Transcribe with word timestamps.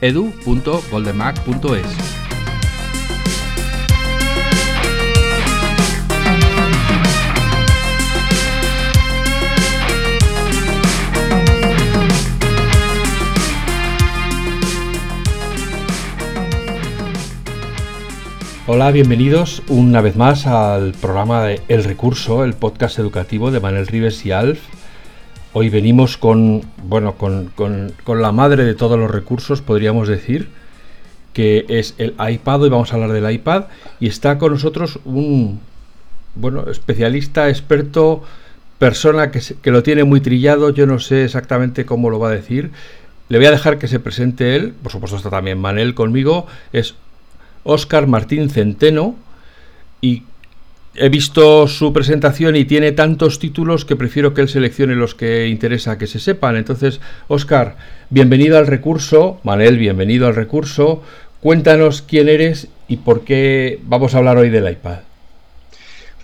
edu.goldenmac.es. 0.00 2.18
Hola, 18.70 18.90
bienvenidos 18.90 19.62
una 19.68 20.02
vez 20.02 20.16
más 20.16 20.46
al 20.46 20.92
programa 20.92 21.42
de 21.42 21.62
El 21.68 21.84
Recurso, 21.84 22.44
el 22.44 22.52
podcast 22.52 22.98
educativo 22.98 23.50
de 23.50 23.60
Manuel 23.60 23.86
Rives 23.86 24.26
y 24.26 24.32
Alf. 24.32 24.60
Hoy 25.54 25.70
venimos 25.70 26.18
con, 26.18 26.62
bueno, 26.82 27.14
con, 27.14 27.52
la 28.06 28.32
madre 28.32 28.64
de 28.64 28.74
todos 28.74 28.98
los 28.98 29.10
recursos, 29.10 29.62
podríamos 29.62 30.06
decir, 30.06 30.48
que 31.32 31.64
es 31.68 31.94
el 31.96 32.14
iPad. 32.18 32.62
Hoy 32.62 32.68
vamos 32.68 32.92
a 32.92 32.96
hablar 32.96 33.12
del 33.12 33.30
iPad 33.30 33.64
y 33.98 34.08
está 34.08 34.36
con 34.36 34.52
nosotros 34.52 34.98
un, 35.06 35.60
bueno, 36.34 36.68
especialista, 36.70 37.48
experto, 37.48 38.22
persona 38.78 39.30
que, 39.30 39.40
que 39.62 39.70
lo 39.70 39.82
tiene 39.82 40.04
muy 40.04 40.20
trillado. 40.20 40.68
Yo 40.68 40.86
no 40.86 40.98
sé 40.98 41.24
exactamente 41.24 41.86
cómo 41.86 42.10
lo 42.10 42.18
va 42.18 42.28
a 42.28 42.32
decir. 42.32 42.70
Le 43.30 43.38
voy 43.38 43.46
a 43.46 43.50
dejar 43.50 43.78
que 43.78 43.88
se 43.88 44.00
presente 44.00 44.54
él. 44.54 44.74
Por 44.82 44.92
supuesto 44.92 45.16
está 45.16 45.30
también 45.30 45.58
Manel 45.58 45.94
conmigo. 45.94 46.46
Es 46.74 46.94
Óscar 47.64 48.06
Martín 48.06 48.50
Centeno 48.50 49.16
y 50.02 50.24
he 50.94 51.08
visto 51.08 51.66
su 51.66 51.92
presentación 51.92 52.56
y 52.56 52.64
tiene 52.64 52.92
tantos 52.92 53.38
títulos 53.38 53.84
que 53.84 53.96
prefiero 53.96 54.34
que 54.34 54.42
él 54.42 54.48
seleccione 54.48 54.94
los 54.94 55.14
que 55.14 55.48
interesa 55.48 55.98
que 55.98 56.06
se 56.06 56.18
sepan. 56.18 56.56
Entonces, 56.56 57.00
Óscar, 57.28 57.76
bienvenido 58.10 58.58
al 58.58 58.66
recurso. 58.66 59.40
Manel, 59.44 59.78
bienvenido 59.78 60.26
al 60.26 60.34
recurso. 60.34 61.02
Cuéntanos 61.40 62.02
quién 62.02 62.28
eres 62.28 62.68
y 62.88 62.98
por 62.98 63.22
qué 63.22 63.80
vamos 63.84 64.14
a 64.14 64.18
hablar 64.18 64.38
hoy 64.38 64.50
del 64.50 64.70
iPad. 64.70 64.98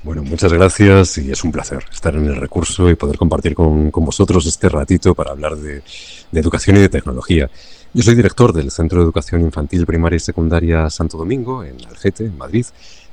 Bueno, 0.03 0.23
muchas 0.23 0.53
gracias 0.53 1.17
y 1.19 1.31
es 1.31 1.45
un 1.45 1.53
placer 1.53 1.83
estar 1.91 2.15
en 2.15 2.27
el 2.27 2.37
recurso 2.37 2.91
y 2.91 2.95
poder 2.95 3.17
compartir 3.17 3.55
con, 3.55 3.91
vosotros 3.91 4.45
este 4.45 4.69
ratito 4.69 5.15
para 5.15 5.31
hablar 5.31 5.57
de 5.57 5.83
educación 6.33 6.77
y 6.77 6.81
de 6.81 6.89
tecnología. 6.91 7.49
Yo 7.97 8.03
soy 8.03 8.17
director 8.17 8.53
del 8.53 8.73
Centro 8.73 8.99
de 8.99 9.05
Educación 9.05 9.41
Infantil, 9.43 9.87
Primaria 9.87 10.17
y 10.17 10.21
Secundaria 10.21 10.91
Santo 10.91 11.17
Domingo, 11.17 11.63
en 11.63 11.77
Algete, 11.87 12.25
en 12.25 12.37
Madrid, 12.37 12.67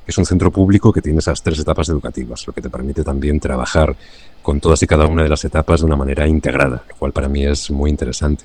es 0.06 0.18
un 0.18 0.26
centro 0.26 0.50
público 0.50 0.92
que 0.92 1.00
tiene 1.00 1.18
esas 1.18 1.42
tres 1.42 1.58
etapas 1.58 1.88
educativas, 1.88 2.46
lo 2.46 2.52
que 2.52 2.60
te 2.60 2.70
permite 2.70 3.04
también 3.04 3.38
trabajar 3.40 3.94
con 4.42 4.60
todas 4.60 4.82
y 4.82 4.86
cada 4.86 5.06
una 5.06 5.22
de 5.22 5.28
las 5.28 5.44
etapas 5.44 5.80
de 5.80 5.86
una 5.86 5.96
manera 5.96 6.26
integrada, 6.26 6.82
lo 6.88 6.96
cual 6.96 7.12
para 7.12 7.28
mí 7.28 7.46
es 7.46 7.70
muy 7.70 7.90
interesante. 7.90 8.44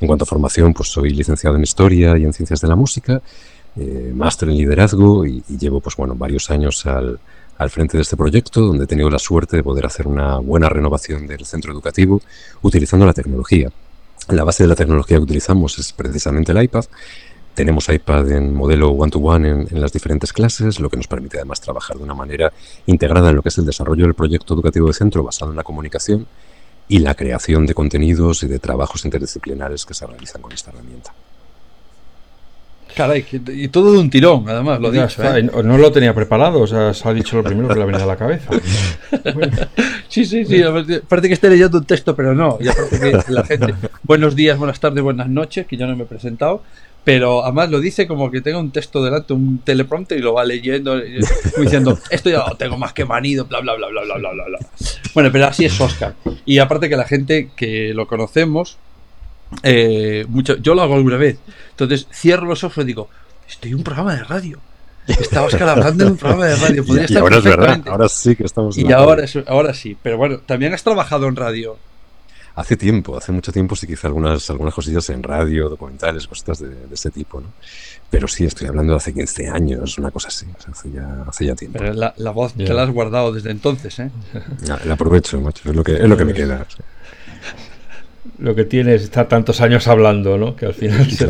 En 0.00 0.06
cuanto 0.06 0.24
a 0.24 0.26
formación, 0.26 0.74
pues 0.74 0.90
soy 0.90 1.10
licenciado 1.10 1.56
en 1.56 1.62
Historia 1.62 2.16
y 2.18 2.24
en 2.24 2.32
Ciencias 2.32 2.60
de 2.60 2.68
la 2.68 2.76
Música, 2.76 3.22
eh, 3.76 4.12
máster 4.14 4.48
en 4.48 4.56
Liderazgo 4.56 5.24
y, 5.24 5.42
llevo 5.58 5.80
pues 5.80 5.96
bueno, 5.96 6.14
varios 6.14 6.50
años 6.50 6.84
al, 6.86 7.18
al 7.56 7.70
frente 7.70 7.96
de 7.96 8.02
este 8.02 8.16
proyecto, 8.16 8.60
donde 8.60 8.84
he 8.84 8.86
tenido 8.86 9.08
la 9.08 9.18
suerte 9.18 9.56
de 9.56 9.62
poder 9.62 9.86
hacer 9.86 10.06
una 10.06 10.38
buena 10.38 10.68
renovación 10.68 11.26
del 11.26 11.44
centro 11.46 11.72
educativo 11.72 12.20
utilizando 12.62 13.06
la 13.06 13.14
tecnología. 13.14 13.70
La 14.28 14.44
base 14.44 14.62
de 14.62 14.68
la 14.68 14.76
tecnología 14.76 15.16
que 15.16 15.24
utilizamos 15.24 15.78
es 15.78 15.92
precisamente 15.92 16.52
el 16.52 16.62
iPad. 16.62 16.84
Tenemos 17.60 17.90
iPad 17.90 18.30
en 18.30 18.54
modelo 18.54 18.88
one-to-one 18.88 19.66
en, 19.70 19.80
las 19.82 19.92
diferentes 19.92 20.32
clases, 20.32 20.80
lo 20.80 20.88
que 20.88 20.96
nos 20.96 21.06
permite 21.06 21.36
además 21.36 21.60
trabajar 21.60 21.98
de 21.98 22.02
una 22.02 22.14
manera 22.14 22.50
integrada 22.86 23.28
en 23.28 23.36
lo 23.36 23.42
que 23.42 23.50
es 23.50 23.58
el 23.58 23.66
desarrollo 23.66 24.04
del 24.04 24.14
proyecto 24.14 24.54
educativo 24.54 24.86
de 24.86 24.94
centro 24.94 25.22
basado 25.22 25.50
en 25.50 25.58
la 25.58 25.62
comunicación 25.62 26.26
y 26.88 27.00
la 27.00 27.14
creación 27.14 27.66
de 27.66 27.74
contenidos 27.74 28.44
y 28.44 28.46
de 28.46 28.58
trabajos 28.60 29.04
interdisciplinares 29.04 29.84
que 29.84 29.92
se 29.92 30.06
realizan 30.06 30.40
con 30.40 30.52
esta 30.52 30.70
herramienta. 30.70 31.12
Caray, 32.96 33.26
y 33.48 33.68
todo 33.68 33.92
de 33.92 33.98
un 33.98 34.08
tirón, 34.08 34.48
además, 34.48 34.80
lo 34.80 34.90
dicho. 34.90 35.22
¿eh? 35.22 35.42
No 35.42 35.76
lo 35.76 35.92
tenía 35.92 36.14
preparado, 36.14 36.62
o 36.62 36.66
sea, 36.66 36.94
se 36.94 37.06
ha 37.06 37.12
dicho 37.12 37.36
lo 37.36 37.44
primero 37.44 37.68
que 37.68 37.74
le 37.74 37.82
ha 37.82 37.86
venido 37.86 38.04
a 38.04 38.06
la 38.06 38.16
cabeza. 38.16 38.50
Sí, 40.08 40.24
sí, 40.24 40.44
sí, 40.44 40.60
parece 41.08 41.28
que 41.28 41.34
esté 41.34 41.48
leyendo 41.48 41.78
un 41.78 41.84
texto, 41.84 42.16
pero 42.16 42.34
no. 42.34 42.58
Y 42.60 42.66
aparte 42.66 42.98
que 42.98 43.32
la 43.32 43.44
gente, 43.44 43.76
buenos 44.02 44.34
días, 44.34 44.58
buenas 44.58 44.80
tardes, 44.80 45.04
buenas 45.04 45.28
noches, 45.28 45.68
que 45.68 45.76
yo 45.76 45.86
no 45.86 45.94
me 45.94 46.02
he 46.02 46.06
presentado, 46.06 46.64
pero 47.04 47.44
además 47.44 47.70
lo 47.70 47.80
dice 47.80 48.06
como 48.06 48.30
que 48.30 48.40
tenga 48.40 48.58
un 48.58 48.70
texto 48.70 49.02
delante, 49.02 49.32
un 49.32 49.58
teleprompter 49.58 50.18
y 50.18 50.22
lo 50.22 50.34
va 50.34 50.44
leyendo, 50.44 51.00
diciendo, 51.58 51.98
esto 52.10 52.30
ya 52.30 52.44
lo 52.46 52.56
tengo 52.56 52.76
más 52.76 52.92
que 52.92 53.04
manido, 53.04 53.46
bla, 53.46 53.60
bla, 53.60 53.74
bla, 53.74 53.88
bla, 53.88 54.02
bla, 54.02 54.18
bla, 54.18 54.30
bla. 54.32 54.58
Bueno, 55.14 55.30
pero 55.32 55.46
así 55.46 55.64
es 55.64 55.80
Oscar. 55.80 56.14
Y 56.44 56.58
aparte 56.58 56.88
que 56.88 56.96
la 56.96 57.06
gente 57.06 57.50
que 57.56 57.94
lo 57.94 58.06
conocemos, 58.06 58.78
eh, 59.62 60.26
mucho, 60.28 60.56
yo 60.58 60.74
lo 60.74 60.82
hago 60.82 60.94
alguna 60.94 61.16
vez. 61.16 61.38
Entonces 61.70 62.06
cierro 62.12 62.46
los 62.46 62.64
ojos 62.64 62.84
y 62.84 62.86
digo, 62.86 63.08
estoy 63.48 63.70
en 63.70 63.78
un 63.78 63.84
programa 63.84 64.14
de 64.14 64.24
radio. 64.24 64.60
Estaba 65.06 65.46
Oscar 65.46 65.70
hablando 65.70 66.04
en 66.04 66.10
un 66.12 66.16
programa 66.18 66.46
de 66.46 66.56
radio. 66.56 66.84
y, 67.08 67.16
ahora 67.16 67.38
es 67.38 67.44
verdad, 67.44 67.80
ahora 67.88 68.08
sí 68.08 68.36
que 68.36 68.44
estamos. 68.44 68.76
Y 68.76 68.92
ahora, 68.92 69.24
ahora 69.46 69.74
sí, 69.74 69.96
pero 70.00 70.18
bueno, 70.18 70.38
también 70.40 70.74
has 70.74 70.82
trabajado 70.82 71.26
en 71.26 71.36
radio. 71.36 71.78
Hace 72.60 72.76
tiempo, 72.76 73.16
hace 73.16 73.32
mucho 73.32 73.52
tiempo 73.52 73.74
sí 73.74 73.86
que 73.86 73.94
hice 73.94 74.06
algunas, 74.06 74.48
algunas 74.50 74.74
cosillas 74.74 75.08
en 75.10 75.22
radio, 75.22 75.68
documentales, 75.68 76.26
cositas 76.26 76.58
de, 76.60 76.74
ese 76.92 77.10
tipo, 77.10 77.40
¿no? 77.40 77.48
Pero 78.10 78.28
sí, 78.28 78.44
estoy 78.44 78.68
hablando 78.68 78.92
de 78.92 78.98
hace 78.98 79.14
15 79.14 79.48
años, 79.48 79.96
una 79.98 80.10
cosa 80.10 80.28
así, 80.28 80.46
hace, 80.68 80.90
ya, 80.90 81.24
hace 81.26 81.46
ya 81.46 81.54
tiempo. 81.54 81.78
Pero 81.78 81.92
la, 81.94 82.30
voz 82.32 82.54
te 82.54 82.72
la 82.74 82.82
has 82.82 82.90
guardado 82.90 83.32
desde 83.32 83.50
entonces, 83.50 83.98
¿eh? 84.00 84.10
La, 84.84 84.94
aprovecho, 84.94 85.40
macho, 85.40 85.70
es 85.70 85.76
lo 85.76 85.82
que, 85.82 85.94
es 85.94 86.08
lo 86.08 86.16
que 86.16 86.24
me 86.24 86.34
queda 86.34 86.66
lo 88.38 88.54
que 88.54 88.64
tienes 88.64 89.02
estar 89.02 89.28
tantos 89.28 89.60
años 89.60 89.86
hablando, 89.86 90.38
¿no? 90.38 90.56
Que 90.56 90.66
al 90.66 90.74
final 90.74 91.10
se, 91.10 91.26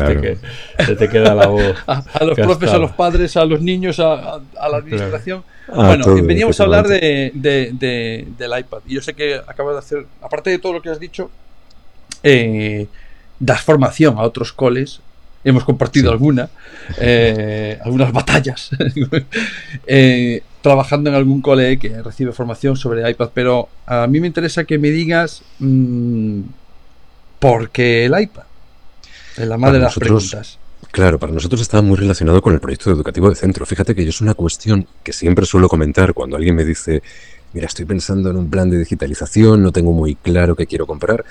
te, 0.95 1.09
queda 1.09 1.35
la 1.35 1.47
voz. 1.47 1.75
A, 1.87 2.23
los 2.23 2.37
profes, 2.37 2.71
a 2.71 2.77
los 2.77 2.91
padres, 2.91 3.35
a 3.37 3.45
los 3.45 3.61
niños, 3.61 3.99
a, 3.99 4.39
la 4.55 4.77
administración. 4.77 5.43
Bueno, 5.67 6.15
veníamos 6.23 6.59
a 6.59 6.63
hablar 6.63 6.87
de, 6.87 7.31
del 8.37 8.59
iPad. 8.59 8.79
Y 8.87 8.95
yo 8.95 9.01
sé 9.01 9.13
que 9.13 9.35
acabas 9.35 9.75
de 9.75 9.79
hacer, 9.79 10.05
aparte 10.21 10.49
de 10.49 10.59
todo 10.59 10.73
lo 10.73 10.81
que 10.81 10.89
has 10.89 10.99
dicho, 10.99 11.29
eh, 12.23 12.87
das 13.39 13.61
formación 13.61 14.17
a 14.17 14.21
otros 14.21 14.53
coles. 14.53 15.01
Hemos 15.43 15.63
compartido 15.63 16.11
alguna, 16.11 16.49
eh, 16.99 17.79
algunas 17.83 18.11
batallas, 18.13 18.69
eh, 19.87 20.43
trabajando 20.61 21.09
en 21.09 21.15
algún 21.15 21.41
cole 21.41 21.79
que 21.79 22.01
recibe 22.03 22.31
formación 22.31 22.77
sobre 22.77 23.09
iPad. 23.09 23.29
Pero 23.33 23.67
a 23.87 24.05
mí 24.05 24.19
me 24.19 24.27
interesa 24.27 24.65
que 24.65 24.77
me 24.77 24.91
digas. 24.91 25.41
Mm, 25.59 26.41
porque 27.41 28.05
el 28.05 28.21
iPad 28.21 28.43
es 29.35 29.47
la 29.47 29.57
madre 29.57 29.79
de 29.79 29.83
las 29.85 29.95
preguntas. 29.95 30.59
Claro, 30.89 31.19
para 31.19 31.31
nosotros 31.31 31.61
está 31.61 31.81
muy 31.81 31.95
relacionado 31.95 32.41
con 32.41 32.53
el 32.53 32.59
proyecto 32.59 32.91
educativo 32.91 33.29
de 33.29 33.35
centro. 33.35 33.65
Fíjate 33.65 33.95
que 33.95 34.03
yo 34.03 34.09
es 34.09 34.19
una 34.21 34.33
cuestión 34.33 34.87
que 35.03 35.13
siempre 35.13 35.45
suelo 35.45 35.69
comentar 35.69 36.13
cuando 36.13 36.35
alguien 36.35 36.55
me 36.55 36.65
dice, 36.65 37.01
mira, 37.53 37.67
estoy 37.67 37.85
pensando 37.85 38.29
en 38.29 38.37
un 38.37 38.49
plan 38.49 38.69
de 38.69 38.79
digitalización, 38.79 39.61
no 39.61 39.71
tengo 39.71 39.93
muy 39.93 40.15
claro 40.15 40.55
qué 40.55 40.65
quiero 40.65 40.87
comprar. 40.87 41.23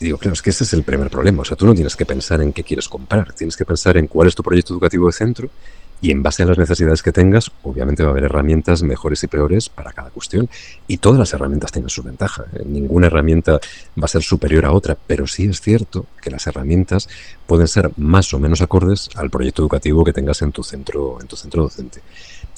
Y 0.00 0.06
digo, 0.06 0.18
claro, 0.18 0.34
es 0.34 0.42
que 0.42 0.50
ese 0.50 0.64
es 0.64 0.72
el 0.72 0.82
primer 0.82 1.10
problema. 1.10 1.42
O 1.42 1.44
sea, 1.44 1.56
tú 1.56 1.66
no 1.66 1.74
tienes 1.74 1.96
que 1.96 2.06
pensar 2.06 2.40
en 2.40 2.52
qué 2.52 2.64
quieres 2.64 2.88
comprar, 2.88 3.32
tienes 3.34 3.56
que 3.56 3.64
pensar 3.64 3.96
en 3.96 4.06
cuál 4.06 4.28
es 4.28 4.34
tu 4.34 4.42
proyecto 4.42 4.72
educativo 4.72 5.06
de 5.06 5.12
centro 5.12 5.50
y 6.00 6.12
en 6.12 6.22
base 6.22 6.44
a 6.44 6.46
las 6.46 6.58
necesidades 6.58 7.02
que 7.02 7.10
tengas, 7.10 7.50
obviamente 7.62 8.02
va 8.02 8.10
a 8.10 8.12
haber 8.12 8.24
herramientas 8.24 8.82
mejores 8.82 9.24
y 9.24 9.26
peores 9.26 9.68
para 9.68 9.92
cada 9.92 10.10
cuestión. 10.10 10.48
Y 10.86 10.98
todas 10.98 11.18
las 11.18 11.32
herramientas 11.32 11.72
tienen 11.72 11.90
su 11.90 12.02
ventaja. 12.02 12.44
¿eh? 12.54 12.62
Ninguna 12.64 13.08
herramienta 13.08 13.52
va 13.52 14.04
a 14.04 14.08
ser 14.08 14.22
superior 14.22 14.64
a 14.64 14.72
otra, 14.72 14.96
pero 15.06 15.26
sí 15.26 15.46
es 15.46 15.60
cierto 15.60 16.06
que 16.22 16.30
las 16.30 16.46
herramientas 16.46 17.08
pueden 17.46 17.66
ser 17.66 17.90
más 17.96 18.32
o 18.32 18.38
menos 18.38 18.60
acordes 18.60 19.10
al 19.16 19.30
proyecto 19.30 19.62
educativo 19.62 20.04
que 20.04 20.12
tengas 20.12 20.40
en 20.42 20.52
tu 20.52 20.62
centro, 20.62 21.20
en 21.20 21.26
tu 21.26 21.36
centro 21.36 21.62
docente. 21.62 22.00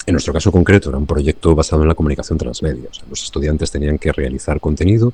En 0.05 0.13
nuestro 0.13 0.33
caso 0.33 0.51
concreto 0.51 0.89
era 0.89 0.97
un 0.97 1.07
proyecto 1.07 1.55
basado 1.55 1.81
en 1.81 1.87
la 1.87 1.95
comunicación 1.95 2.37
transmedia. 2.37 2.89
los 3.09 3.23
estudiantes 3.23 3.71
tenían 3.71 3.97
que 3.97 4.11
realizar 4.11 4.59
contenido. 4.59 5.13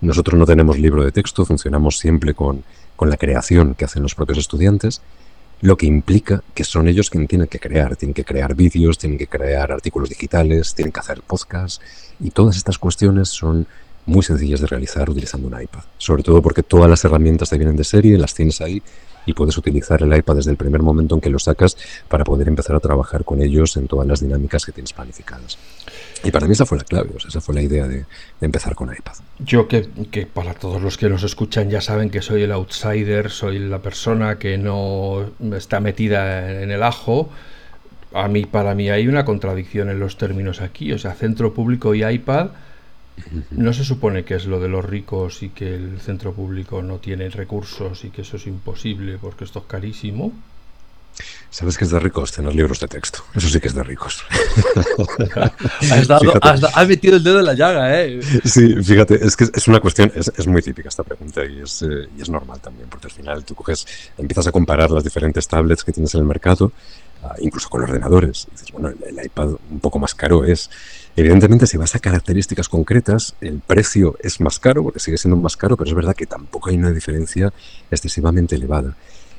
Nosotros 0.00 0.38
no 0.38 0.46
tenemos 0.46 0.78
libro 0.78 1.04
de 1.04 1.12
texto, 1.12 1.44
funcionamos 1.44 1.98
siempre 1.98 2.34
con, 2.34 2.64
con 2.96 3.10
la 3.10 3.16
creación 3.16 3.74
que 3.74 3.84
hacen 3.84 4.02
los 4.02 4.14
propios 4.14 4.38
estudiantes 4.38 5.00
lo 5.60 5.76
que 5.76 5.86
implica 5.86 6.42
que 6.54 6.64
son 6.64 6.88
ellos 6.88 7.10
quienes 7.10 7.28
tienen 7.28 7.48
que 7.48 7.58
crear, 7.58 7.96
tienen 7.96 8.14
que 8.14 8.24
crear 8.24 8.54
vídeos, 8.54 8.98
tienen 8.98 9.18
que 9.18 9.26
crear 9.26 9.72
artículos 9.72 10.08
digitales, 10.08 10.74
tienen 10.74 10.92
que 10.92 11.00
hacer 11.00 11.22
podcasts 11.22 11.80
y 12.20 12.30
todas 12.30 12.56
estas 12.56 12.78
cuestiones 12.78 13.28
son 13.28 13.66
muy 14.04 14.22
sencillas 14.22 14.60
de 14.60 14.66
realizar 14.66 15.10
utilizando 15.10 15.48
un 15.48 15.60
iPad, 15.60 15.82
sobre 15.98 16.22
todo 16.22 16.40
porque 16.40 16.62
todas 16.62 16.88
las 16.88 17.04
herramientas 17.04 17.50
te 17.50 17.58
vienen 17.58 17.76
de 17.76 17.84
serie, 17.84 18.18
las 18.18 18.34
tienes 18.34 18.60
ahí 18.60 18.82
y 19.26 19.34
puedes 19.34 19.58
utilizar 19.58 20.02
el 20.02 20.16
iPad 20.16 20.36
desde 20.36 20.52
el 20.52 20.56
primer 20.56 20.82
momento 20.82 21.14
en 21.16 21.20
que 21.20 21.28
lo 21.28 21.38
sacas 21.38 21.76
para 22.08 22.24
poder 22.24 22.48
empezar 22.48 22.76
a 22.76 22.80
trabajar 22.80 23.24
con 23.24 23.42
ellos 23.42 23.76
en 23.76 23.88
todas 23.88 24.06
las 24.06 24.20
dinámicas 24.20 24.64
que 24.64 24.72
tienes 24.72 24.92
planificadas. 24.92 25.58
Y 26.24 26.30
para 26.30 26.46
mí 26.46 26.52
esa 26.52 26.64
fue 26.64 26.78
la 26.78 26.84
clave, 26.84 27.10
o 27.14 27.20
sea, 27.20 27.28
esa 27.28 27.40
fue 27.40 27.54
la 27.54 27.62
idea 27.62 27.86
de, 27.86 28.04
empezar 28.40 28.74
con 28.74 28.92
iPad. 28.92 29.14
Yo 29.40 29.68
que, 29.68 29.88
que, 30.10 30.26
para 30.26 30.54
todos 30.54 30.80
los 30.80 30.96
que 30.96 31.08
nos 31.08 31.22
escuchan 31.24 31.68
ya 31.68 31.80
saben 31.80 32.10
que 32.10 32.22
soy 32.22 32.42
el 32.42 32.52
outsider, 32.52 33.30
soy 33.30 33.58
la 33.58 33.80
persona 33.80 34.38
que 34.38 34.56
no 34.56 35.30
está 35.54 35.80
metida 35.80 36.62
en 36.62 36.70
el 36.70 36.82
ajo. 36.82 37.28
A 38.12 38.28
mí, 38.28 38.46
para 38.46 38.74
mí 38.74 38.88
hay 38.88 39.08
una 39.08 39.24
contradicción 39.24 39.90
en 39.90 39.98
los 39.98 40.16
términos 40.16 40.60
aquí, 40.60 40.92
o 40.92 40.98
sea, 40.98 41.14
centro 41.14 41.52
público 41.52 41.94
y 41.94 42.04
iPad. 42.04 42.48
No 43.50 43.72
se 43.72 43.84
supone 43.84 44.24
que 44.24 44.34
es 44.34 44.46
lo 44.46 44.60
de 44.60 44.68
los 44.68 44.84
ricos 44.84 45.42
y 45.42 45.48
que 45.50 45.74
el 45.74 46.00
centro 46.00 46.32
público 46.32 46.82
no 46.82 46.98
tiene 46.98 47.28
recursos 47.30 48.04
y 48.04 48.10
que 48.10 48.22
eso 48.22 48.36
es 48.36 48.46
imposible 48.46 49.18
porque 49.18 49.44
esto 49.44 49.60
es 49.60 49.64
carísimo. 49.66 50.32
Sabes 51.50 51.78
que 51.78 51.84
es 51.84 51.90
de 51.90 51.98
ricos 51.98 52.32
tener 52.32 52.54
libros 52.54 52.80
de 52.80 52.88
texto. 52.88 53.20
Eso 53.34 53.48
sí 53.48 53.60
que 53.60 53.68
es 53.68 53.74
de 53.74 53.82
ricos. 53.82 54.22
has, 56.74 56.88
metido 56.88 57.16
el 57.16 57.24
dedo 57.24 57.38
en 57.38 57.46
la 57.46 57.54
llaga, 57.54 58.02
¿eh? 58.02 58.20
Sí, 58.44 58.74
fíjate, 58.82 59.24
es 59.24 59.36
que 59.36 59.44
es 59.52 59.68
una 59.68 59.80
cuestión, 59.80 60.12
es, 60.14 60.46
muy 60.46 60.60
típica 60.60 60.90
esta 60.90 61.02
pregunta 61.02 61.42
y 61.46 61.60
es, 61.62 61.80
eh, 61.82 62.08
y 62.18 62.20
es 62.20 62.28
normal 62.28 62.60
también, 62.60 62.88
porque 62.90 63.06
al 63.06 63.12
final 63.12 63.44
tú 63.44 63.54
coges, 63.54 63.86
empiezas 64.18 64.46
a 64.48 64.52
comparar 64.52 64.90
las 64.90 65.04
diferentes 65.04 65.48
tablets 65.48 65.82
que 65.82 65.92
tienes 65.92 66.14
en 66.14 66.20
el 66.20 66.26
mercado, 66.26 66.72
incluso 67.40 67.68
con 67.68 67.82
ordenadores. 67.82 68.46
Dices, 68.50 68.72
bueno, 68.72 68.88
el, 68.88 69.24
iPad 69.24 69.50
un 69.70 69.80
poco 69.80 69.98
más 69.98 70.14
caro 70.14 70.44
es. 70.44 70.70
Evidentemente, 71.16 71.66
si 71.66 71.78
vas 71.78 71.94
a 71.94 71.98
características 71.98 72.68
concretas, 72.68 73.34
el 73.40 73.60
precio 73.60 74.16
es 74.20 74.40
más 74.40 74.58
caro, 74.58 74.82
porque 74.82 75.00
sigue 75.00 75.16
siendo 75.16 75.36
más 75.36 75.56
caro, 75.56 75.76
pero 75.76 75.88
es 75.88 75.94
verdad 75.94 76.14
que 76.14 76.26
tampoco 76.26 76.68
hay 76.68 76.76
una 76.76 76.90
diferencia 76.90 77.52
excesivamente 77.90 78.54
elevada. 78.56 78.94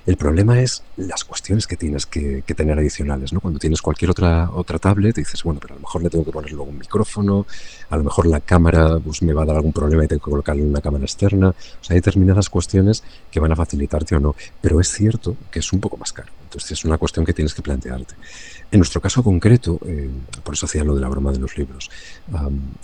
El 0.07 0.15
problema 0.15 0.61
es 0.61 0.83
las 0.95 1.25
cuestiones 1.25 1.67
que 1.67 1.75
tienes 1.75 2.05
que, 2.05 2.41
tener 2.55 2.79
adicionales, 2.79 3.33
¿no? 3.33 3.41
Cuando 3.41 3.59
tienes 3.59 3.81
cualquier 3.81 4.09
otra, 4.09 4.49
otra 4.53 4.79
tablet, 4.79 5.17
dices, 5.17 5.43
bueno, 5.43 5.59
pero 5.59 5.73
a 5.73 5.75
lo 5.75 5.81
mejor 5.81 6.01
le 6.01 6.09
tengo 6.09 6.23
que 6.23 6.31
poner 6.31 6.53
luego 6.53 6.71
un 6.71 6.77
micrófono, 6.77 7.45
a 7.89 7.97
lo 7.97 8.05
mejor 8.05 8.25
la 8.25 8.39
cámara 8.39 8.99
pues, 9.03 9.21
me 9.21 9.33
va 9.33 9.43
a 9.43 9.45
dar 9.45 9.57
algún 9.57 9.73
problema 9.73 10.05
y 10.05 10.07
tengo 10.07 10.23
que 10.23 10.31
colocarle 10.31 10.63
una 10.63 10.79
cámara 10.79 11.03
externa. 11.03 11.49
O 11.49 11.83
sea, 11.83 11.93
hay 11.93 11.97
determinadas 11.97 12.49
cuestiones 12.49 13.03
que 13.29 13.41
van 13.41 13.51
a 13.51 13.57
facilitarte 13.57 14.15
o 14.15 14.21
no. 14.21 14.33
Pero 14.61 14.79
es 14.79 14.87
cierto 14.87 15.35
que 15.51 15.59
es 15.59 15.73
un 15.73 15.81
poco 15.81 15.97
más 15.97 16.13
caro. 16.13 16.31
Entonces 16.47 16.71
es 16.71 16.85
una 16.85 16.97
cuestión 16.97 17.25
que 17.25 17.33
tienes 17.33 17.53
que 17.53 17.61
plantearte. 17.61 18.15
En 18.71 18.79
nuestro 18.79 19.01
caso 19.01 19.21
concreto, 19.21 19.79
eh, 19.85 20.09
por 20.43 20.53
eso 20.53 20.65
hacía 20.65 20.85
lo 20.85 20.95
de 20.95 21.01
la 21.01 21.09
broma 21.09 21.33
de 21.33 21.39
los 21.39 21.57
libros, 21.57 21.91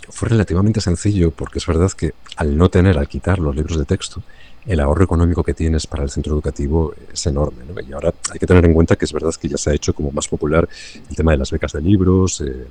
fue 0.09 0.29
relativamente 0.29 0.81
sencillo 0.81 1.31
porque 1.31 1.59
es 1.59 1.65
verdad 1.65 1.91
que 1.91 2.13
al 2.35 2.57
no 2.57 2.69
tener, 2.69 2.97
al 2.97 3.07
quitar 3.07 3.39
los 3.39 3.55
libros 3.55 3.77
de 3.77 3.85
texto, 3.85 4.21
el 4.65 4.79
ahorro 4.79 5.03
económico 5.03 5.43
que 5.43 5.53
tienes 5.53 5.87
para 5.87 6.03
el 6.03 6.09
centro 6.09 6.33
educativo 6.33 6.93
es 7.11 7.25
enorme. 7.25 7.63
Y 7.87 7.93
ahora 7.93 8.13
hay 8.31 8.39
que 8.39 8.47
tener 8.47 8.65
en 8.65 8.73
cuenta 8.73 8.95
que 8.95 9.05
es 9.05 9.13
verdad 9.13 9.33
que 9.39 9.49
ya 9.49 9.57
se 9.57 9.71
ha 9.71 9.73
hecho 9.73 9.93
como 9.93 10.11
más 10.11 10.27
popular 10.27 10.67
el 11.09 11.15
tema 11.15 11.31
de 11.31 11.37
las 11.37 11.51
becas 11.51 11.73
de 11.73 11.81
libros, 11.81 12.41
eh, 12.41 12.67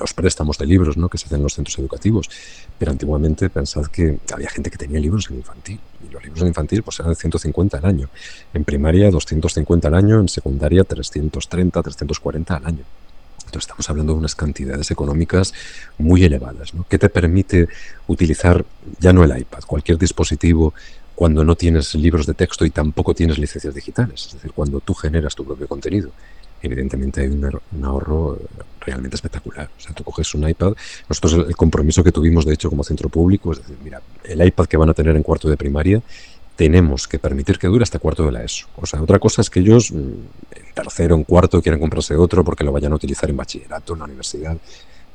los 0.00 0.14
préstamos 0.14 0.58
de 0.58 0.66
libros 0.66 0.96
¿no? 0.96 1.08
que 1.08 1.18
se 1.18 1.26
hacen 1.26 1.36
en 1.36 1.44
los 1.44 1.54
centros 1.54 1.78
educativos. 1.78 2.28
Pero 2.78 2.90
antiguamente 2.90 3.48
pensad 3.50 3.86
que 3.86 4.18
había 4.32 4.50
gente 4.50 4.70
que 4.70 4.78
tenía 4.78 4.98
libros 4.98 5.30
en 5.30 5.36
infantil. 5.36 5.78
Y 6.04 6.12
los 6.12 6.22
libros 6.24 6.42
en 6.42 6.48
infantil 6.48 6.82
pues 6.82 6.98
eran 6.98 7.12
de 7.12 7.16
150 7.16 7.78
al 7.78 7.84
año. 7.84 8.08
En 8.52 8.64
primaria 8.64 9.10
250 9.10 9.88
al 9.88 9.94
año, 9.94 10.20
en 10.20 10.28
secundaria 10.28 10.82
330, 10.82 11.82
340 11.82 12.56
al 12.56 12.66
año. 12.66 12.84
Entonces 13.50 13.62
estamos 13.68 13.90
hablando 13.90 14.12
de 14.12 14.18
unas 14.20 14.36
cantidades 14.36 14.90
económicas 14.92 15.52
muy 15.98 16.22
elevadas, 16.22 16.72
¿no? 16.72 16.86
que 16.88 16.98
te 16.98 17.08
permite 17.08 17.68
utilizar 18.06 18.64
ya 19.00 19.12
no 19.12 19.24
el 19.24 19.36
iPad, 19.36 19.60
cualquier 19.66 19.98
dispositivo 19.98 20.72
cuando 21.16 21.44
no 21.44 21.56
tienes 21.56 21.94
libros 21.96 22.26
de 22.26 22.34
texto 22.34 22.64
y 22.64 22.70
tampoco 22.70 23.12
tienes 23.12 23.38
licencias 23.38 23.74
digitales, 23.74 24.26
es 24.26 24.32
decir, 24.34 24.52
cuando 24.52 24.80
tú 24.80 24.94
generas 24.94 25.34
tu 25.34 25.44
propio 25.44 25.68
contenido. 25.68 26.10
Evidentemente 26.62 27.20
hay 27.22 27.28
un, 27.28 27.84
ahorro 27.84 28.36
eh, 28.36 28.62
realmente 28.80 29.16
espectacular. 29.16 29.70
O 29.76 29.80
sea, 29.80 29.94
tú 29.94 30.04
coges 30.04 30.34
un 30.34 30.48
iPad. 30.48 30.74
Nosotros 31.08 31.46
el 31.48 31.56
compromiso 31.56 32.02
que 32.02 32.12
tuvimos, 32.12 32.44
de 32.44 32.54
hecho, 32.54 32.68
como 32.68 32.84
centro 32.84 33.08
público, 33.08 33.52
es 33.52 33.58
decir, 33.58 33.76
mira, 33.82 34.00
el 34.24 34.44
iPad 34.44 34.66
que 34.66 34.76
van 34.76 34.88
a 34.90 34.94
tener 34.94 35.16
en 35.16 35.22
cuarto 35.22 35.48
de 35.48 35.56
primaria, 35.56 36.02
tenemos 36.56 37.08
que 37.08 37.18
permitir 37.18 37.58
que 37.58 37.68
dure 37.68 37.82
hasta 37.82 37.98
cuarto 37.98 38.24
de 38.24 38.32
la 38.32 38.42
ESO. 38.42 38.66
O 38.76 38.86
sea, 38.86 39.00
otra 39.00 39.18
cosa 39.18 39.40
es 39.40 39.48
que 39.48 39.60
ellos 39.60 39.92
mm, 39.92 39.96
en 39.96 40.74
tercero, 40.74 41.14
en 41.14 41.24
cuarto, 41.24 41.62
quieran 41.62 41.80
comprarse 41.80 42.14
otro 42.16 42.44
porque 42.44 42.64
lo 42.64 42.72
vayan 42.72 42.92
a 42.92 42.96
utilizar 42.96 43.30
en 43.30 43.36
bachillerato, 43.36 43.94
en 43.94 43.98
la 44.00 44.04
universidad. 44.04 44.56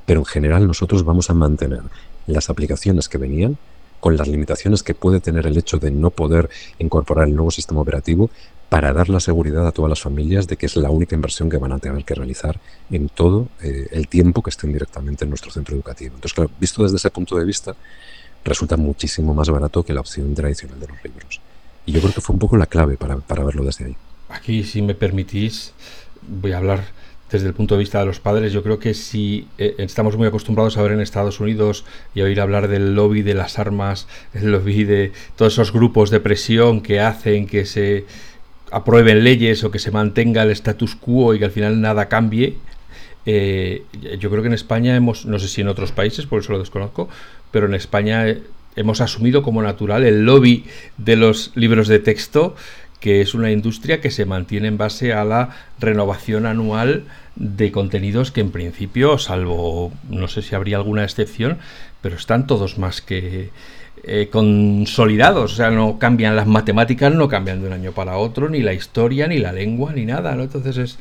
Pero 0.06 0.22
en 0.22 0.26
general 0.26 0.66
nosotros 0.66 1.04
vamos 1.04 1.30
a 1.30 1.34
mantener 1.34 1.82
las 2.28 2.50
aplicaciones 2.50 3.10
que 3.10 3.18
venían 3.18 3.58
con 4.00 4.18
las 4.18 4.28
limitaciones 4.28 4.84
que 4.84 4.94
puede 4.94 5.20
tener 5.20 5.48
el 5.48 5.58
hecho 5.58 5.78
de 5.78 5.90
no 5.90 6.12
poder 6.12 6.50
incorporar 6.80 7.28
el 7.28 7.36
nuevo 7.36 7.52
sistema 7.52 7.82
operativo 7.82 8.30
para 8.70 8.94
dar 8.94 9.10
la 9.10 9.20
seguridad 9.20 9.68
a 9.68 9.72
todas 9.72 9.90
las 9.90 10.02
familias 10.02 10.48
de 10.48 10.58
que 10.58 10.66
es 10.66 10.76
la 10.76 10.90
única 10.90 11.16
inversión 11.16 11.50
que 11.50 11.58
van 11.58 11.72
a 11.72 11.80
tener 11.80 12.04
que 12.04 12.16
realizar 12.16 12.60
en 12.90 13.10
todo 13.10 13.48
eh, 13.62 13.88
el 13.92 14.08
tiempo 14.08 14.42
que 14.42 14.50
estén 14.50 14.74
directamente 14.74 15.24
en 15.24 15.30
nuestro 15.30 15.52
centro 15.52 15.76
educativo. 15.76 16.16
Entonces, 16.16 16.34
claro, 16.34 16.52
visto 16.60 16.84
desde 16.84 16.98
ese 16.98 17.10
punto 17.12 17.38
de 17.38 17.46
vista, 17.46 17.76
resulta 18.44 18.78
muchísimo 18.78 19.34
más 19.34 19.50
barato 19.50 19.84
que 19.84 19.94
la 19.94 20.02
opción 20.02 20.34
tradicional 20.34 20.80
de 20.80 20.88
los 20.88 21.04
libros. 21.04 21.42
Y 21.86 21.92
yo 21.92 22.02
creo 22.02 22.14
que 22.14 22.22
fue 22.22 22.34
un 22.34 22.40
poco 22.40 22.58
la 22.58 22.66
clave 22.66 22.98
para, 22.98 23.18
para 23.18 23.44
verlo 23.44 23.64
desde 23.64 23.86
ahí. 23.86 23.96
Aquí, 24.30 24.64
si 24.64 24.82
me 24.82 24.96
permitís, 24.96 25.74
voy 26.28 26.54
a 26.54 26.58
hablar 26.58 26.84
desde 27.32 27.48
el 27.48 27.54
punto 27.54 27.76
de 27.76 27.80
vista 27.80 28.00
de 28.00 28.06
los 28.06 28.20
padres, 28.20 28.54
yo 28.54 28.62
creo 28.62 28.78
que 28.78 28.94
si 28.94 29.48
eh, 29.58 29.76
estamos 29.80 30.16
muy 30.16 30.28
acostumbrados 30.28 30.78
a 30.78 30.82
ver 30.84 30.92
en 30.92 31.02
Estados 31.02 31.40
Unidos 31.40 31.84
y 32.14 32.22
a 32.22 32.26
oír 32.26 32.40
hablar 32.40 32.68
del 32.68 32.94
lobby 32.94 33.24
de 33.24 33.34
las 33.34 33.58
armas, 33.58 34.08
el 34.34 34.52
lobby 34.52 34.84
de 34.84 35.12
todos 35.36 35.54
esos 35.54 35.74
grupos 35.74 36.12
de 36.12 36.20
presión 36.20 36.82
que 36.82 37.00
hacen 37.00 37.48
que 37.48 37.66
se 37.66 38.06
aprueben 38.72 39.24
leyes 39.24 39.64
o 39.64 39.72
que 39.72 39.80
se 39.80 39.92
mantenga 39.92 40.44
el 40.44 40.52
status 40.52 40.96
quo 40.96 41.34
y 41.34 41.40
que 41.40 41.46
al 41.46 41.52
final 41.52 41.82
nada 41.82 42.08
cambie. 42.08 42.56
Eh, 43.26 43.84
yo 44.20 44.30
creo 44.30 44.42
que 44.42 44.48
en 44.48 44.54
España 44.54 44.96
hemos, 44.96 45.26
no 45.26 45.40
sé 45.40 45.48
si 45.48 45.62
en 45.62 45.68
otros 45.68 45.92
países, 45.92 46.26
por 46.26 46.42
eso 46.42 46.54
lo 46.54 46.60
desconozco, 46.60 47.10
pero 47.52 47.66
en 47.66 47.74
España 47.74 48.28
eh, 48.28 48.44
hemos 48.76 49.02
asumido 49.02 49.42
como 49.42 49.62
natural 49.62 50.04
el 50.04 50.26
lobby 50.26 50.66
de 50.98 51.16
los 51.16 51.52
libros 51.56 51.88
de 51.88 52.00
texto 52.00 52.56
que 53.00 53.22
es 53.22 53.36
una 53.36 53.52
industria 53.52 54.02
que 54.02 54.10
se 54.10 54.26
mantiene 54.26 54.68
en 54.68 54.80
base 54.80 55.14
a 55.14 55.24
la 55.24 55.50
renovación 55.80 56.48
anual 56.48 57.04
de 57.36 57.72
contenidos 57.72 58.32
que 58.32 58.42
en 58.42 58.50
principio, 58.50 59.20
salvo 59.20 59.92
no 60.10 60.28
sé 60.28 60.42
si 60.42 60.56
habría 60.56 60.78
alguna 60.78 61.04
excepción, 61.04 61.60
pero 62.02 62.16
están 62.16 62.48
todos 62.48 62.80
más 62.80 63.02
que 63.02 63.52
eh, 64.08 64.30
consolidados, 64.32 65.54
o 65.54 65.56
sea, 65.56 65.72
no 65.72 65.98
cambian 65.98 66.36
las 66.36 66.48
matemáticas, 66.48 67.14
no 67.14 67.28
cambian 67.28 67.62
de 67.62 67.68
un 67.68 67.74
año 67.74 67.92
para 67.92 68.18
otro, 68.18 68.50
ni 68.50 68.62
la 68.62 68.74
historia, 68.74 69.28
ni 69.28 69.40
la 69.40 69.52
lengua, 69.52 69.94
ni 69.94 70.06
nada, 70.06 70.36
¿no? 70.36 70.44
Entonces 70.44 70.78
es, 70.78 70.98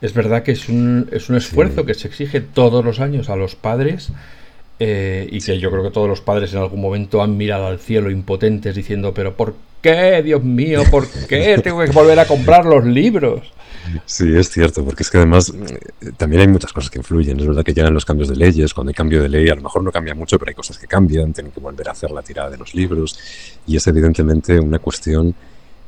es 0.00 0.14
verdad 0.14 0.42
que 0.42 0.52
es 0.52 0.68
un, 0.68 1.08
es 1.12 1.28
un 1.28 1.36
esfuerzo 1.36 1.84
que 1.84 1.94
se 1.94 2.08
exige 2.08 2.40
todos 2.40 2.84
los 2.84 3.00
años 3.00 3.28
a 3.28 3.36
los 3.36 3.56
padres. 3.56 4.10
Eh, 4.80 5.28
y 5.30 5.40
que 5.40 5.60
yo 5.60 5.70
creo 5.70 5.84
que 5.84 5.90
todos 5.90 6.08
los 6.08 6.20
padres 6.20 6.52
en 6.52 6.58
algún 6.58 6.80
momento 6.80 7.22
han 7.22 7.36
mirado 7.36 7.68
al 7.68 7.78
cielo 7.78 8.10
impotentes 8.10 8.74
diciendo, 8.74 9.14
pero 9.14 9.36
¿por 9.36 9.54
qué, 9.80 10.20
Dios 10.22 10.42
mío? 10.42 10.82
¿Por 10.90 11.08
qué 11.28 11.58
tengo 11.62 11.80
que 11.84 11.92
volver 11.92 12.18
a 12.18 12.26
comprar 12.26 12.64
los 12.64 12.84
libros? 12.84 13.52
Sí, 14.06 14.36
es 14.36 14.50
cierto, 14.50 14.84
porque 14.84 15.02
es 15.02 15.10
que 15.10 15.18
además 15.18 15.50
eh, 15.50 16.12
también 16.16 16.42
hay 16.42 16.48
muchas 16.48 16.72
cosas 16.72 16.90
que 16.90 16.98
influyen. 16.98 17.38
Es 17.38 17.46
verdad 17.46 17.64
que 17.64 17.72
llegan 17.72 17.94
los 17.94 18.04
cambios 18.04 18.28
de 18.28 18.36
leyes, 18.36 18.74
cuando 18.74 18.90
hay 18.90 18.94
cambio 18.94 19.22
de 19.22 19.28
ley 19.28 19.48
a 19.48 19.54
lo 19.54 19.62
mejor 19.62 19.82
no 19.82 19.92
cambia 19.92 20.14
mucho, 20.14 20.38
pero 20.38 20.50
hay 20.50 20.54
cosas 20.54 20.78
que 20.78 20.86
cambian, 20.86 21.32
tienen 21.32 21.52
que 21.52 21.60
volver 21.60 21.88
a 21.88 21.92
hacer 21.92 22.10
la 22.10 22.22
tirada 22.22 22.50
de 22.50 22.58
los 22.58 22.74
libros 22.74 23.18
y 23.66 23.76
es 23.76 23.86
evidentemente 23.86 24.58
una 24.58 24.78
cuestión 24.78 25.34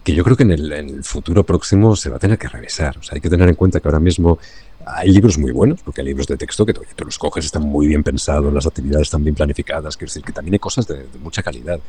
que 0.06 0.14
yo 0.14 0.22
creo 0.22 0.36
que 0.36 0.44
en 0.44 0.52
el, 0.52 1.02
futuro 1.02 1.42
próximo 1.42 1.96
se 1.96 2.10
va 2.10 2.16
a 2.16 2.18
tener 2.20 2.38
que 2.38 2.48
revisar. 2.48 2.96
O 2.96 3.02
sea, 3.02 3.16
hay 3.16 3.20
que 3.20 3.28
tener 3.28 3.48
en 3.48 3.56
cuenta 3.56 3.80
que 3.80 3.88
ahora 3.88 3.98
mismo 3.98 4.38
hay 4.84 5.10
libros 5.10 5.36
muy 5.36 5.50
buenos, 5.50 5.82
porque 5.82 6.00
hay 6.00 6.06
libros 6.06 6.28
de 6.28 6.36
texto 6.36 6.64
que 6.64 6.72
tú, 6.72 6.82
los 7.04 7.18
coges, 7.18 7.44
están 7.44 7.62
muy 7.62 7.88
bien 7.88 8.04
pensados, 8.04 8.52
las 8.52 8.66
actividades 8.66 9.08
están 9.08 9.24
bien 9.24 9.34
planificadas, 9.34 9.96
quiero 9.96 10.08
decir 10.08 10.22
que 10.22 10.32
también 10.32 10.54
hay 10.54 10.58
cosas 10.60 10.86
de 10.86 11.06
mucha 11.20 11.42
calidad. 11.42 11.80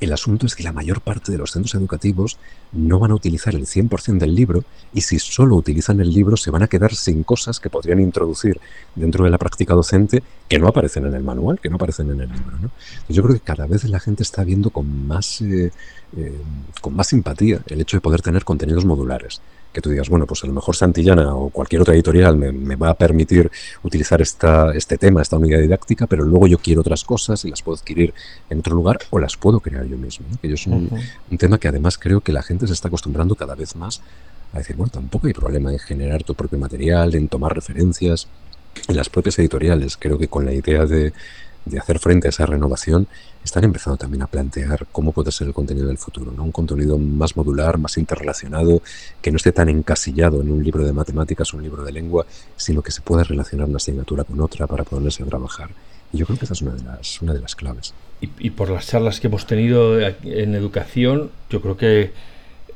El 0.00 0.14
asunto 0.14 0.46
es 0.46 0.56
que 0.56 0.62
la 0.62 0.72
mayor 0.72 1.02
parte 1.02 1.30
de 1.30 1.36
los 1.36 1.50
centros 1.50 1.74
educativos 1.74 2.38
no 2.72 2.98
van 2.98 3.10
a 3.10 3.14
utilizar 3.14 3.54
el 3.54 3.66
100% 3.66 4.18
del 4.18 4.34
libro 4.34 4.64
y 4.94 5.02
si 5.02 5.18
solo 5.18 5.56
utilizan 5.56 6.00
el 6.00 6.10
libro 6.10 6.38
se 6.38 6.50
van 6.50 6.62
a 6.62 6.68
quedar 6.68 6.94
sin 6.94 7.22
cosas 7.22 7.60
que 7.60 7.68
podrían 7.68 8.00
introducir 8.00 8.58
dentro 8.94 9.24
de 9.24 9.30
la 9.30 9.36
práctica 9.36 9.74
docente 9.74 10.22
que 10.48 10.58
no 10.58 10.68
aparecen 10.68 11.04
en 11.04 11.14
el 11.14 11.22
manual, 11.22 11.60
que 11.60 11.68
no 11.68 11.76
aparecen 11.76 12.10
en 12.10 12.22
el 12.22 12.30
libro. 12.30 12.70
Yo 13.10 13.22
creo 13.22 13.34
que 13.34 13.42
cada 13.42 13.66
vez 13.66 13.84
la 13.84 14.00
gente 14.00 14.22
está 14.22 14.42
viendo 14.42 14.70
con 14.70 15.06
más, 15.06 15.42
eh, 15.42 15.70
eh, 16.16 16.40
con 16.80 16.94
más 16.94 17.08
simpatía 17.08 17.60
el 17.66 17.82
hecho 17.82 17.98
de 17.98 18.00
poder 18.00 18.22
tener 18.22 18.44
contenidos 18.44 18.86
modulares 18.86 19.42
que 19.72 19.80
tú 19.80 19.90
digas, 19.90 20.08
bueno, 20.08 20.26
pues 20.26 20.42
a 20.42 20.46
lo 20.46 20.52
mejor 20.52 20.74
Santillana 20.74 21.34
o 21.34 21.50
cualquier 21.50 21.82
otra 21.82 21.94
editorial 21.94 22.36
me, 22.36 22.76
va 22.76 22.90
a 22.90 22.94
permitir 22.94 23.50
utilizar 23.82 24.20
esta, 24.20 24.72
este 24.74 24.98
tema, 24.98 25.22
esta 25.22 25.36
unidad 25.36 25.60
didáctica, 25.60 26.06
pero 26.06 26.24
luego 26.24 26.46
yo 26.46 26.58
quiero 26.58 26.80
otras 26.80 27.04
cosas 27.04 27.44
y 27.44 27.50
las 27.50 27.62
puedo 27.62 27.78
adquirir 27.78 28.12
en 28.48 28.58
otro 28.58 28.74
lugar 28.74 28.98
o 29.10 29.18
las 29.18 29.36
puedo 29.36 29.60
crear 29.60 29.84
yo 29.86 29.96
mismo. 29.96 30.26
Que 30.42 30.48
yo 30.48 30.54
es 30.54 30.66
un, 30.66 30.90
tema 31.38 31.58
que 31.58 31.68
además 31.68 31.98
creo 31.98 32.20
que 32.20 32.32
la 32.32 32.42
gente 32.42 32.66
se 32.66 32.72
está 32.72 32.88
acostumbrando 32.88 33.34
cada 33.36 33.54
vez 33.54 33.76
más 33.76 34.00
a 34.52 34.58
decir, 34.58 34.74
bueno, 34.74 34.90
tampoco 34.92 35.28
hay 35.28 35.32
problema 35.32 35.72
en 35.72 35.78
generar 35.78 36.24
tu 36.24 36.34
propio 36.34 36.58
material, 36.58 37.14
en 37.14 37.28
tomar 37.28 37.54
referencias. 37.54 38.26
En 38.88 38.96
las 38.96 39.08
propias 39.08 39.38
editoriales, 39.38 39.96
creo 39.96 40.18
que 40.18 40.28
con 40.28 40.44
la 40.44 40.52
idea 40.52 40.86
de, 40.86 41.12
de 41.64 41.78
hacer 41.78 41.98
frente 41.98 42.28
a 42.28 42.30
esa 42.30 42.46
renovación, 42.46 43.06
están 43.44 43.64
empezando 43.64 43.96
también 43.96 44.22
a 44.22 44.26
plantear 44.26 44.86
cómo 44.92 45.12
puede 45.12 45.32
ser 45.32 45.48
el 45.48 45.54
contenido 45.54 45.88
del 45.88 45.98
futuro, 45.98 46.32
¿no? 46.32 46.44
Un 46.44 46.52
contenido 46.52 46.98
más 46.98 47.36
modular, 47.36 47.78
más 47.78 47.96
interrelacionado, 47.98 48.82
que 49.22 49.30
no 49.30 49.36
esté 49.36 49.52
tan 49.52 49.68
encasillado 49.68 50.40
en 50.42 50.50
un 50.50 50.62
libro 50.62 50.84
de 50.84 50.92
matemáticas 50.92 51.52
o 51.52 51.56
un 51.56 51.62
libro 51.62 51.84
de 51.84 51.92
lengua, 51.92 52.26
sino 52.56 52.82
que 52.82 52.90
se 52.90 53.00
pueda 53.00 53.24
relacionar 53.24 53.68
una 53.68 53.76
asignatura 53.76 54.24
con 54.24 54.40
otra 54.40 54.66
para 54.66 54.84
ponerse 54.84 55.22
a 55.22 55.26
trabajar. 55.26 55.70
Y 56.12 56.18
yo 56.18 56.26
creo 56.26 56.38
que 56.38 56.44
esa 56.44 56.54
es 56.54 56.62
una 56.62 56.72
de 56.72 56.82
las, 56.82 57.22
una 57.22 57.34
de 57.34 57.40
las 57.40 57.54
claves. 57.54 57.94
Y, 58.20 58.50
por 58.50 58.68
las 58.68 58.86
charlas 58.86 59.18
que 59.18 59.28
hemos 59.28 59.46
tenido 59.46 59.98
en 59.98 60.54
educación, 60.54 61.30
yo 61.48 61.62
creo 61.62 61.78
que 61.78 62.12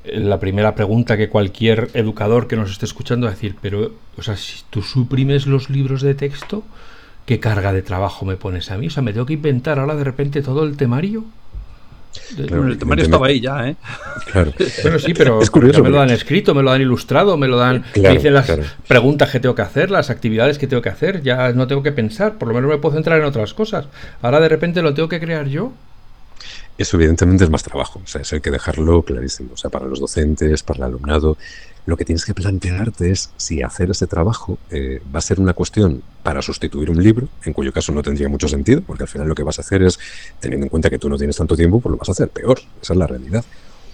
la 0.05 0.39
primera 0.39 0.75
pregunta 0.75 1.17
que 1.17 1.29
cualquier 1.29 1.91
educador 1.95 2.47
que 2.49 2.57
nos 2.57 2.71
esté 2.71 2.87
escuchando 2.87 3.27
va 3.27 3.33
a 3.33 3.35
decir, 3.35 3.57
pero, 3.61 3.93
o 4.17 4.23
sea, 4.23 4.37
si 4.37 4.63
tú 4.71 4.83
suprimes 4.83 5.47
los 5.47 5.69
libros 5.69 6.01
de 6.01 6.15
texto, 6.15 6.63
¿qué 7.27 7.41
carga 7.41 7.73
de 7.73 7.83
trabajo 7.83 8.25
me 8.25 8.37
pones 8.37 8.71
a 8.71 8.79
mí? 8.79 8.89
O 8.89 8.91
sea, 8.91 9.03
me 9.03 9.13
tengo 9.13 9.27
que 9.27 9.35
inventar 9.35 9.79
ahora 9.79 9.95
de 9.95 10.05
repente 10.05 10.43
todo 10.43 10.65
el 10.65 10.77
temario. 10.77 11.25
el 12.37 12.79
temario 12.79 13.05
estaba 13.05 13.27
ahí 13.27 13.41
ya, 13.41 13.69
¿eh? 13.69 13.77
Claro. 14.31 14.53
Bueno, 14.83 14.99
sí, 14.99 15.15
pero 15.15 15.41
es 15.41 15.51
curioso, 15.51 15.83
me 15.83 15.91
lo 15.91 15.99
dan 15.99 16.11
escrito, 16.11 16.55
me 16.55 16.63
lo 16.63 16.71
dan 16.71 16.83
ilustrado, 16.83 17.37
me 17.37 17.49
lo 17.49 17.57
dan. 17.57 17.85
me 17.97 18.11
dicen 18.11 18.35
las 18.35 18.51
preguntas 18.87 19.31
que 19.31 19.41
tengo 19.41 19.55
que 19.55 19.63
hacer, 19.63 19.91
las 19.91 20.11
actividades 20.11 20.59
que 20.59 20.67
tengo 20.67 20.83
que 20.83 20.91
hacer. 20.91 21.23
Ya 21.23 21.53
no 21.53 21.67
tengo 21.67 21.83
que 21.83 21.93
pensar, 21.93 22.39
por 22.39 22.49
lo 22.49 22.55
menos 22.55 22.71
me 22.71 22.79
puedo 22.79 22.95
centrar 22.95 23.19
en 23.19 23.25
otras 23.25 23.55
cosas. 23.55 23.87
Ahora 24.23 24.41
de 24.41 24.49
repente 24.49 24.83
lo 24.83 24.95
tengo 24.95 25.09
que 25.09 25.21
crear 25.21 25.47
yo. 25.47 25.73
Eso 26.77 26.97
evidentemente 26.97 27.45
es 27.45 27.51
más 27.51 27.63
trabajo, 27.63 28.01
o 28.03 28.07
sea, 28.07 28.23
eso 28.23 28.35
hay 28.35 28.41
que 28.41 28.51
dejarlo 28.51 29.03
clarísimo. 29.03 29.51
O 29.55 29.57
sea, 29.57 29.71
para 29.71 29.87
los 29.87 30.01
docentes, 30.01 30.65
para 30.65 30.79
el 30.79 30.85
alumnado, 30.85 31.39
lo 31.87 31.97
que 31.97 32.05
tienes 32.05 32.25
que 32.25 32.35
plantearte 32.35 33.11
es 33.11 33.31
si 33.37 33.63
hacer 33.63 33.91
ese 33.91 34.07
trabajo 34.07 34.59
eh, 34.71 35.03
va 35.15 35.19
a 35.19 35.23
ser 35.23 35.41
una 35.41 35.53
cuestión 35.53 36.03
para 36.23 36.41
sustituir 36.41 36.91
un 36.91 37.03
libro, 37.03 37.29
en 37.45 37.53
cuyo 37.53 37.73
caso 37.73 37.93
no 37.93 38.03
tendría 38.03 38.29
mucho 38.29 38.49
sentido, 38.49 38.81
porque 38.81 39.03
al 39.03 39.09
final 39.09 39.29
lo 39.29 39.35
que 39.35 39.43
vas 39.43 39.59
a 39.59 39.63
hacer 39.63 39.83
es, 39.83 39.99
teniendo 40.41 40.65
en 40.65 40.71
cuenta 40.71 40.89
que 40.89 40.99
tú 40.99 41.09
no 41.09 41.19
tienes 41.19 41.37
tanto 41.37 41.57
tiempo, 41.57 41.81
pues 41.81 41.91
lo 41.91 41.99
vas 41.99 42.09
a 42.09 42.13
hacer 42.13 42.29
peor, 42.31 42.59
esa 42.81 42.95
es 42.95 42.99
la 42.99 43.07
realidad. 43.07 43.45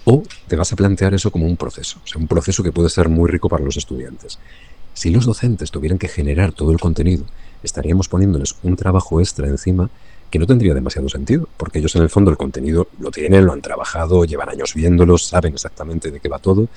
O 0.05 0.23
te 0.47 0.55
vas 0.55 0.71
a 0.71 0.75
plantear 0.75 1.13
eso 1.13 1.31
como 1.31 1.45
un 1.45 1.57
proceso, 1.57 1.99
o 2.03 2.07
sea, 2.07 2.19
un 2.19 2.27
proceso 2.27 2.63
que 2.63 2.71
puede 2.71 2.89
ser 2.89 3.09
muy 3.09 3.29
rico 3.29 3.49
para 3.49 3.63
los 3.63 3.77
estudiantes. 3.77 4.39
Si 4.93 5.09
los 5.09 5.25
docentes 5.25 5.71
tuvieran 5.71 5.97
que 5.97 6.07
generar 6.07 6.53
todo 6.53 6.71
el 6.71 6.79
contenido, 6.79 7.25
estaríamos 7.61 8.07
poniéndoles 8.07 8.55
un 8.63 8.75
trabajo 8.75 9.19
extra 9.19 9.47
encima 9.47 9.89
que 10.31 10.39
no 10.39 10.47
tendría 10.47 10.73
demasiado 10.73 11.09
sentido, 11.09 11.47
porque 11.57 11.79
ellos 11.79 11.95
en 11.95 12.03
el 12.03 12.09
fondo 12.09 12.31
el 12.31 12.37
contenido 12.37 12.87
lo 12.99 13.11
tienen, 13.11 13.45
lo 13.45 13.51
han 13.51 13.61
trabajado, 13.61 14.23
llevan 14.23 14.49
años 14.49 14.73
viéndolos, 14.73 15.27
saben 15.27 15.53
exactamente 15.53 16.09
de 16.09 16.19
qué 16.21 16.29
va 16.29 16.39
todo. 16.39 16.69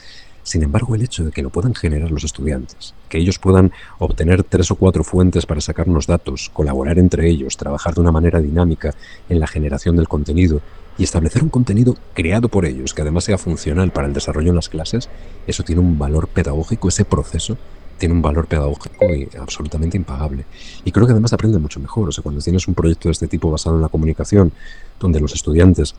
Sin 0.45 0.63
embargo, 0.63 0.95
el 0.95 1.03
hecho 1.03 1.25
de 1.25 1.33
que 1.33 1.43
lo 1.43 1.51
puedan 1.51 1.75
generar 1.75 2.11
los 2.11 2.23
estudiantes, 2.23 2.95
que 3.09 3.19
ellos 3.19 3.39
puedan 3.39 3.73
obtener 3.99 4.45
tres 4.45 4.71
o 4.71 4.77
cuatro 4.77 5.03
fuentes 5.03 5.47
para 5.47 5.63
sacarnos 5.63 6.07
datos, 6.07 6.51
colaborar 6.53 6.99
entre 6.99 7.29
ellos, 7.29 7.57
trabajar 7.57 7.95
de 7.95 8.03
una 8.03 8.13
manera 8.13 8.41
dinámica 8.41 8.95
en 9.29 9.41
la 9.41 9.47
generación 9.47 9.97
del 9.97 10.07
contenido 10.07 10.61
y 10.99 11.03
establecer 11.03 11.43
un 11.43 11.49
contenido 11.49 11.97
creado 12.13 12.49
por 12.49 12.67
ellos 12.67 12.95
que 12.95 13.03
además 13.03 13.25
sea 13.25 13.39
funcional 13.39 13.91
para 13.91 14.07
el 14.07 14.13
desarrollo 14.13 14.51
en 14.51 14.57
las 14.57 14.69
clases, 14.69 15.09
eso 15.47 15.65
tiene 15.65 15.81
un 15.81 15.99
valor 15.99 16.29
pedagógico, 16.29 16.89
ese 16.89 17.05
proceso 17.05 17.57
tiene 17.99 18.15
un 18.15 18.23
valor 18.23 18.47
pedagógico 18.47 19.07
y 19.15 19.29
absolutamente 19.39 19.97
impagable. 19.97 20.45
Y 20.85 20.93
creo 20.93 21.07
que 21.07 21.13
además 21.13 21.33
aprende 21.33 21.59
mucho 21.59 21.81
mejor. 21.81 22.09
O 22.09 22.13
sea, 22.13 22.23
cuando 22.23 22.41
tienes 22.41 22.67
un 22.69 22.75
proyecto 22.75 23.09
de 23.09 23.13
este 23.13 23.29
tipo 23.29 23.51
basado 23.51 23.77
en 23.77 23.83
la 23.83 23.89
comunicación, 23.89 24.53
donde 25.01 25.21
los 25.21 25.33
estudiantes 25.33 25.95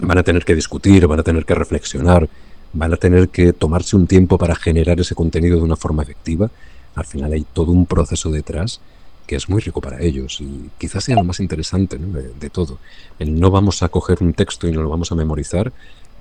van 0.00 0.18
a 0.18 0.22
tener 0.22 0.44
que 0.44 0.54
discutir, 0.54 1.06
van 1.06 1.20
a 1.20 1.22
tener 1.22 1.44
que 1.44 1.54
reflexionar, 1.54 2.28
van 2.74 2.92
a 2.92 2.96
tener 2.96 3.28
que 3.28 3.52
tomarse 3.52 3.96
un 3.96 4.06
tiempo 4.06 4.36
para 4.36 4.54
generar 4.54 5.00
ese 5.00 5.14
contenido 5.14 5.56
de 5.56 5.62
una 5.62 5.76
forma 5.76 6.02
efectiva, 6.02 6.50
al 6.94 7.04
final 7.04 7.32
hay 7.32 7.46
todo 7.52 7.72
un 7.72 7.86
proceso 7.86 8.30
detrás 8.30 8.80
que 9.26 9.36
es 9.36 9.48
muy 9.48 9.62
rico 9.62 9.80
para 9.80 10.02
ellos 10.02 10.40
y 10.40 10.70
quizás 10.76 11.04
sea 11.04 11.16
lo 11.16 11.24
más 11.24 11.40
interesante 11.40 11.96
de, 11.96 12.34
de, 12.34 12.50
todo. 12.50 12.78
El 13.18 13.40
no 13.40 13.50
vamos 13.50 13.82
a 13.82 13.88
coger 13.88 14.18
un 14.20 14.34
texto 14.34 14.68
y 14.68 14.72
no 14.72 14.82
lo 14.82 14.90
vamos 14.90 15.10
a 15.12 15.14
memorizar, 15.14 15.72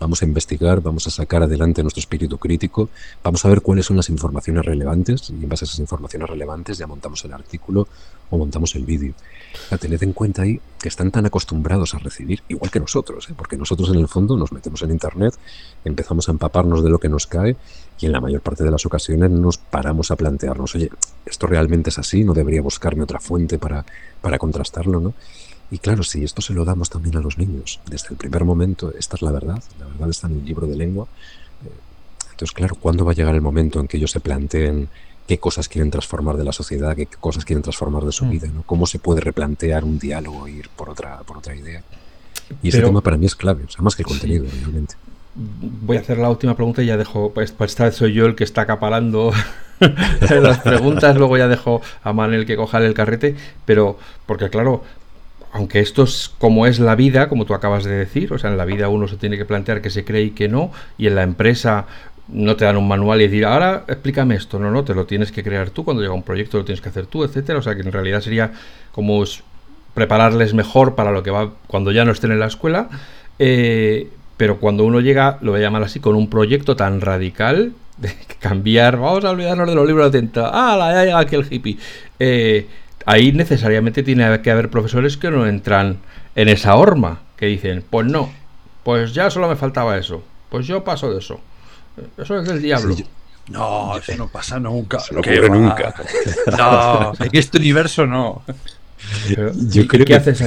Vamos 0.03 0.21
a 0.21 0.25
investigar, 0.25 0.81
vamos 0.81 1.07
a 1.07 1.11
sacar 1.11 1.43
adelante 1.43 1.81
nuestro 1.81 2.01
espíritu 2.01 2.37
crítico, 2.37 2.89
vamos 3.23 3.45
a 3.45 3.47
ver 3.47 3.61
cuáles 3.61 3.85
son 3.85 3.95
las 3.95 4.09
informaciones 4.09 4.65
relevantes 4.65 5.29
y 5.29 5.41
en 5.41 5.47
base 5.47 5.63
a 5.63 5.65
esas 5.65 5.79
informaciones 5.79 6.29
relevantes 6.29 6.77
ya 6.77 6.87
montamos 6.87 7.23
el 7.23 7.31
artículo 7.31 7.87
o 8.29 8.37
montamos 8.37 8.75
el 8.75 8.83
vídeo. 8.83 9.13
tened 9.79 10.03
en 10.03 10.11
cuenta 10.11 10.41
ahí 10.41 10.59
que 10.77 10.89
están 10.89 11.09
tan 11.09 11.25
acostumbrados 11.25 11.93
a 11.93 11.99
recibir, 11.99 12.43
igual 12.49 12.69
que 12.69 12.81
nosotros, 12.81 13.29
¿eh? 13.29 13.33
porque 13.33 13.55
nosotros 13.55 13.87
en 13.91 13.99
el 13.99 14.09
fondo 14.09 14.35
nos 14.35 14.51
metemos 14.51 14.81
en 14.81 14.91
Internet, 14.91 15.35
empezamos 15.85 16.27
a 16.27 16.33
empaparnos 16.33 16.83
de 16.83 16.89
lo 16.89 16.99
que 16.99 17.07
nos 17.07 17.25
cae 17.25 17.55
y 17.97 18.05
en 18.05 18.11
la 18.11 18.19
mayor 18.19 18.41
parte 18.41 18.65
de 18.65 18.71
las 18.71 18.85
ocasiones 18.85 19.31
nos 19.31 19.57
paramos 19.57 20.11
a 20.11 20.17
plantearnos, 20.17 20.75
oye, 20.75 20.89
¿esto 21.25 21.47
realmente 21.47 21.91
es 21.91 21.97
así? 21.97 22.25
¿No 22.25 22.33
debería 22.33 22.61
buscarme 22.61 23.03
otra 23.03 23.21
fuente 23.21 23.57
para, 23.57 23.85
para 24.19 24.37
contrastarlo? 24.37 24.99
¿no? 24.99 25.13
Y 25.73 25.79
claro, 25.79 26.03
si 26.03 26.23
esto 26.23 26.39
se 26.43 26.53
lo 26.53 26.65
damos 26.65 26.91
también 26.91 27.17
a 27.17 27.19
los 27.19 27.39
niños 27.39 27.79
desde 27.89 28.09
el 28.09 28.15
primer 28.15 28.43
momento, 28.43 28.93
esta 28.95 29.15
es 29.15 29.23
la 29.23 29.31
verdad, 29.31 29.59
la 29.79 29.87
verdad 29.87 30.07
está 30.11 30.27
en 30.27 30.33
el 30.33 30.45
libro 30.45 30.67
de 30.67 30.75
lengua. 30.75 31.07
Eh, 31.65 31.69
entonces, 32.29 32.51
claro, 32.51 32.75
¿cuándo 32.75 33.03
va 33.03 33.13
a 33.13 33.15
llegar 33.15 33.33
el 33.33 33.41
momento 33.41 33.79
en 33.79 33.87
que 33.87 33.97
ellos 33.97 34.11
se 34.11 34.19
planteen 34.19 34.87
qué 35.27 35.39
cosas 35.39 35.67
quieren 35.67 35.89
transformar 35.89 36.37
de 36.37 36.43
la 36.43 36.51
sociedad, 36.51 36.95
qué 36.95 37.07
cosas 37.07 37.43
quieren 37.43 37.63
transformar 37.63 38.03
de 38.03 38.11
su 38.11 38.25
mm. 38.25 38.29
vida, 38.29 38.47
¿no? 38.53 38.61
¿Cómo 38.67 38.85
se 38.85 38.99
puede 38.99 39.21
replantear 39.21 39.83
un 39.83 39.97
diálogo 39.97 40.45
e 40.45 40.51
ir 40.51 40.69
por 40.69 40.91
otra, 40.91 41.21
por 41.21 41.39
otra 41.39 41.55
idea? 41.55 41.81
Y 42.61 42.69
ese 42.69 42.83
tema 42.83 43.01
para 43.01 43.17
mí 43.17 43.25
es 43.25 43.35
clave, 43.35 43.63
o 43.63 43.69
sea, 43.71 43.81
más 43.81 43.95
que 43.95 44.03
el 44.03 44.07
contenido, 44.07 44.45
realmente. 44.61 44.93
Voy 45.33 45.97
a 45.97 46.01
hacer 46.01 46.19
la 46.19 46.29
última 46.29 46.55
pregunta 46.55 46.83
y 46.83 46.85
ya 46.85 46.97
dejo, 46.97 47.33
pues, 47.33 47.51
pues 47.51 47.71
esta 47.71 47.85
vez 47.85 47.95
soy 47.95 48.13
yo 48.13 48.27
el 48.27 48.35
que 48.35 48.43
está 48.43 48.61
acaparando 48.61 49.33
las 50.29 50.59
preguntas, 50.59 51.17
luego 51.17 51.35
ya 51.35 51.47
dejo 51.47 51.81
a 52.03 52.13
Manel 52.13 52.45
que 52.45 52.55
coja 52.55 52.77
el 52.77 52.93
carrete, 52.93 53.35
pero 53.65 53.97
porque 54.27 54.51
claro, 54.51 54.83
aunque 55.53 55.79
esto 55.79 56.03
es 56.03 56.31
como 56.39 56.65
es 56.65 56.79
la 56.79 56.95
vida, 56.95 57.29
como 57.29 57.45
tú 57.45 57.53
acabas 57.53 57.83
de 57.83 57.93
decir, 57.93 58.33
o 58.33 58.39
sea, 58.39 58.49
en 58.49 58.57
la 58.57 58.65
vida 58.65 58.89
uno 58.89 59.07
se 59.07 59.17
tiene 59.17 59.37
que 59.37 59.45
plantear 59.45 59.81
que 59.81 59.91
se 59.91 60.03
cree 60.03 60.23
y 60.23 60.29
que 60.31 60.49
no, 60.49 60.71
y 60.97 61.05
en 61.05 61.15
la 61.15 61.21
empresa 61.21 61.85
no 62.27 62.55
te 62.55 62.65
dan 62.65 62.75
un 62.75 62.87
manual 62.87 63.21
y 63.21 63.25
decir, 63.25 63.45
ahora 63.45 63.83
explícame 63.87 64.33
esto, 64.35 64.57
no, 64.57 64.71
no, 64.71 64.83
te 64.83 64.95
lo 64.95 65.05
tienes 65.05 65.31
que 65.31 65.43
crear 65.43 65.69
tú, 65.69 65.85
cuando 65.85 66.01
llega 66.01 66.13
un 66.15 66.23
proyecto 66.23 66.57
lo 66.57 66.65
tienes 66.65 66.81
que 66.81 66.89
hacer 66.89 67.05
tú, 67.05 67.23
etcétera, 67.23 67.59
o 67.59 67.61
sea, 67.61 67.75
que 67.75 67.81
en 67.81 67.91
realidad 67.91 68.21
sería 68.21 68.51
como 68.91 69.23
prepararles 69.93 70.55
mejor 70.55 70.95
para 70.95 71.11
lo 71.11 71.21
que 71.21 71.29
va 71.29 71.51
cuando 71.67 71.91
ya 71.91 72.03
no 72.03 72.11
estén 72.11 72.31
en 72.31 72.39
la 72.39 72.47
escuela, 72.47 72.89
eh, 73.37 74.09
pero 74.37 74.57
cuando 74.59 74.83
uno 74.85 75.01
llega, 75.01 75.37
lo 75.41 75.51
voy 75.51 75.59
a 75.59 75.63
llamar 75.65 75.83
así, 75.83 75.99
con 75.99 76.15
un 76.15 76.31
proyecto 76.31 76.75
tan 76.75 76.99
radical, 76.99 77.73
de 77.97 78.11
cambiar, 78.39 78.97
vamos 78.97 79.23
a 79.23 79.29
olvidarnos 79.29 79.69
de 79.69 79.75
los 79.75 79.85
libros 79.85 80.11
de 80.11 80.19
tinta, 80.19 80.49
ah, 80.51 80.91
ya 80.93 81.03
llega 81.03 81.19
aquí 81.19 81.35
el 81.35 81.45
hippie, 81.47 81.77
eh, 82.17 82.65
ahí 83.05 83.31
necesariamente 83.31 84.03
tiene 84.03 84.41
que 84.41 84.51
haber 84.51 84.69
profesores 84.69 85.17
que 85.17 85.31
no 85.31 85.47
entran 85.47 85.97
en 86.35 86.49
esa 86.49 86.75
horma, 86.75 87.21
que 87.37 87.47
dicen, 87.47 87.83
pues 87.89 88.07
no, 88.07 88.31
pues 88.83 89.13
ya 89.13 89.29
solo 89.29 89.47
me 89.47 89.55
faltaba 89.55 89.97
eso, 89.97 90.23
pues 90.49 90.67
yo 90.67 90.83
paso 90.83 91.11
de 91.11 91.19
eso. 91.19 91.39
Eso 92.17 92.39
es 92.39 92.47
del 92.47 92.61
diablo. 92.61 92.95
no, 93.49 93.97
eso 93.97 94.15
no 94.17 94.27
pasa 94.27 94.59
nunca. 94.59 94.99
no 95.11 95.19
ocurre 95.19 95.49
nunca. 95.49 95.93
No, 96.57 97.13
en 97.19 97.29
este 97.33 97.57
universo 97.57 98.05
no. 98.05 98.43
yo 99.69 99.87
creo 99.87 100.05
que, 100.05 100.15
haces 100.15 100.41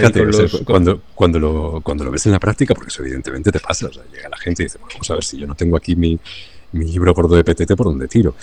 cuando, 0.65 1.03
cuando, 1.15 1.39
lo, 1.39 1.81
cuando 1.83 2.05
lo 2.05 2.11
ves 2.11 2.27
en 2.27 2.33
la 2.33 2.41
práctica, 2.41 2.75
porque 2.75 2.89
eso 2.89 3.03
evidentemente 3.03 3.53
te 3.53 3.61
pasa, 3.61 3.87
o 3.87 3.93
sea, 3.93 4.03
llega 4.13 4.29
la 4.29 4.39
gente 4.39 4.63
y 4.63 4.67
dice, 4.67 4.79
vamos 4.81 5.11
a 5.11 5.15
ver 5.15 5.25
si 5.25 5.39
yo 5.39 5.47
no 5.47 5.55
tengo 5.55 5.77
aquí 5.77 5.95
mi, 5.95 6.19
mi 6.73 6.85
libro 6.87 7.15
por 7.15 7.29
de 7.29 7.45
PTT 7.45 7.77
por 7.77 7.87
donde 7.87 8.09
tiro. 8.09 8.35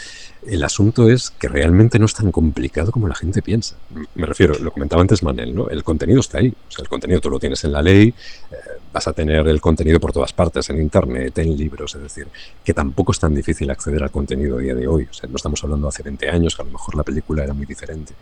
El 0.46 0.64
asunto 0.64 1.10
es 1.10 1.30
que 1.32 1.48
realmente 1.48 2.00
no 2.00 2.06
es 2.06 2.14
tan 2.14 2.32
complicado 2.32 2.92
como 2.92 3.08
la 3.08 3.16
gente 3.16 3.42
piensa. 3.42 3.76
Me 4.16 4.26
refiero, 4.26 4.56
lo 4.60 4.72
comentaba 4.72 5.02
antes 5.02 5.24
Manel, 5.24 5.56
¿no? 5.56 5.70
El 5.70 5.84
contenido 5.84 6.20
está 6.20 6.40
ahí. 6.40 6.50
O 6.50 6.72
sea, 6.72 6.84
el 6.84 6.90
contenido 6.90 7.22
tú 7.22 7.30
lo 7.30 7.40
tienes 7.40 7.64
en 7.64 7.72
la 7.72 7.82
ley, 7.82 8.14
eh, 8.52 8.56
vas 8.92 9.08
a 9.08 9.14
tener 9.14 9.48
el 9.48 9.62
contenido 9.62 10.00
por 10.00 10.12
todas 10.12 10.34
partes, 10.34 10.70
en 10.70 10.82
internet, 10.82 11.38
en 11.38 11.56
libros, 11.56 11.96
es 11.96 12.02
decir, 12.02 12.28
que 12.64 12.74
tampoco 12.74 13.12
es 13.12 13.20
tan 13.20 13.34
difícil 13.34 13.70
acceder 13.72 14.04
al 14.04 14.12
contenido 14.12 14.58
a 14.58 14.62
día 14.62 14.76
de 14.76 14.88
hoy. 14.88 15.08
O 15.10 15.14
sea, 15.14 15.30
no 15.30 15.38
estamos 15.38 15.64
hablando 15.64 15.88
hace 15.88 16.04
20 16.04 16.30
años, 16.30 16.56
que 16.56 16.62
a 16.62 16.66
lo 16.66 16.72
mejor 16.72 16.96
la 16.96 17.04
película 17.04 17.44
era 17.44 17.54
muy 17.54 17.66
diferente. 17.66 18.14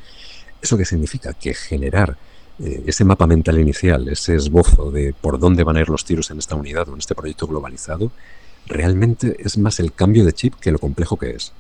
¿Eso 0.62 0.78
qué 0.78 0.86
significa? 0.86 1.34
Que 1.34 1.54
generar 1.54 2.16
eh, 2.60 2.84
ese 2.86 3.04
mapa 3.04 3.26
mental 3.26 3.60
inicial, 3.60 4.08
ese 4.08 4.36
esbozo 4.36 4.92
de 4.92 5.14
por 5.20 5.40
dónde 5.40 5.64
van 5.64 5.78
a 5.78 5.82
ir 5.82 5.90
los 5.90 6.06
tiros 6.06 6.30
en 6.30 6.38
esta 6.38 6.56
unidad 6.56 6.88
o 6.90 6.94
en 6.94 7.00
este 7.00 7.16
proyecto 7.16 7.48
globalizado, 7.48 8.12
realmente 8.68 9.36
es 9.40 9.58
más 9.58 9.80
el 9.80 9.94
cambio 9.94 10.24
de 10.24 10.34
chip 10.34 10.56
que 10.56 10.72
lo 10.72 10.78
complejo 10.78 11.18
que 11.18 11.32
es. 11.32 11.54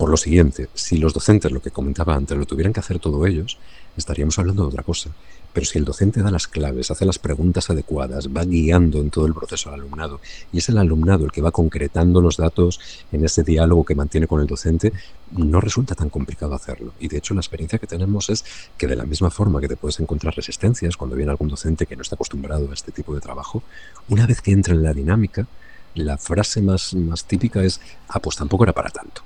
Por 0.00 0.08
lo 0.08 0.16
siguiente, 0.16 0.70
si 0.72 0.96
los 0.96 1.12
docentes, 1.12 1.52
lo 1.52 1.60
que 1.60 1.70
comentaba 1.70 2.14
antes, 2.14 2.34
lo 2.34 2.46
tuvieran 2.46 2.72
que 2.72 2.80
hacer 2.80 2.98
todo 2.98 3.26
ellos, 3.26 3.58
estaríamos 3.98 4.38
hablando 4.38 4.62
de 4.62 4.68
otra 4.68 4.82
cosa. 4.82 5.10
Pero 5.52 5.66
si 5.66 5.76
el 5.76 5.84
docente 5.84 6.22
da 6.22 6.30
las 6.30 6.48
claves, 6.48 6.90
hace 6.90 7.04
las 7.04 7.18
preguntas 7.18 7.68
adecuadas, 7.68 8.28
va 8.28 8.46
guiando 8.46 8.98
en 8.98 9.10
todo 9.10 9.26
el 9.26 9.34
proceso 9.34 9.68
al 9.68 9.74
alumnado, 9.74 10.18
y 10.52 10.56
es 10.56 10.70
el 10.70 10.78
alumnado 10.78 11.26
el 11.26 11.32
que 11.32 11.42
va 11.42 11.50
concretando 11.50 12.22
los 12.22 12.38
datos 12.38 12.80
en 13.12 13.26
ese 13.26 13.42
diálogo 13.42 13.84
que 13.84 13.94
mantiene 13.94 14.26
con 14.26 14.40
el 14.40 14.46
docente, 14.46 14.94
no 15.32 15.60
resulta 15.60 15.94
tan 15.94 16.08
complicado 16.08 16.54
hacerlo. 16.54 16.94
Y 16.98 17.08
de 17.08 17.18
hecho 17.18 17.34
la 17.34 17.42
experiencia 17.42 17.78
que 17.78 17.86
tenemos 17.86 18.30
es 18.30 18.42
que 18.78 18.86
de 18.86 18.96
la 18.96 19.04
misma 19.04 19.30
forma 19.30 19.60
que 19.60 19.68
te 19.68 19.76
puedes 19.76 20.00
encontrar 20.00 20.34
resistencias 20.34 20.96
cuando 20.96 21.14
viene 21.14 21.30
algún 21.30 21.48
docente 21.48 21.84
que 21.84 21.96
no 21.96 22.00
está 22.00 22.14
acostumbrado 22.14 22.70
a 22.70 22.72
este 22.72 22.90
tipo 22.90 23.14
de 23.14 23.20
trabajo, 23.20 23.62
una 24.08 24.26
vez 24.26 24.40
que 24.40 24.52
entra 24.52 24.72
en 24.72 24.82
la 24.82 24.94
dinámica, 24.94 25.46
la 25.94 26.16
frase 26.16 26.62
más, 26.62 26.94
más 26.94 27.26
típica 27.26 27.62
es, 27.62 27.82
ah, 28.08 28.18
pues 28.18 28.36
tampoco 28.36 28.64
era 28.64 28.72
para 28.72 28.88
tanto. 28.88 29.20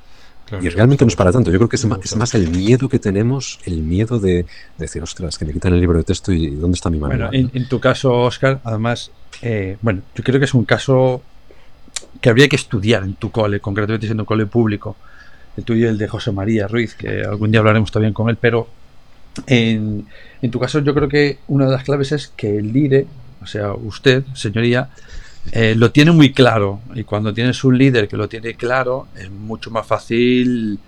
Y 0.61 0.69
realmente 0.69 1.05
no 1.05 1.09
es 1.09 1.17
para 1.17 1.33
tanto. 1.33 1.51
Yo 1.51 1.59
creo 1.59 1.69
que 1.69 1.77
es 1.77 2.17
más, 2.17 2.35
el 2.35 2.51
miedo 2.51 2.89
que 2.89 2.99
tenemos, 2.99 3.61
el 3.65 3.83
miedo 3.83 4.19
de, 4.19 4.47
decir, 4.79 5.03
ostras, 5.03 5.39
que 5.39 5.45
me 5.45 5.53
quitan 5.53 5.75
el 5.75 5.81
libro 5.81 5.99
de 5.99 6.05
texto 6.05 6.33
y 6.33 6.51
¿dónde 6.51 6.77
está 6.77 6.91
mi 6.91 6.99
manual? 6.99 7.31
Bueno, 7.31 7.51
en, 7.53 7.69
tu 7.69 7.81
caso, 7.81 8.13
Oscar, 8.13 8.61
además, 8.65 9.11
eh, 9.43 9.77
bueno, 9.83 10.03
yo 10.15 10.25
creo 10.25 10.39
que 10.39 10.45
es 10.45 10.55
un 10.55 10.65
caso 10.65 11.23
que 12.21 12.29
habría 12.29 12.49
que 12.49 12.57
estudiar 12.57 13.03
en 13.03 13.15
tu 13.15 13.31
cole, 13.31 13.61
concretamente 13.61 14.07
siendo 14.07 14.23
un 14.23 14.27
cole 14.27 14.47
público. 14.47 14.97
El 15.57 15.65
tuyo 15.65 15.87
y 15.87 15.89
el 15.89 15.99
de 15.99 16.09
José 16.09 16.33
María 16.33 16.67
Ruiz, 16.67 16.95
que 16.95 17.23
algún 17.23 17.51
día 17.51 17.61
hablaremos 17.61 17.93
también 17.93 18.13
con 18.13 18.29
él, 18.29 18.37
pero 18.41 18.69
en, 19.47 20.07
en 20.43 20.51
tu 20.51 20.59
caso 20.59 20.81
yo 20.81 20.95
creo 20.95 21.09
que 21.09 21.39
una 21.49 21.67
de 21.67 21.73
las 21.73 21.85
claves 21.85 22.13
es 22.13 22.29
que 22.29 22.59
el 22.59 22.73
líder, 22.73 23.07
o 23.43 23.47
sea, 23.47 23.73
usted, 23.73 24.25
señoría, 24.35 24.91
eh, 25.53 25.75
lo 25.77 25.91
tiene 25.91 26.13
muy 26.13 26.33
claro. 26.33 26.81
Y 26.95 27.05
cuando 27.05 27.35
tienes 27.35 27.63
un 27.65 27.79
líder 27.79 28.09
que 28.09 28.17
lo 28.17 28.29
tiene 28.29 28.55
claro, 28.55 29.09
es 29.17 29.31
mucho 29.31 29.71
más 29.71 29.87
fácil 29.87 30.79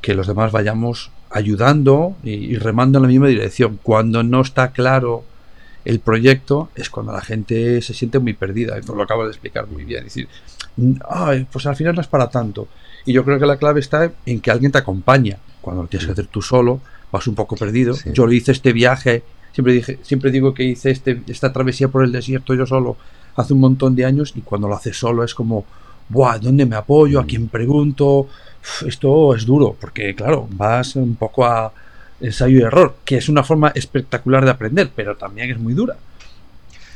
que 0.00 0.14
los 0.14 0.26
demás 0.26 0.52
vayamos 0.52 1.10
ayudando 1.30 2.16
y, 2.22 2.56
remando 2.56 2.98
en 2.98 3.02
la 3.02 3.08
misma 3.08 3.28
dirección. 3.28 3.78
Cuando 3.82 4.22
no 4.22 4.40
está 4.40 4.72
claro 4.72 5.24
el 5.84 6.00
proyecto, 6.00 6.70
es 6.74 6.90
cuando 6.90 7.12
la 7.12 7.22
gente 7.22 7.80
se 7.82 7.94
siente 7.94 8.18
muy 8.18 8.34
perdida. 8.34 8.78
Esto 8.78 8.94
lo 8.94 9.02
acabo 9.02 9.24
de 9.24 9.30
explicar 9.30 9.66
muy 9.66 9.84
bien. 9.84 10.00
Es 10.06 10.14
decir, 10.14 10.28
Ay, 11.08 11.46
pues 11.50 11.66
al 11.66 11.76
final 11.76 11.94
no 11.94 12.00
es 12.00 12.06
para 12.06 12.30
tanto. 12.30 12.68
Y 13.04 13.12
yo 13.12 13.24
creo 13.24 13.38
que 13.38 13.46
la 13.46 13.56
clave 13.56 13.80
está 13.80 14.10
en 14.24 14.40
que 14.40 14.50
alguien 14.50 14.72
te 14.72 14.78
acompaña. 14.78 15.38
Cuando 15.60 15.82
lo 15.82 15.88
tienes 15.88 16.06
que 16.06 16.12
hacer 16.12 16.26
tú 16.26 16.40
solo, 16.40 16.80
vas 17.10 17.26
un 17.26 17.34
poco 17.34 17.56
perdido. 17.56 17.94
Yo 18.12 18.26
le 18.26 18.36
hice 18.36 18.52
este 18.52 18.72
viaje, 18.72 19.22
siempre 19.52 19.74
dije, 19.74 19.98
siempre 20.02 20.30
digo 20.30 20.54
que 20.54 20.64
hice 20.64 20.90
este, 20.90 21.22
esta 21.26 21.52
travesía 21.52 21.88
por 21.88 22.04
el 22.04 22.12
desierto 22.12 22.54
yo 22.54 22.66
solo 22.66 22.96
hace 23.36 23.52
un 23.54 23.60
montón 23.60 23.94
de 23.96 24.04
años 24.04 24.32
y 24.36 24.40
cuando 24.40 24.68
lo 24.68 24.74
haces 24.74 24.96
solo 24.96 25.24
es 25.24 25.34
como, 25.34 25.64
Buah, 26.08 26.38
¿dónde 26.38 26.66
me 26.66 26.76
apoyo? 26.76 27.18
¿A 27.20 27.22
mm. 27.22 27.26
quién 27.26 27.48
pregunto? 27.48 28.28
esto 28.86 29.34
es 29.34 29.44
duro, 29.44 29.76
porque 29.80 30.14
claro, 30.14 30.46
vas 30.50 30.96
un 30.96 31.16
poco 31.16 31.44
a 31.44 31.72
ensayo 32.20 32.58
y 32.58 32.62
error, 32.62 32.94
que 33.04 33.16
es 33.16 33.28
una 33.28 33.42
forma 33.42 33.72
espectacular 33.74 34.44
de 34.44 34.50
aprender, 34.52 34.90
pero 34.94 35.16
también 35.16 35.50
es 35.50 35.58
muy 35.58 35.74
dura. 35.74 35.96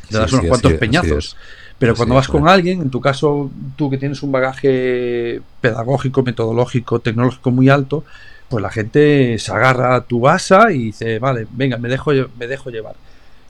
Te 0.08 0.18
das 0.18 0.32
unos 0.32 0.46
cuantos 0.46 0.72
peñazos. 0.74 1.36
Pero 1.78 1.94
cuando 1.94 2.14
vas 2.14 2.28
con 2.28 2.48
alguien, 2.48 2.80
en 2.80 2.90
tu 2.90 3.00
caso, 3.02 3.50
tú 3.76 3.90
que 3.90 3.98
tienes 3.98 4.22
un 4.22 4.32
bagaje 4.32 5.42
pedagógico, 5.60 6.22
metodológico, 6.22 7.00
tecnológico 7.00 7.50
muy 7.50 7.68
alto, 7.68 8.04
pues 8.48 8.62
la 8.62 8.70
gente 8.70 9.38
se 9.38 9.52
agarra 9.52 9.96
a 9.96 10.00
tu 10.02 10.26
asa 10.26 10.72
y 10.72 10.84
dice, 10.84 11.18
vale, 11.18 11.46
venga, 11.50 11.76
me 11.76 11.88
dejo, 11.88 12.12
me 12.38 12.46
dejo 12.46 12.70
llevar. 12.70 12.94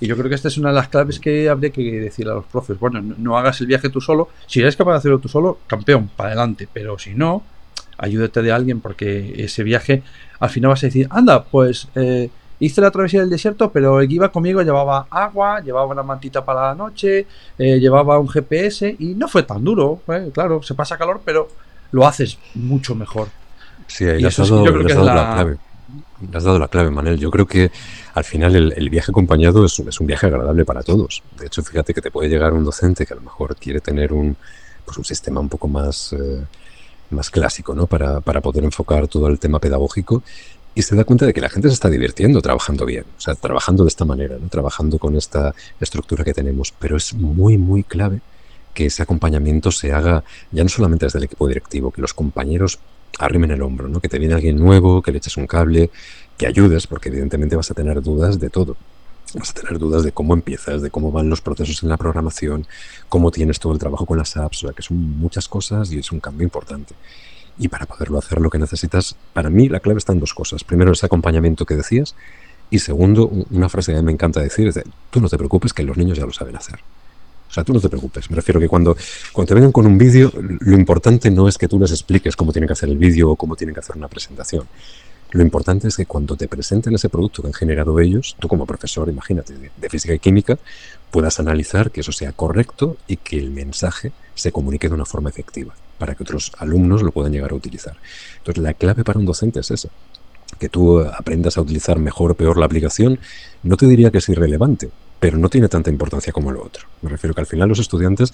Y 0.01 0.07
yo 0.07 0.17
creo 0.17 0.29
que 0.29 0.35
esta 0.35 0.49
es 0.49 0.59
una 0.59 0.69
de 0.69 0.75
las 0.75 0.89
claves 0.89 1.19
que 1.19 1.49
habría 1.49 1.71
que 1.71 1.83
decir 2.01 2.29
a 2.29 2.35
los 2.35 2.45
profes. 2.45 2.79
Bueno, 2.79 3.01
no, 3.17 3.39
hagas 3.39 3.61
el 3.61 3.67
viaje 3.67 3.89
tú 3.89 4.01
solo. 4.01 4.29
Si 4.47 4.61
eres 4.61 4.77
capaz 4.77 4.93
de 4.93 4.99
hacerlo 4.99 5.19
tú 5.19 5.29
solo, 5.29 5.59
campeón, 5.67 6.11
para 6.15 6.31
adelante. 6.31 6.69
Pero 6.73 6.99
si 6.99 7.15
no, 7.15 7.43
ayúdate 7.97 8.43
de 8.43 8.53
alguien 8.53 8.81
porque 8.81 9.35
ese 9.39 9.63
viaje 9.63 10.03
al 10.39 10.51
final 10.51 10.71
vas 10.71 10.83
a 10.83 10.87
decir, 10.87 11.07
anda, 11.11 11.45
pues 11.45 11.89
eh, 11.95 12.29
hice 12.59 12.81
la 12.81 12.91
travesía 12.91 13.21
del 13.21 13.31
desierto, 13.31 13.71
pero 13.71 14.01
el 14.01 14.09
que 14.09 14.15
iba 14.15 14.31
conmigo 14.31 14.63
llevaba 14.63 15.07
agua, 15.11 15.61
llevaba 15.61 15.87
una 15.87 16.03
mantita 16.03 16.45
para 16.45 16.69
la 16.69 16.75
noche, 16.75 17.27
eh, 17.59 17.79
llevaba 17.79 18.19
un 18.19 18.29
GPS 18.29 18.97
y 18.99 19.15
no 19.15 19.29
fue 19.29 19.43
tan 19.45 19.65
duro. 19.65 20.01
Eh, 20.09 20.31
claro, 20.33 20.63
se 20.63 20.75
pasa 20.75 20.99
calor, 20.99 21.23
pero 21.25 21.49
lo 21.93 22.07
haces 22.07 22.39
mucho 22.55 22.95
mejor. 22.95 23.29
Sí, 23.87 24.05
ahí 24.05 24.23
y 24.23 24.27
eso 24.27 24.45
yo 24.45 24.73
creo 24.73 24.87
que 24.87 24.93
es 24.93 24.99
la... 24.99 25.15
la 25.15 25.35
clave. 25.35 25.57
Has 26.33 26.45
dado 26.45 26.59
la 26.59 26.69
clave, 26.69 26.91
Manel. 26.91 27.19
Yo 27.19 27.31
creo 27.31 27.47
que 27.47 27.71
al 28.15 28.25
final 28.25 28.57
el, 28.57 28.91
viaje 28.91 29.11
acompañado 29.11 29.65
es, 29.65 29.79
un 29.79 30.07
viaje 30.07 30.27
agradable 30.27 30.65
para 30.65 30.83
todos. 30.83 31.23
De 31.39 31.47
hecho, 31.47 31.63
fíjate 31.63 31.95
que 31.95 32.01
te 32.01 32.11
puede 32.11 32.29
llegar 32.29 32.53
un 32.53 32.65
docente 32.65 33.07
que 33.07 33.13
a 33.13 33.17
lo 33.17 33.23
mejor 33.23 33.57
quiere 33.57 33.81
tener 33.81 34.13
un, 34.13 34.37
pues 34.85 34.97
un 34.99 35.05
sistema 35.05 35.41
un 35.41 35.49
poco 35.49 35.69
más, 35.69 36.13
eh, 36.13 36.45
más 37.11 37.31
clásico 37.31 37.75
¿no? 37.75 37.87
Para, 37.87 38.21
poder 38.21 38.65
enfocar 38.65 39.09
todo 39.09 39.29
el 39.29 39.39
tema 39.39 39.59
pedagógico 39.59 40.23
y 40.75 40.83
se 40.83 40.95
da 40.95 41.05
cuenta 41.05 41.25
de 41.25 41.33
que 41.33 41.41
la 41.41 41.49
gente 41.49 41.69
se 41.69 41.75
está 41.75 41.89
divirtiendo 41.89 42.43
trabajando 42.43 42.85
bien, 42.85 43.05
o 43.17 43.21
sea, 43.21 43.35
trabajando 43.35 43.85
de 43.85 43.89
esta 43.89 44.05
manera, 44.05 44.37
trabajando 44.51 44.99
con 44.99 45.17
esta 45.17 45.55
estructura 45.81 46.23
que 46.23 46.35
tenemos. 46.35 46.73
Pero 46.79 46.97
es 46.97 47.15
muy, 47.15 47.57
muy 47.57 47.83
clave 47.83 48.21
que 48.75 48.87
ese 48.87 49.03
acompañamiento 49.03 49.73
se 49.73 49.93
haga 49.93 50.23
ya 50.53 50.63
no 50.63 50.69
solamente 50.69 51.07
desde 51.07 51.19
el 51.19 51.25
equipo 51.25 51.49
directivo, 51.49 51.91
que 51.91 52.03
los 52.03 52.13
compañeros 52.13 52.79
arrimen 53.19 53.51
el 53.51 53.63
hombro, 53.63 53.89
¿no? 53.89 54.01
que 54.01 54.09
te 54.09 54.19
viene 54.19 54.35
alguien 54.35 54.57
nuevo, 54.57 55.03
que 55.03 55.13
le 55.13 55.19
eches 55.19 55.37
un 55.37 55.47
cable, 55.47 55.91
que 56.37 56.47
ayudes, 56.47 56.87
porque 56.87 57.09
evidentemente 57.09 57.57
vas 57.57 57.71
a 57.71 57.75
tener 57.75 58.03
dudas 58.03 58.39
de 58.39 58.51
todo. 58.51 58.77
Vas 59.35 59.51
a 59.51 59.55
tener 59.55 59.79
dudas 59.79 60.05
de 60.05 60.13
cómo 60.13 60.35
empiezas, 60.35 60.83
de 60.83 60.91
cómo 60.91 61.11
van 61.11 61.29
los 61.29 61.41
procesos 61.41 61.83
en 61.83 61.89
la 61.89 61.97
programación, 61.97 62.67
cómo 63.09 63.31
tienes 63.31 63.59
todo 63.59 63.73
el 63.73 63.79
trabajo 63.79 64.07
con 64.07 64.19
las 64.19 64.37
apps, 64.37 64.65
o 64.65 64.67
sea, 64.69 64.75
que 64.75 64.83
son 64.83 64.97
muchas 64.97 65.49
cosas 65.49 65.91
y 65.93 65.99
es 65.99 66.13
un 66.13 66.21
cambio 66.21 66.45
importante. 66.45 66.95
Y 67.59 67.69
para 67.69 67.87
poderlo 67.87 68.19
hacer 68.19 68.41
lo 68.41 68.51
que 68.51 68.59
necesitas, 68.59 69.17
para 69.33 69.51
mí 69.51 69.69
la 69.69 69.81
clave 69.81 69.99
está 69.99 70.13
en 70.13 70.21
dos 70.21 70.35
cosas. 70.35 70.63
Primero, 70.63 70.93
ese 70.93 71.07
acompañamiento 71.07 71.65
que 71.65 71.75
decías. 71.75 72.15
Y 72.71 72.81
segundo, 72.81 73.31
una 73.51 73.69
frase 73.69 73.93
que 73.93 73.99
a 73.99 74.01
mí 74.03 74.07
me 74.07 74.13
encanta 74.13 74.41
decir 74.41 74.69
es 74.69 74.75
de, 74.75 74.85
tú 75.11 75.21
no 75.21 75.29
te 75.29 75.39
preocupes 75.39 75.73
que 75.73 75.83
los 75.83 75.97
niños 75.97 76.19
ya 76.19 76.27
lo 76.27 76.33
saben 76.33 76.57
hacer. 76.57 76.81
O 77.49 77.53
sea, 77.53 77.65
tú 77.65 77.73
no 77.73 77.81
te 77.81 77.89
preocupes. 77.89 78.31
Me 78.31 78.37
refiero 78.37 78.61
que 78.61 78.69
cuando, 78.69 78.97
cuando 79.33 79.49
te 79.49 79.55
vengan 79.55 79.73
con 79.73 79.87
un 79.87 79.97
vídeo, 79.97 80.33
lo 80.35 80.77
importante 80.77 81.31
no 81.31 81.49
es 81.49 81.57
que 81.59 81.69
tú 81.69 81.79
les 81.79 81.91
expliques 81.91 82.37
cómo 82.37 82.53
tienen 82.53 82.67
que 82.67 82.75
hacer 82.75 82.89
el 82.89 82.99
vídeo 82.99 83.31
o 83.31 83.37
cómo 83.37 83.57
tienen 83.57 83.75
que 83.75 83.81
hacer 83.81 83.97
una 83.97 84.09
presentación. 84.09 84.67
Lo 85.33 85.43
importante 85.43 85.89
es 85.89 85.97
que 85.97 86.07
cuando 86.07 86.37
te 86.37 86.49
presenten 86.49 86.95
ese 86.95 87.09
producto 87.09 87.43
que 87.43 87.49
han 87.49 87.55
generado 87.55 87.99
ellos, 87.99 88.37
tú 88.39 88.47
como 88.49 88.65
profesor, 88.65 89.09
imagínate, 89.09 89.55
de, 89.55 89.91
física 89.91 90.15
y 90.15 90.19
química, 90.19 90.59
puedas 91.11 91.41
analizar 91.41 91.91
que 91.91 92.01
eso 92.01 92.13
sea 92.13 92.33
correcto 92.33 92.97
y 93.09 93.17
que 93.17 93.39
el 93.39 93.51
mensaje 93.51 94.13
se 94.35 94.53
comunique 94.53 94.89
de 94.89 94.95
una 94.95 95.05
forma 95.05 95.29
efectiva, 95.29 95.75
para 95.99 96.15
que 96.15 96.23
otros 96.23 96.53
alumnos 96.59 97.03
lo 97.03 97.11
puedan 97.11 97.33
llegar 97.33 97.51
a 97.51 97.55
utilizar. 97.55 97.97
Entonces, 98.39 98.63
la 98.63 98.75
clave 98.75 99.03
para 99.03 99.19
un 99.19 99.27
docente 99.27 99.61
es 99.61 99.71
esa, 99.71 99.89
que 100.59 100.69
tú 100.69 101.01
aprendas 101.01 101.59
a 101.59 101.61
utilizar 101.61 101.99
mejor 101.99 102.31
o 102.31 102.35
peor 102.35 102.57
la 102.57 102.67
aplicación, 102.67 103.19
no 103.65 103.77
te 103.77 103.87
diría 103.87 104.11
que 104.11 104.19
es 104.19 104.29
irrelevante, 104.29 104.91
pero 105.19 105.39
no 105.39 105.49
tiene 105.49 105.69
tanta 105.69 105.91
importancia 105.91 106.33
como 106.33 106.53
lo 106.53 106.63
otro. 106.63 106.87
Me 107.03 107.09
refiero 107.09 107.35
que 107.35 107.41
al 107.41 107.47
final 107.47 107.69
los 107.69 107.79
estudiantes 107.79 108.33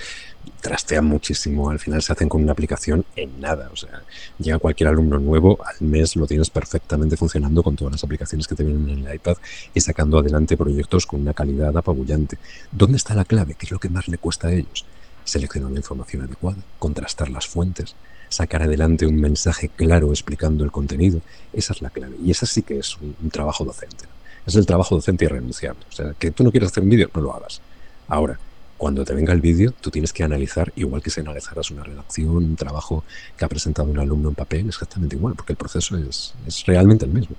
trastean 0.61 1.05
muchísimo, 1.05 1.71
al 1.71 1.79
final 1.79 2.03
se 2.03 2.13
hacen 2.13 2.29
con 2.29 2.43
una 2.43 2.53
aplicación 2.53 3.05
en 3.17 3.41
nada. 3.41 3.71
O 3.73 3.77
sea, 3.77 4.03
llega 4.39 4.59
cualquier 4.59 4.89
alumno 4.89 5.19
nuevo, 5.19 5.59
al 5.65 5.87
mes 5.87 6.17
lo 6.17 6.27
tienes 6.27 6.51
perfectamente 6.51 7.17
funcionando 7.17 7.63
con 7.63 7.77
todas 7.77 7.93
las 7.93 8.05
aplicaciones 8.05 8.49
que 8.49 8.55
te 8.55 8.65
vienen 8.65 8.89
en 8.89 9.07
el 9.07 9.15
iPad 9.15 9.37
y 9.75 9.81
sacando 9.81 10.19
adelante 10.19 10.57
proyectos 10.57 11.07
con 11.07 11.21
una 11.21 11.35
calidad 11.35 11.77
apabullante. 11.77 12.39
¿Dónde 12.71 12.97
está 12.97 13.15
la 13.15 13.25
clave? 13.25 13.55
¿Qué 13.55 13.67
es 13.67 13.73
lo 13.73 13.79
que 13.79 13.89
más 13.89 14.09
le 14.09 14.19
cuesta 14.19 14.49
a 14.49 14.53
ellos? 14.53 14.85
Seleccionar 15.25 15.71
la 15.71 15.79
información 15.79 16.23
adecuada, 16.23 16.59
contrastar 16.81 17.31
las 17.31 17.47
fuentes, 17.47 17.95
sacar 18.29 18.63
adelante 18.63 19.07
un 19.07 19.21
mensaje 19.21 19.69
claro 19.69 20.11
explicando 20.11 20.65
el 20.65 20.73
contenido. 20.73 21.21
Esa 21.53 21.75
es 21.75 21.83
la 21.83 21.91
clave. 21.91 22.17
Y 22.25 22.33
esa 22.33 22.47
sí 22.47 22.63
que 22.63 22.79
es 22.79 22.97
un 22.97 23.31
trabajo 23.31 23.65
docente 23.65 24.07
es 24.47 24.57
el 24.57 24.67
trabajo 24.67 24.95
docente 24.95 25.25
irrenunciable. 25.25 25.81
O 25.89 25.93
sea, 25.93 26.15
que 26.19 26.31
tú 26.31 26.45
no 26.45 26.51
quieres 26.51 26.71
hacer 26.71 26.83
un 26.83 26.91
vídeo, 26.91 27.11
no 27.15 27.21
lo 27.21 27.35
hagas. 27.35 27.61
Ahora, 28.09 28.39
cuando 28.77 29.05
te 29.05 29.15
venga 29.15 29.33
el 29.33 29.41
vídeo, 29.41 29.73
tú 29.81 29.91
tienes 29.91 30.13
que 30.13 30.25
analizar, 30.25 30.73
igual 30.75 31.03
que 31.03 31.11
si 31.11 31.21
analizaras 31.21 31.71
una 31.71 31.85
redacción, 31.85 32.31
un 32.31 32.57
trabajo 32.57 33.05
que 33.37 33.45
ha 33.45 33.49
presentado 33.49 33.89
un 33.89 33.99
alumno 33.99 34.31
en 34.31 34.35
papel, 34.35 34.67
exactamente 34.67 35.15
igual, 35.15 35.35
porque 35.37 35.53
el 35.53 35.57
proceso 35.57 35.97
es, 35.97 36.35
es 36.47 36.67
realmente 36.67 37.05
el 37.05 37.13
mismo. 37.13 37.37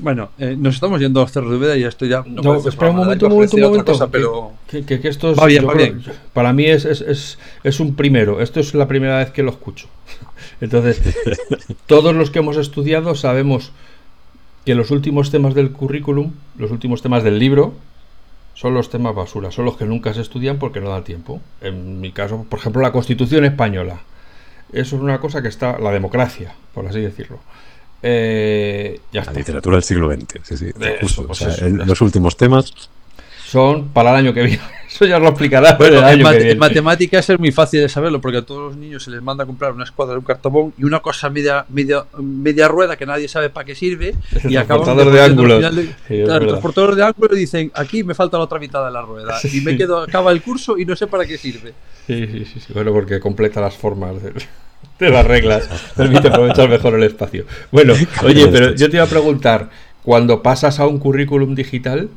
Bueno, 0.00 0.30
eh, 0.38 0.56
nos 0.58 0.76
estamos 0.76 0.98
yendo 0.98 1.20
a 1.20 1.26
CRV 1.26 1.76
y 1.76 1.84
esto 1.84 2.06
ya. 2.06 2.24
No, 2.26 2.56
espera 2.66 2.90
un 2.90 2.96
momento, 2.96 3.26
un 3.26 3.32
momento, 3.32 3.56
un 3.56 3.62
momento. 3.62 4.10
pero... 4.10 4.52
que, 4.66 4.84
que, 4.84 5.06
esto 5.06 5.32
es, 5.32 5.44
bien, 5.44 5.66
bien. 5.76 6.02
para 6.32 6.54
mí 6.54 6.64
es, 6.64 6.86
es, 6.86 7.02
es, 7.02 7.38
es, 7.62 7.80
un 7.80 7.94
primero. 7.94 8.40
Esto 8.40 8.60
es 8.60 8.72
la 8.74 8.88
primera 8.88 9.18
vez 9.18 9.30
que 9.30 9.42
lo 9.42 9.50
escucho. 9.50 9.88
Entonces, 10.62 11.02
todos 11.86 12.14
los 12.14 12.30
que 12.30 12.38
hemos 12.38 12.56
estudiado 12.56 13.14
sabemos 13.14 13.72
que 14.70 14.76
los 14.76 14.92
últimos 14.92 15.32
temas 15.32 15.52
del 15.54 15.72
currículum, 15.72 16.30
los 16.56 16.70
últimos 16.70 17.02
temas 17.02 17.24
del 17.24 17.40
libro, 17.40 17.74
son 18.54 18.72
los 18.72 18.88
temas 18.88 19.16
basura, 19.16 19.50
son 19.50 19.64
los 19.64 19.76
que 19.76 19.84
nunca 19.84 20.14
se 20.14 20.20
estudian 20.20 20.60
porque 20.60 20.80
no 20.80 20.90
da 20.90 21.02
tiempo. 21.02 21.40
En 21.60 22.00
mi 22.00 22.12
caso, 22.12 22.46
por 22.48 22.60
ejemplo, 22.60 22.80
la 22.80 22.92
Constitución 22.92 23.44
española. 23.44 24.02
Eso 24.72 24.94
es 24.94 25.02
una 25.02 25.18
cosa 25.18 25.42
que 25.42 25.48
está, 25.48 25.76
la 25.80 25.90
democracia, 25.90 26.54
por 26.72 26.86
así 26.86 27.00
decirlo. 27.00 27.40
Eh, 28.00 29.00
la 29.10 29.32
literatura 29.32 29.74
del 29.74 29.82
siglo 29.82 30.08
XX, 30.08 30.38
sí, 30.44 30.56
sí. 30.56 30.66
Pues 30.72 31.18
los 31.18 32.00
últimos 32.00 32.36
temas 32.36 32.72
son 33.50 33.88
para 33.88 34.10
el 34.10 34.16
año 34.16 34.32
que 34.32 34.42
viene. 34.42 34.62
Eso 34.88 35.04
ya 35.06 35.18
lo 35.18 35.28
explicará. 35.28 35.74
Bueno, 35.74 36.06
en, 36.08 36.58
matemáticas 36.58 37.28
es 37.30 37.38
muy 37.38 37.52
fácil 37.52 37.80
de 37.80 37.88
saberlo 37.88 38.20
porque 38.20 38.38
a 38.38 38.42
todos 38.42 38.72
los 38.72 38.76
niños 38.76 39.02
se 39.02 39.10
les 39.10 39.22
manda 39.22 39.44
a 39.44 39.46
comprar 39.46 39.72
una 39.72 39.84
escuadra 39.84 40.14
de 40.14 40.18
un 40.18 40.24
cartón 40.24 40.72
y 40.76 40.84
una 40.84 41.00
cosa 41.00 41.30
media, 41.30 41.64
media, 41.68 42.04
media 42.18 42.68
rueda 42.68 42.96
que 42.96 43.06
nadie 43.06 43.26
sabe 43.26 43.50
para 43.50 43.64
qué 43.64 43.74
sirve. 43.74 44.14
y 44.44 44.54
transportador 44.54 45.10
de 45.10 45.20
ángulos. 45.22 45.64
claro, 46.06 46.46
transportador 46.46 46.94
de 46.94 47.04
ángulos 47.04 47.36
dicen 47.36 47.72
aquí 47.74 48.04
me 48.04 48.14
falta 48.14 48.36
la 48.38 48.44
otra 48.44 48.58
mitad 48.58 48.84
de 48.84 48.90
la 48.90 49.02
rueda 49.02 49.36
y 49.52 49.60
me 49.60 49.76
quedo, 49.76 50.02
acaba 50.02 50.30
el 50.32 50.42
curso 50.42 50.78
y 50.78 50.84
no 50.84 50.94
sé 50.94 51.06
para 51.06 51.26
qué 51.26 51.38
sirve. 51.38 51.72
Sí, 52.06 52.26
sí, 52.26 52.60
sí. 52.60 52.72
Bueno, 52.72 52.92
porque 52.92 53.20
completa 53.20 53.60
las 53.60 53.76
formas 53.76 54.16
de, 54.22 55.10
las 55.10 55.26
reglas. 55.26 55.68
Permite 55.96 56.28
aprovechar 56.28 56.68
mejor 56.68 56.94
el 56.94 57.04
espacio. 57.04 57.46
Bueno, 57.72 57.94
oye, 58.24 58.46
pero 58.48 58.74
yo 58.74 58.90
te 58.90 58.96
iba 58.96 59.04
a 59.04 59.08
preguntar, 59.08 59.70
cuando 60.02 60.42
pasas 60.42 60.80
a 60.80 60.86
un 60.86 60.98
currículum 60.98 61.54
digital, 61.54 62.10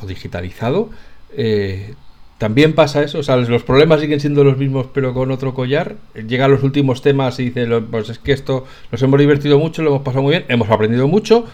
o 0.00 0.06
digitalizado, 0.06 0.90
eh, 1.36 1.94
también 2.38 2.74
pasa 2.74 3.02
eso, 3.02 3.20
o 3.20 3.22
sea, 3.22 3.36
los 3.36 3.62
problemas 3.62 4.00
siguen 4.00 4.20
siendo 4.20 4.42
los 4.44 4.58
mismos 4.58 4.86
pero 4.92 5.14
con 5.14 5.30
otro 5.30 5.54
collar. 5.54 5.96
Llega 6.14 6.46
a 6.46 6.48
los 6.48 6.62
últimos 6.62 7.00
temas 7.00 7.38
y 7.38 7.50
dice, 7.50 7.66
pues 7.90 8.10
es 8.10 8.18
que 8.18 8.32
esto 8.32 8.66
nos 8.90 9.00
hemos 9.02 9.18
divertido 9.20 9.58
mucho, 9.58 9.82
lo 9.82 9.90
hemos 9.90 10.02
pasado 10.02 10.22
muy 10.22 10.32
bien, 10.32 10.44
hemos 10.48 10.68
aprendido 10.68 11.06
mucho, 11.06 11.46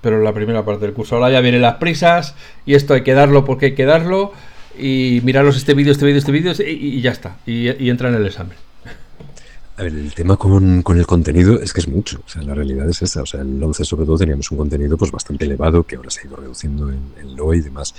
pero 0.00 0.20
la 0.20 0.32
primera 0.32 0.64
parte 0.64 0.84
del 0.84 0.94
curso 0.94 1.14
ahora 1.14 1.30
ya 1.30 1.40
vienen 1.40 1.62
las 1.62 1.76
prisas 1.76 2.34
y 2.66 2.74
esto 2.74 2.94
hay 2.94 3.02
que 3.02 3.14
darlo 3.14 3.44
porque 3.44 3.66
hay 3.66 3.74
que 3.74 3.84
darlo 3.84 4.32
y 4.78 5.20
miraros 5.22 5.56
este 5.56 5.74
vídeo, 5.74 5.92
este 5.92 6.04
vídeo, 6.04 6.18
este 6.18 6.32
vídeo 6.32 6.52
y, 6.66 7.00
ya 7.00 7.12
está, 7.12 7.36
y, 7.46 7.70
y 7.82 7.88
entra 7.88 8.08
en 8.08 8.16
el 8.16 8.26
examen. 8.26 8.56
A 9.76 9.82
ver, 9.82 9.92
el 9.92 10.14
tema 10.14 10.36
con, 10.36 10.82
con, 10.82 10.98
el 10.98 11.06
contenido 11.06 11.60
es 11.60 11.72
que 11.72 11.80
es 11.80 11.88
mucho. 11.88 12.20
O 12.24 12.28
sea, 12.28 12.42
la 12.42 12.54
realidad 12.54 12.88
es 12.88 13.02
esa. 13.02 13.22
O 13.22 13.26
sea, 13.26 13.40
el 13.40 13.60
11 13.60 13.84
sobre 13.84 14.06
todo 14.06 14.16
teníamos 14.16 14.48
un 14.52 14.58
contenido 14.58 14.96
pues 14.96 15.10
bastante 15.10 15.46
elevado 15.46 15.82
que 15.82 15.96
ahora 15.96 16.10
se 16.10 16.20
ha 16.20 16.26
ido 16.26 16.36
reduciendo 16.36 16.90
en, 16.90 17.00
en 17.20 17.34
LOE 17.34 17.56
y 17.56 17.60
demás. 17.60 17.92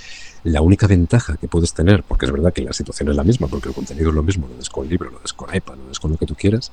La 0.44 0.62
única 0.62 0.88
ventaja 0.88 1.36
que 1.36 1.50
puedes 1.50 1.74
tener, 1.74 2.04
porque 2.04 2.28
es 2.28 2.32
verdad 2.32 2.54
que 2.54 2.62
la 2.62 2.72
situación 2.72 3.10
es 3.10 3.16
la 3.18 3.26
misma, 3.26 3.48
porque 3.48 3.70
el 3.70 3.76
contenido 3.76 4.10
es 4.10 4.16
lo 4.16 4.24
mismo, 4.24 4.48
lo 4.48 4.56
des 4.56 4.70
con 4.70 4.88
libro, 4.88 5.12
lo 5.12 5.20
des 5.20 5.34
con 5.34 5.54
iPad, 5.54 5.76
lo 5.76 5.88
des 5.90 6.00
con 6.00 6.12
lo 6.12 6.18
que 6.18 6.26
tú 6.26 6.36
quieras, 6.36 6.72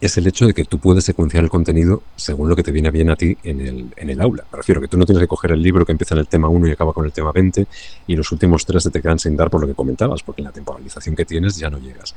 es 0.00 0.16
el 0.16 0.26
hecho 0.26 0.46
de 0.46 0.54
que 0.54 0.64
tú 0.64 0.78
puedes 0.78 1.04
secuenciar 1.04 1.44
el 1.44 1.50
contenido 1.50 2.02
según 2.16 2.48
lo 2.48 2.56
que 2.56 2.62
te 2.62 2.72
viene 2.72 2.90
bien 2.90 3.10
a 3.10 3.16
ti 3.16 3.36
en 3.42 3.60
el, 3.60 3.92
en 3.96 4.10
el 4.10 4.20
aula. 4.20 4.44
Me 4.50 4.56
refiero 4.56 4.80
que 4.80 4.88
tú 4.88 4.96
no 4.96 5.04
tienes 5.04 5.20
que 5.20 5.28
coger 5.28 5.52
el 5.52 5.62
libro 5.62 5.84
que 5.84 5.92
empieza 5.92 6.14
en 6.14 6.20
el 6.20 6.26
tema 6.26 6.48
1 6.48 6.68
y 6.68 6.70
acaba 6.70 6.92
con 6.92 7.04
el 7.04 7.12
tema 7.12 7.32
20 7.32 7.66
y 8.06 8.16
los 8.16 8.32
últimos 8.32 8.64
tres 8.64 8.82
se 8.82 8.90
te 8.90 9.02
quedan 9.02 9.18
sin 9.18 9.36
dar 9.36 9.50
por 9.50 9.60
lo 9.60 9.66
que 9.66 9.74
comentabas, 9.74 10.22
porque 10.22 10.40
en 10.40 10.46
la 10.46 10.52
temporalización 10.52 11.14
que 11.14 11.26
tienes 11.26 11.56
ya 11.56 11.68
no 11.68 11.78
llegas. 11.78 12.14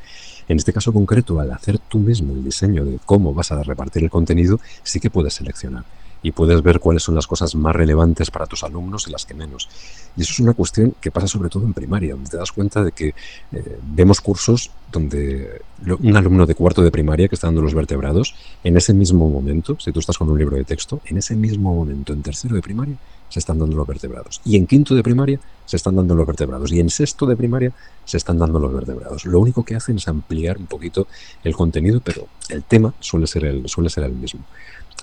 En 0.48 0.58
este 0.58 0.72
caso 0.72 0.94
concreto, 0.94 1.40
al 1.40 1.52
hacer 1.52 1.78
tú 1.78 2.00
mismo 2.00 2.34
el 2.34 2.44
diseño 2.44 2.86
de 2.86 3.00
cómo 3.06 3.34
vas 3.34 3.52
a 3.52 3.62
repartir 3.64 4.04
el 4.04 4.10
contenido, 4.10 4.60
sí 4.84 5.00
que 5.00 5.10
puedes 5.10 5.34
seleccionar 5.34 5.84
y 6.24 6.32
puedes 6.32 6.64
ver 6.64 6.80
cuáles 6.80 7.04
son 7.04 7.16
las 7.16 7.28
cosas 7.28 7.54
más 7.54 7.76
relevantes 7.76 8.32
para 8.32 8.48
tus 8.48 8.64
alumnos 8.64 9.08
y 9.08 9.12
las 9.12 9.26
que 9.26 9.34
menos. 9.34 9.70
Y 10.16 10.22
eso 10.22 10.32
es 10.32 10.40
una 10.40 10.54
cuestión 10.54 10.96
que 11.00 11.12
pasa 11.12 11.28
sobre 11.28 11.50
todo 11.50 11.66
en 11.66 11.74
primaria, 11.74 12.16
donde 12.16 12.30
te 12.30 12.38
das 12.38 12.52
cuenta 12.52 12.84
de 12.84 12.94
que 12.94 13.14
eh, 13.52 13.80
vemos 13.84 14.22
cursos 14.22 14.72
donde 14.92 15.62
un 16.00 16.16
alumno 16.16 16.46
de 16.46 16.56
cuarto 16.56 16.82
de 16.82 16.92
primaria 16.92 17.28
que 17.28 17.36
está 17.36 17.48
dando 17.48 17.62
los 17.62 17.74
vertebrados, 17.74 18.36
en 18.64 18.78
ese 18.78 18.94
mismo 18.94 19.30
momento, 19.30 19.78
si 19.80 19.92
tú 19.92 20.00
estás 20.00 20.18
con 20.18 20.30
un 20.30 20.40
libro 20.40 20.56
de 20.56 20.64
texto, 20.64 21.02
en 21.06 21.18
ese 21.18 21.36
mismo 21.36 21.76
momento, 21.76 22.14
en 22.14 22.22
tercero 22.22 22.56
de 22.56 22.62
primaria, 22.62 22.96
se 23.34 23.40
están 23.40 23.58
dando 23.58 23.76
los 23.76 23.88
vertebrados. 23.88 24.42
Y 24.46 24.58
en 24.58 24.68
quinto 24.68 24.94
de 24.94 25.02
primaria 25.02 25.40
se 25.66 25.78
están 25.78 25.96
dando 25.96 26.14
los 26.14 26.28
vertebrados. 26.28 26.72
Y 26.72 26.80
en 26.80 26.92
sexto 26.92 27.26
de 27.26 27.36
primaria 27.36 27.74
se 28.06 28.18
están 28.18 28.38
dando 28.38 28.60
los 28.60 28.72
vertebrados. 28.72 29.26
Lo 29.26 29.40
único 29.40 29.66
que 29.66 29.76
hacen 29.76 29.98
es 29.98 30.08
ampliar 30.08 30.60
un 30.60 30.68
poquito 30.68 31.08
el 31.44 31.56
contenido, 31.56 32.00
pero 32.00 32.28
el 32.50 32.64
tema 32.64 32.94
suele 33.00 33.26
ser 33.26 33.46
el, 33.46 33.68
suele 33.68 33.90
ser 33.90 34.04
el 34.04 34.14
mismo. 34.14 34.42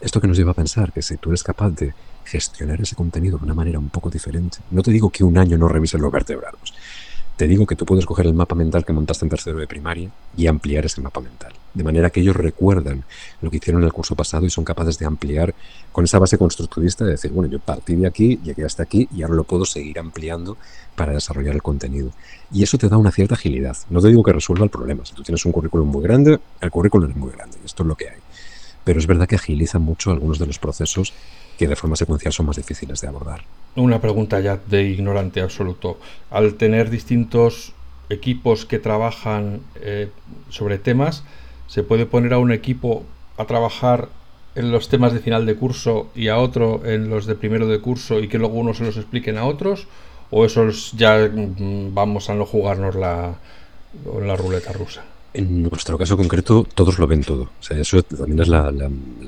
Esto 0.01 0.21
que 0.21 0.27
nos 0.27 0.37
lleva 0.37 0.53
a 0.53 0.55
pensar 0.55 0.93
que 0.93 1.03
si 1.03 1.17
tú 1.17 1.31
eres 1.31 1.43
capaz 1.43 1.71
de 1.71 1.93
gestionar 2.25 2.81
ese 2.81 2.97
contenido 2.97 3.39
de 3.39 3.45
una 3.45 3.55
manera 3.55 3.79
un 3.79 3.91
poco 3.91 4.09
diferente, 4.09 4.59
no 4.71 4.83
te 4.83 4.91
digo 4.91 5.11
que 5.11 5.25
un 5.25 5.37
año 5.37 5.59
no 5.59 5.69
revises 5.69 6.01
los 6.01 6.13
vertebrados, 6.13 6.75
te 7.41 7.49
digo 7.49 7.65
que 7.65 7.75
tú 7.75 7.87
puedes 7.87 8.05
coger 8.05 8.27
el 8.27 8.35
mapa 8.35 8.55
mental 8.55 8.85
que 8.85 8.93
montaste 8.93 9.25
en 9.25 9.31
tercero 9.31 9.59
de 9.59 9.67
primaria 9.67 10.11
y 10.37 10.47
ampliar 10.47 10.85
ese 10.85 11.01
mapa 11.01 11.23
mental. 11.23 11.55
De 11.73 11.83
manera 11.83 12.11
que 12.11 12.21
ellos 12.21 12.37
recuerdan 12.37 13.03
lo 13.41 13.51
que 13.51 13.57
hicieron 13.57 13.81
en 13.81 13.87
el 13.87 13.95
curso 13.95 14.15
pasado 14.15 14.45
y 14.45 14.51
son 14.51 14.63
capaces 14.63 14.99
de 14.99 15.07
ampliar 15.07 15.55
con 15.91 16.05
esa 16.05 16.19
base 16.19 16.37
constructivista 16.37 17.07
de 17.07 17.13
decir, 17.13 17.31
bueno, 17.31 17.51
yo 17.51 17.59
partí 17.59 17.97
de 17.97 18.07
aquí, 18.07 18.39
llegué 18.45 18.67
hasta 18.67 18.83
aquí 18.83 19.09
y 19.11 19.23
ahora 19.23 19.37
lo 19.37 19.45
puedo 19.45 19.65
seguir 19.65 19.99
ampliando 19.99 20.59
para 20.95 21.15
desarrollar 21.15 21.55
el 21.55 21.63
contenido. 21.63 22.13
Y 22.53 22.63
eso 22.63 22.77
te 22.77 22.91
da 22.91 22.99
una 22.99 23.11
cierta 23.11 23.37
agilidad. 23.37 23.75
No 23.89 24.03
te 24.03 24.09
digo 24.09 24.23
que 24.23 24.35
resuelva 24.35 24.65
el 24.65 24.71
problema. 24.71 25.07
Si 25.07 25.15
tú 25.15 25.23
tienes 25.23 25.43
un 25.47 25.53
currículum 25.53 25.89
muy 25.89 26.03
grande, 26.03 26.39
el 26.61 26.71
currículum 26.71 27.09
es 27.11 27.17
muy 27.17 27.33
grande 27.33 27.57
y 27.63 27.65
esto 27.65 27.85
es 27.85 27.87
lo 27.87 27.95
que 27.95 28.11
hay 28.11 28.19
pero 28.85 28.99
es 28.99 29.07
verdad 29.07 29.29
que 29.29 29.37
agiliza 29.37 29.79
mucho 29.79 30.11
algunos 30.11 30.39
de 30.39 30.47
los 30.47 30.59
procesos 30.59 31.13
que 31.59 31.69
de 31.69 31.77
forma 31.77 31.97
secuencial 31.97 32.33
son 32.33 32.47
más 32.47 32.57
difíciles 32.57 33.01
de 33.01 33.09
abordar. 33.09 33.43
Una 33.77 34.01
pregunta 34.01 34.41
ya 34.41 34.59
de 34.67 34.85
ignorante 34.85 35.41
absoluto. 35.41 35.99
Al 36.31 36.55
tener 36.55 36.89
distintos 36.91 37.75
equipos 38.09 38.65
que 38.65 38.79
trabajan 38.79 39.61
eh, 39.77 40.09
sobre 40.49 40.79
temas, 40.79 41.23
¿se 41.67 41.83
puede 41.83 42.07
poner 42.07 42.33
a 42.33 42.39
un 42.39 42.51
equipo 42.51 43.05
a 43.37 43.45
trabajar 43.45 44.09
en 44.55 44.73
los 44.73 44.89
temas 44.89 45.13
de 45.13 45.21
final 45.21 45.47
de 45.47 45.55
curso 45.55 46.11
y 46.15 46.29
a 46.29 46.39
otro 46.39 46.83
en 46.85 47.11
los 47.11 47.27
de 47.27 47.37
primero 47.37 47.69
de 47.69 47.81
curso 47.81 48.21
y 48.21 48.29
que 48.29 48.39
luego 48.39 48.55
uno 48.55 48.75
se 48.75 48.85
los 48.85 48.97
expliquen 48.97 49.39
a 49.39 49.45
otros? 49.45 49.87
¿O 50.31 50.45
esos 50.45 50.93
ya 50.93 51.29
mm, 51.29 51.93
vamos 51.93 52.31
a 52.31 52.35
no 52.35 52.47
jugarnos 52.47 52.95
la, 52.95 53.35
la 54.23 54.37
ruleta 54.37 54.73
rusa? 54.73 55.05
En 55.33 55.63
nuestro 55.63 55.97
caso 55.97 56.17
concreto, 56.17 56.67
todos 56.75 56.99
lo 56.99 57.07
ven 57.07 57.23
todo. 57.23 57.43
O 57.43 57.63
sea, 57.63 57.79
eso 57.79 58.03
también 58.03 58.41
es 58.41 58.49
la, 58.49 58.73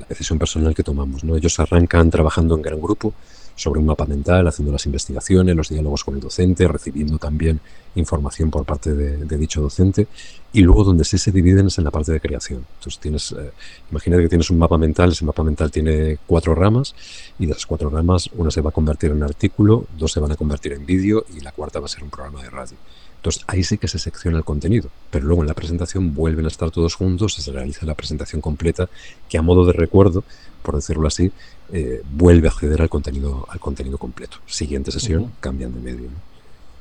decisión 0.09 0.37
personal 0.37 0.75
que 0.75 0.83
tomamos. 0.83 1.23
¿no? 1.23 1.37
Ellos 1.37 1.59
arrancan 1.59 2.09
trabajando 2.09 2.55
en 2.55 2.61
gran 2.61 2.81
grupo 2.81 3.13
sobre 3.55 3.79
un 3.79 3.85
mapa 3.85 4.05
mental, 4.05 4.47
haciendo 4.47 4.71
las 4.71 4.85
investigaciones, 4.85 5.55
los 5.55 5.69
diálogos 5.69 6.03
con 6.03 6.15
el 6.15 6.19
docente, 6.19 6.67
recibiendo 6.67 7.19
también 7.19 7.59
información 7.95 8.49
por 8.49 8.65
parte 8.65 8.93
de, 8.93 9.37
dicho 9.37 9.61
docente. 9.61 10.07
Y 10.51 10.61
luego 10.61 10.83
donde 10.83 11.05
sí 11.05 11.17
se 11.17 11.31
dividen 11.31 11.67
es 11.67 11.77
en 11.77 11.85
la 11.85 11.91
parte 11.91 12.11
de 12.11 12.19
creación. 12.19 12.65
Entonces 12.79 12.99
tienes, 12.99 13.31
eh, 13.31 13.51
imagínate 13.89 14.23
que 14.23 14.29
tienes 14.29 14.49
un 14.49 14.57
mapa 14.57 14.77
mental, 14.77 15.11
ese 15.11 15.23
mapa 15.23 15.43
mental 15.43 15.71
tiene 15.71 16.17
cuatro 16.27 16.53
ramas 16.53 16.95
y 17.39 17.45
de 17.45 17.53
las 17.53 17.65
cuatro 17.65 17.89
ramas 17.89 18.29
una 18.33 18.51
se 18.51 18.61
va 18.61 18.71
a 18.71 18.73
convertir 18.73 19.11
en 19.11 19.23
artículo, 19.23 19.85
dos 19.97 20.11
se 20.11 20.19
van 20.19 20.31
a 20.31 20.35
convertir 20.35 20.73
en 20.73 20.85
vídeo 20.85 21.25
y 21.33 21.39
la 21.39 21.51
cuarta 21.51 21.79
va 21.79 21.85
a 21.85 21.89
ser 21.89 22.03
un 22.03 22.09
programa 22.09 22.43
de 22.43 22.49
radio. 22.49 22.77
Entonces 23.23 23.45
ahí 23.47 23.63
sí 23.63 23.77
que 23.77 23.87
se 23.87 23.99
secciona 23.99 24.37
el 24.37 24.43
contenido, 24.43 24.89
pero 25.09 25.25
luego 25.25 25.43
en 25.43 25.47
la 25.47 25.53
presentación 25.53 26.13
vuelven 26.13 26.43
a 26.43 26.49
estar 26.49 26.71
todos 26.71 26.95
juntos, 26.95 27.35
se 27.35 27.51
realiza 27.53 27.85
la 27.85 27.95
presentación 27.95 28.41
completa, 28.41 28.89
que 29.29 29.37
a 29.37 29.41
modo 29.41 29.65
de 29.65 29.71
recuerdo, 29.71 30.25
por 30.61 30.75
decirlo 30.75 31.07
así, 31.07 31.31
eh, 31.71 32.01
vuelve 32.11 32.49
a 32.49 32.51
acceder 32.51 32.81
al 32.81 32.89
contenido, 32.89 33.47
al 33.49 33.61
contenido 33.61 33.97
completo. 33.97 34.39
Siguiente 34.45 34.91
sesión, 34.91 35.31
cambian 35.39 35.73
de 35.73 35.79
medio. 35.79 36.09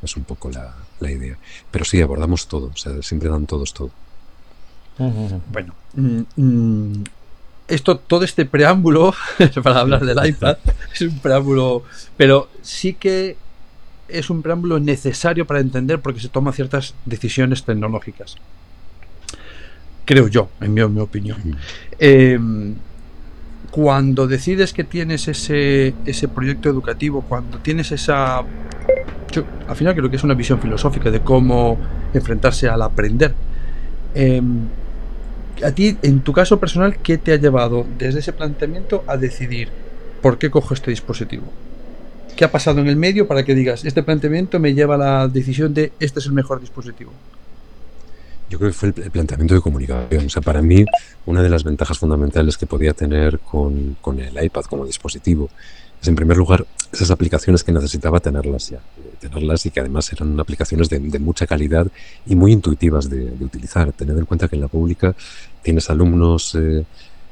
Es 0.02 0.16
un 0.16 0.24
poco 0.24 0.50
la, 0.50 0.74
idea. 1.09 1.38
Pero 1.70 1.85
sí, 1.85 2.02
abordamos 2.02 2.48
todo, 2.48 2.72
o 2.74 2.76
sea, 2.76 3.00
siempre 3.02 3.28
dan 3.28 3.46
todos 3.46 3.72
todo. 3.72 3.90
Bueno, 4.98 5.74
mm, 5.94 6.22
mm, 6.35 7.05
esto, 7.68 7.98
todo 7.98 8.24
este 8.24 8.46
preámbulo 8.46 9.14
para 9.62 9.78
hablar 9.78 10.05
del 10.05 10.26
iPad 10.26 10.57
es 10.92 11.02
un 11.02 11.20
preámbulo, 11.20 11.85
pero 12.16 12.48
sí 12.62 12.94
que 12.94 13.37
es 14.12 14.31
un 14.31 14.42
preámbulo 14.42 14.79
necesario 14.79 15.46
para 15.46 15.61
entender 15.61 16.01
por 16.01 16.14
qué 16.14 16.20
se 16.20 16.29
toman 16.29 16.53
ciertas 16.53 16.94
decisiones 17.05 17.64
tecnológicas. 17.64 18.37
Creo 20.05 20.29
yo, 20.29 20.48
en 20.61 20.75
mi, 20.75 20.83
opinión. 20.83 21.38
Em, 21.98 22.75
cuando 23.70 24.27
decides 24.27 24.72
que 24.72 24.85
tienes 24.85 25.29
ese, 25.29 25.94
ese 26.05 26.29
proyecto 26.29 26.68
educativo, 26.68 27.22
cuando 27.22 27.59
tienes 27.59 27.92
esa... 27.92 28.42
Yo, 29.31 29.44
al 29.68 29.77
final 29.77 29.94
creo 29.94 30.11
que 30.11 30.16
es 30.16 30.25
una 30.25 30.35
visión 30.35 30.61
filosófica 30.61 31.11
de 31.11 31.20
cómo 31.20 31.79
enfrentarse 32.12 32.68
al 32.68 32.83
aprender. 32.83 33.35
Em, 34.14 34.66
a 35.64 35.70
ti, 35.70 35.96
en 36.03 36.20
tu 36.20 36.33
caso 36.33 36.59
personal, 36.59 36.96
¿qué 36.98 37.18
te 37.18 37.33
ha 37.33 37.37
llevado 37.37 37.87
desde 37.98 38.18
ese 38.18 38.33
planteamiento 38.33 39.05
a 39.07 39.16
decidir 39.16 39.68
por 40.20 40.38
qué 40.38 40.51
cojo 40.51 40.75
este 40.75 40.90
dispositivo? 40.90 41.44
¿Qué 42.37 42.45
ha 42.45 42.51
pasado 42.51 42.81
en 42.81 42.88
el 42.88 42.97
medio 42.97 43.27
para 43.27 43.45
que 43.45 43.55
digas, 43.55 43.85
este 43.85 44.03
planteamiento 44.03 44.59
me 44.59 44.75
lleva 44.75 44.95
a 44.95 44.99
la 44.99 45.29
decisión 45.29 45.75
de 45.75 45.92
este 46.01 46.21
es 46.21 46.27
el 46.27 46.33
mejor 46.33 46.61
dispositivo? 46.61 47.12
Yo 48.49 48.59
creo 48.59 48.71
que 48.71 48.77
fue 48.77 48.88
el 48.88 49.11
planteamiento 49.11 49.55
de 49.55 49.61
comunicación. 49.61 50.27
O 50.27 50.29
sea, 50.29 50.42
para 50.42 50.61
mí, 50.61 50.85
una 51.25 51.42
de 51.42 51.49
las 51.49 51.64
ventajas 51.64 51.99
fundamentales 51.99 52.59
que 52.59 52.66
podía 52.66 52.92
tener 52.92 53.38
con, 53.38 53.97
con 54.01 54.21
el 54.21 54.45
iPad 54.45 54.64
como 54.64 54.85
dispositivo 54.85 55.49
es, 56.03 56.09
en 56.09 56.14
primer 56.14 56.37
lugar, 56.37 56.66
esas 56.92 57.11
aplicaciones 57.11 57.64
que 57.64 57.73
necesitaba 57.73 58.21
tenerlas 58.21 58.68
ya. 58.68 58.81
Tenerlas 59.21 59.64
y 59.64 59.71
que 59.71 59.81
además 59.81 60.12
eran 60.12 60.38
aplicaciones 60.38 60.90
de, 60.90 61.01
mucha 61.18 61.47
calidad 61.47 61.87
y 62.27 62.35
muy 62.35 62.53
intuitivas 62.53 63.09
de, 63.09 63.33
utilizar. 63.40 63.92
Tener 63.92 64.18
en 64.18 64.27
cuenta 64.27 64.49
que 64.49 64.57
en 64.57 64.62
la 64.62 64.68
pública 64.68 65.14
tienes 65.62 65.88
alumnos 65.88 66.55
eh, 66.55 66.85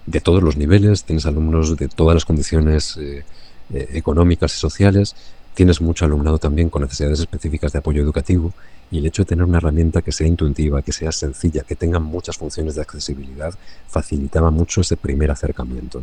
de 0.07 0.21
todos 0.21 0.43
los 0.43 0.57
niveles, 0.57 1.05
tienes 1.05 1.27
alumnos 1.27 1.77
de 1.77 1.89
todas 1.89 2.15
las 2.15 2.25
condiciones. 2.25 2.97
Eh, 2.97 3.25
eh, 3.73 3.89
económicas 3.93 4.55
y 4.55 4.59
sociales, 4.59 5.15
tienes 5.55 5.81
mucho 5.81 6.05
alumnado 6.05 6.39
también 6.39 6.71
con 6.71 6.83
necesidades 6.83 7.21
específicas 7.21 7.73
de 7.73 7.81
apoyo 7.81 8.03
educativo 8.03 8.53
y 8.91 8.99
el 8.99 9.07
hecho 9.07 9.23
de 9.23 9.27
tener 9.27 9.45
una 9.45 9.59
herramienta 9.59 10.03
que 10.03 10.13
sea 10.13 10.27
intuitiva, 10.27 10.83
que 10.83 10.93
sea 10.93 11.13
sencilla, 11.13 11.63
que 11.63 11.77
tenga 11.77 11.99
muchas 11.99 12.37
funciones 12.37 12.75
de 12.75 12.83
accesibilidad, 12.83 13.55
facilitaba 13.89 14.51
mucho 14.51 14.81
ese 14.81 14.97
primer 14.97 15.31
acercamiento. 15.31 16.03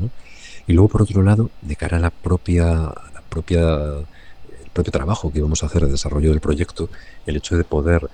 Y 0.67 0.73
luego, 0.73 0.89
por 0.89 1.01
otro 1.01 1.21
lado, 1.21 1.49
de 1.61 1.75
cara 1.75 1.97
a 1.97 1.99
la 1.99 2.09
propia, 2.11 2.65
la 2.65 3.21
propia, 3.29 3.59
el 3.59 4.69
propio 4.73 4.91
trabajo 4.91 5.31
que 5.31 5.39
íbamos 5.39 5.63
a 5.63 5.65
hacer 5.65 5.85
de 5.85 5.91
desarrollo 5.91 6.29
del 6.29 6.39
proyecto, 6.39 6.89
el 7.25 7.35
hecho 7.35 7.57
de 7.57 7.63
poder 7.63 8.09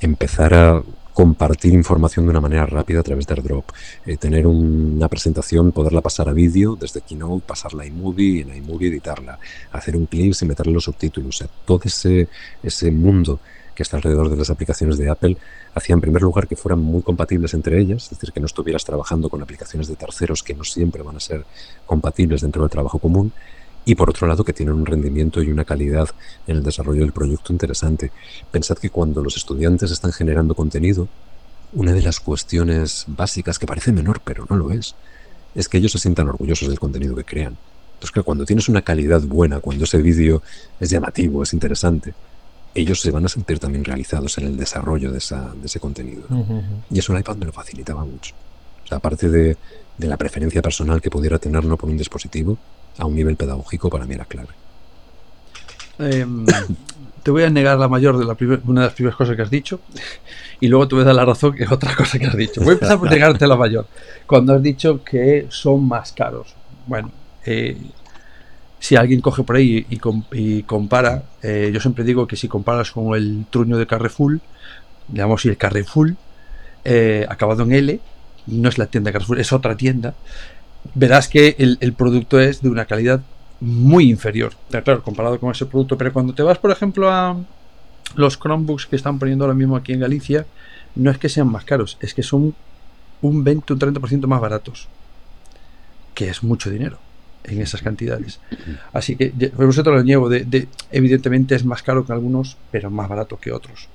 empezar 0.00 0.54
a 0.54 0.82
compartir 1.18 1.72
información 1.72 2.26
de 2.26 2.30
una 2.30 2.40
manera 2.40 2.64
rápida 2.64 3.00
a 3.00 3.02
través 3.02 3.26
de 3.26 3.34
AirDrop, 3.34 3.64
eh, 4.06 4.16
tener 4.16 4.46
una 4.46 5.08
presentación, 5.08 5.72
poderla 5.72 6.00
pasar 6.00 6.28
a 6.28 6.32
vídeo 6.32 6.76
desde 6.76 7.00
Keynote, 7.00 7.42
pasarla 7.44 7.82
a 7.82 7.86
iMovie, 7.86 8.42
en 8.42 8.54
iMovie 8.54 8.88
editarla, 8.88 9.36
hacer 9.72 9.96
un 9.96 10.06
clip 10.06 10.32
y 10.40 10.44
meterle 10.44 10.74
los 10.74 10.84
subtítulos. 10.84 11.44
Todo 11.64 11.80
ese, 11.82 12.28
ese 12.62 12.92
mundo 12.92 13.40
que 13.74 13.82
está 13.82 13.96
alrededor 13.96 14.30
de 14.30 14.36
las 14.36 14.48
aplicaciones 14.48 14.96
de 14.96 15.10
Apple 15.10 15.36
hacía 15.74 15.94
en 15.94 16.00
primer 16.00 16.22
lugar 16.22 16.46
que 16.46 16.54
fueran 16.54 16.78
muy 16.78 17.02
compatibles 17.02 17.52
entre 17.52 17.80
ellas, 17.80 18.04
es 18.04 18.10
decir, 18.10 18.30
que 18.30 18.38
no 18.38 18.46
estuvieras 18.46 18.84
trabajando 18.84 19.28
con 19.28 19.42
aplicaciones 19.42 19.88
de 19.88 19.96
terceros 19.96 20.44
que 20.44 20.54
no 20.54 20.62
siempre 20.62 21.02
van 21.02 21.16
a 21.16 21.20
ser 21.20 21.44
compatibles 21.84 22.42
dentro 22.42 22.62
del 22.62 22.70
trabajo 22.70 23.00
común, 23.00 23.32
y 23.84 23.94
por 23.94 24.10
otro 24.10 24.26
lado 24.26 24.44
que 24.44 24.52
tienen 24.52 24.74
un 24.74 24.86
rendimiento 24.86 25.42
y 25.42 25.50
una 25.50 25.64
calidad 25.64 26.08
en 26.46 26.58
el 26.58 26.62
desarrollo 26.62 27.00
del 27.00 27.12
proyecto 27.12 27.52
interesante. 27.52 28.10
Pensad 28.50 28.78
que 28.78 28.90
cuando 28.90 29.22
los 29.22 29.36
estudiantes 29.36 29.90
están 29.90 30.12
generando 30.12 30.54
contenido, 30.54 31.08
una 31.72 31.92
de 31.92 32.02
las 32.02 32.20
cuestiones 32.20 33.04
básicas 33.06 33.58
que 33.58 33.66
parece 33.66 33.92
menor 33.92 34.20
pero 34.24 34.46
no 34.48 34.56
lo 34.56 34.70
es, 34.70 34.94
es 35.54 35.68
que 35.68 35.78
ellos 35.78 35.92
se 35.92 35.98
sientan 35.98 36.28
orgullosos 36.28 36.68
del 36.68 36.78
contenido 36.78 37.14
que 37.16 37.24
crean. 37.24 37.56
Entonces, 37.94 38.12
que 38.12 38.22
cuando 38.22 38.44
tienes 38.44 38.68
una 38.68 38.82
calidad 38.82 39.22
buena, 39.22 39.58
cuando 39.58 39.84
ese 39.84 40.00
vídeo 40.00 40.40
es 40.78 40.88
llamativo, 40.90 41.42
es 41.42 41.52
interesante, 41.52 42.14
ellos 42.74 43.00
se 43.00 43.10
van 43.10 43.24
a 43.24 43.28
sentir 43.28 43.58
también 43.58 43.84
realizados 43.84 44.38
en 44.38 44.46
el 44.46 44.56
desarrollo 44.56 45.10
de, 45.10 45.18
ese 45.18 45.80
contenido. 45.80 46.22
Y 46.90 46.98
eso 46.98 47.12
el 47.12 47.20
iPad 47.20 47.36
me 47.36 47.46
lo 47.46 47.52
facilitaba 47.52 48.04
mucho. 48.04 48.34
O 48.84 48.86
sea, 48.86 48.98
aparte 48.98 49.28
de, 49.28 49.56
la 49.98 50.16
preferencia 50.16 50.62
personal 50.62 51.00
que 51.00 51.10
pudiera 51.10 51.38
tener 51.38 51.64
no 51.64 51.76
por 51.76 51.90
un 51.90 51.96
dispositivo, 51.96 52.56
a 52.98 53.06
un 53.06 53.14
nivel 53.14 53.36
pedagógico 53.36 53.88
para 53.88 54.04
mí 54.04 54.14
era 54.14 54.24
clave. 54.24 54.48
Em, 55.98 56.46
te 57.22 57.30
voy 57.30 57.42
a 57.42 57.50
negar 57.50 57.78
la 57.78 57.88
mayor 57.88 58.16
de 58.16 58.24
una 58.24 58.80
de 58.80 58.86
las 58.86 58.94
primeras 58.94 59.16
cosas 59.16 59.36
que 59.36 59.42
has 59.42 59.50
dicho 59.50 59.80
y 60.60 60.68
luego 60.68 60.88
te 60.88 60.94
voy 60.94 61.02
a 61.02 61.06
dar 61.06 61.14
la 61.14 61.24
razón 61.24 61.54
que 61.54 61.64
es 61.64 61.72
otra 61.72 61.94
cosa 61.94 62.18
que 62.18 62.26
has 62.26 62.36
dicho. 62.36 62.60
Voy 62.60 62.70
a 62.70 62.72
empezar 62.74 62.98
por 62.98 63.10
negarte 63.10 63.46
la 63.46 63.56
mayor. 63.56 63.86
Cuando 64.26 64.54
has 64.54 64.62
dicho 64.62 65.02
que 65.04 65.46
son 65.50 65.86
más 65.86 66.12
caros. 66.12 66.54
Bueno, 66.86 67.10
eh, 67.44 67.76
si 68.80 68.96
alguien 68.96 69.20
coge 69.20 69.42
por 69.42 69.56
ahí 69.56 69.86
y, 69.90 70.62
compara, 70.62 71.24
eh, 71.42 71.70
yo 71.72 71.80
siempre 71.80 72.04
digo 72.04 72.26
que 72.26 72.36
si 72.36 72.48
comparas 72.48 72.92
con 72.92 73.14
el 73.14 73.46
truño 73.50 73.76
de 73.76 73.86
Carrefour, 73.86 74.40
digamos, 75.08 75.42
si 75.42 75.48
el 75.48 75.56
Carrefour, 75.56 76.14
eh, 76.84 77.26
acabado 77.28 77.64
en 77.64 77.72
L, 77.72 78.00
no 78.46 78.68
es 78.68 78.78
la 78.78 78.86
tienda 78.86 79.12
Carrefour, 79.12 79.40
es 79.40 79.52
otra 79.52 79.76
tienda, 79.76 80.14
verás 80.94 81.28
que 81.28 81.56
el, 81.58 81.92
producto 81.92 82.40
es 82.40 82.62
de 82.62 82.68
una 82.68 82.84
calidad 82.86 83.20
muy 83.60 84.10
inferior. 84.10 84.52
claro, 84.70 85.02
comparado 85.02 85.38
con 85.40 85.50
ese 85.50 85.66
producto. 85.66 85.98
Pero 85.98 86.12
cuando 86.12 86.34
te 86.34 86.42
vas, 86.42 86.58
por 86.58 86.70
ejemplo, 86.70 87.10
a 87.10 87.36
los 88.14 88.38
Chromebooks 88.38 88.86
que 88.86 88.96
están 88.96 89.18
poniendo 89.18 89.44
ahora 89.44 89.54
mismo 89.54 89.76
aquí 89.76 89.92
en 89.92 90.00
Galicia, 90.00 90.46
no 90.94 91.10
es 91.10 91.18
que 91.18 91.28
sean 91.28 91.50
más 91.50 91.64
caros, 91.64 91.98
es 92.00 92.14
que 92.14 92.22
son 92.22 92.54
un 93.20 93.44
20 93.44 93.72
o 93.72 93.76
un 93.76 93.80
30% 93.80 94.26
más 94.26 94.40
baratos. 94.40 94.88
Que 96.14 96.28
es 96.28 96.42
mucho 96.42 96.70
dinero 96.70 96.98
en 97.50 97.62
esas 97.62 97.82
cantidades. 97.82 98.40
Así 98.92 99.16
que 99.16 99.30
por 99.54 99.68
eso 99.68 99.82
te 99.82 99.90
lo 99.90 100.02
niego. 100.02 100.28
De, 100.28 100.68
evidentemente 100.90 101.54
es 101.54 101.64
más 101.64 101.82
caro 101.82 102.04
que 102.04 102.12
algunos, 102.12 102.56
pero 102.70 102.90
más 102.90 103.08
barato 103.08 103.38
que 103.38 103.52
otros. 103.52 103.88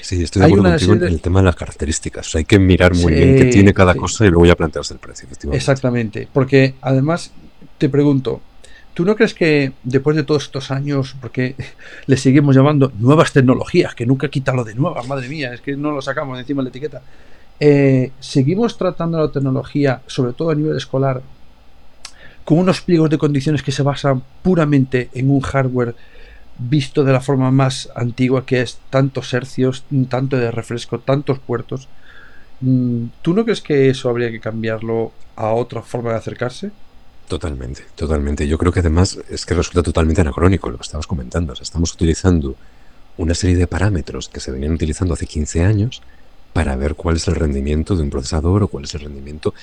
Sí, 0.00 0.22
estoy 0.22 0.40
de 0.40 0.46
acuerdo 0.46 0.64
contigo 0.64 0.94
en 0.94 1.02
el 1.04 1.20
tema 1.20 1.40
de 1.40 1.46
las 1.46 1.56
características. 1.56 2.34
hay 2.34 2.44
que 2.44 2.58
mirar 2.58 2.94
muy 2.94 3.12
bien 3.12 3.36
qué 3.36 3.44
tiene 3.46 3.72
cada 3.72 3.94
cosa 3.94 4.26
y 4.26 4.30
luego 4.30 4.46
ya 4.46 4.56
plantearse 4.56 4.94
el 4.94 5.00
precio. 5.00 5.28
Exactamente. 5.52 6.28
Porque 6.32 6.74
además, 6.80 7.32
te 7.78 7.88
pregunto, 7.88 8.40
¿tú 8.94 9.04
no 9.04 9.14
crees 9.16 9.34
que 9.34 9.72
después 9.82 10.16
de 10.16 10.24
todos 10.24 10.44
estos 10.44 10.70
años, 10.70 11.16
porque 11.20 11.54
le 12.06 12.16
seguimos 12.16 12.56
llamando 12.56 12.92
nuevas 12.98 13.32
tecnologías, 13.32 13.94
que 13.94 14.06
nunca 14.06 14.28
quita 14.28 14.52
lo 14.52 14.64
de 14.64 14.74
nuevas, 14.74 15.06
madre 15.06 15.28
mía, 15.28 15.52
es 15.54 15.60
que 15.60 15.76
no 15.76 15.92
lo 15.92 16.02
sacamos 16.02 16.38
encima 16.38 16.62
de 16.62 16.64
la 16.64 16.70
etiqueta, 16.70 17.02
eh, 17.62 18.12
seguimos 18.20 18.78
tratando 18.78 19.18
la 19.18 19.30
tecnología, 19.30 20.00
sobre 20.06 20.32
todo 20.32 20.50
a 20.50 20.54
nivel 20.54 20.78
escolar, 20.78 21.22
con 22.50 22.58
unos 22.58 22.80
pliegos 22.80 23.08
de 23.10 23.16
condiciones 23.16 23.62
que 23.62 23.70
se 23.70 23.84
basan 23.84 24.24
puramente 24.42 25.08
en 25.14 25.30
un 25.30 25.40
hardware 25.40 25.94
visto 26.58 27.04
de 27.04 27.12
la 27.12 27.20
forma 27.20 27.52
más 27.52 27.88
antigua 27.94 28.44
que 28.44 28.60
es 28.60 28.80
tantos 28.90 29.32
hercios, 29.34 29.84
tanto 30.08 30.36
de 30.36 30.50
refresco, 30.50 30.98
tantos 30.98 31.38
puertos. 31.38 31.86
Mm, 32.60 33.04
¿Tú 33.22 33.34
no 33.34 33.44
crees 33.44 33.60
que 33.60 33.88
eso 33.88 34.10
habría 34.10 34.32
que 34.32 34.40
cambiarlo 34.40 35.12
a 35.36 35.52
otra 35.52 35.82
forma 35.82 36.10
de 36.10 36.16
acercarse? 36.16 36.72
Totalmente, 37.28 37.84
totalmente. 37.94 38.48
Yo 38.48 38.58
creo 38.58 38.72
que 38.72 38.80
además 38.80 39.20
es 39.28 39.46
que 39.46 39.54
resulta 39.54 39.84
totalmente 39.84 40.20
anacrónico 40.20 40.70
lo 40.70 40.78
que 40.78 40.82
estabas 40.82 41.06
comentando. 41.06 41.52
estamos 41.52 41.94
utilizando 41.94 42.56
una 43.16 43.34
serie 43.34 43.58
de 43.58 43.68
parámetros 43.68 44.28
que 44.28 44.40
se 44.40 44.50
venían 44.50 44.72
utilizando 44.72 45.14
hace 45.14 45.26
15 45.26 45.62
años 45.62 46.02
para 46.52 46.74
ver 46.76 46.94
cuál 46.94 47.16
es 47.16 47.28
el 47.28 47.36
rendimiento 47.36 47.94
de 47.96 48.02
un 48.02 48.10
procesador 48.10 48.64
o 48.64 48.68
cuál 48.68 48.84
es 48.84 48.94
el 48.94 49.02
rendimiento. 49.02 49.54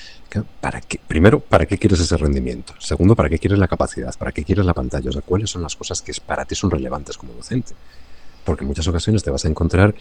Para 0.62 0.82
qué, 0.82 1.00
primero, 1.06 1.40
¿para 1.40 1.66
qué 1.66 1.78
quieres 1.78 2.00
ese 2.00 2.16
rendimiento? 2.18 2.74
Segundo, 2.80 3.16
¿para 3.16 3.30
qué 3.30 3.40
quieres 3.40 3.60
la 3.60 3.68
capacidad? 3.68 4.14
¿Para 4.18 4.32
qué 4.32 4.44
quieres 4.44 4.66
la 4.66 4.74
pantalla? 4.74 5.10
O 5.10 5.14
sea, 5.14 5.22
¿cuáles 5.22 5.50
son 5.50 5.62
las 5.62 5.76
cosas 5.76 6.02
que 6.02 6.14
para 6.26 6.46
ti 6.46 6.56
son 6.56 6.72
relevantes 6.72 7.18
como 7.18 7.34
docente? 7.34 7.74
Porque 8.46 8.64
en 8.64 8.70
muchas 8.70 8.88
ocasiones 8.88 9.24
te 9.24 9.30
vas 9.30 9.44
a 9.44 9.50
encontrar 9.50 9.94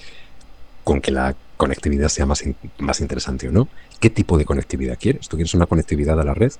con 0.85 1.01
que 1.01 1.11
la 1.11 1.35
conectividad 1.57 2.09
sea 2.09 2.27
más, 2.27 2.45
más 2.79 3.01
interesante 3.01 3.49
o 3.49 3.53
no. 3.53 3.69
¿Qué 3.99 4.11
tipo 4.11 4.39
de 4.39 4.45
conectividad 4.45 4.97
quieres? 4.97 5.29
¿Tú 5.29 5.37
quieres 5.37 5.55
una 5.55 5.67
conectividad 5.67 6.21
a 6.21 6.25
la 6.25 6.35
red? 6.35 6.53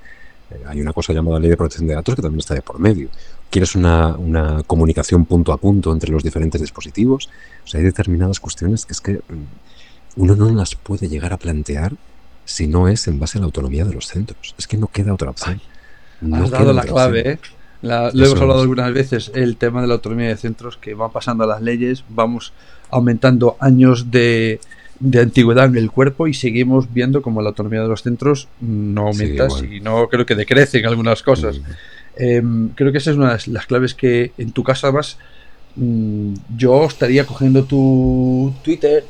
Eh, 0.51 0.63
hay 0.67 0.81
una 0.81 0.93
cosa 0.93 1.13
llamada 1.13 1.39
ley 1.39 1.51
de 1.51 1.57
protección 1.57 1.87
de 1.87 1.95
datos 1.95 2.17
que 2.17 2.23
también 2.23 2.41
está 2.41 2.55
de 2.55 2.63
por 2.63 2.81
medio. 2.81 3.09
¿Quieres 3.51 3.77
una, 3.77 4.17
una 4.17 4.65
comunicación 4.65 5.27
punto 5.27 5.53
a 5.53 5.59
punto 5.59 5.93
entre 5.93 6.11
los 6.11 6.25
diferentes 6.25 6.61
dispositivos? 6.61 7.29
O 7.65 7.69
sea, 7.69 7.79
hay 7.79 7.85
determinadas 7.85 8.41
cuestiones 8.41 8.85
que 8.85 8.93
es 8.93 9.01
que 9.01 9.13
mm, 9.13 9.76
uno 10.17 10.35
no 10.35 10.51
las 10.51 10.75
puede 10.75 11.09
llegar 11.09 11.33
a 11.33 11.37
plantear 11.37 11.93
si 12.45 12.67
no 12.67 12.89
es 12.89 13.07
en 13.09 13.19
base 13.19 13.39
a 13.39 13.41
la 13.41 13.47
autonomía 13.47 13.85
de 13.85 13.95
los 13.95 14.07
centros. 14.07 14.55
Es 14.59 14.67
que 14.67 14.77
no 14.77 14.89
queda 14.89 15.13
otra 15.13 15.31
opción. 15.31 15.61
has 16.33 16.51
dado 16.51 16.73
la 16.73 16.83
clave, 16.83 17.31
¿eh? 17.33 17.39
lo 17.83 18.09
hemos 18.09 18.41
hablado 18.41 18.63
algunas 18.63 18.93
veces, 18.93 19.31
el 19.35 19.57
tema 19.57 19.81
de 19.83 19.89
la 19.89 19.95
autonomía 19.95 20.29
de 20.29 20.37
centros, 20.37 20.77
que 20.77 20.95
van 20.95 21.11
pasando 21.11 21.47
las 21.47 21.61
leyes, 21.63 22.05
vamos 22.09 22.53
aumentando 22.91 23.57
años 23.61 24.11
de, 24.11 24.61
antigüedad 25.21 25.67
en 25.67 25.77
el 25.77 25.91
cuerpo 25.91 26.27
y 26.27 26.35
seguimos 26.35 26.93
viendo 26.93 27.21
como 27.21 27.43
la 27.43 27.51
autonomía 27.51 27.83
de 27.83 27.89
los 27.89 28.03
centros 28.03 28.49
no 28.61 29.09
aumenta, 29.09 29.49
y 29.71 29.81
no 29.81 30.09
creo 30.09 30.25
que 30.25 30.35
decrece 30.35 30.79
en 30.79 30.87
algunas 30.87 31.23
cosas. 31.23 31.59
Mm. 31.59 31.63
Em, 32.19 32.69
creo 32.71 32.93
que 32.93 32.99
esa 32.99 33.11
es 33.11 33.17
una 33.19 33.37
de 33.37 33.43
las 33.49 33.67
claves 33.67 33.95
que 33.95 34.33
en 34.39 34.53
tu 34.53 34.65
caso 34.65 34.87
además 34.87 35.19
mm, 35.77 36.33
yo 36.57 36.87
estaría 36.87 37.27
cogiendo 37.27 37.65
tu 37.65 38.55
Twitter 38.65 39.05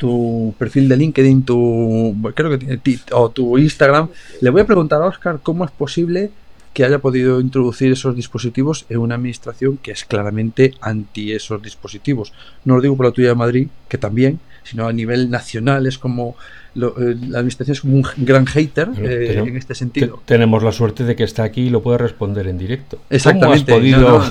tu 0.00 0.54
perfil 0.58 0.88
de 0.88 0.96
LinkedIn, 0.96 1.44
tu 1.44 2.16
creo 2.34 2.58
que 2.58 2.98
o 3.12 3.28
tu 3.28 3.58
Instagram, 3.58 4.08
le 4.40 4.48
voy 4.48 4.62
a 4.62 4.66
preguntar 4.66 5.02
a 5.02 5.06
Oscar 5.06 5.40
cómo 5.42 5.62
es 5.66 5.70
posible 5.70 6.30
que 6.72 6.84
haya 6.84 7.00
podido 7.00 7.38
introducir 7.38 7.92
esos 7.92 8.16
dispositivos 8.16 8.86
en 8.88 8.98
una 8.98 9.16
administración 9.16 9.76
que 9.76 9.90
es 9.90 10.06
claramente 10.06 10.72
anti 10.80 11.32
esos 11.32 11.62
dispositivos. 11.62 12.32
No 12.64 12.76
lo 12.76 12.80
digo 12.80 12.96
por 12.96 13.06
la 13.06 13.12
tuya 13.12 13.28
de 13.28 13.34
Madrid, 13.34 13.68
que 13.90 13.98
también, 13.98 14.40
sino 14.62 14.86
a 14.86 14.92
nivel 14.92 15.30
nacional 15.30 15.86
es 15.86 15.98
como 15.98 16.36
eh, 16.76 17.16
la 17.28 17.38
administración 17.38 17.72
es 17.72 17.80
como 17.80 17.96
un 17.96 18.06
gran 18.18 18.46
hater 18.46 18.90
eh, 18.98 19.42
en 19.44 19.56
este 19.56 19.74
sentido. 19.74 20.22
tenemos 20.24 20.62
la 20.62 20.70
suerte 20.70 21.02
de 21.02 21.16
que 21.16 21.24
está 21.24 21.42
aquí 21.42 21.62
y 21.62 21.70
lo 21.70 21.82
puede 21.82 21.98
responder 21.98 22.46
en 22.46 22.58
directo. 22.58 22.98
Exactamente. 23.10 23.72
podido 23.72 24.22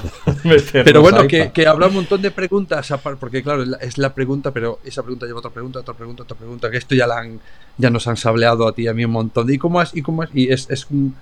pero 0.71 1.01
bueno, 1.01 1.27
que, 1.27 1.51
que, 1.51 1.67
habrá 1.67 1.87
un 1.87 1.95
montón 1.95 2.21
de 2.21 2.31
preguntas, 2.31 2.93
porque 3.19 3.43
claro, 3.43 3.65
es 3.81 3.97
la 3.97 4.13
pregunta, 4.13 4.51
pero 4.53 4.79
esa 4.85 5.03
pregunta 5.03 5.25
lleva 5.25 5.39
otra 5.39 5.51
pregunta, 5.51 5.79
otra 5.79 5.93
pregunta, 5.93 6.23
otra 6.23 6.37
pregunta, 6.37 6.71
que 6.71 6.77
esto 6.77 6.95
ya, 6.95 7.07
la 7.07 7.19
han, 7.19 7.39
ya 7.77 7.89
nos 7.89 8.07
han 8.07 8.15
sableado 8.15 8.67
a 8.67 8.73
ti 8.73 8.83
y 8.83 8.87
a 8.87 8.93
mí 8.93 9.03
un 9.03 9.11
montón. 9.11 9.51
¿Y 9.51 9.57
cómo 9.57 9.81
es? 9.81 9.93
¿Y 9.93 10.01
cómo 10.01 10.23
es? 10.23 10.29
Y 10.33 10.49
es, 10.49 10.69
es 10.69 10.87
un, 10.89 11.13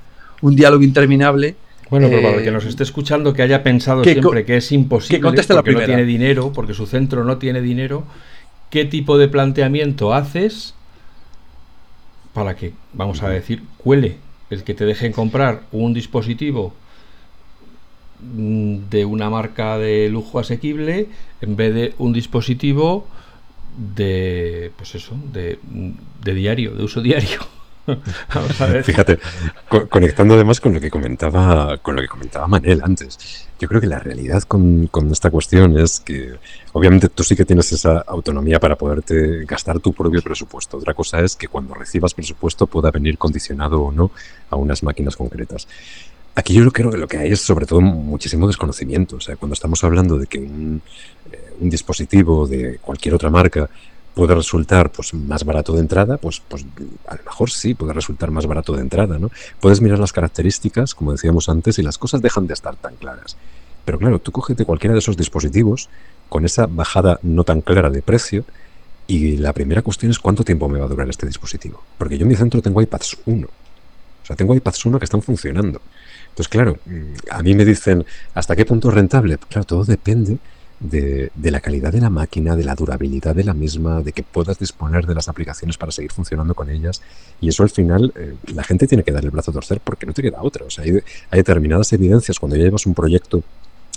un 0.42 0.56
diálogo 0.56 0.84
interminable. 0.84 1.56
Bueno, 1.90 2.10
pero 2.10 2.22
para 2.22 2.36
el 2.36 2.44
que 2.44 2.50
eh, 2.50 2.52
nos 2.52 2.66
esté 2.66 2.84
escuchando 2.84 3.34
que 3.34 3.42
haya 3.42 3.64
pensado 3.64 4.04
siempre 4.04 4.46
que 4.46 4.58
es 4.58 4.72
imposible, 4.72 5.20
que 5.20 5.54
porque 5.54 5.72
no 5.72 5.86
tiene 5.86 6.04
dinero, 6.04 6.52
porque 6.54 6.74
su 6.74 6.86
centro 6.86 7.24
no 7.24 7.38
tiene 7.38 7.62
dinero, 7.62 8.04
¿qué 8.70 8.86
tipo 8.86 9.18
de 9.18 9.28
planteamiento 9.28 10.14
haces 10.14 10.74
para 12.34 12.56
que, 12.56 12.74
vamos 12.94 13.24
a 13.24 13.30
decir, 13.30 13.64
cuele 13.78 14.18
el 14.50 14.64
que 14.64 14.74
te 14.74 14.86
dejen 14.86 15.12
comprar 15.12 15.64
un 15.72 15.94
dispositivo 15.94 16.74
mm, 18.22 18.90
de 18.90 19.06
una 19.06 19.30
marca 19.30 19.78
de 19.78 20.10
lujo 20.10 20.40
asequible 20.40 21.08
en 21.42 21.56
vez 21.56 21.74
de 21.74 21.96
un 21.98 22.14
dispositivo 22.14 23.08
de 23.96 24.72
pues 24.76 24.96
eso 24.96 25.16
de, 25.32 25.60
de 26.24 26.34
diario 26.34 26.74
de 26.74 26.84
uso 26.84 27.02
diario 27.02 27.57
Fíjate, 28.84 29.20
conectando 29.90 30.34
además 30.34 30.60
con 30.60 30.74
lo 30.74 30.80
que 30.80 30.90
comentaba, 30.90 31.78
con 31.78 31.96
lo 31.96 32.02
que 32.02 32.08
comentaba 32.08 32.48
Manel 32.48 32.82
antes. 32.84 33.48
Yo 33.60 33.68
creo 33.68 33.82
que 33.82 33.88
la 33.88 34.00
realidad 34.00 34.44
con, 34.44 34.90
esta 35.12 35.32
cuestión 35.32 35.78
es 35.78 36.00
que 36.00 36.36
obviamente 36.74 37.10
tú 37.10 37.24
sí 37.24 37.36
que 37.36 37.46
tienes 37.46 37.72
esa 37.72 38.00
autonomía 38.00 38.60
para 38.60 38.76
poderte 38.76 39.46
gastar 39.46 39.80
tu 39.80 39.94
propio 39.94 40.22
presupuesto. 40.22 40.78
Otra 40.78 40.94
cosa 40.94 41.22
es 41.22 41.36
que 41.36 41.48
cuando 41.48 41.74
recibas 41.74 42.14
presupuesto 42.14 42.68
pueda 42.68 42.92
venir 42.92 43.18
condicionado 43.18 43.82
o 43.82 43.92
no 43.92 44.12
a 44.50 44.56
unas 44.56 44.84
máquinas 44.84 45.16
concretas. 45.16 45.68
Aquí 46.36 46.54
yo 46.54 46.72
creo 46.72 46.92
que 46.92 46.98
lo 46.98 47.08
que 47.08 47.18
hay 47.18 47.32
es 47.32 47.42
sobre 47.42 47.66
todo 47.66 47.82
muchísimo 47.82 48.46
desconocimiento. 48.46 49.16
O 49.16 49.22
sea, 49.22 49.38
cuando 49.38 49.54
estamos 49.54 49.84
hablando 49.84 50.20
de 50.20 50.28
que 50.28 50.38
un, 50.38 50.82
eh, 51.32 51.54
un 51.60 51.70
dispositivo 51.70 52.48
de 52.48 52.78
cualquier 52.78 53.16
otra 53.16 53.32
marca 53.32 53.68
puede 54.18 54.34
resultar 54.34 54.92
pues, 54.92 55.14
más 55.14 55.44
barato 55.44 55.74
de 55.74 55.80
entrada, 55.80 56.18
pues, 56.18 56.42
pues 56.48 56.66
a 57.06 57.16
lo 57.16 57.24
mejor 57.24 57.52
sí 57.52 57.76
puede 57.76 57.94
resultar 57.94 58.32
más 58.32 58.48
barato 58.48 58.74
de 58.74 58.82
entrada, 58.82 59.20
¿no? 59.20 59.30
Puedes 59.60 59.80
mirar 59.80 60.00
las 60.00 60.12
características, 60.12 60.96
como 60.96 61.12
decíamos 61.12 61.50
antes, 61.50 61.78
y 61.78 61.84
las 61.84 62.00
cosas 62.00 62.24
dejan 62.24 62.48
de 62.48 62.56
estar 62.56 62.76
tan 62.76 62.96
claras. 62.96 63.38
Pero 63.86 64.00
claro, 64.00 64.18
tú 64.18 64.32
cógete 64.32 64.66
cualquiera 64.66 64.94
de 64.94 65.00
esos 65.00 65.18
dispositivos 65.18 65.88
con 66.30 66.46
esa 66.46 66.66
bajada 66.66 67.20
no 67.22 67.44
tan 67.44 67.62
clara 67.62 67.92
de 67.92 68.02
precio 68.02 68.44
y 69.06 69.38
la 69.38 69.54
primera 69.54 69.84
cuestión 69.84 70.10
es 70.10 70.18
cuánto 70.18 70.44
tiempo 70.44 70.68
me 70.68 70.80
va 70.80 70.86
a 70.86 70.90
durar 70.90 71.08
este 71.08 71.28
dispositivo. 71.28 71.84
Porque 72.00 72.18
yo 72.18 72.24
en 72.24 72.30
mi 72.30 72.36
centro 72.36 72.60
tengo 72.60 72.82
iPads 72.82 73.20
1. 73.28 73.48
O 73.48 74.26
sea, 74.26 74.36
tengo 74.36 74.56
iPads 74.56 74.84
1 74.84 74.98
que 74.98 75.06
están 75.06 75.22
funcionando. 75.22 75.80
Entonces, 76.30 76.50
claro, 76.50 76.80
mm, 76.88 77.14
a 77.30 77.44
mí 77.44 77.54
me 77.54 77.66
dicen, 77.66 78.04
¿hasta 78.34 78.56
qué 78.56 78.66
punto 78.66 78.90
es 78.90 78.96
rentable? 78.96 79.38
Claro, 79.38 79.66
todo 79.66 79.86
depende 79.86 80.40
de, 80.80 81.32
la 81.44 81.60
calidad 81.60 81.92
de 81.92 82.02
la 82.02 82.10
máquina, 82.10 82.56
de 82.56 82.64
la 82.64 82.76
durabilidad 82.76 83.36
de 83.36 83.44
la 83.44 83.54
misma, 83.54 84.02
de 84.02 84.12
que 84.12 84.24
puedas 84.24 84.60
disponer 84.60 85.06
de 85.06 85.16
las 85.16 85.28
aplicaciones 85.28 85.78
para 85.78 85.92
seguir 85.92 86.12
funcionando 86.12 86.54
con 86.54 86.70
ellas. 86.70 87.02
Y 87.42 87.50
eso 87.50 87.64
al 87.64 87.70
final 87.70 88.14
eh, 88.16 88.36
la 88.54 88.64
gente 88.64 88.88
tiene 88.88 89.04
que 89.04 89.12
dar 89.12 89.24
el 89.24 89.32
brazo 89.32 89.52
a 89.52 89.56
torcer 89.56 89.80
porque 89.84 90.06
no 90.06 90.14
te 90.14 90.22
queda 90.22 90.42
otra. 90.42 90.66
O 90.66 90.70
sea, 90.70 90.84
hay, 90.84 90.92
hay 90.92 91.38
determinadas 91.38 91.92
evidencias 91.94 92.40
cuando 92.40 92.56
ya 92.56 92.64
llevas 92.64 92.86
un 92.86 92.94
proyecto 92.94 93.44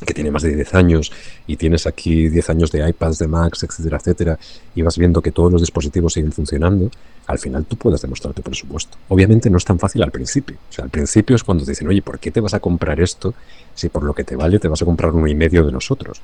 que 0.06 0.14
tiene 0.14 0.30
más 0.30 0.42
de 0.42 0.54
10 0.54 0.74
años 0.74 1.12
y 1.46 1.56
tienes 1.56 1.86
aquí 1.86 2.28
10 2.28 2.50
años 2.50 2.72
de 2.72 2.88
iPads, 2.88 3.18
de 3.18 3.28
Macs, 3.28 3.62
etcétera, 3.62 3.98
etcétera, 3.98 4.38
y 4.74 4.82
vas 4.82 4.96
viendo 4.96 5.20
que 5.20 5.32
todos 5.32 5.52
los 5.52 5.60
dispositivos 5.60 6.14
siguen 6.14 6.32
funcionando, 6.32 6.90
al 7.26 7.38
final 7.38 7.64
tú 7.64 7.76
puedes 7.76 8.00
demostrar 8.00 8.34
tu 8.34 8.42
presupuesto. 8.42 8.96
Obviamente 9.08 9.50
no 9.50 9.58
es 9.58 9.64
tan 9.64 9.78
fácil 9.78 10.02
al 10.02 10.10
principio. 10.10 10.56
O 10.68 10.72
sea, 10.72 10.84
al 10.84 10.90
principio 10.90 11.36
es 11.36 11.44
cuando 11.44 11.64
te 11.64 11.72
dicen, 11.72 11.88
oye, 11.88 12.02
¿por 12.02 12.18
qué 12.18 12.30
te 12.30 12.40
vas 12.40 12.54
a 12.54 12.60
comprar 12.60 13.00
esto 13.00 13.34
si 13.74 13.88
por 13.88 14.02
lo 14.02 14.14
que 14.14 14.24
te 14.24 14.36
vale 14.36 14.58
te 14.58 14.68
vas 14.68 14.82
a 14.82 14.84
comprar 14.84 15.12
uno 15.12 15.26
y 15.26 15.34
medio 15.34 15.64
de 15.64 15.72
nosotros? 15.72 16.20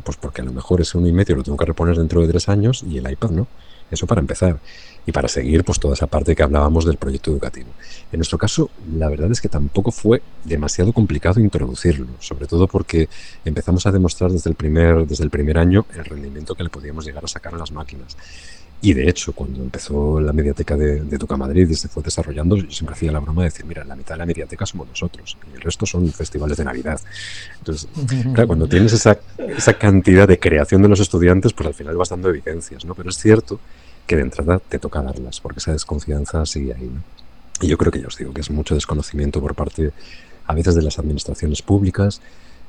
Pues 0.00 0.16
porque 0.16 0.42
a 0.42 0.44
lo 0.44 0.52
mejor 0.52 0.80
ese 0.80 0.98
uno 0.98 1.06
y 1.06 1.12
medio 1.12 1.36
lo 1.36 1.42
tengo 1.42 1.58
que 1.58 1.64
reponer 1.64 1.96
dentro 1.96 2.20
de 2.20 2.28
tres 2.28 2.48
años 2.48 2.84
y 2.88 2.98
el 2.98 3.10
iPad 3.10 3.30
no. 3.30 3.46
Eso 3.90 4.06
para 4.06 4.20
empezar 4.20 4.58
y 5.06 5.12
para 5.12 5.28
seguir 5.28 5.64
pues 5.64 5.78
toda 5.78 5.94
esa 5.94 6.06
parte 6.06 6.34
que 6.34 6.42
hablábamos 6.42 6.84
del 6.84 6.96
proyecto 6.96 7.30
educativo. 7.30 7.68
En 8.10 8.18
nuestro 8.18 8.38
caso, 8.38 8.70
la 8.96 9.08
verdad 9.08 9.30
es 9.30 9.40
que 9.40 9.48
tampoco 9.48 9.90
fue 9.90 10.22
demasiado 10.44 10.92
complicado 10.92 11.40
introducirlo, 11.40 12.06
sobre 12.20 12.46
todo 12.46 12.66
porque 12.66 13.08
empezamos 13.44 13.86
a 13.86 13.92
demostrar 13.92 14.30
desde 14.30 14.50
el 14.50 14.56
primer, 14.56 15.06
desde 15.06 15.24
el 15.24 15.30
primer 15.30 15.58
año 15.58 15.84
el 15.94 16.04
rendimiento 16.04 16.54
que 16.54 16.64
le 16.64 16.70
podíamos 16.70 17.04
llegar 17.04 17.24
a 17.24 17.28
sacar 17.28 17.54
a 17.54 17.58
las 17.58 17.72
máquinas. 17.72 18.16
Y 18.84 18.92
de 18.92 19.08
hecho, 19.08 19.32
cuando 19.32 19.62
empezó 19.62 20.20
la 20.20 20.34
mediateca 20.34 20.76
de, 20.76 21.00
de 21.00 21.36
Madrid 21.38 21.66
y 21.70 21.74
se 21.74 21.88
fue 21.88 22.02
desarrollando, 22.02 22.54
yo 22.54 22.70
siempre 22.70 22.94
hacía 22.94 23.10
la 23.10 23.18
broma 23.18 23.40
de 23.40 23.48
decir, 23.48 23.64
mira, 23.64 23.82
la 23.82 23.96
mitad 23.96 24.12
de 24.14 24.18
la 24.18 24.26
mediateca 24.26 24.66
somos 24.66 24.86
nosotros 24.86 25.38
y 25.50 25.56
el 25.56 25.62
resto 25.62 25.86
son 25.86 26.12
festivales 26.12 26.58
de 26.58 26.66
Navidad. 26.66 27.00
Entonces, 27.60 27.88
claro, 28.34 28.46
cuando 28.46 28.68
tienes 28.68 28.92
esa, 28.92 29.18
esa 29.38 29.78
cantidad 29.78 30.28
de 30.28 30.38
creación 30.38 30.82
de 30.82 30.88
los 30.88 31.00
estudiantes, 31.00 31.54
pues 31.54 31.66
al 31.66 31.72
final 31.72 31.96
vas 31.96 32.10
dando 32.10 32.28
evidencias, 32.28 32.84
¿no? 32.84 32.94
Pero 32.94 33.08
es 33.08 33.16
cierto 33.16 33.58
que 34.06 34.16
de 34.16 34.22
entrada 34.22 34.58
te 34.58 34.78
toca 34.78 35.00
darlas, 35.00 35.40
porque 35.40 35.60
esa 35.60 35.72
desconfianza 35.72 36.44
sigue 36.44 36.74
ahí. 36.74 36.90
¿no? 36.92 37.02
Y 37.62 37.68
yo 37.68 37.78
creo 37.78 37.90
que 37.90 38.02
ya 38.02 38.08
os 38.08 38.18
digo 38.18 38.34
que 38.34 38.42
es 38.42 38.50
mucho 38.50 38.74
desconocimiento 38.74 39.40
por 39.40 39.54
parte 39.54 39.92
a 40.46 40.52
veces 40.52 40.74
de 40.74 40.82
las 40.82 40.98
administraciones 40.98 41.62
públicas, 41.62 42.20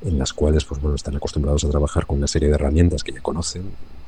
en 0.01 0.17
las 0.17 0.31
cuales 0.31 0.63
pues, 0.63 0.79
bueno, 0.79 0.95
están 0.95 1.17
acostumbrados 1.17 1.65
a 1.65 1.69
trabajar 1.69 2.05
con 2.05 2.19
una 2.19 2.27
serie 2.27 2.47
de 2.47 2.55
herramientas 2.55 3.03
que 3.03 3.11
ya 3.11 3.19
conocen, 3.19 3.63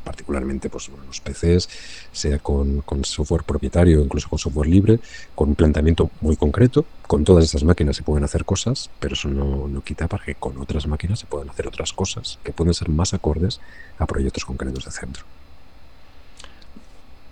particularmente 0.08 0.70
pues, 0.70 0.90
los 0.90 1.20
PCs, 1.20 1.68
sea 2.14 2.40
con, 2.40 2.82
con, 2.82 3.04
software 3.04 3.44
propietario, 3.44 4.02
incluso 4.02 4.30
con 4.30 4.40
software 4.40 4.70
libre, 4.70 5.00
con 5.36 5.50
un 5.50 5.56
planteamiento 5.56 6.10
muy 6.22 6.38
concreto. 6.38 6.86
Con 7.06 7.26
todas 7.26 7.44
esas 7.44 7.64
máquinas 7.64 7.98
se 7.98 8.04
pueden 8.04 8.24
hacer 8.24 8.46
cosas, 8.46 8.90
pero 9.02 9.16
eso 9.16 9.28
no, 9.28 9.68
no 9.68 9.82
quita 9.82 10.08
para 10.08 10.24
que 10.24 10.36
con 10.36 10.58
otras 10.58 10.88
máquinas 10.88 11.20
se 11.20 11.26
puedan 11.26 11.50
hacer 11.50 11.68
otras 11.68 11.92
cosas 11.92 12.40
que 12.44 12.54
pueden 12.54 12.74
ser 12.74 12.90
más 12.90 13.14
acordes 13.14 13.60
a 13.98 14.06
proyectos 14.06 14.46
concretos 14.46 14.86
de 14.86 14.92
centro 14.92 15.26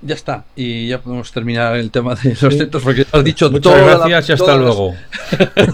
ya 0.01 0.15
está. 0.15 0.45
Y 0.55 0.88
ya 0.88 1.01
podemos 1.01 1.31
terminar 1.31 1.75
el 1.75 1.91
tema 1.91 2.15
de 2.15 2.38
los 2.39 2.55
centros 2.55 2.84
porque 2.84 3.05
has 3.12 3.23
dicho 3.23 3.49
Muchas 3.49 3.81
gracias 3.81 4.29
y 4.29 4.34
hasta 4.34 4.55
luego. 4.55 4.95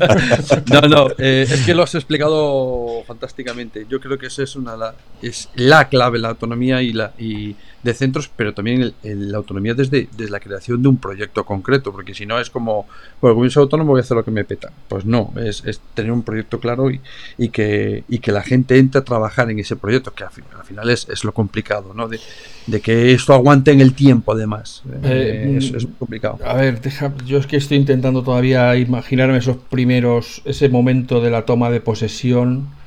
no, 0.71 0.81
no, 0.81 1.09
eh, 1.17 1.47
es 1.49 1.65
que 1.65 1.73
lo 1.73 1.83
has 1.83 1.95
explicado 1.95 3.03
fantásticamente. 3.05 3.85
Yo 3.89 3.99
creo 3.99 4.17
que 4.17 4.27
esa 4.27 4.43
es 4.43 4.55
una 4.55 4.75
es 5.21 5.49
la 5.55 5.89
clave, 5.89 6.19
la 6.19 6.29
autonomía 6.29 6.81
y 6.81 6.93
la 6.93 7.11
y 7.17 7.55
de 7.83 7.93
centros, 7.93 8.29
pero 8.35 8.53
también 8.53 8.93
la 9.03 9.37
autonomía 9.37 9.73
desde, 9.73 10.07
desde 10.15 10.31
la 10.31 10.39
creación 10.39 10.81
de 10.81 10.89
un 10.89 10.97
proyecto 10.97 11.45
concreto, 11.45 11.91
porque 11.91 12.13
si 12.13 12.25
no 12.25 12.39
es 12.39 12.49
como, 12.49 12.87
bueno, 13.21 13.35
como 13.35 13.45
yo 13.45 13.51
soy 13.51 13.61
autónomo 13.61 13.91
voy 13.91 13.99
a 13.99 14.03
hacer 14.03 14.15
lo 14.15 14.23
que 14.23 14.31
me 14.31 14.45
peta. 14.45 14.71
Pues 14.87 15.05
no, 15.05 15.33
es, 15.37 15.63
tener 15.93 16.11
un 16.11 16.23
proyecto 16.23 16.59
claro 16.59 16.91
y, 16.91 17.01
y, 17.37 17.49
que, 17.49 18.03
y 18.07 18.19
que 18.19 18.31
la 18.31 18.43
gente 18.43 18.77
entre 18.77 18.99
a 18.99 19.03
trabajar 19.03 19.49
en 19.49 19.59
ese 19.59 19.75
proyecto, 19.75 20.13
que 20.13 20.23
al, 20.23 20.31
final 20.31 20.89
es, 20.89 21.07
es, 21.09 21.23
lo 21.23 21.33
complicado, 21.33 21.93
¿no? 21.95 22.07
De, 22.07 22.19
de, 22.67 22.81
que 22.81 23.13
esto 23.13 23.33
aguante 23.33 23.71
en 23.71 23.81
el 23.81 23.93
tiempo, 23.93 24.33
además. 24.33 24.83
Eh, 25.03 25.57
es, 25.57 25.71
es, 25.71 25.87
complicado. 25.97 26.39
A 26.45 26.53
ver, 26.53 26.81
deja, 26.81 27.13
yo 27.25 27.39
es 27.39 27.47
que 27.47 27.57
estoy 27.57 27.77
intentando 27.77 28.23
todavía 28.23 28.75
imaginarme 28.75 29.37
esos 29.37 29.57
primeros, 29.57 30.41
ese 30.45 30.69
momento 30.69 31.21
de 31.21 31.31
la 31.31 31.45
toma 31.45 31.69
de 31.69 31.81
posesión 31.81 32.80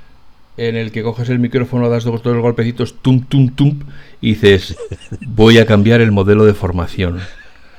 en 0.57 0.77
el 0.77 0.93
que 0.93 1.03
coges 1.03 1.29
el 1.29 1.39
micrófono, 1.39 1.89
das 1.89 2.05
dos, 2.05 2.23
dos 2.23 2.39
golpecitos, 2.39 2.95
tum, 3.03 3.25
tum, 3.25 3.49
tum, 3.49 3.81
y 4.21 4.35
dices, 4.35 4.77
voy 5.27 5.59
a 5.59 5.67
cambiar 5.67 6.01
el 6.01 6.13
modelo 6.13 6.45
de 6.45 6.55
formación. 6.55 7.21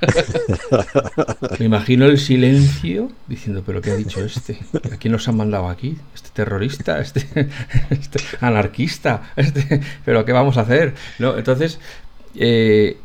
Me 1.60 1.66
imagino 1.66 2.06
el 2.06 2.20
silencio 2.20 3.12
diciendo, 3.28 3.64
pero 3.66 3.82
¿qué 3.82 3.92
ha 3.92 3.96
dicho 3.96 4.24
este? 4.24 4.60
¿A 4.92 4.98
quién 4.98 5.14
nos 5.14 5.28
han 5.28 5.38
mandado 5.38 5.70
aquí? 5.70 5.98
¿Este 6.14 6.30
terrorista? 6.34 7.00
¿Este, 7.00 7.50
este 7.90 8.20
anarquista? 8.42 9.32
Este, 9.36 9.82
¿Pero 10.04 10.26
qué 10.26 10.34
vamos 10.34 10.58
a 10.58 10.62
hacer? 10.62 10.94
¿No? 11.20 11.38
Entonces, 11.38 11.80
eh, 12.36 12.98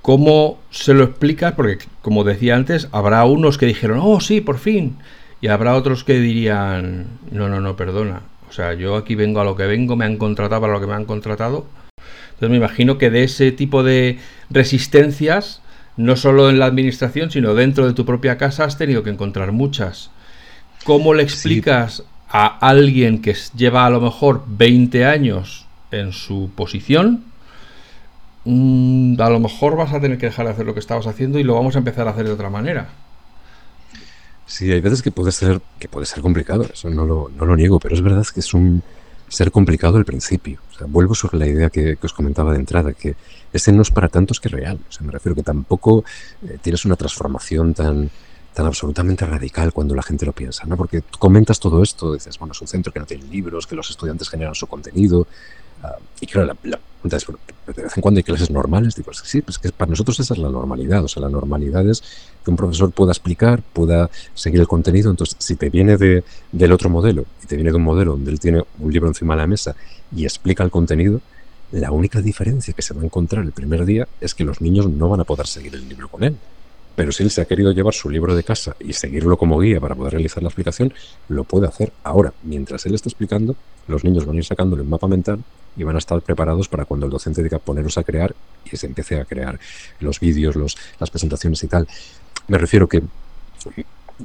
¿cómo 0.00 0.60
se 0.70 0.94
lo 0.94 1.04
explicas? 1.04 1.52
Porque, 1.52 1.78
como 2.00 2.24
decía 2.24 2.56
antes, 2.56 2.88
habrá 2.92 3.24
unos 3.24 3.58
que 3.58 3.66
dijeron, 3.66 4.00
oh, 4.02 4.20
sí, 4.20 4.40
por 4.40 4.58
fin. 4.58 4.96
Y 5.42 5.48
habrá 5.48 5.74
otros 5.74 6.04
que 6.04 6.20
dirían, 6.20 7.06
no, 7.32 7.48
no, 7.48 7.60
no, 7.60 7.74
perdona. 7.76 8.22
O 8.48 8.52
sea, 8.52 8.74
yo 8.74 8.94
aquí 8.96 9.16
vengo 9.16 9.40
a 9.40 9.44
lo 9.44 9.56
que 9.56 9.66
vengo, 9.66 9.96
me 9.96 10.04
han 10.04 10.16
contratado 10.16 10.60
para 10.60 10.72
lo 10.72 10.80
que 10.80 10.86
me 10.86 10.94
han 10.94 11.04
contratado. 11.04 11.66
Entonces 12.28 12.48
me 12.48 12.56
imagino 12.58 12.96
que 12.96 13.10
de 13.10 13.24
ese 13.24 13.50
tipo 13.50 13.82
de 13.82 14.18
resistencias, 14.50 15.60
no 15.96 16.14
solo 16.14 16.48
en 16.48 16.60
la 16.60 16.66
administración, 16.66 17.32
sino 17.32 17.54
dentro 17.54 17.88
de 17.88 17.92
tu 17.92 18.06
propia 18.06 18.38
casa, 18.38 18.64
has 18.64 18.78
tenido 18.78 19.02
que 19.02 19.10
encontrar 19.10 19.50
muchas. 19.50 20.10
¿Cómo 20.84 21.12
le 21.12 21.24
explicas 21.24 22.04
a 22.28 22.46
alguien 22.46 23.20
que 23.20 23.34
lleva 23.56 23.84
a 23.84 23.90
lo 23.90 24.00
mejor 24.00 24.44
20 24.46 25.04
años 25.06 25.66
en 25.90 26.12
su 26.12 26.52
posición? 26.54 27.24
Mm, 28.44 29.20
a 29.20 29.28
lo 29.28 29.40
mejor 29.40 29.76
vas 29.76 29.92
a 29.92 30.00
tener 30.00 30.18
que 30.18 30.26
dejar 30.26 30.46
de 30.46 30.52
hacer 30.52 30.66
lo 30.66 30.74
que 30.74 30.80
estabas 30.80 31.08
haciendo 31.08 31.40
y 31.40 31.42
lo 31.42 31.54
vamos 31.54 31.74
a 31.74 31.78
empezar 31.78 32.06
a 32.06 32.12
hacer 32.12 32.26
de 32.26 32.32
otra 32.32 32.48
manera. 32.48 32.90
Sí, 34.46 34.70
hay 34.70 34.80
veces 34.80 35.02
que 35.02 35.10
puede 35.10 35.32
ser, 35.32 35.60
que 35.78 35.88
puede 35.88 36.06
ser 36.06 36.22
complicado, 36.22 36.66
eso 36.72 36.90
no 36.90 37.04
lo, 37.04 37.30
no 37.36 37.46
lo 37.46 37.56
niego, 37.56 37.78
pero 37.78 37.94
es 37.94 38.02
verdad 38.02 38.26
que 38.26 38.40
es 38.40 38.52
un 38.54 38.82
ser 39.32 39.50
complicado 39.50 39.96
al 39.96 40.04
principio. 40.04 40.60
O 40.70 40.78
sea, 40.78 40.86
vuelvo 40.86 41.14
sobre 41.14 41.38
la 41.38 41.46
idea 41.46 41.70
que, 41.70 41.96
os 42.02 42.12
comentaba 42.12 42.52
de 42.52 42.58
entrada, 42.58 42.92
que 42.92 43.16
ese 43.52 43.72
no 43.72 43.82
es 43.82 43.90
para 43.90 44.08
tantos 44.08 44.40
que 44.40 44.48
real. 44.50 44.78
O 44.88 44.92
sea, 44.92 45.06
me 45.06 45.12
refiero 45.12 45.34
que 45.34 45.42
tampoco 45.42 46.04
eh, 46.46 46.58
tienes 46.60 46.84
una 46.84 46.96
transformación 46.96 47.72
tan, 47.72 48.10
tan 48.52 48.66
absolutamente 48.66 49.24
radical 49.24 49.72
cuando 49.72 49.94
la 49.94 50.02
gente 50.02 50.26
lo 50.26 50.32
piensa, 50.32 50.66
¿no? 50.66 50.76
Porque 50.76 51.02
comentas 51.18 51.58
todo 51.58 51.82
esto, 51.82 52.12
dices, 52.12 52.38
bueno, 52.38 52.52
es 52.52 52.60
un 52.60 52.68
centro 52.68 52.92
que 52.92 53.00
no 53.00 53.06
tiene 53.06 53.24
libros, 53.24 53.66
que 53.66 53.74
los 53.74 53.88
estudiantes 53.88 54.28
generan 54.28 54.54
su 54.54 54.66
contenido, 54.66 55.26
uh, 55.82 56.02
y 56.20 56.26
claro, 56.26 56.48
la, 56.48 56.56
la 56.70 56.78
pregunta 56.78 57.16
es, 57.16 57.26
¿de 57.76 57.82
vez 57.82 57.96
en 57.96 58.00
cuando 58.00 58.18
hay 58.18 58.22
clases 58.22 58.50
normales? 58.50 58.94
Digo, 58.94 59.12
sí, 59.12 59.42
pues 59.42 59.58
que 59.58 59.70
para 59.70 59.90
nosotros 59.90 60.18
esa 60.20 60.34
es 60.34 60.40
la 60.40 60.48
normalidad, 60.50 61.04
o 61.04 61.08
sea, 61.08 61.22
la 61.22 61.28
normalidad 61.28 61.88
es 61.88 62.02
que 62.44 62.50
un 62.50 62.56
profesor 62.56 62.92
pueda 62.92 63.12
explicar, 63.12 63.62
pueda 63.72 64.08
seguir 64.34 64.60
el 64.60 64.68
contenido, 64.68 65.10
entonces 65.10 65.36
si 65.38 65.56
te 65.56 65.70
viene 65.70 65.96
de, 65.96 66.24
del 66.52 66.72
otro 66.72 66.90
modelo, 66.90 67.24
y 67.42 67.46
te 67.46 67.56
viene 67.56 67.70
de 67.70 67.76
un 67.76 67.82
modelo 67.82 68.12
donde 68.12 68.30
él 68.30 68.40
tiene 68.40 68.62
un 68.78 68.92
libro 68.92 69.08
encima 69.08 69.34
de 69.34 69.40
la 69.42 69.46
mesa 69.46 69.74
y 70.14 70.24
explica 70.24 70.62
el 70.62 70.70
contenido, 70.70 71.20
la 71.72 71.90
única 71.90 72.20
diferencia 72.20 72.74
que 72.74 72.82
se 72.82 72.94
va 72.94 73.00
a 73.00 73.04
encontrar 73.04 73.44
el 73.44 73.52
primer 73.52 73.84
día 73.84 74.06
es 74.20 74.34
que 74.34 74.44
los 74.44 74.60
niños 74.60 74.88
no 74.88 75.08
van 75.08 75.20
a 75.20 75.24
poder 75.24 75.46
seguir 75.46 75.74
el 75.74 75.88
libro 75.88 76.08
con 76.08 76.22
él. 76.22 76.36
Pero 76.94 77.10
si 77.10 77.22
él 77.22 77.30
se 77.30 77.40
ha 77.40 77.46
querido 77.46 77.72
llevar 77.72 77.94
su 77.94 78.10
libro 78.10 78.34
de 78.36 78.44
casa 78.44 78.76
y 78.78 78.92
seguirlo 78.92 79.38
como 79.38 79.58
guía 79.58 79.80
para 79.80 79.94
poder 79.94 80.12
realizar 80.12 80.42
la 80.42 80.50
explicación, 80.50 80.92
lo 81.30 81.44
puede 81.44 81.66
hacer 81.66 81.90
ahora. 82.04 82.34
Mientras 82.42 82.84
él 82.84 82.94
está 82.94 83.08
explicando, 83.08 83.56
los 83.88 84.04
niños 84.04 84.26
van 84.26 84.36
a 84.36 84.38
ir 84.40 84.44
sacándole 84.44 84.82
un 84.82 84.90
mapa 84.90 85.08
mental 85.08 85.42
y 85.76 85.84
van 85.84 85.96
a 85.96 85.98
estar 85.98 86.20
preparados 86.22 86.68
para 86.68 86.84
cuando 86.84 87.06
el 87.06 87.12
docente 87.12 87.42
diga 87.42 87.58
poneros 87.58 87.98
a 87.98 88.04
crear 88.04 88.34
y 88.70 88.76
se 88.76 88.86
empiece 88.86 89.20
a 89.20 89.24
crear 89.24 89.58
los 90.00 90.20
vídeos, 90.20 90.56
los, 90.56 90.76
las 90.98 91.10
presentaciones 91.10 91.62
y 91.64 91.68
tal. 91.68 91.86
Me 92.48 92.58
refiero 92.58 92.88
que, 92.88 93.02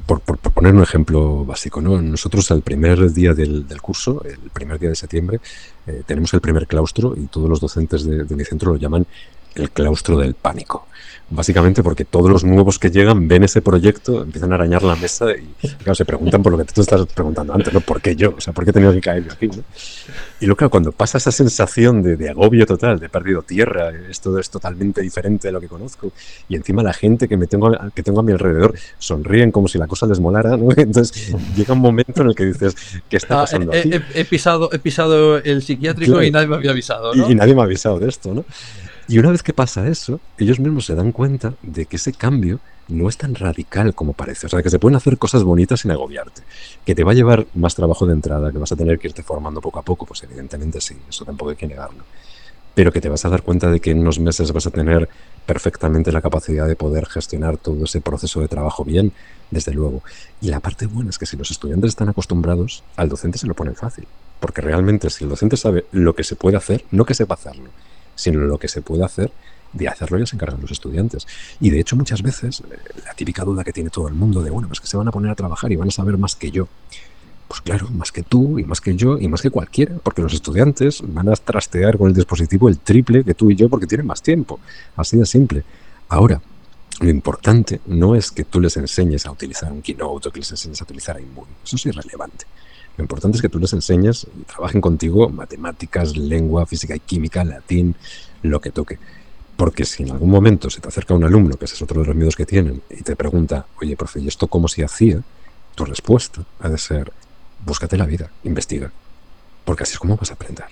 por, 0.05 0.21
poner 0.21 0.73
un 0.73 0.83
ejemplo 0.83 1.45
básico, 1.45 1.81
¿no? 1.81 2.01
nosotros 2.01 2.49
el 2.51 2.62
primer 2.62 3.12
día 3.13 3.33
del, 3.33 3.65
curso, 3.81 4.23
el 4.25 4.49
primer 4.51 4.79
día 4.79 4.89
de 4.89 4.95
septiembre, 4.95 5.39
eh, 5.86 6.03
tenemos 6.05 6.33
el 6.33 6.41
primer 6.41 6.67
claustro 6.67 7.15
y 7.15 7.27
todos 7.27 7.49
los 7.49 7.60
docentes 7.60 8.03
de 8.05 8.36
mi 8.36 8.43
centro 8.43 8.73
lo 8.73 8.77
llaman 8.77 9.05
el 9.58 9.72
claustro 9.72 10.17
del 10.17 10.34
pánico 10.34 10.88
básicamente 11.30 11.84
porque 11.84 12.06
todos 12.06 12.30
los 12.30 12.43
nuevos 12.43 12.80
que 12.80 12.89
llegan 12.89 13.28
ven 13.28 13.43
ese 13.43 13.62
proyecto, 13.62 14.24
empiezan 14.24 14.52
a 14.54 14.56
arañar 14.56 14.84
la 14.84 14.96
mesa 14.96 15.26
y 15.32 15.67
claro, 15.78 15.96
se 15.96 16.06
preguntan 16.06 16.41
por 16.41 16.54
lo 16.54 16.58
que 16.58 16.65
tú 16.65 16.82
estás 16.82 17.06
preguntando 17.08 17.54
antes, 17.54 17.74
¿no? 17.74 17.82
¿Por 17.82 18.02
qué 18.02 18.15
yo? 18.15 18.36
O 18.38 18.41
sea, 18.41 18.54
¿por 18.54 18.63
qué 18.63 18.70
he 18.72 18.74
tenido 18.74 18.93
que 18.93 19.02
caer 19.02 19.26
yo 19.26 19.34
aquí? 19.34 19.50
Y 20.39 20.46
luego 20.46 20.70
cuando 20.70 20.91
pasa 20.91 21.18
esa 21.18 21.32
sensación 21.32 22.01
de, 22.01 22.30
agobio 22.30 22.66
total, 22.66 22.99
de 22.99 23.10
perdido 23.10 23.41
tierra, 23.41 23.91
esto 24.10 24.38
es 24.39 24.49
totalmente 24.49 25.01
diferente 25.01 25.49
de 25.49 25.51
lo 25.51 25.60
que 25.60 25.68
conozco, 25.68 26.12
y 26.47 26.55
encima 26.55 26.82
la 26.82 26.93
gente 26.93 27.28
que, 27.28 27.36
me 27.36 27.47
tengo, 27.47 27.72
que 27.93 28.03
tengo 28.03 28.22
a 28.22 28.24
mi 28.24 28.32
alrededor 28.32 28.74
sonríen 28.97 29.51
como 29.51 29.68
si 29.68 29.78
la 29.78 29.88
cosa 29.88 30.05
les 30.08 30.20
molara, 30.20 30.55
¿no? 30.55 30.70
Entonces 30.78 31.36
llega 31.55 31.74
un 31.74 31.82
momento 31.82 32.22
en 32.22 32.30
el 32.30 32.36
que 32.36 32.45
dices, 32.45 32.76
¿qué 33.10 33.18
está 33.18 33.36
ah, 33.36 33.41
pasando 33.41 33.74
He, 33.74 34.26
pisado, 34.26 34.70
he 34.72 34.80
pisado 34.80 35.38
el 35.38 35.62
psiquiátrico 35.62 36.24
y 36.24 36.32
nadie 36.32 36.47
me 36.47 36.55
había 36.55 36.72
avisado, 36.72 37.14
¿no? 37.14 37.30
y 37.30 37.36
nadie 37.36 37.53
me 37.53 37.62
ha 37.62 37.66
avisado 37.66 37.99
de 37.99 38.08
esto, 38.08 38.34
¿no? 38.34 38.45
Y 39.08 39.20
una 39.20 39.32
vez 39.32 39.41
que 39.41 39.53
pasa 39.53 39.88
eso, 39.88 40.20
ellos 40.38 40.60
mismos 40.60 40.86
se 40.86 40.95
dan 40.95 41.14
cuenta 41.14 41.53
de 41.62 41.86
que 41.86 41.95
ese 41.95 42.12
cambio 42.12 42.60
no 42.89 43.08
es 43.08 43.18
tan 43.18 43.36
radical 43.36 43.93
como 43.95 44.14
parece. 44.14 44.47
O 44.47 44.49
sea, 44.49 44.62
que 44.62 44.70
se 44.70 44.80
pueden 44.80 44.95
hacer 44.95 45.18
cosas 45.18 45.43
bonitas 45.43 45.82
sin 45.82 45.91
agobiarte. 45.91 46.41
Que 46.86 46.93
te 46.93 47.03
va 47.03 47.12
a 47.12 47.16
llevar 47.16 47.47
más 47.53 47.76
trabajo 47.76 48.05
de 48.05 48.14
entrada, 48.14 48.51
que 48.51 48.58
vas 48.58 48.72
a 48.72 48.76
tener 48.76 48.99
que 48.99 49.08
irte 49.08 49.24
formando 49.24 49.62
poco 49.62 49.80
a 49.80 49.84
poco, 49.84 50.05
pues 50.05 50.24
evidentemente 50.24 50.82
sí, 50.82 50.97
eso 51.08 51.24
tampoco 51.24 51.51
hay 51.51 51.58
que 51.58 51.68
negarlo. 51.68 52.03
Pero 52.76 52.91
que 52.91 53.01
te 53.01 53.10
vas 53.10 53.24
a 53.26 53.30
dar 53.30 53.43
cuenta 53.43 53.72
de 53.72 53.80
que 53.80 53.91
en 53.91 53.99
unos 53.99 54.20
meses 54.20 54.51
vas 54.51 54.68
a 54.68 54.72
tener 54.72 55.10
perfectamente 55.45 56.12
la 56.12 56.22
capacidad 56.22 56.68
de 56.68 56.76
poder 56.76 57.05
gestionar 57.05 57.58
todo 57.58 57.86
ese 57.86 58.01
proceso 58.01 58.41
de 58.41 58.49
trabajo 58.49 58.84
bien, 58.84 59.14
desde 59.51 59.74
luego. 59.74 60.03
Y 60.41 60.49
la 60.49 60.60
parte 60.60 60.86
buena 60.86 61.10
es 61.10 61.18
que 61.18 61.26
si 61.26 61.38
los 61.38 61.49
estudiantes 61.49 61.89
están 61.89 62.10
acostumbrados, 62.10 62.84
al 62.97 63.10
docente 63.10 63.38
se 63.38 63.47
lo 63.47 63.53
pone 63.53 63.74
fácil. 63.74 64.05
Porque 64.39 64.62
realmente 64.62 65.10
si 65.10 65.24
el 65.24 65.30
docente 65.30 65.58
sabe 65.58 65.86
lo 65.91 66.14
que 66.14 66.24
se 66.24 66.36
puede 66.36 66.58
hacer, 66.58 66.84
no 66.91 67.05
que 67.05 67.16
sepa 67.16 67.34
hacerlo, 67.34 67.70
sino 68.18 68.41
lo 68.41 68.57
que 68.57 68.68
se 68.68 68.82
puede 68.82 69.05
hacer, 69.05 69.32
de 69.74 69.88
hacerlo 69.88 70.18
ya 70.18 70.26
se 70.26 70.36
encargan 70.36 70.59
los 70.59 70.72
estudiantes. 70.72 71.26
Y 71.61 71.70
de 71.70 71.80
hecho 71.80 71.95
muchas 71.95 72.22
veces 72.22 72.61
eh, 72.61 72.78
la 73.05 73.13
típica 73.13 73.43
duda 73.43 73.63
que 73.63 73.72
tiene 73.72 73.89
todo 73.89 74.07
el 74.07 74.13
mundo 74.13 74.41
de, 74.41 74.49
bueno, 74.49 74.68
pues 74.68 74.82
que 74.82 74.88
se 74.88 74.97
van 74.97 75.07
a 75.07 75.11
poner 75.11 75.32
a 75.32 75.36
trabajar 75.36 75.72
y 75.72 75.76
van 75.76 75.88
a 75.88 75.91
saber 75.91 76.18
más 76.18 76.36
que 76.36 76.51
yo. 76.51 76.68
Pues 77.47 77.61
claro, 77.61 77.88
más 77.91 78.11
que 78.11 78.24
tú 78.24 78.59
y 78.59 78.65
más 78.65 78.82
que 78.82 78.95
yo 78.95 79.18
y 79.18 79.30
más 79.30 79.41
que 79.41 79.49
cualquiera, 79.49 79.95
porque 80.03 80.22
los 80.22 80.34
estudiantes 80.34 81.01
van 81.01 81.30
a 81.30 81.34
trastear 81.34 81.97
con 81.97 82.09
el 82.09 82.13
dispositivo 82.13 82.68
el 82.68 82.80
triple 82.80 83.24
que 83.24 83.34
tú 83.34 83.49
y 83.49 83.55
yo 83.55 83.70
porque 83.70 83.88
tienen 83.88 84.05
más 84.05 84.22
tiempo. 84.22 84.59
Así 84.97 85.15
de 85.15 85.26
simple. 85.26 85.63
Ahora, 86.09 86.41
lo 86.99 87.09
importante 87.09 87.80
no 87.86 88.15
es 88.15 88.32
que 88.32 88.43
tú 88.43 88.59
les 88.59 88.76
enseñes 88.76 89.26
a 89.26 89.32
utilizar 89.32 89.72
un 89.72 89.82
Keynote 89.82 90.30
o 90.30 90.32
que 90.32 90.39
les 90.39 90.51
enseñes 90.51 90.82
a 90.82 90.84
utilizar 90.84 91.20
iMovie. 91.20 91.53
Eso 91.63 91.76
es 91.76 91.86
irrelevante. 91.86 92.45
Lo 92.98 93.04
importante 93.04 93.38
es 93.38 93.41
que 93.41 93.50
tú 93.50 93.60
les 93.60 93.72
enseñes 93.74 94.28
y 94.39 94.43
trabajen 94.43 94.82
contigo 94.82 95.30
matemáticas, 95.30 96.18
lengua, 96.18 96.66
física 96.66 96.95
y 96.95 97.00
química, 97.00 97.43
latín, 97.43 97.95
lo 98.41 98.60
que 98.60 98.72
toque. 98.72 98.98
Porque 99.56 99.86
si 99.86 100.04
en 100.04 100.12
algún 100.12 100.30
momento 100.30 100.70
se 100.70 100.82
te 100.82 100.88
acerca 100.88 101.14
un 101.14 101.24
alumno, 101.24 101.58
que 101.58 101.66
ese 101.66 101.76
es 101.76 101.82
otro 101.82 102.02
de 102.02 102.08
los 102.08 102.16
miedos 102.16 102.36
que 102.36 102.45
tienen, 102.45 102.82
y 102.89 103.04
te 103.04 103.16
pregunta, 103.16 103.66
oye, 103.82 103.95
profe, 103.95 104.20
¿y 104.20 104.28
esto 104.28 104.48
cómo 104.48 104.68
se 104.68 104.84
hacía? 104.84 105.22
Tu 105.76 105.86
respuesta 105.86 106.43
ha 106.60 106.70
de 106.70 106.78
ser, 106.78 107.12
búscate 107.66 107.98
la 107.98 108.06
vida, 108.06 108.32
investiga. 108.43 108.91
Porque 109.64 109.84
así 109.84 109.93
es 109.93 110.00
como 110.00 110.16
vas 110.16 110.32
a 110.32 110.34
aprender. 110.34 110.66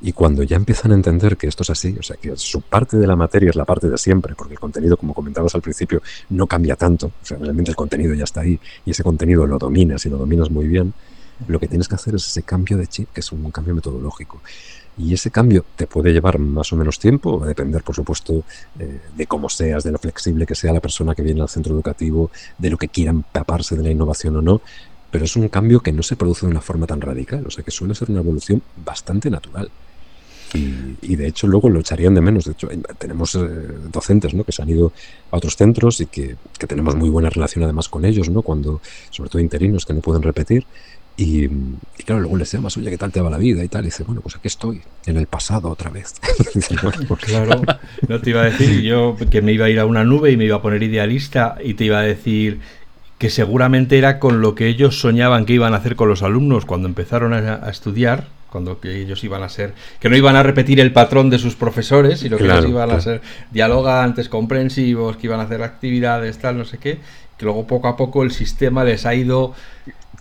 Y 0.00 0.12
cuando 0.12 0.42
ya 0.42 0.56
empiezan 0.56 0.92
a 0.92 0.94
entender 0.94 1.36
que 1.36 1.46
esto 1.46 1.62
es 1.62 1.70
así, 1.70 1.96
o 1.98 2.02
sea, 2.02 2.16
que 2.16 2.36
su 2.36 2.60
parte 2.60 2.98
de 2.98 3.06
la 3.06 3.16
materia 3.16 3.50
es 3.50 3.56
la 3.56 3.64
parte 3.64 3.88
de 3.88 3.96
siempre, 3.98 4.34
porque 4.36 4.54
el 4.54 4.60
contenido, 4.60 4.96
como 4.96 5.14
comentabas 5.14 5.54
al 5.54 5.62
principio, 5.62 6.02
no 6.30 6.46
cambia 6.46 6.76
tanto, 6.76 7.06
o 7.06 7.24
sea, 7.24 7.38
realmente 7.38 7.70
el 7.70 7.76
contenido 7.76 8.14
ya 8.14 8.24
está 8.24 8.42
ahí 8.42 8.60
y 8.84 8.90
ese 8.90 9.02
contenido 9.02 9.46
lo 9.46 9.58
dominas 9.58 10.04
y 10.04 10.10
lo 10.10 10.18
dominas 10.18 10.50
muy 10.50 10.66
bien, 10.66 10.92
lo 11.48 11.58
que 11.58 11.68
tienes 11.68 11.88
que 11.88 11.94
hacer 11.94 12.14
es 12.14 12.26
ese 12.26 12.42
cambio 12.42 12.76
de 12.76 12.86
chip, 12.86 13.12
que 13.12 13.20
es 13.20 13.32
un 13.32 13.50
cambio 13.50 13.74
metodológico. 13.74 14.40
Y 14.96 15.12
ese 15.12 15.30
cambio 15.30 15.64
te 15.76 15.86
puede 15.86 16.12
llevar 16.12 16.38
más 16.38 16.72
o 16.72 16.76
menos 16.76 16.98
tiempo, 16.98 17.40
va 17.40 17.46
a 17.46 17.48
depender, 17.48 17.82
por 17.82 17.96
supuesto, 17.96 18.44
eh, 18.78 19.00
de 19.16 19.26
cómo 19.26 19.48
seas, 19.48 19.82
de 19.82 19.90
lo 19.90 19.98
flexible 19.98 20.46
que 20.46 20.54
sea 20.54 20.72
la 20.72 20.80
persona 20.80 21.14
que 21.14 21.22
viene 21.22 21.40
al 21.40 21.48
centro 21.48 21.74
educativo, 21.74 22.30
de 22.58 22.70
lo 22.70 22.78
que 22.78 22.88
quieran 22.88 23.16
empaparse 23.16 23.76
de 23.76 23.82
la 23.82 23.90
innovación 23.90 24.36
o 24.36 24.42
no, 24.42 24.60
pero 25.10 25.24
es 25.24 25.36
un 25.36 25.48
cambio 25.48 25.80
que 25.80 25.92
no 25.92 26.02
se 26.02 26.16
produce 26.16 26.46
de 26.46 26.52
una 26.52 26.60
forma 26.60 26.86
tan 26.86 27.00
radical, 27.00 27.44
o 27.46 27.50
sea 27.50 27.64
que 27.64 27.70
suele 27.70 27.94
ser 27.94 28.10
una 28.10 28.20
evolución 28.20 28.62
bastante 28.84 29.30
natural. 29.30 29.70
Y, 30.54 31.16
de 31.16 31.26
hecho 31.26 31.48
luego 31.48 31.68
lo 31.68 31.80
echarían 31.80 32.14
de 32.14 32.20
menos. 32.20 32.44
De 32.44 32.52
hecho, 32.52 32.68
tenemos 32.98 33.34
eh, 33.34 33.40
docentes 33.90 34.34
¿no? 34.34 34.44
que 34.44 34.52
se 34.52 34.62
han 34.62 34.68
ido 34.68 34.92
a 35.32 35.36
otros 35.36 35.56
centros 35.56 36.00
y 36.00 36.06
que, 36.06 36.36
que, 36.56 36.66
tenemos 36.68 36.94
muy 36.94 37.10
buena 37.10 37.28
relación 37.28 37.64
además 37.64 37.88
con 37.88 38.04
ellos, 38.04 38.28
¿no? 38.28 38.42
cuando, 38.42 38.80
sobre 39.10 39.30
todo 39.30 39.42
interinos 39.42 39.84
que 39.84 39.94
no 39.94 40.00
pueden 40.00 40.22
repetir. 40.22 40.64
Y, 41.16 41.48
claro, 42.04 42.22
luego 42.22 42.36
les 42.36 42.50
llamas, 42.50 42.76
oye, 42.76 42.90
¿qué 42.90 42.98
tal 42.98 43.12
te 43.12 43.20
va 43.20 43.30
la 43.30 43.38
vida? 43.38 43.62
Y 43.62 43.68
tal. 43.68 43.82
Y 43.82 43.86
dice, 43.86 44.02
bueno, 44.02 44.20
pues 44.20 44.34
aquí 44.36 44.48
estoy, 44.48 44.82
en 45.06 45.16
el 45.16 45.26
pasado 45.26 45.70
otra 45.70 45.90
vez. 45.90 46.14
Pues 47.08 47.20
claro, 47.24 47.62
no 48.08 48.20
te 48.20 48.30
iba 48.30 48.42
a 48.42 48.44
decir 48.44 48.82
yo 48.82 49.16
que 49.30 49.42
me 49.42 49.52
iba 49.52 49.66
a 49.66 49.70
ir 49.70 49.78
a 49.80 49.86
una 49.86 50.04
nube 50.04 50.30
y 50.30 50.36
me 50.36 50.44
iba 50.44 50.56
a 50.56 50.62
poner 50.62 50.82
idealista 50.82 51.56
y 51.62 51.74
te 51.74 51.84
iba 51.84 51.98
a 51.98 52.02
decir 52.02 52.60
que 53.18 53.30
seguramente 53.30 53.98
era 53.98 54.18
con 54.18 54.40
lo 54.40 54.54
que 54.54 54.68
ellos 54.68 55.00
soñaban 55.00 55.46
que 55.46 55.54
iban 55.54 55.74
a 55.74 55.78
hacer 55.78 55.96
con 55.96 56.08
los 56.08 56.22
alumnos 56.22 56.64
cuando 56.64 56.88
empezaron 56.88 57.32
a, 57.32 57.68
estudiar, 57.70 58.26
cuando 58.50 58.80
que 58.80 59.00
ellos 59.00 59.22
iban 59.24 59.42
a 59.42 59.48
ser, 59.48 59.72
que 60.00 60.08
no 60.08 60.16
iban 60.16 60.36
a 60.36 60.42
repetir 60.42 60.80
el 60.80 60.92
patrón 60.92 61.30
de 61.30 61.38
sus 61.38 61.54
profesores, 61.54 62.20
sino 62.20 62.36
que 62.36 62.44
ellos 62.44 62.68
iban 62.68 62.90
a 62.90 63.00
ser 63.00 63.22
dialogantes, 63.50 64.28
comprensivos, 64.28 65.16
que 65.16 65.26
iban 65.28 65.40
a 65.40 65.44
hacer 65.44 65.62
actividades, 65.62 66.38
tal, 66.38 66.58
no 66.58 66.64
sé 66.64 66.78
qué, 66.78 66.98
que 67.38 67.44
luego 67.44 67.66
poco 67.66 67.88
a 67.88 67.96
poco 67.96 68.22
el 68.22 68.30
sistema 68.30 68.84
les 68.84 69.06
ha 69.06 69.14
ido 69.14 69.54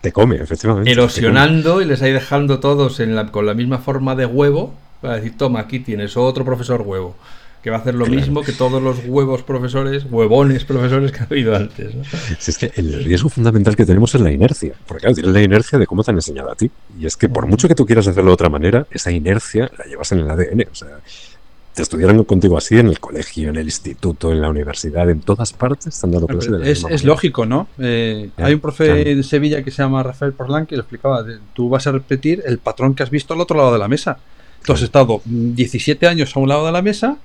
te 0.04 0.12
come, 0.12 0.36
efectivamente. 0.36 0.91
Erosionando 0.91 1.82
y 1.82 1.86
les 1.86 2.01
ha 2.01 2.10
ido 2.10 2.20
dejando 2.20 2.60
todos 2.60 2.99
en 2.99 3.16
la, 3.16 3.32
con 3.32 3.45
la 3.45 3.54
misma 3.54 3.78
forma 3.78 4.16
de 4.16 4.26
huevo 4.26 4.74
para 4.99 5.16
decir, 5.16 5.38
toma, 5.38 5.62
aquí 5.62 5.80
tienes 5.80 6.18
otro 6.18 6.43
profesor 6.43 6.82
huevo, 6.82 7.16
que 7.62 7.70
va 7.70 7.78
a 7.78 7.80
hacer 7.80 7.95
lo 7.95 8.06
mismo 8.06 8.41
que 8.41 8.51
todos 8.51 8.84
los 8.84 8.99
huevos 9.06 9.43
profesores, 9.43 10.06
huevones 10.12 10.66
profesores 10.66 11.14
que 11.14 11.22
ha 11.22 11.24
habido 11.24 11.56
antes. 11.56 11.93
Si 12.38 12.51
es 12.51 12.58
que 12.58 12.74
el 12.76 13.06
riesgo 13.06 13.30
fundamental 13.30 13.78
que 13.78 13.86
tenemos 13.86 14.14
es 14.14 14.20
la 14.20 14.34
inercia, 14.34 14.74
porque 14.86 15.04
claro, 15.04 15.16
tienes 15.16 15.32
la 15.32 15.41
inercia 15.41 15.80
de 15.80 15.88
cómo 15.88 16.04
te 16.04 16.12
han 16.12 16.18
enseñado 16.18 16.51
a 16.51 16.56
ti. 16.56 16.70
Y 16.99 17.06
es 17.06 17.16
que 17.16 17.30
por 17.30 17.47
mucho 17.47 17.70
que 17.70 17.76
tú 17.76 17.86
quieras 17.86 18.06
hacerlo 18.06 18.32
de 18.32 18.34
otra 18.34 18.49
manera, 18.49 18.86
esa 18.91 19.10
inercia 19.10 19.72
la 19.78 19.86
llevas 19.86 20.12
en 20.12 20.20
el 20.20 20.30
ADN. 20.30 20.66
O 20.70 20.76
sea, 20.76 20.99
te 21.74 21.82
estudiaron 21.82 22.24
contigo 22.24 22.57
así 22.57 22.78
en 22.78 22.88
el 22.88 22.99
colegio, 22.99 23.49
en 23.49 23.55
el 23.55 23.65
instituto, 23.65 24.32
en 24.32 24.41
la 24.41 24.49
universidad, 24.49 25.09
en 25.09 25.21
todas 25.21 25.53
partes, 25.53 25.88
están 25.88 26.11
dando 26.11 26.28
clase 26.28 26.51
de 26.51 26.71
es, 26.71 26.86
es 26.88 27.03
lógico, 27.03 27.45
¿no? 27.45 27.67
Eh, 27.80 28.30
hay 28.38 28.53
un 28.53 28.59
profe 28.59 29.15
de 29.15 29.24
Sevilla 29.24 29.63
que 29.63 29.71
se 29.71 29.82
llama 29.82 30.03
Rafael 30.03 30.34
Porlán 30.34 30.67
que 30.67 30.76
lo 30.76 30.82
explicaba. 30.82 31.26
tú 31.53 31.69
vas 31.69 31.88
a 31.88 31.91
repetir 31.91 32.43
el 32.45 32.59
patrón 32.59 32.93
que 32.93 33.01
has 33.01 33.09
visto 33.09 33.34
al 33.34 33.41
otro 33.41 33.57
lado 33.57 33.74
de 33.74 33.80
la 33.80 33.88
mesa. 33.88 34.19
Tú 34.63 34.74
has 34.74 34.82
estado 34.82 35.21
17 35.26 36.07
años 36.07 36.36
a 36.36 36.39
un 36.39 36.47
lado 36.47 36.65
de 36.65 36.71
la 36.71 36.82
mesa 36.82 37.17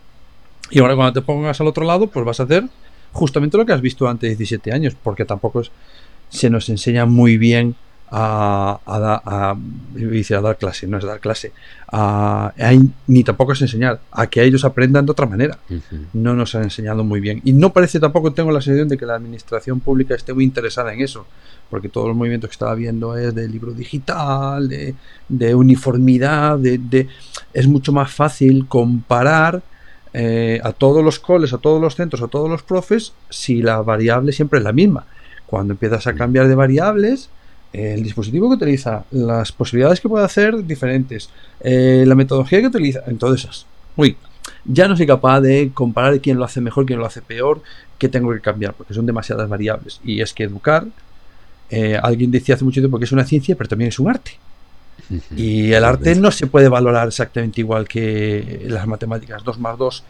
y 0.70 0.78
ahora 0.80 0.96
cuando 0.96 1.20
te 1.20 1.22
pongas 1.22 1.60
al 1.60 1.66
otro 1.66 1.84
lado, 1.84 2.06
pues 2.06 2.24
vas 2.24 2.40
a 2.40 2.44
hacer 2.44 2.64
justamente 3.12 3.58
lo 3.58 3.66
que 3.66 3.72
has 3.72 3.80
visto 3.80 4.04
durante 4.04 4.26
17 4.28 4.72
años, 4.72 4.96
porque 5.02 5.24
tampoco 5.24 5.62
se 6.30 6.50
nos 6.50 6.68
enseña 6.68 7.04
muy 7.04 7.36
bien 7.36 7.74
a, 8.10 8.80
a, 8.86 9.50
a, 9.50 10.40
dar 10.40 10.56
clase, 10.58 10.86
no 10.86 10.98
es 10.98 11.04
dar 11.04 11.20
clase, 11.20 11.52
a, 11.90 12.52
ni 13.06 13.24
tampoco 13.24 13.52
es 13.52 13.62
enseñar, 13.62 14.00
a 14.10 14.26
que 14.26 14.42
ellos 14.42 14.64
aprendan 14.64 15.06
de 15.06 15.12
otra 15.12 15.26
manera. 15.26 15.58
No 16.12 16.34
nos 16.34 16.54
han 16.54 16.64
enseñado 16.64 17.04
muy 17.04 17.20
bien. 17.20 17.40
Y 17.44 17.52
no 17.52 17.72
parece 17.72 18.00
tampoco, 18.00 18.32
tengo 18.32 18.50
la 18.50 18.60
sensación 18.60 18.88
de 18.88 18.96
que 18.96 19.06
la 19.06 19.16
administración 19.16 19.80
pública 19.80 20.14
esté 20.14 20.32
muy 20.32 20.44
interesada 20.44 20.92
en 20.92 21.00
eso, 21.00 21.26
porque 21.70 21.88
todos 21.88 22.08
los 22.08 22.16
movimientos 22.16 22.48
que 22.48 22.54
estaba 22.54 22.74
viendo 22.74 23.16
es 23.16 23.34
de 23.34 23.48
libro 23.48 23.72
digital, 23.72 24.68
de, 24.68 24.94
de 25.28 25.54
uniformidad, 25.54 26.58
de, 26.58 26.78
de, 26.78 27.08
es 27.52 27.66
mucho 27.66 27.92
más 27.92 28.10
fácil 28.10 28.66
comparar. 28.68 29.62
Eh, 30.14 30.58
a 30.64 30.72
todos 30.72 31.04
los 31.04 31.18
coles, 31.18 31.52
a 31.52 31.58
todos 31.58 31.80
los 31.80 31.94
centros, 31.94 32.22
a 32.22 32.28
todos 32.28 32.48
los 32.48 32.62
profes, 32.62 33.12
si 33.28 33.60
la 33.60 33.82
variable 33.82 34.32
siempre 34.32 34.58
es 34.58 34.64
la 34.64 34.72
misma. 34.72 35.04
Cuando 35.44 35.74
empiezas 35.74 36.06
a 36.06 36.14
cambiar 36.14 36.48
de 36.48 36.54
variables, 36.54 37.28
el 37.72 38.02
dispositivo 38.02 38.48
que 38.48 38.56
utiliza, 38.56 39.04
las 39.10 39.52
posibilidades 39.52 40.00
que 40.00 40.08
puede 40.08 40.24
hacer 40.24 40.64
diferentes, 40.64 41.30
eh, 41.60 42.04
la 42.06 42.14
metodología 42.14 42.60
que 42.60 42.68
utiliza, 42.68 43.02
entonces, 43.06 43.66
uy, 43.96 44.16
ya 44.64 44.88
no 44.88 44.96
soy 44.96 45.06
capaz 45.06 45.40
de 45.40 45.70
comparar 45.74 46.20
quién 46.20 46.38
lo 46.38 46.44
hace 46.44 46.60
mejor, 46.60 46.86
quién 46.86 46.98
lo 46.98 47.06
hace 47.06 47.22
peor, 47.22 47.62
qué 47.98 48.08
tengo 48.08 48.32
que 48.32 48.40
cambiar, 48.40 48.74
porque 48.74 48.94
son 48.94 49.06
demasiadas 49.06 49.48
variables. 49.48 50.00
Y 50.04 50.20
es 50.20 50.32
que 50.32 50.44
educar, 50.44 50.86
eh, 51.70 51.98
alguien 52.02 52.30
decía 52.30 52.54
hace 52.54 52.64
mucho 52.64 52.80
tiempo 52.80 52.98
que 52.98 53.04
es 53.04 53.12
una 53.12 53.24
ciencia, 53.24 53.56
pero 53.56 53.68
también 53.68 53.88
es 53.88 53.98
un 53.98 54.08
arte. 54.08 54.32
Y 55.36 55.72
el 55.72 55.84
arte 55.84 56.14
no 56.16 56.30
se 56.30 56.46
puede 56.48 56.68
valorar 56.68 57.08
exactamente 57.08 57.60
igual 57.60 57.88
que 57.88 58.64
las 58.66 58.86
matemáticas. 58.86 59.42
2 59.42 59.58
más 59.58 59.78
2 59.78 60.04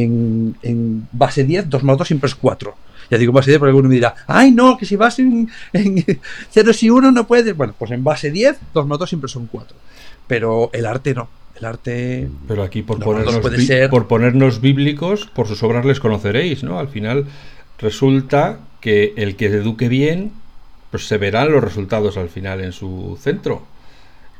en, 0.00 0.56
en 0.62 1.08
base 1.12 1.44
10, 1.44 1.68
2 1.68 1.82
más 1.84 1.98
2 1.98 2.06
siempre 2.06 2.28
es 2.28 2.34
4 2.34 2.74
ya 3.12 3.18
digo 3.18 3.32
base 3.32 3.50
10 3.50 3.58
porque 3.58 3.68
alguno 3.68 3.90
me 3.90 3.96
dirá, 3.96 4.14
ay 4.26 4.52
no, 4.52 4.78
que 4.78 4.86
si 4.86 4.96
vas 4.96 5.18
en, 5.18 5.50
0 5.72 6.72
y 6.80 6.88
1 6.88 7.12
no 7.12 7.26
puedes. 7.26 7.54
Bueno, 7.54 7.74
pues 7.78 7.90
en 7.90 8.02
base 8.02 8.30
10, 8.30 8.58
2 8.72 8.86
más 8.86 8.98
2 8.98 9.08
siempre 9.08 9.28
son 9.28 9.46
4. 9.46 9.76
Pero 10.26 10.70
el 10.72 10.86
arte 10.86 11.12
no. 11.12 11.28
El 11.54 11.66
arte. 11.66 12.28
Pero 12.48 12.62
aquí 12.62 12.80
por, 12.80 12.98
ponernos, 13.00 13.36
por 13.90 14.08
ponernos 14.08 14.62
bíblicos, 14.62 15.26
por 15.26 15.46
sus 15.46 15.62
obras 15.62 15.84
les 15.84 16.00
conoceréis, 16.00 16.62
¿no? 16.62 16.78
Al 16.78 16.88
final 16.88 17.26
resulta 17.78 18.60
que 18.80 19.12
el 19.16 19.36
que 19.36 19.46
eduque 19.46 19.88
bien, 19.88 20.32
pues 20.90 21.06
se 21.06 21.18
verán 21.18 21.52
los 21.52 21.62
resultados 21.62 22.16
al 22.16 22.30
final 22.30 22.62
en 22.62 22.72
su 22.72 23.18
centro. 23.20 23.66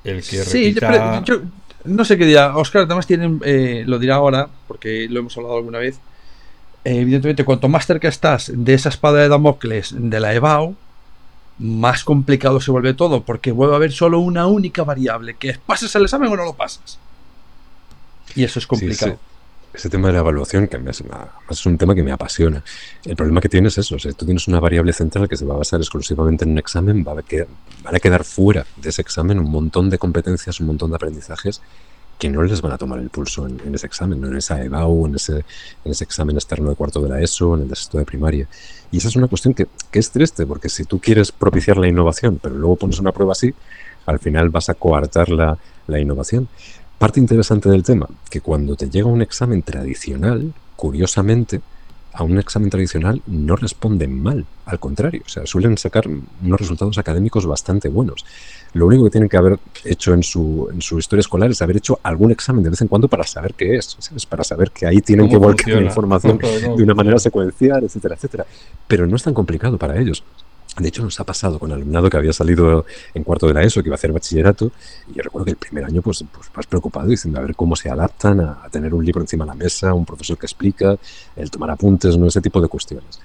El 0.03 0.23
que 0.23 0.43
repita... 0.43 1.23
yo, 1.25 1.43
no 1.85 2.05
sé 2.05 2.19
qué 2.19 2.27
dirá. 2.27 2.57
Oscar, 2.57 2.83
además 2.83 3.07
tienen, 3.07 3.41
eh, 3.45 3.85
lo 3.87 3.99
dirá 3.99 4.17
ahora, 4.17 4.49
porque 4.69 5.09
lo 5.09 5.21
hemos 5.21 5.37
hablado 5.37 5.57
alguna 5.57 5.79
vez 5.79 5.99
evidentemente, 6.85 7.45
cuanto 7.45 7.69
más 7.69 7.87
cerca 7.87 8.09
estás 8.09 8.51
de 8.55 8.75
esa 8.75 8.89
espada 8.89 9.21
de 9.21 9.29
Damocles 9.29 9.95
de 9.97 10.21
la 10.21 10.35
EBAU, 10.35 10.75
más 11.59 12.03
complicado 12.05 12.61
se 12.61 12.71
vuelve 12.71 12.95
todo, 12.95 13.23
porque 13.23 13.53
vuelve 13.53 13.75
a 13.75 13.77
haber 13.77 13.93
solo 13.93 14.19
una 14.19 14.47
única 14.47 14.83
variable, 14.83 15.35
que 15.35 15.51
es 15.51 15.59
pasas 15.59 15.95
el 15.95 16.03
examen 16.05 16.33
o 16.33 16.37
no 16.37 16.45
lo 16.45 16.55
pasas. 16.55 16.99
Y 18.35 18.45
eso 18.45 18.59
es 18.59 18.67
complicado. 18.67 19.19
Ese, 19.75 19.89
tema 19.89 20.09
de 20.09 20.15
la 20.15 20.21
evaluación, 20.21 20.69
que 20.69 20.77
es, 20.77 21.03
es, 21.51 21.67
un 21.67 21.79
tema 21.79 21.95
que 21.95 22.03
me 22.03 22.13
apasiona. 22.13 22.63
El 23.05 23.17
problema 23.17 23.41
que 23.41 23.49
tienes 23.49 23.79
es 23.79 23.87
eso, 23.87 23.99
si 23.99 24.13
tú 24.13 24.25
tienes 24.25 24.49
una 24.49 24.61
variable 24.61 24.93
central 24.93 25.29
que 25.29 25.37
se 25.37 25.45
va 25.45 25.55
a 25.55 25.59
basar 25.59 25.81
exclusivamente 25.81 26.45
en 26.45 26.53
un 26.53 26.59
examen, 26.59 27.05
va 27.07 27.13
a 27.13 27.15
van 27.85 27.95
a 27.95 27.99
quedar 28.01 28.25
fuera 28.25 28.67
de 28.77 28.89
ese 28.89 29.03
examen 29.03 29.39
un 29.39 29.51
montón 29.51 29.91
de 29.91 29.99
competencias, 29.99 30.61
un 30.61 30.67
montón 30.67 30.91
de 30.91 30.97
aprendizajes 30.97 31.61
que 32.19 32.29
no 32.29 32.41
les 32.45 32.61
van 32.61 32.71
a 32.71 32.79
tomar 32.79 33.01
el 33.01 33.11
pulso 33.11 33.49
en, 33.49 33.75
ese 33.75 33.85
examen, 33.85 34.25
en 34.25 34.37
esa 34.37 34.63
EBAU, 34.63 35.07
en 35.07 35.17
ese, 35.17 35.45
en 35.85 35.91
ese 35.91 36.05
examen 36.05 36.37
externo 36.37 36.71
de 36.71 36.77
cuarto 36.77 37.01
de 37.01 37.09
la 37.09 37.21
ESO, 37.21 37.57
en 37.57 37.63
el 37.63 37.69
de 37.69 37.77
de 37.93 38.05
primaria. 38.05 38.47
Y 38.93 38.99
esa 38.99 39.09
es 39.09 39.17
una 39.17 39.27
cuestión 39.27 39.55
que, 39.55 39.67
que 39.91 39.99
es 39.99 40.11
triste, 40.13 40.47
porque 40.47 40.69
si 40.69 40.85
tú 40.85 41.01
quieres 41.01 41.33
propiciar 41.33 41.79
la 41.79 41.89
innovación, 41.89 42.39
pero 42.41 42.55
luego 42.55 42.77
pones 42.77 43.01
una 43.01 43.11
prueba 43.11 43.33
así, 43.33 43.53
al 44.07 44.21
final 44.21 44.51
vas 44.51 44.69
a 44.69 44.75
coartar 44.75 45.31
la, 45.31 45.59
la 45.89 45.99
innovación. 45.99 46.49
Parte 47.03 47.19
interesante 47.19 47.69
del 47.69 47.83
tema, 47.83 48.09
que 48.31 48.41
cuando 48.41 48.77
te 48.77 48.89
llega 48.89 49.09
un 49.09 49.23
examen 49.23 49.65
tradicional, 49.65 50.55
curiosamente, 50.77 51.61
a 52.13 52.23
un 52.23 52.39
examen 52.39 52.71
tradicional 52.71 53.21
no 53.27 53.57
responden 53.57 54.23
mal, 54.23 54.47
al 54.67 54.79
contrario, 54.79 55.23
o 55.27 55.29
sea, 55.29 55.45
suelen 55.45 55.77
sacar 55.79 56.05
unos 56.07 56.61
resultados 56.61 56.99
académicos 56.99 57.45
bastante 57.45 57.89
buenos. 57.89 58.25
Lo 58.75 58.87
único 58.87 59.03
que 59.03 59.11
tienen 59.11 59.29
que 59.29 59.37
haber 59.37 59.59
hecho 59.85 60.15
en 60.15 60.23
su, 60.23 60.69
en 60.73 60.81
su 60.81 60.97
historia 60.97 61.23
escolar 61.23 61.51
es 61.51 61.61
haber 61.61 61.79
hecho 61.79 61.99
algún 62.05 62.31
examen 62.31 62.63
de 62.63 62.71
vez 62.71 62.81
en 62.83 62.87
cuando 62.87 63.09
para 63.09 63.25
saber 63.25 63.55
qué 63.55 63.75
es, 63.75 63.99
es 64.15 64.25
para 64.25 64.45
saber 64.45 64.71
que 64.71 64.87
ahí 64.87 65.01
tienen 65.01 65.29
que 65.29 65.39
volcar 65.39 65.71
la 65.71 65.83
información 65.83 66.39
de 66.77 66.83
una 66.85 66.95
manera 66.95 67.19
secuencial, 67.19 67.83
etcétera, 67.83 68.15
etcétera. 68.15 68.47
Pero 68.87 69.09
no 69.09 69.17
es 69.17 69.25
tan 69.25 69.35
complicado 69.35 69.77
para 69.77 69.99
ellos. 70.01 70.23
De 70.79 70.89
hecho, 70.89 71.03
nos 71.03 71.21
ha 71.21 71.25
pasado 71.25 71.59
con 71.59 71.71
alumnado 71.71 72.09
que 72.09 72.17
había 72.17 72.33
salido 72.33 72.87
en 73.13 73.25
cuarto 73.25 73.47
de 73.47 73.55
la 73.55 73.63
ESO, 73.63 73.83
que 73.83 73.89
iba 73.89 73.95
a 73.95 73.97
hacer 73.97 74.13
bachillerato, 74.13 74.73
y 75.09 75.15
yo 75.15 75.23
recuerdo 75.23 75.45
que 75.45 75.51
el 75.51 75.57
primer 75.59 75.85
año, 75.85 76.01
pues, 76.01 76.25
pues 76.33 76.51
más 76.55 76.67
preocupado, 76.67 77.09
diciendo 77.09 77.39
a 77.39 77.43
ver 77.43 77.55
cómo 77.55 77.77
se 77.77 77.91
adaptan 77.91 78.41
a, 78.41 78.69
tener 78.71 78.95
un 78.95 79.05
libro 79.05 79.21
encima 79.21 79.45
de 79.45 79.51
la 79.51 79.55
mesa, 79.55 79.93
un 79.93 80.07
profesor 80.07 80.39
que 80.39 80.47
explica, 80.47 80.97
el 81.37 81.51
tomar 81.51 81.71
apuntes, 81.71 82.17
¿no? 82.17 82.27
ese 82.27 82.41
tipo 82.41 82.61
de 82.61 82.69
cuestiones. 82.69 83.21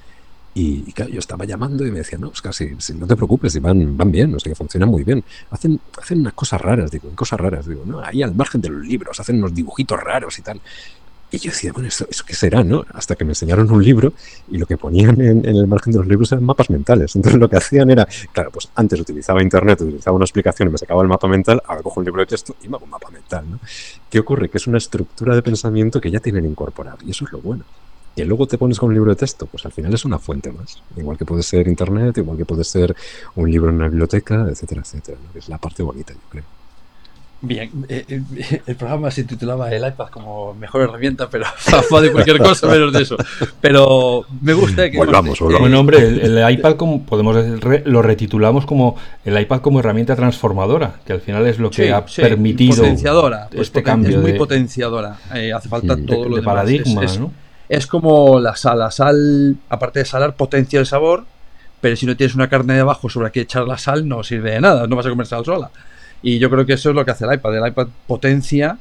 Y, 0.60 0.92
claro, 0.92 1.12
yo 1.12 1.20
estaba 1.20 1.46
llamando 1.46 1.86
y 1.86 1.92
me 1.92 2.00
decían, 2.00 2.22
no, 2.22 2.30
Oscar, 2.30 2.52
si, 2.52 2.76
si, 2.80 2.96
no 2.96 3.06
te 3.06 3.16
preocupes, 3.16 3.54
si 3.54 3.60
van, 3.60 3.96
van 3.96 4.12
bien, 4.12 4.34
o 4.34 4.40
sea, 4.40 4.50
que 4.52 4.56
funcionan 4.56 4.90
muy 4.90 5.04
bien. 5.04 5.24
Hacen, 5.52 5.80
hacen 6.02 6.22
unas 6.22 6.34
cosas 6.34 6.60
raras, 6.60 6.90
digo, 6.90 7.10
cosas 7.14 7.40
raras, 7.40 7.68
digo, 7.68 7.84
no, 7.86 8.00
ahí 8.00 8.24
al 8.24 8.34
margen 8.34 8.60
de 8.60 8.70
los 8.70 8.84
libros, 8.84 9.20
hacen 9.20 9.38
unos 9.38 9.54
dibujitos 9.54 10.00
raros 10.02 10.40
y 10.40 10.42
tal. 10.42 10.60
Y 11.30 11.40
yo 11.40 11.52
decía, 11.52 11.74
bueno, 11.74 11.90
¿eso, 11.90 12.06
qué 12.26 12.34
será? 12.34 12.64
¿no? 12.64 12.86
Hasta 12.94 13.16
que 13.16 13.26
me 13.26 13.32
enseñaron 13.32 13.70
un 13.70 13.84
libro 13.84 14.14
y 14.50 14.58
lo 14.58 14.66
que 14.66 14.78
ponían 14.78 15.20
en, 15.20 15.46
el 15.46 15.68
margen 15.68 15.92
de 15.92 16.00
los 16.00 16.08
libros 16.08 16.32
eran 16.32 16.46
mapas 16.46 16.70
mentales. 16.70 17.16
Entonces 17.16 17.40
lo 17.40 17.50
que 17.50 17.58
hacían 17.58 17.90
era, 17.90 18.08
claro, 18.32 18.50
pues 18.52 18.70
antes 18.76 19.00
utilizaba 19.00 19.42
internet, 19.44 19.82
utilizaba 19.82 20.16
una 20.16 20.24
explicación 20.24 20.70
y 20.70 20.72
me 20.72 20.78
sacaba 20.78 21.02
el 21.02 21.10
mapa 21.10 21.28
mental, 21.28 21.62
ahora 21.66 21.82
cojo 21.82 22.00
un 22.00 22.06
libro 22.06 22.22
de 22.22 22.28
texto 22.28 22.56
y 22.64 22.70
me 22.70 22.78
hago 22.78 22.86
un 22.86 22.92
mapa 22.92 23.10
mental. 23.10 23.46
¿no? 23.50 23.60
¿Qué 24.10 24.20
ocurre? 24.20 24.50
Que 24.50 24.58
es 24.58 24.68
una 24.68 24.78
estructura 24.78 25.36
de 25.36 25.42
pensamiento 25.42 26.00
que 26.00 26.10
ya 26.10 26.22
tienen 26.22 26.46
incorporado 26.46 27.00
y 27.06 27.12
eso 27.12 27.26
es 27.26 27.32
lo 27.32 27.40
bueno. 27.40 27.66
Y 28.16 28.24
luego 28.24 28.48
te 28.48 28.58
pones 28.58 28.80
con 28.80 28.88
un 28.88 28.96
libro 28.96 29.12
de 29.12 29.16
texto, 29.16 29.46
pues 29.46 29.64
al 29.66 29.72
final 29.72 29.94
es 29.94 30.04
una 30.04 30.18
fuente 30.18 30.52
más. 30.52 30.82
Igual 30.96 31.18
que 31.18 31.26
puede 31.26 31.44
ser 31.44 31.68
internet, 31.68 32.18
igual 32.18 32.36
que 32.36 32.46
puede 32.46 32.64
ser 32.64 32.96
un 33.36 33.52
libro 33.52 33.70
en 33.70 33.76
una 33.76 33.90
biblioteca, 33.90 34.48
etcétera, 34.50 34.82
etcétera. 34.82 35.18
Es 35.36 35.50
la 35.50 35.60
parte 35.60 35.84
bonita, 35.84 36.14
yo 36.14 36.20
creo. 36.30 36.57
Bien, 37.40 37.70
eh, 37.88 38.04
eh, 38.08 38.62
el 38.66 38.76
programa 38.76 39.12
se 39.12 39.24
titulaba 39.24 39.72
El 39.72 39.88
iPad 39.88 40.08
como 40.08 40.56
mejor 40.56 40.82
herramienta, 40.82 41.30
pero 41.30 41.46
va 41.94 42.02
de 42.02 42.12
cualquier 42.12 42.40
cosa 42.40 42.68
menos 42.68 42.92
de 42.92 43.04
eso. 43.04 43.16
Pero 43.62 44.26
me 44.42 44.54
gusta 44.54 44.90
que. 44.90 44.98
Volvamos, 44.98 45.40
volvamos. 45.40 45.62
Bueno, 45.62 45.80
hombre, 45.80 46.00
el, 46.00 46.52
iPad, 46.52 46.78
como 46.78 47.04
podemos 47.04 47.36
decir, 47.36 47.84
lo 47.86 48.02
retitulamos 48.02 48.66
como 48.66 48.98
el 49.24 49.40
iPad 49.40 49.62
como 49.62 49.80
herramienta 49.80 50.16
transformadora, 50.16 50.96
que 51.06 51.14
al 51.14 51.22
final 51.22 51.46
es 51.46 51.60
lo 51.60 51.70
que 51.70 51.92
ha 51.92 52.04
permitido. 52.06 52.78
Potenciadora, 52.78 53.48
pues 53.52 53.68
este 53.68 53.84
cambio. 53.84 54.18
Es 54.18 54.22
muy 54.24 54.34
potenciadora. 54.34 55.18
Eh, 55.36 55.54
hace 55.54 55.70
falta 55.70 55.96
todo 55.96 56.28
lo 56.28 56.38
de 56.38 56.42
paradigma, 56.42 57.04
es, 57.04 57.20
¿no? 57.20 57.32
Es 57.70 57.86
como 57.86 58.40
la 58.40 58.56
sal. 58.56 58.80
La 58.80 58.90
sal, 58.90 59.58
aparte 59.70 60.00
de 60.00 60.06
salar, 60.06 60.36
potencia 60.36 60.80
el 60.80 60.88
sabor, 60.88 61.26
pero 61.82 61.96
si 61.96 62.08
no 62.08 62.18
tienes 62.18 62.34
una 62.34 62.50
carne 62.50 62.74
de 62.74 62.80
abajo 62.80 63.10
sobre 63.10 63.28
la 63.28 63.32
que 63.32 63.42
echar 63.42 63.68
la 63.68 63.78
sal, 63.78 64.08
no 64.08 64.24
sirve 64.24 64.52
de 64.52 64.62
nada, 64.62 64.88
no 64.88 64.96
vas 64.96 65.06
a 65.06 65.10
comer 65.10 65.28
sal 65.28 65.46
sola. 65.46 65.70
Y 66.22 66.40
yo 66.40 66.50
creo 66.50 66.66
que 66.66 66.74
eso 66.74 66.90
es 66.90 66.96
lo 66.96 67.06
que 67.06 67.12
hace 67.12 67.26
el 67.26 67.34
iPad. 67.34 67.58
El 67.58 67.68
iPad 67.68 67.88
potencia, 68.08 68.78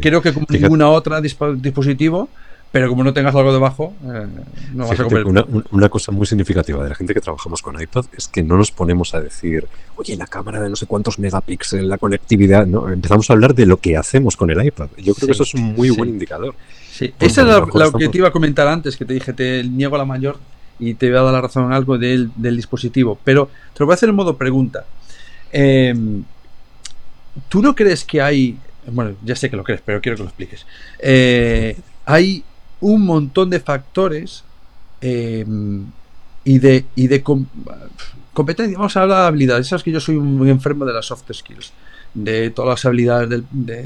creo 0.00 0.22
que 0.22 0.32
como 0.32 0.46
ninguna 0.48 0.88
otra 0.88 1.20
dispositivo, 1.20 2.28
pero 2.72 2.88
como 2.88 3.04
no 3.04 3.12
tengas 3.12 3.34
algo 3.34 3.52
debajo, 3.52 3.94
eh, 4.04 4.26
no 4.74 4.86
vas 4.86 5.00
a 5.00 5.04
comer. 5.04 5.24
Una, 5.24 5.44
una, 5.70 5.88
cosa 5.88 6.12
muy 6.12 6.26
significativa 6.26 6.82
de 6.82 6.90
la 6.90 6.94
gente 6.94 7.14
que 7.14 7.20
trabajamos 7.20 7.62
con 7.62 7.80
iPad 7.80 8.04
es 8.16 8.28
que 8.28 8.42
no 8.42 8.56
nos 8.56 8.70
ponemos 8.70 9.14
a 9.14 9.20
decir, 9.20 9.66
oye, 9.96 10.16
la 10.16 10.26
cámara 10.26 10.60
de 10.60 10.68
no 10.68 10.76
sé 10.76 10.86
cuántos 10.86 11.18
megapíxeles, 11.18 11.86
la 11.86 11.98
conectividad. 11.98 12.66
No, 12.66 12.88
empezamos 12.88 13.30
a 13.30 13.32
hablar 13.32 13.54
de 13.54 13.66
lo 13.66 13.78
que 13.78 13.96
hacemos 13.96 14.36
con 14.36 14.50
el 14.50 14.64
iPad. 14.64 14.88
Yo 14.98 15.14
creo 15.14 15.26
que 15.26 15.32
eso 15.32 15.44
es 15.44 15.54
un 15.54 15.74
muy 15.74 15.90
buen 15.90 16.10
indicador. 16.10 16.54
Sí, 16.90 17.14
esa 17.18 17.42
es 17.42 17.46
lo, 17.46 17.92
que 17.92 18.08
te 18.08 18.18
iba 18.18 18.28
a 18.28 18.32
comentar 18.32 18.66
antes, 18.68 18.96
que 18.96 19.04
te 19.04 19.14
dije, 19.14 19.32
te 19.32 19.64
niego 19.64 19.96
la 19.96 20.04
mayor 20.04 20.38
y 20.78 20.94
te 20.94 21.08
voy 21.08 21.18
a 21.18 21.22
dar 21.22 21.32
la 21.32 21.40
razón 21.40 21.66
en 21.66 21.72
algo 21.72 21.98
del, 21.98 22.30
del 22.36 22.56
dispositivo. 22.56 23.18
Pero 23.22 23.48
te 23.72 23.80
lo 23.80 23.86
voy 23.86 23.92
a 23.92 23.96
hacer 23.96 24.08
en 24.08 24.14
modo 24.14 24.36
pregunta. 24.36 24.84
Eh, 25.52 25.94
¿Tú 27.48 27.62
no 27.62 27.74
crees 27.74 28.04
que 28.04 28.20
hay, 28.20 28.58
bueno, 28.86 29.16
ya 29.24 29.36
sé 29.36 29.50
que 29.50 29.56
lo 29.56 29.64
crees, 29.64 29.82
pero 29.84 30.00
quiero 30.00 30.16
que 30.16 30.22
lo 30.22 30.28
expliques, 30.28 30.66
eh, 30.98 31.76
hay 32.04 32.44
un 32.80 33.04
montón 33.04 33.50
de 33.50 33.60
factores 33.60 34.44
em, 35.00 35.84
y 36.44 36.58
de, 36.58 36.84
y 36.94 37.08
de 37.08 37.22
competencia, 38.32 38.78
vamos 38.78 38.96
a 38.96 39.02
hablar 39.02 39.20
de 39.22 39.26
habilidades, 39.26 39.66
sabes 39.66 39.82
que 39.82 39.90
yo 39.90 40.00
soy 40.00 40.16
muy 40.16 40.50
enfermo 40.50 40.84
de 40.84 40.92
las 40.92 41.06
soft 41.06 41.30
skills, 41.32 41.72
de 42.14 42.50
todas 42.50 42.70
las 42.70 42.84
habilidades 42.84 43.42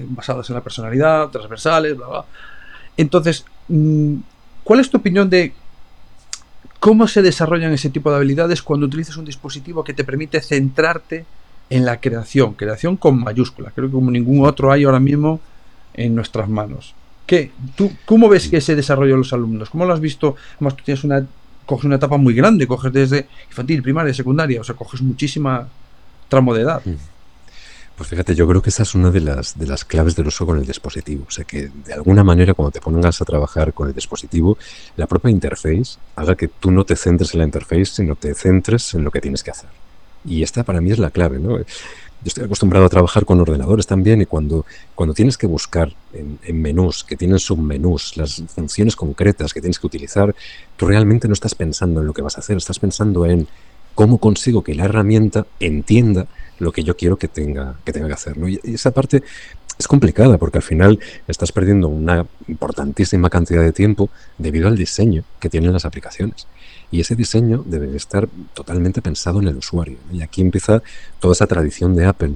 basadas 0.08 0.48
en 0.50 0.54
la 0.54 0.62
personalidad, 0.62 1.28
transversales, 1.28 1.96
bla, 1.96 2.06
bla. 2.06 2.24
Entonces, 2.96 3.44
mm, 3.68 4.16
¿cuál 4.62 4.80
es 4.80 4.90
tu 4.90 4.98
opinión 4.98 5.30
de 5.30 5.52
cómo 6.80 7.06
se 7.06 7.22
desarrollan 7.22 7.72
ese 7.72 7.90
tipo 7.90 8.10
de 8.10 8.16
habilidades 8.16 8.62
cuando 8.62 8.86
utilizas 8.86 9.16
un 9.16 9.24
dispositivo 9.24 9.84
que 9.84 9.94
te 9.94 10.04
permite 10.04 10.40
centrarte 10.40 11.24
en 11.70 11.84
la 11.84 12.00
creación, 12.00 12.54
creación 12.54 12.96
con 12.96 13.18
mayúscula. 13.22 13.72
Creo 13.74 13.88
que 13.88 13.94
como 13.94 14.10
ningún 14.10 14.44
otro 14.44 14.72
hay 14.72 14.84
ahora 14.84 15.00
mismo 15.00 15.40
en 15.94 16.14
nuestras 16.14 16.48
manos. 16.48 16.94
¿Qué? 17.26 17.52
¿Tú, 17.76 17.92
¿Cómo 18.04 18.28
ves 18.28 18.48
que 18.48 18.60
se 18.60 18.74
desarrolla 18.74 19.16
los 19.16 19.32
alumnos? 19.32 19.70
¿Cómo 19.70 19.84
lo 19.86 19.94
has 19.94 20.00
visto? 20.00 20.34
Además, 20.56 20.76
tú 20.76 20.84
tienes 20.84 21.04
una, 21.04 21.24
coges 21.64 21.84
una 21.84 21.96
etapa 21.96 22.16
muy 22.16 22.34
grande, 22.34 22.66
coges 22.66 22.92
desde 22.92 23.28
infantil, 23.48 23.82
primaria, 23.82 24.12
secundaria, 24.12 24.60
o 24.60 24.64
sea, 24.64 24.74
coges 24.74 25.00
muchísima 25.00 25.68
tramo 26.28 26.52
de 26.54 26.62
edad. 26.62 26.82
Mm. 26.84 26.96
Pues 27.96 28.08
fíjate, 28.08 28.34
yo 28.34 28.48
creo 28.48 28.62
que 28.62 28.70
esa 28.70 28.82
es 28.82 28.94
una 28.94 29.10
de 29.10 29.20
las, 29.20 29.58
de 29.58 29.66
las 29.66 29.84
claves 29.84 30.16
del 30.16 30.26
uso 30.26 30.46
con 30.46 30.58
el 30.58 30.66
dispositivo. 30.66 31.26
O 31.28 31.30
sea, 31.30 31.44
que 31.44 31.68
de 31.68 31.92
alguna 31.92 32.24
manera 32.24 32.54
cuando 32.54 32.70
te 32.70 32.80
pongas 32.80 33.20
a 33.20 33.24
trabajar 33.26 33.74
con 33.74 33.88
el 33.88 33.94
dispositivo, 33.94 34.56
la 34.96 35.06
propia 35.06 35.30
interface 35.30 35.98
haga 36.16 36.34
que 36.34 36.48
tú 36.48 36.70
no 36.70 36.84
te 36.84 36.96
centres 36.96 37.34
en 37.34 37.40
la 37.40 37.44
interface, 37.44 37.84
sino 37.84 38.16
te 38.16 38.34
centres 38.34 38.94
en 38.94 39.04
lo 39.04 39.10
que 39.10 39.20
tienes 39.20 39.44
que 39.44 39.50
hacer. 39.50 39.68
Y 40.24 40.42
esta 40.42 40.64
para 40.64 40.80
mí 40.80 40.90
es 40.90 40.98
la 40.98 41.10
clave, 41.10 41.38
¿no? 41.38 41.58
Yo 41.58 41.64
estoy 42.26 42.44
acostumbrado 42.44 42.84
a 42.84 42.90
trabajar 42.90 43.24
con 43.24 43.40
ordenadores 43.40 43.86
también 43.86 44.20
y 44.20 44.26
cuando, 44.26 44.66
cuando 44.94 45.14
tienes 45.14 45.38
que 45.38 45.46
buscar 45.46 45.94
en, 46.12 46.38
en, 46.44 46.60
menús 46.60 47.02
que 47.02 47.16
tienen 47.16 47.38
submenús, 47.38 48.18
las 48.18 48.42
funciones 48.54 48.94
concretas 48.94 49.54
que 49.54 49.62
tienes 49.62 49.78
que 49.78 49.86
utilizar, 49.86 50.34
tú 50.76 50.86
realmente 50.86 51.28
no 51.28 51.32
estás 51.32 51.54
pensando 51.54 52.00
en 52.00 52.06
lo 52.06 52.12
que 52.12 52.20
vas 52.20 52.36
a 52.36 52.40
hacer, 52.40 52.58
estás 52.58 52.78
pensando 52.78 53.24
en 53.24 53.48
cómo 53.94 54.18
consigo 54.18 54.62
que 54.62 54.74
la 54.74 54.84
herramienta 54.84 55.46
entienda 55.60 56.26
lo 56.58 56.72
que 56.72 56.84
yo 56.84 56.96
quiero 56.96 57.16
que 57.16 57.28
tenga 57.28 57.76
que, 57.84 57.92
tenga 57.92 58.08
que 58.08 58.14
hacer. 58.14 58.36
¿no? 58.36 58.48
Y 58.48 58.60
esa 58.64 58.90
parte 58.90 59.22
es 59.78 59.88
complicada 59.88 60.36
porque 60.36 60.58
al 60.58 60.62
final 60.62 60.98
estás 61.26 61.52
perdiendo 61.52 61.88
una 61.88 62.26
importantísima 62.48 63.30
cantidad 63.30 63.62
de 63.62 63.72
tiempo 63.72 64.10
debido 64.36 64.68
al 64.68 64.76
diseño 64.76 65.24
que 65.38 65.48
tienen 65.48 65.72
las 65.72 65.84
aplicaciones. 65.84 66.46
Y 66.90 67.00
ese 67.00 67.14
diseño 67.14 67.62
debe 67.66 67.96
estar 67.96 68.28
totalmente 68.54 69.00
pensado 69.00 69.40
en 69.40 69.48
el 69.48 69.56
usuario. 69.56 69.98
Y 70.12 70.22
aquí 70.22 70.40
empieza 70.40 70.82
toda 71.20 71.32
esa 71.32 71.46
tradición 71.46 71.94
de 71.94 72.06
Apple 72.06 72.34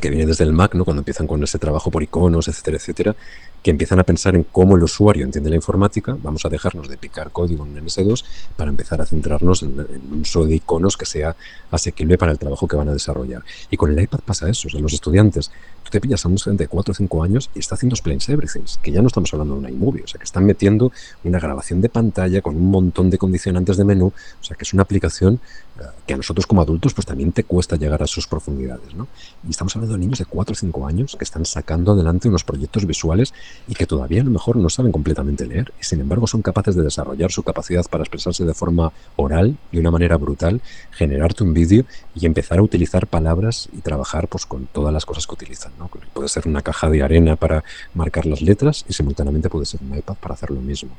que 0.00 0.10
viene 0.10 0.26
desde 0.26 0.44
el 0.44 0.52
Mac, 0.52 0.74
¿no? 0.74 0.84
cuando 0.84 1.00
empiezan 1.00 1.26
con 1.26 1.42
ese 1.42 1.58
trabajo 1.58 1.90
por 1.90 2.02
iconos, 2.02 2.46
etcétera, 2.46 2.76
etcétera, 2.76 3.16
que 3.62 3.70
empiezan 3.70 3.98
a 3.98 4.04
pensar 4.04 4.34
en 4.34 4.44
cómo 4.44 4.76
el 4.76 4.82
usuario 4.82 5.24
entiende 5.24 5.50
la 5.50 5.56
informática, 5.56 6.16
vamos 6.22 6.44
a 6.44 6.48
dejarnos 6.48 6.88
de 6.88 6.96
picar 6.96 7.30
código 7.30 7.66
en 7.66 7.76
MS2 7.76 8.24
para 8.56 8.70
empezar 8.70 9.00
a 9.00 9.06
centrarnos 9.06 9.62
en, 9.62 9.78
un 9.78 10.20
uso 10.22 10.44
de 10.46 10.54
iconos 10.54 10.96
que 10.96 11.06
sea 11.06 11.36
asequible 11.70 12.16
para 12.16 12.32
el 12.32 12.38
trabajo 12.38 12.66
que 12.66 12.76
van 12.76 12.88
a 12.88 12.92
desarrollar. 12.92 13.42
Y 13.70 13.76
con 13.76 13.90
el 13.90 14.00
iPad 14.00 14.20
pasa 14.24 14.48
eso, 14.48 14.68
o 14.68 14.70
sea, 14.70 14.80
los 14.80 14.92
estudiantes, 14.92 15.50
tú 15.82 15.90
te 15.90 16.00
pillas 16.00 16.24
a 16.24 16.28
un 16.28 16.34
estudiante 16.34 16.64
de 16.64 16.68
4 16.68 16.92
o 16.92 16.94
5 16.94 17.22
años 17.22 17.50
y 17.54 17.58
está 17.58 17.74
haciendo 17.74 17.94
Explains 17.94 18.28
Everything, 18.28 18.62
que 18.82 18.92
ya 18.92 19.02
no 19.02 19.08
estamos 19.08 19.32
hablando 19.34 19.54
de 19.54 19.60
un 19.60 19.68
iMovie, 19.68 20.04
o 20.04 20.06
sea, 20.06 20.18
que 20.18 20.24
están 20.24 20.44
metiendo 20.44 20.92
una 21.24 21.38
grabación 21.38 21.80
de 21.80 21.88
pantalla 21.88 22.40
con 22.40 22.56
un 22.56 22.70
montón 22.70 23.10
de 23.10 23.18
condicionantes 23.18 23.76
de 23.76 23.84
menú, 23.84 24.06
o 24.06 24.44
sea, 24.44 24.56
que 24.56 24.64
es 24.64 24.72
una 24.72 24.82
aplicación 24.82 25.40
eh, 25.78 25.84
que 26.06 26.14
a 26.14 26.16
nosotros 26.16 26.46
como 26.46 26.62
adultos 26.62 26.94
pues 26.94 27.06
también 27.06 27.32
te 27.32 27.44
cuesta 27.44 27.76
llegar 27.76 28.02
a 28.02 28.06
sus 28.06 28.26
profundidades, 28.26 28.94
¿no? 28.94 29.08
Y 29.46 29.50
estamos 29.50 29.74
hablando 29.76 29.94
de 29.94 30.00
niños 30.00 30.18
de 30.18 30.24
4 30.24 30.52
o 30.52 30.56
5 30.56 30.86
años 30.86 31.16
que 31.16 31.24
están 31.24 31.44
sacando 31.44 31.92
adelante 31.92 32.28
unos 32.28 32.44
proyectos 32.44 32.86
visuales 32.86 33.32
y 33.68 33.74
que 33.74 33.86
todavía 33.86 34.20
a 34.22 34.24
lo 34.24 34.30
mejor 34.30 34.56
no 34.56 34.68
saben 34.68 34.92
completamente 34.92 35.46
leer 35.46 35.72
y 35.80 35.84
sin 35.84 36.00
embargo 36.00 36.26
son 36.26 36.42
capaces 36.42 36.74
de 36.74 36.82
desarrollar 36.82 37.30
su 37.30 37.42
capacidad 37.42 37.84
para 37.88 38.02
expresarse 38.02 38.44
de 38.44 38.54
forma 38.54 38.92
oral, 39.16 39.56
de 39.72 39.80
una 39.80 39.90
manera 39.90 40.16
brutal, 40.16 40.60
generarte 40.90 41.44
un 41.44 41.54
vídeo 41.54 41.84
y 42.14 42.26
empezar 42.26 42.58
a 42.58 42.62
utilizar 42.62 43.06
palabras 43.06 43.68
y 43.72 43.80
trabajar 43.80 44.28
pues 44.28 44.46
con 44.46 44.66
todas 44.66 44.92
las 44.92 45.06
cosas 45.06 45.26
que 45.26 45.34
utilizan. 45.34 45.72
¿no? 45.78 45.90
Puede 46.12 46.28
ser 46.28 46.48
una 46.48 46.62
caja 46.62 46.90
de 46.90 47.02
arena 47.02 47.36
para 47.36 47.64
marcar 47.94 48.26
las 48.26 48.42
letras 48.42 48.84
y 48.88 48.92
simultáneamente 48.92 49.48
puede 49.48 49.66
ser 49.66 49.80
un 49.82 49.96
iPad 49.96 50.14
para 50.14 50.34
hacer 50.34 50.50
lo 50.50 50.60
mismo. 50.60 50.90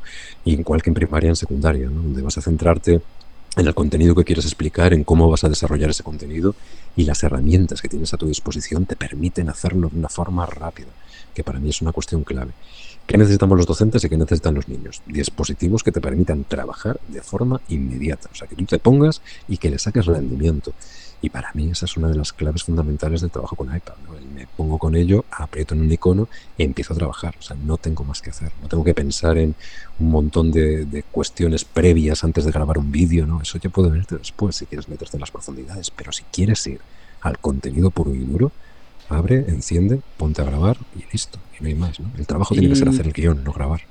Y 0.46 0.54
igual 0.54 0.82
que 0.82 0.90
en 0.90 0.94
primaria 0.94 1.30
en 1.30 1.36
secundaria, 1.36 1.90
donde 1.90 2.22
vas 2.22 2.38
a 2.38 2.42
centrarte 2.42 3.02
en 3.58 3.68
el 3.68 3.74
contenido 3.74 4.16
que 4.16 4.24
quieres 4.24 4.46
explicar, 4.46 4.94
en 4.94 5.04
cómo 5.04 5.30
vas 5.30 5.44
a 5.44 5.50
desarrollar 5.50 5.90
ese 5.90 6.04
contenido 6.04 6.56
y 6.96 7.04
las 7.04 7.24
herramientas 7.24 7.82
que 7.82 7.90
tienes 7.90 8.14
a 8.14 8.18
tu 8.18 8.28
disposición 8.28 8.86
te 8.86 8.96
permiten 8.96 9.50
hacerlo 9.50 9.90
de 9.90 9.98
una 9.98 10.10
forma 10.10 10.46
rápida, 10.46 10.90
que 11.34 11.44
para 11.44 11.60
mí 11.60 11.70
es 11.70 11.82
una 11.82 11.92
cuestión 11.92 12.24
clave. 12.24 12.52
¿Qué 13.08 13.18
necesitamos 13.18 13.58
los 13.58 13.68
docentes 13.68 14.04
y 14.04 14.10
qué 14.10 14.18
necesitan 14.18 14.56
los 14.56 14.68
niños? 14.68 15.02
Dispositivos 15.06 15.84
que 15.84 15.92
te 15.92 16.00
permitan 16.00 16.44
trabajar 16.44 17.00
de 17.08 17.22
forma 17.22 17.60
inmediata, 17.68 18.30
o 18.32 18.36
sea, 18.36 18.48
que 18.48 18.56
tú 18.56 18.66
te 18.66 18.80
pongas 18.80 19.22
y 19.48 19.58
que 19.58 19.70
le 19.70 19.80
saques 19.80 20.06
rendimiento. 20.06 20.74
Y 21.22 21.30
para 21.30 21.52
mí 21.54 21.70
esa 21.70 21.86
es 21.86 21.98
una 21.98 22.08
de 22.08 22.16
las 22.16 22.34
claves 22.34 22.64
fundamentales 22.64 23.22
del 23.22 23.30
trabajo 23.30 23.56
con 23.56 23.76
iPad. 23.76 23.94
Me 24.34 24.48
pongo 24.48 24.80
con 24.80 24.96
ello, 24.96 25.24
aprieto 25.30 25.76
en 25.76 25.82
un 25.82 25.92
icono 25.92 26.28
y 26.58 26.64
empiezo 26.64 26.94
a 26.94 26.98
trabajar. 26.98 27.36
O 27.40 27.44
sea, 27.44 27.56
no 27.56 27.78
tengo 27.78 28.04
más 28.04 28.22
que 28.22 28.32
hacer. 28.32 28.52
No 28.62 28.68
tengo 28.68 28.84
que 28.84 28.96
pensar 28.96 29.38
en 29.38 29.54
un 30.00 30.10
montón 30.10 30.52
de, 30.52 31.04
cuestiones 31.12 31.64
previas 31.64 32.24
antes 32.24 32.44
de 32.44 32.52
grabar 32.52 32.80
un 32.80 32.92
vídeo. 32.92 33.28
¿no? 33.28 33.40
Eso 33.40 33.60
ya 33.60 33.70
puede 33.70 33.90
venirte 33.90 34.18
después 34.18 34.56
si 34.56 34.66
quieres 34.66 34.90
meterte 34.90 35.18
en 35.18 35.22
las 35.22 35.32
profundidades. 35.32 35.92
Pero 35.92 36.12
si 36.12 36.24
quieres 36.32 36.66
ir 36.66 36.82
al 37.22 37.38
contenido 37.38 37.92
puro 37.92 38.16
y 38.16 38.20
duro, 38.20 38.52
abre, 39.12 39.46
enciende, 39.48 40.02
ponte 40.18 40.42
a 40.42 40.46
grabar 40.46 40.78
y 40.96 41.04
listo. 41.12 41.40
Y 41.60 41.64
no 41.64 41.70
hay 41.70 41.76
más. 41.76 42.00
¿no? 42.00 42.12
El 42.18 42.26
trabajo 42.26 42.54
tiene 42.54 42.70
que 42.70 42.76
ser 42.76 42.90
hacer 42.90 43.08
el 43.08 43.14
guion, 43.14 43.44
no 43.44 43.54
grabar. 43.54 43.82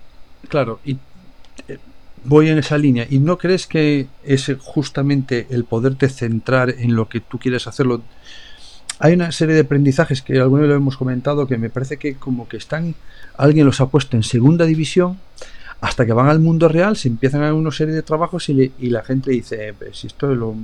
Claro, 0.48 0.80
y 0.84 0.98
eh, 1.68 1.78
voy 2.24 2.48
en 2.48 2.58
esa 2.58 2.78
línea. 2.78 3.06
¿Y 3.08 3.18
no 3.18 3.38
crees 3.38 3.66
que 3.66 4.06
es 4.24 4.50
justamente 4.58 5.46
el 5.50 5.64
poderte 5.64 6.08
centrar 6.08 6.70
en 6.70 6.94
lo 6.94 7.08
que 7.08 7.20
tú 7.20 7.38
quieres 7.38 7.66
hacerlo? 7.66 8.02
Hay 8.98 9.14
una 9.14 9.32
serie 9.32 9.54
de 9.54 9.62
aprendizajes 9.62 10.20
que 10.20 10.38
alguna 10.38 10.62
vez 10.62 10.70
lo 10.70 10.76
hemos 10.76 10.96
comentado 10.96 11.46
que 11.46 11.56
me 11.56 11.70
parece 11.70 11.96
que 11.96 12.16
como 12.16 12.48
que 12.48 12.58
están, 12.58 12.94
alguien 13.36 13.64
los 13.64 13.80
ha 13.80 13.88
puesto 13.88 14.16
en 14.16 14.22
segunda 14.22 14.66
división 14.66 15.18
hasta 15.80 16.04
que 16.04 16.12
van 16.12 16.28
al 16.28 16.40
mundo 16.40 16.68
real, 16.68 16.96
se 16.96 17.08
empiezan 17.08 17.42
a 17.42 17.54
una 17.54 17.70
serie 17.70 17.94
de 17.94 18.02
trabajos 18.02 18.48
y, 18.50 18.72
la 18.80 19.02
gente 19.02 19.30
dice, 19.30 19.74
si 19.92 20.06
esto 20.06 20.34
lo, 20.34 20.54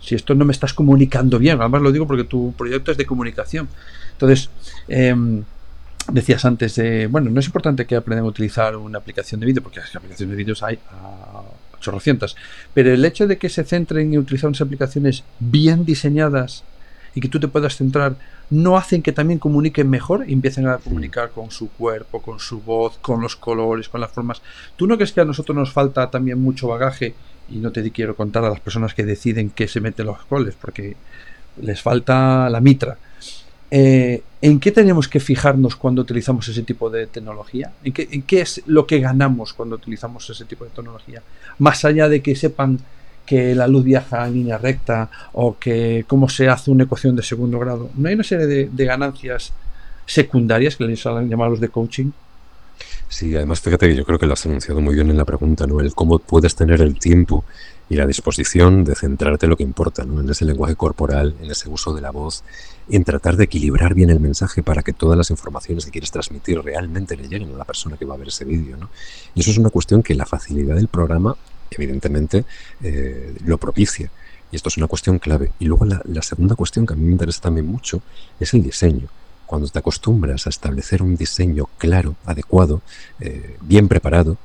si 0.00 0.14
esto 0.14 0.34
no 0.34 0.44
me 0.44 0.52
estás 0.52 0.72
comunicando 0.74 1.38
bien, 1.38 1.60
además 1.60 1.82
lo 1.82 1.92
digo 1.92 2.06
porque 2.06 2.24
tu 2.24 2.52
proyecto 2.56 2.90
es 2.90 2.96
de 2.96 3.06
comunicación. 3.06 3.68
Entonces, 4.12 4.50
eh, 4.88 5.14
decías 6.12 6.44
antes 6.44 6.74
de, 6.76 7.06
bueno, 7.06 7.30
no 7.30 7.40
es 7.40 7.46
importante 7.46 7.86
que 7.86 7.96
aprendan 7.96 8.24
a 8.24 8.28
utilizar 8.28 8.76
una 8.76 8.98
aplicación 8.98 9.40
de 9.40 9.46
vídeo, 9.46 9.62
porque 9.62 9.80
las 9.80 9.94
aplicaciones 9.94 10.30
de 10.30 10.36
vídeos 10.36 10.62
hay 10.62 10.78
a 10.90 11.42
800, 11.78 12.36
pero 12.74 12.92
el 12.92 13.04
hecho 13.04 13.26
de 13.26 13.38
que 13.38 13.48
se 13.48 13.64
centren 13.64 14.12
en 14.12 14.18
utilizar 14.18 14.48
unas 14.48 14.60
aplicaciones 14.60 15.24
bien 15.38 15.84
diseñadas 15.84 16.64
y 17.14 17.20
que 17.20 17.28
tú 17.28 17.40
te 17.40 17.48
puedas 17.48 17.76
centrar, 17.76 18.16
no 18.50 18.76
hacen 18.76 19.02
que 19.02 19.12
también 19.12 19.38
comuniquen 19.38 19.88
mejor 19.88 20.24
y 20.28 20.32
empiecen 20.32 20.66
a 20.66 20.78
comunicar 20.78 21.30
con 21.30 21.50
su 21.50 21.70
cuerpo, 21.70 22.20
con 22.20 22.40
su 22.40 22.60
voz, 22.60 22.98
con 22.98 23.20
los 23.20 23.36
colores, 23.36 23.88
con 23.88 24.00
las 24.00 24.10
formas. 24.10 24.42
¿Tú 24.76 24.86
no 24.86 24.96
crees 24.96 25.12
que 25.12 25.20
a 25.20 25.24
nosotros 25.24 25.56
nos 25.56 25.72
falta 25.72 26.10
también 26.10 26.40
mucho 26.40 26.68
bagaje? 26.68 27.14
Y 27.48 27.56
no 27.56 27.72
te 27.72 27.88
quiero 27.90 28.14
contar 28.16 28.44
a 28.44 28.50
las 28.50 28.60
personas 28.60 28.94
que 28.94 29.04
deciden 29.04 29.50
que 29.50 29.68
se 29.68 29.80
meten 29.80 30.06
los 30.06 30.18
goles, 30.28 30.56
porque 30.60 30.96
les 31.60 31.80
falta 31.82 32.48
la 32.48 32.60
mitra 32.60 32.96
eh, 33.70 34.22
¿En 34.42 34.58
qué 34.58 34.72
tenemos 34.72 35.06
que 35.06 35.20
fijarnos 35.20 35.76
cuando 35.76 36.02
utilizamos 36.02 36.48
ese 36.48 36.62
tipo 36.62 36.88
de 36.88 37.06
tecnología? 37.06 37.72
¿En 37.84 37.92
qué, 37.92 38.40
es 38.40 38.62
lo 38.66 38.86
que 38.86 38.98
ganamos 38.98 39.52
cuando 39.52 39.76
utilizamos 39.76 40.28
ese 40.30 40.46
tipo 40.46 40.64
de 40.64 40.70
tecnología? 40.70 41.22
Más 41.58 41.84
allá 41.84 42.08
de 42.08 42.22
que 42.22 42.34
sepan 42.34 42.78
que 43.30 43.54
la 43.54 43.68
luz 43.68 43.84
viaja 43.84 44.26
en 44.26 44.34
línea 44.34 44.58
recta 44.58 45.08
o 45.34 45.56
que 45.56 46.04
cómo 46.08 46.28
se 46.28 46.48
hace 46.48 46.72
una 46.72 46.82
ecuación 46.82 47.14
de 47.14 47.22
segundo 47.22 47.60
grado. 47.60 47.88
¿No 47.94 48.08
hay 48.08 48.16
una 48.16 48.24
serie 48.24 48.68
de, 48.68 48.84
ganancias 48.84 49.52
secundarias 50.04 50.74
que 50.74 50.82
les 50.82 51.04
llamar 51.04 51.48
los 51.48 51.60
de 51.60 51.68
coaching? 51.68 52.10
Sí, 53.08 53.36
además 53.36 53.60
fíjate 53.60 53.86
que 53.86 53.94
yo 53.94 54.04
creo 54.04 54.18
que 54.18 54.26
lo 54.26 54.32
has 54.32 54.44
anunciado 54.46 54.80
muy 54.80 54.96
bien 54.96 55.10
en 55.10 55.16
la 55.16 55.24
pregunta, 55.24 55.64
¿no? 55.68 55.78
El 55.78 55.94
cómo 55.94 56.18
puedes 56.18 56.56
tener 56.56 56.80
el 56.80 56.98
tiempo 56.98 57.44
y 57.88 57.94
la 57.94 58.04
disposición 58.04 58.82
de 58.82 58.96
centrarte 58.96 59.46
en 59.46 59.50
lo 59.50 59.56
que 59.56 59.62
importa, 59.62 60.04
¿no? 60.04 60.20
En 60.20 60.28
ese 60.28 60.44
lenguaje 60.44 60.74
corporal, 60.74 61.36
en 61.40 61.52
ese 61.52 61.68
uso 61.68 61.94
de 61.94 62.00
la 62.00 62.10
voz, 62.10 62.42
en 62.88 63.04
tratar 63.04 63.36
de 63.36 63.44
equilibrar 63.44 63.94
bien 63.94 64.10
el 64.10 64.18
mensaje 64.18 64.64
para 64.64 64.82
que 64.82 64.92
todas 64.92 65.16
las 65.16 65.30
informaciones 65.30 65.84
que 65.84 65.92
quieres 65.92 66.10
transmitir 66.10 66.60
realmente 66.60 67.16
le 67.16 67.28
lleguen 67.28 67.54
a 67.54 67.58
la 67.58 67.64
persona 67.64 67.96
que 67.96 68.04
va 68.04 68.14
a 68.14 68.18
ver 68.18 68.28
ese 68.28 68.44
vídeo. 68.44 68.76
¿no? 68.76 68.90
Y 69.36 69.40
eso 69.42 69.52
es 69.52 69.58
una 69.58 69.70
cuestión 69.70 70.02
que 70.02 70.16
la 70.16 70.26
facilidad 70.26 70.74
del 70.74 70.88
programa, 70.88 71.36
evidentemente, 71.70 72.44
eh, 72.82 73.34
lo 73.44 73.58
propicia. 73.58 74.10
Y 74.52 74.56
esto 74.56 74.68
es 74.68 74.76
una 74.76 74.88
cuestión 74.88 75.18
clave. 75.18 75.52
Y 75.58 75.66
luego 75.66 75.84
la, 75.84 76.22
segunda 76.22 76.54
cuestión 76.56 76.86
que 76.86 76.94
a 76.94 76.96
mí 76.96 77.04
me 77.04 77.12
interesa 77.12 77.42
también 77.42 77.66
mucho 77.66 78.02
es 78.38 78.52
el 78.54 78.62
diseño. 78.62 79.08
Cuando 79.46 79.68
te 79.68 79.78
acostumbras 79.78 80.46
a 80.46 80.50
establecer 80.50 81.02
un 81.02 81.16
diseño 81.16 81.68
claro, 81.78 82.16
adecuado, 82.24 82.82
eh, 83.20 83.56
bien 83.62 83.88
preparado, 83.88 84.36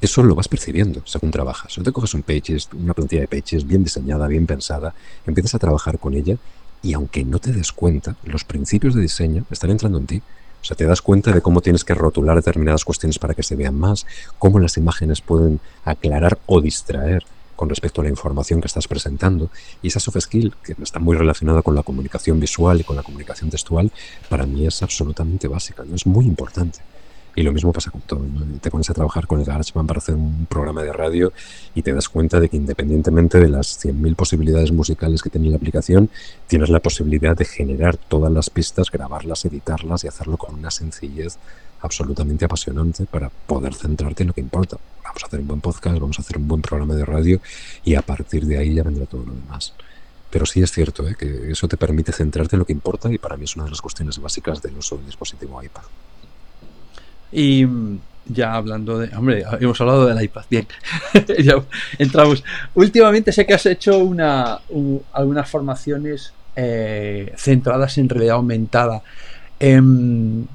eso 0.00 0.22
lo 0.22 0.34
vas 0.34 0.48
percibiendo 0.48 1.02
según 1.06 1.30
trabajas. 1.30 1.76
O 1.78 1.82
te 1.82 1.92
coges 1.92 2.14
un 2.14 2.22
Pages, 2.22 2.68
una 2.72 2.94
plantilla 2.94 3.22
de 3.22 3.28
Pages 3.28 3.66
bien 3.66 3.82
diseñada, 3.82 4.26
bien 4.26 4.46
pensada, 4.46 4.94
empiezas 5.26 5.54
a 5.54 5.58
trabajar 5.58 5.98
con 5.98 6.14
ella 6.14 6.36
y 6.82 6.92
aunque 6.92 7.24
no 7.24 7.38
te 7.38 7.52
des 7.52 7.72
cuenta, 7.72 8.16
los 8.24 8.44
principios 8.44 8.94
de 8.94 9.02
diseño 9.02 9.44
están 9.50 9.70
entrando 9.70 9.98
en 9.98 10.06
ti. 10.06 10.22
O 10.66 10.68
sea, 10.68 10.76
te 10.76 10.84
das 10.84 11.00
cuenta 11.00 11.30
de 11.30 11.40
cómo 11.40 11.60
tienes 11.60 11.84
que 11.84 11.94
rotular 11.94 12.34
determinadas 12.34 12.84
cuestiones 12.84 13.20
para 13.20 13.34
que 13.34 13.44
se 13.44 13.54
vean 13.54 13.76
más, 13.76 14.04
cómo 14.36 14.58
las 14.58 14.76
imágenes 14.76 15.20
pueden 15.20 15.60
aclarar 15.84 16.40
o 16.46 16.60
distraer 16.60 17.24
con 17.54 17.68
respecto 17.68 18.00
a 18.00 18.04
la 18.04 18.10
información 18.10 18.60
que 18.60 18.66
estás 18.66 18.88
presentando. 18.88 19.48
Y 19.80 19.86
esa 19.86 20.00
soft 20.00 20.18
skill, 20.18 20.56
que 20.64 20.74
está 20.82 20.98
muy 20.98 21.16
relacionada 21.16 21.62
con 21.62 21.76
la 21.76 21.84
comunicación 21.84 22.40
visual 22.40 22.80
y 22.80 22.82
con 22.82 22.96
la 22.96 23.04
comunicación 23.04 23.48
textual, 23.48 23.92
para 24.28 24.44
mí 24.44 24.66
es 24.66 24.82
absolutamente 24.82 25.46
básica, 25.46 25.84
¿no? 25.84 25.94
es 25.94 26.04
muy 26.04 26.24
importante. 26.24 26.80
Y 27.36 27.42
lo 27.42 27.52
mismo 27.52 27.70
pasa 27.70 27.90
con 27.90 28.00
todo. 28.00 28.22
Te 28.62 28.70
pones 28.70 28.88
a 28.88 28.94
trabajar 28.94 29.26
con 29.26 29.38
el 29.38 29.44
GarageBand 29.44 29.86
para 29.86 29.98
hacer 29.98 30.14
un 30.14 30.46
programa 30.46 30.82
de 30.82 30.90
radio 30.90 31.34
y 31.74 31.82
te 31.82 31.92
das 31.92 32.08
cuenta 32.08 32.40
de 32.40 32.48
que 32.48 32.56
independientemente 32.56 33.38
de 33.38 33.50
las 33.50 33.84
100.000 33.84 34.16
posibilidades 34.16 34.72
musicales 34.72 35.22
que 35.22 35.28
tiene 35.28 35.50
la 35.50 35.56
aplicación, 35.56 36.08
tienes 36.46 36.70
la 36.70 36.80
posibilidad 36.80 37.36
de 37.36 37.44
generar 37.44 37.98
todas 37.98 38.32
las 38.32 38.48
pistas, 38.48 38.90
grabarlas, 38.90 39.44
editarlas 39.44 40.02
y 40.04 40.08
hacerlo 40.08 40.38
con 40.38 40.54
una 40.54 40.70
sencillez 40.70 41.36
absolutamente 41.82 42.46
apasionante 42.46 43.04
para 43.04 43.28
poder 43.28 43.74
centrarte 43.74 44.22
en 44.22 44.28
lo 44.28 44.32
que 44.32 44.40
importa. 44.40 44.78
Vamos 45.04 45.22
a 45.22 45.26
hacer 45.26 45.40
un 45.40 45.46
buen 45.46 45.60
podcast, 45.60 45.98
vamos 45.98 46.18
a 46.18 46.22
hacer 46.22 46.38
un 46.38 46.48
buen 46.48 46.62
programa 46.62 46.94
de 46.94 47.04
radio 47.04 47.38
y 47.84 47.96
a 47.96 48.02
partir 48.02 48.46
de 48.46 48.56
ahí 48.56 48.74
ya 48.74 48.82
vendrá 48.82 49.04
todo 49.04 49.26
lo 49.26 49.34
demás. 49.34 49.74
Pero 50.30 50.46
sí 50.46 50.62
es 50.62 50.72
cierto 50.72 51.06
¿eh? 51.06 51.14
que 51.18 51.50
eso 51.52 51.68
te 51.68 51.76
permite 51.76 52.12
centrarte 52.12 52.56
en 52.56 52.60
lo 52.60 52.64
que 52.64 52.72
importa 52.72 53.12
y 53.12 53.18
para 53.18 53.36
mí 53.36 53.44
es 53.44 53.54
una 53.56 53.66
de 53.66 53.70
las 53.72 53.82
cuestiones 53.82 54.18
básicas 54.18 54.62
del 54.62 54.78
uso 54.78 54.96
del 54.96 55.04
dispositivo 55.04 55.62
iPad. 55.62 55.82
Y 57.32 57.66
ya 58.28 58.54
hablando 58.54 58.98
de. 58.98 59.14
Hombre, 59.16 59.44
hemos 59.60 59.80
hablado 59.80 60.06
del 60.06 60.22
iPad. 60.22 60.44
Bien. 60.50 60.66
ya 61.38 61.54
entramos. 61.98 62.42
Últimamente 62.74 63.32
sé 63.32 63.46
que 63.46 63.54
has 63.54 63.66
hecho 63.66 63.98
una, 63.98 64.60
algunas 65.12 65.48
formaciones 65.48 66.32
eh, 66.56 67.32
centradas 67.36 67.98
en 67.98 68.08
realidad 68.08 68.36
aumentada. 68.36 69.02
Em, 69.60 70.46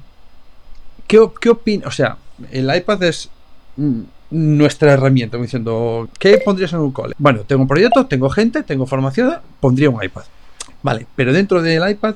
¿Qué, 1.06 1.18
qué 1.40 1.50
opinas? 1.50 1.88
O 1.88 1.90
sea, 1.90 2.16
el 2.50 2.74
iPad 2.74 3.02
es 3.04 3.30
mm, 3.76 4.00
nuestra 4.30 4.92
herramienta, 4.92 5.36
diciendo, 5.38 6.08
¿qué 6.18 6.38
pondrías 6.38 6.72
en 6.72 6.80
un 6.80 6.92
cole? 6.92 7.14
Bueno, 7.18 7.40
tengo 7.46 7.62
un 7.62 7.68
proyecto, 7.68 8.06
tengo 8.06 8.30
gente, 8.30 8.62
tengo 8.62 8.86
formación, 8.86 9.36
pondría 9.60 9.90
un 9.90 10.02
iPad. 10.02 10.24
Vale, 10.82 11.06
pero 11.14 11.32
dentro 11.32 11.62
del 11.62 11.88
iPad, 11.88 12.14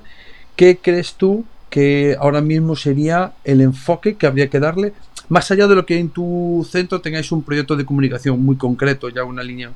¿qué 0.56 0.78
crees 0.78 1.14
tú 1.14 1.44
que 1.76 2.16
ahora 2.18 2.40
mismo 2.40 2.74
sería 2.74 3.34
el 3.44 3.60
enfoque 3.60 4.14
que 4.14 4.26
habría 4.26 4.48
que 4.48 4.58
darle, 4.58 4.94
más 5.28 5.50
allá 5.50 5.66
de 5.66 5.74
lo 5.74 5.84
que 5.84 5.98
en 5.98 6.08
tu 6.08 6.66
centro 6.66 7.02
tengáis 7.02 7.30
un 7.32 7.42
proyecto 7.42 7.76
de 7.76 7.84
comunicación 7.84 8.42
muy 8.42 8.56
concreto, 8.56 9.10
ya 9.10 9.24
una 9.24 9.42
línea 9.42 9.70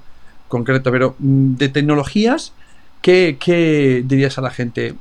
concreta, 0.48 0.90
pero 0.90 1.14
mm, 1.18 1.57
de 1.57 1.68
tecnologías, 1.68 2.55
¿qué, 3.03 4.03
dirías 4.07 4.38
a 4.38 4.40
la 4.40 4.48
gente? 4.48 4.94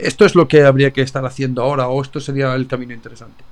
Esto 0.00 0.24
es 0.24 0.36
lo 0.36 0.46
que 0.46 0.62
habría 0.62 0.92
que 0.92 1.02
estar 1.02 1.26
haciendo 1.26 1.62
ahora 1.62 1.88
o 1.88 2.00
esto 2.00 2.20
sería 2.20 2.54
el 2.54 2.68
camino 2.68 2.94
interesante. 2.94 3.42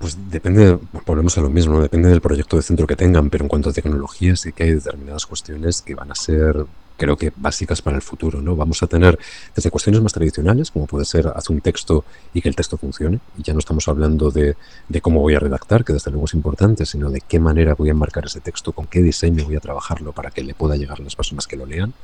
Pues 0.00 0.18
depende, 0.32 0.80
volvemos 1.06 1.38
a 1.38 1.42
lo 1.42 1.48
mismo, 1.48 1.80
depende 1.80 2.08
del 2.08 2.20
proyecto 2.20 2.56
de 2.56 2.64
centro 2.64 2.88
que 2.88 2.96
tengan, 2.96 3.30
pero 3.30 3.44
en 3.44 3.48
cuanto 3.48 3.70
a 3.70 3.72
tecnologías 3.72 4.40
sí 4.40 4.52
que 4.52 4.64
hay 4.64 4.72
determinadas 4.72 5.26
cuestiones 5.26 5.80
que 5.80 5.94
van 5.94 6.10
a 6.10 6.16
ser 6.16 6.66
creo 6.96 7.16
que 7.16 7.32
básicas 7.36 7.82
para 7.82 7.96
el 7.96 8.02
futuro. 8.02 8.40
¿no? 8.40 8.56
Vamos 8.56 8.82
a 8.82 8.86
tener 8.86 9.18
desde 9.54 9.70
cuestiones 9.70 10.00
más 10.00 10.12
tradicionales, 10.12 10.70
como 10.70 10.86
puede 10.86 11.04
ser 11.04 11.28
hacer 11.28 11.54
un 11.54 11.60
texto 11.60 12.04
y 12.32 12.40
que 12.40 12.48
el 12.48 12.56
texto 12.56 12.76
funcione, 12.76 13.20
y 13.36 13.42
ya 13.42 13.52
no 13.52 13.58
estamos 13.58 13.88
hablando 13.88 14.30
de, 14.30 14.56
de, 14.88 15.00
cómo 15.00 15.20
voy 15.20 15.34
a 15.34 15.38
redactar, 15.38 15.84
que 15.84 15.92
desde 15.92 16.10
luego 16.10 16.26
es 16.26 16.34
importante, 16.34 16.86
sino 16.86 17.10
de 17.10 17.20
qué 17.20 17.38
manera 17.38 17.74
voy 17.74 17.88
a 17.88 17.92
enmarcar 17.92 18.26
ese 18.26 18.40
texto, 18.40 18.72
con 18.72 18.86
qué 18.86 19.02
diseño 19.02 19.44
voy 19.44 19.56
a 19.56 19.60
trabajarlo 19.60 20.12
para 20.12 20.30
que 20.30 20.42
le 20.42 20.54
pueda 20.54 20.76
llegar 20.76 21.00
a 21.00 21.04
las 21.04 21.16
personas 21.16 21.46
que 21.46 21.56
lo 21.56 21.66
lean. 21.66 21.94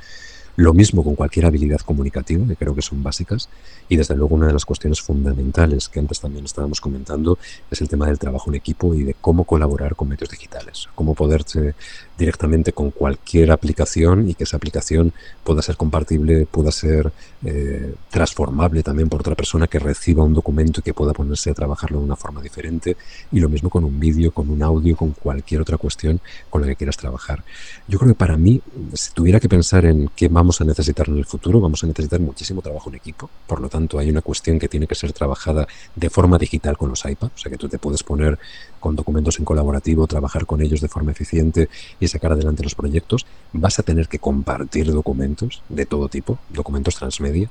Lo 0.57 0.75
mismo 0.75 1.05
con 1.05 1.15
cualquier 1.15 1.47
habilidad 1.47 1.81
comunicativa, 1.81 2.47
que 2.47 2.57
creo 2.57 2.75
que 2.75 2.83
son 2.83 3.03
básicas. 3.03 3.49
Y 3.89 3.97
desde 3.97 4.15
luego 4.15 4.35
una 4.35 4.47
de 4.47 4.53
las 4.53 4.65
cuestiones 4.65 5.01
fundamentales 5.01 5.89
que 5.89 6.01
antes 6.01 6.21
también 6.21 6.45
estábamos 6.45 6.81
comentando 6.81 7.39
es 7.71 7.81
el 7.81 7.89
tema 7.89 8.07
del 8.07 8.19
trabajo 8.19 8.51
en 8.51 8.57
equipo 8.57 8.95
y 8.95 9.05
de 9.05 9.15
cómo 9.15 9.45
colaborar 9.45 9.95
con 9.95 10.09
medios 10.09 10.29
digitales. 10.29 10.89
Cómo 10.95 11.15
poderse 11.15 11.75
directamente 12.21 12.73
con 12.73 12.91
cualquier 12.91 13.51
aplicación 13.51 14.29
y 14.29 14.35
que 14.35 14.45
esa 14.45 14.59
aplicación 14.59 15.13
pueda 15.43 15.63
ser 15.63 15.77
compartible, 15.77 16.47
pueda 16.47 16.71
ser 16.71 17.11
eh, 17.45 17.95
transformable 18.11 18.83
también 18.83 19.09
por 19.09 19.21
otra 19.21 19.35
persona 19.35 19.67
que 19.67 19.79
reciba 19.79 20.23
un 20.23 20.35
documento 20.35 20.81
y 20.81 20.83
que 20.83 20.93
pueda 20.93 21.15
ponerse 21.15 21.51
a 21.51 21.55
trabajarlo 21.55 21.99
de 21.99 22.05
una 22.05 22.17
forma 22.17 22.43
diferente. 22.43 22.97
Y 23.33 23.41
lo 23.41 23.49
mismo 23.49 23.71
con 23.71 23.85
un 23.85 23.99
vídeo, 23.99 24.33
con 24.33 24.51
un 24.51 24.63
audio, 24.63 24.95
con 24.97 25.13
cualquier 25.13 25.63
otra 25.63 25.79
cuestión 25.79 26.21
con 26.51 26.61
la 26.61 26.69
que 26.69 26.77
quieras 26.77 26.99
trabajar. 26.99 27.43
Yo 27.89 27.99
creo 27.99 28.13
que 28.13 28.19
para 28.19 28.37
mí, 28.37 28.61
si 28.93 29.13
tuviera 29.13 29.41
que 29.41 29.49
pensar 29.49 29.87
en 29.87 30.11
qué 30.15 30.29
vamos 30.29 30.61
a 30.61 30.65
necesitar 30.65 31.09
en 31.09 31.17
el 31.17 31.25
futuro, 31.25 31.59
vamos 31.59 31.83
a 31.83 31.87
necesitar 31.87 32.21
muchísimo 32.21 32.61
trabajo 32.61 32.91
en 32.91 32.97
equipo. 32.97 33.31
Por 33.47 33.61
lo 33.61 33.71
tanto, 33.71 33.99
hay 33.99 34.11
una 34.11 34.21
cuestión 34.21 34.59
que 34.59 34.69
tiene 34.69 34.87
que 34.87 34.95
ser 34.95 35.15
trabajada 35.15 35.67
de 35.97 36.11
forma 36.11 36.37
digital 36.37 36.77
con 36.77 36.91
los 36.91 37.03
iPads, 37.03 37.33
o 37.35 37.39
sea 37.39 37.51
que 37.51 37.57
tú 37.57 37.67
te 37.67 37.79
puedes 37.79 38.03
poner 38.03 38.39
con 38.81 38.97
documentos 38.97 39.39
en 39.39 39.45
colaborativo, 39.45 40.07
trabajar 40.07 40.47
con 40.47 40.61
ellos 40.63 40.81
de 40.81 40.89
forma 40.89 41.13
eficiente 41.13 41.69
y 42.01 42.09
sacar 42.09 42.33
adelante 42.33 42.63
los 42.63 42.75
proyectos, 42.75 43.27
vas 43.53 43.79
a 43.79 43.83
tener 43.83 44.09
que 44.09 44.19
compartir 44.19 44.91
documentos 44.91 45.63
de 45.69 45.87
todo 45.87 46.09
tipo, 46.09 46.39
documentos 46.49 46.97
transmedia, 46.97 47.51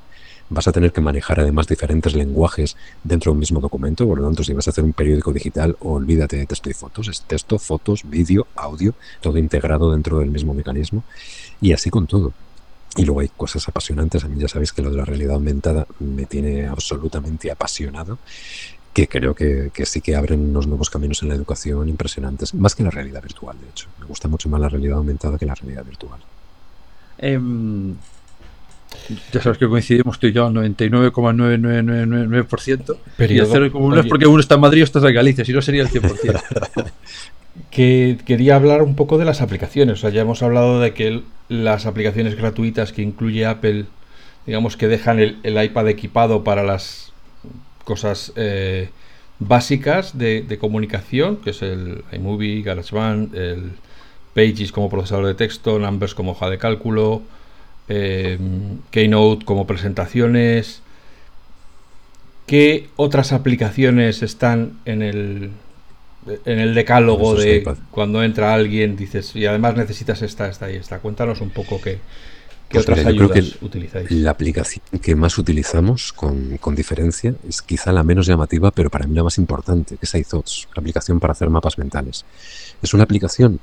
vas 0.50 0.66
a 0.66 0.72
tener 0.72 0.92
que 0.92 1.00
manejar 1.00 1.40
además 1.40 1.68
diferentes 1.68 2.14
lenguajes 2.14 2.76
dentro 3.04 3.30
de 3.30 3.34
un 3.34 3.38
mismo 3.38 3.60
documento, 3.60 4.06
por 4.06 4.18
lo 4.18 4.26
tanto 4.26 4.44
si 4.44 4.52
vas 4.52 4.66
a 4.66 4.70
hacer 4.70 4.84
un 4.84 4.92
periódico 4.92 5.32
digital, 5.32 5.76
olvídate 5.80 6.36
de 6.36 6.46
texto 6.46 6.68
y 6.68 6.74
fotos, 6.74 7.08
es 7.08 7.22
texto, 7.22 7.58
fotos, 7.58 8.02
vídeo, 8.04 8.46
audio, 8.56 8.94
todo 9.20 9.38
integrado 9.38 9.92
dentro 9.92 10.18
del 10.18 10.30
mismo 10.30 10.52
mecanismo. 10.52 11.04
Y 11.60 11.72
así 11.72 11.90
con 11.90 12.06
todo. 12.06 12.32
Y 12.96 13.04
luego 13.04 13.20
hay 13.20 13.28
cosas 13.28 13.68
apasionantes. 13.68 14.24
A 14.24 14.28
mí 14.28 14.40
ya 14.40 14.48
sabéis 14.48 14.72
que 14.72 14.82
lo 14.82 14.90
de 14.90 14.96
la 14.96 15.04
realidad 15.04 15.34
aumentada 15.34 15.86
me 16.00 16.26
tiene 16.26 16.66
absolutamente 16.66 17.50
apasionado 17.50 18.18
que 18.92 19.08
creo 19.08 19.34
que, 19.34 19.70
sí 19.84 20.00
que 20.00 20.16
abren 20.16 20.40
unos 20.40 20.66
nuevos 20.66 20.90
caminos 20.90 21.22
en 21.22 21.28
la 21.28 21.36
educación 21.36 21.88
impresionantes, 21.88 22.52
más 22.54 22.74
que 22.74 22.82
la 22.82 22.90
realidad 22.90 23.22
virtual, 23.22 23.56
de 23.60 23.68
hecho. 23.68 23.86
Me 24.00 24.06
gusta 24.06 24.26
mucho 24.28 24.48
más 24.48 24.60
la 24.60 24.68
realidad 24.68 24.98
aumentada 24.98 25.38
que 25.38 25.46
la 25.46 25.54
realidad 25.54 25.84
virtual. 25.84 26.18
Em, 27.18 27.94
ya 29.32 29.40
sabes 29.40 29.58
que 29.58 29.68
coincidimos 29.68 30.18
tú 30.18 30.26
y 30.26 30.32
yo 30.32 30.46
al 30.46 30.54
99,9999%. 30.54 32.96
Y 33.18 33.38
el 33.38 33.46
0,1 33.46 34.00
es 34.00 34.06
porque 34.06 34.26
uno 34.26 34.40
está 34.40 34.56
en 34.56 34.62
Madrid 34.62 34.80
y 34.80 34.82
otro 34.82 34.98
está 34.98 35.08
en 35.08 35.14
Galicia, 35.14 35.44
si 35.44 35.52
no 35.52 35.62
sería 35.62 35.82
el 35.82 35.88
100%. 35.88 36.40
que 37.70 38.18
quería 38.24 38.56
hablar 38.56 38.82
un 38.82 38.96
poco 38.96 39.18
de 39.18 39.24
las 39.24 39.40
aplicaciones. 39.40 39.98
O 39.98 40.00
sea, 40.00 40.10
ya 40.10 40.22
hemos 40.22 40.42
hablado 40.42 40.80
de 40.80 40.94
que 40.94 41.22
las 41.48 41.86
aplicaciones 41.86 42.36
gratuitas 42.36 42.92
que 42.92 43.02
incluye 43.02 43.46
Apple, 43.46 43.84
digamos 44.46 44.76
que 44.76 44.88
dejan 44.88 45.20
el 45.20 45.62
iPad 45.62 45.86
equipado 45.88 46.42
para 46.42 46.64
las 46.64 47.09
cosas 47.90 48.32
eh, 48.36 48.88
básicas 49.40 50.16
de, 50.16 50.58
comunicación, 50.60 51.38
que 51.38 51.50
es 51.50 51.60
el 51.60 52.04
iMovie, 52.12 52.62
GarageBand, 52.62 53.34
el 53.34 53.72
Pages 54.32 54.70
como 54.70 54.88
procesador 54.88 55.26
de 55.26 55.34
texto, 55.34 55.80
Numbers 55.80 56.14
como 56.14 56.30
hoja 56.30 56.48
de 56.48 56.58
cálculo, 56.58 57.22
em, 57.88 58.78
Keynote 58.92 59.44
como 59.44 59.66
presentaciones. 59.66 60.82
¿Qué 62.46 62.86
otras 62.94 63.32
aplicaciones 63.32 64.22
están 64.22 64.78
en 64.84 65.02
el, 65.02 65.50
en 66.44 66.58
el 66.60 66.72
decálogo 66.76 67.34
de 67.34 67.64
cuando 67.90 68.22
entra 68.22 68.54
alguien, 68.54 68.94
dices, 68.94 69.34
y 69.34 69.46
además 69.46 69.74
necesitas 69.74 70.22
esta, 70.22 70.48
esta 70.48 70.70
y 70.70 70.76
esta? 70.76 71.00
Cuéntanos 71.00 71.40
un 71.40 71.50
poco 71.50 71.80
qué, 71.80 71.98
¿Qué 72.70 72.78
pues 72.78 72.88
otras 72.88 73.04
ayudas 73.04 73.56
utilizáis? 73.60 74.08
La 74.12 74.30
aplicación 74.30 74.84
que 75.02 75.16
más 75.16 75.36
utilizamos, 75.38 76.12
con, 76.12 76.76
diferencia, 76.76 77.34
es 77.48 77.62
quizá 77.62 77.90
la 77.90 78.04
menos 78.04 78.26
llamativa, 78.26 78.70
pero 78.70 78.88
para 78.90 79.08
mí 79.08 79.14
la 79.16 79.24
más 79.24 79.38
importante, 79.38 79.96
que 79.96 80.06
es 80.06 80.14
iThoughts, 80.14 80.68
la 80.76 80.80
aplicación 80.80 81.18
para 81.18 81.32
hacer 81.32 81.50
mapas 81.50 81.78
mentales. 81.78 82.24
Es 82.80 82.94
una 82.94 83.02
aplicación 83.02 83.58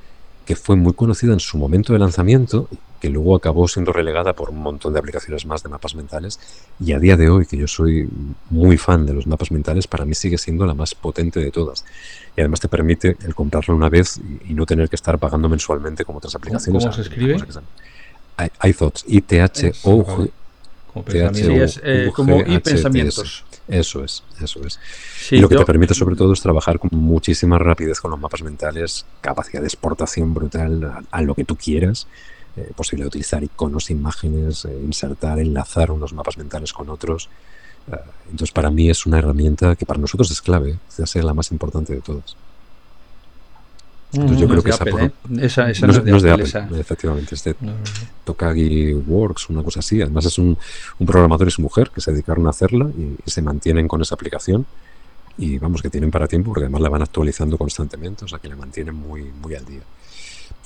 que 0.46 0.58
fue 0.58 0.76
muy 0.76 0.92
conocida 0.92 1.32
en 1.32 1.40
su 1.40 1.58
momento 1.58 1.94
de 1.94 2.00
lanzamiento, 2.00 2.68
que 3.00 3.10
luego 3.10 3.38
acabó 3.38 3.70
siendo 3.70 3.94
relegada 3.94 4.34
por 4.34 4.50
un 4.50 4.60
montón 4.60 4.92
de 4.92 5.00
aplicaciones 5.00 5.46
más 5.46 5.64
de 5.64 5.70
mapas 5.70 5.96
mentales, 5.96 6.38
y 6.78 6.92
a 6.92 7.00
día 7.00 7.16
de 7.16 7.30
hoy, 7.30 7.46
que 7.46 7.56
yo 7.56 7.68
soy 7.68 8.10
muy 8.50 8.78
fan 8.78 9.06
de 9.06 9.14
los 9.14 9.26
mapas 9.26 9.52
mentales, 9.52 9.88
para 9.88 10.04
mí 10.04 10.16
sigue 10.16 10.38
siendo 10.38 10.66
la 10.66 10.74
más 10.74 10.96
potente 10.96 11.40
de 11.40 11.52
todas. 11.52 11.86
Y 12.36 12.42
además 12.42 12.60
te 12.60 12.68
permite 12.68 13.16
el 13.26 13.34
comprarla 13.34 13.74
una 13.74 13.88
vez 13.88 14.20
y, 14.46 14.54
no 14.54 14.66
tener 14.66 14.90
que 14.90 14.98
estar 14.98 15.18
pagando 15.18 15.48
mensualmente 15.48 16.04
como 16.04 16.18
otras 16.18 16.36
aplicaciones. 16.36 16.84
¿Cómo 16.84 16.94
se 16.94 17.02
escribe? 17.04 17.38
iThoughts, 18.64 19.06
I-T-H-O. 19.08 20.28
como 22.14 22.42
y 22.42 22.60
pensamientos. 22.60 23.44
Eso 23.68 24.04
es, 24.04 24.24
eso 24.42 24.62
es. 24.66 24.80
y 25.30 25.40
lo 25.40 25.50
que 25.50 25.58
te 25.58 25.66
permite 25.66 25.94
sobre 25.94 26.16
todo 26.16 26.32
es 26.32 26.42
trabajar 26.42 26.80
con 26.80 26.90
muchísima 26.94 27.60
rapidez 27.60 28.00
con 28.00 28.12
los 28.12 28.20
mapas 28.20 28.42
mentales, 28.42 29.06
capacidad 29.20 29.62
de 29.62 29.68
exportación 29.68 30.34
brutal 30.34 31.04
a, 31.12 31.22
lo 31.22 31.36
que 31.36 31.44
tú 31.44 31.58
quieras, 31.58 32.08
eh, 32.56 32.72
posible 32.76 33.06
utilizar 33.06 33.44
iconos, 33.44 33.90
imágenes, 33.90 34.64
eh, 34.64 34.80
insertar, 34.82 35.40
enlazar 35.40 35.92
unos 35.92 36.14
mapas 36.14 36.38
mentales 36.38 36.72
con 36.72 36.90
otros. 36.90 37.30
Eh, 37.92 37.98
entonces 38.32 38.54
para 38.54 38.70
mí 38.70 38.90
es 38.90 39.06
una 39.06 39.20
herramienta 39.20 39.76
que 39.76 39.86
para 39.86 40.00
nosotros 40.00 40.32
es 40.32 40.42
clave, 40.42 40.78
es 40.98 41.16
la 41.16 41.34
más 41.34 41.52
importante 41.52 41.94
de 41.94 42.00
todas 42.00 42.38
yo 44.14 44.48
creo 44.48 44.64
que 44.64 44.70
esa, 44.70 45.70
esa, 45.70 45.88
no, 45.88 46.16
es 46.16 46.24
de, 46.24 46.32
Apple, 46.32 46.80
efectivamente, 46.80 47.36
es 47.36 47.44
de 47.44 47.56
Tokagi 48.24 48.94
Works, 48.94 49.50
una 49.50 49.64
cosa 49.64 49.82
así. 49.82 50.02
Además 50.02 50.26
es 50.26 50.38
un, 50.38 50.58
programador 51.06 51.48
y 51.48 51.52
su 51.52 51.62
mujer 51.62 51.92
que 51.94 52.00
se 52.00 52.12
dedicaron 52.12 52.48
a 52.48 52.52
hacerla 52.52 52.90
y, 52.98 53.30
se 53.30 53.42
mantienen 53.42 53.88
con 53.88 54.02
esa 54.02 54.16
aplicación 54.16 54.66
y 55.38 55.60
vamos, 55.60 55.82
que 55.82 55.90
tienen 55.90 56.10
para 56.10 56.28
tiempo 56.28 56.52
porque 56.52 56.64
además 56.64 56.82
la 56.82 56.90
van 56.90 57.02
actualizando 57.02 57.58
constantemente, 57.58 58.26
o 58.26 58.28
sea 58.28 58.40
que 58.40 58.48
la 58.48 58.56
mantienen 58.56 58.96
muy, 58.96 59.24
muy 59.24 59.56
al 59.56 59.66
día. 59.66 59.82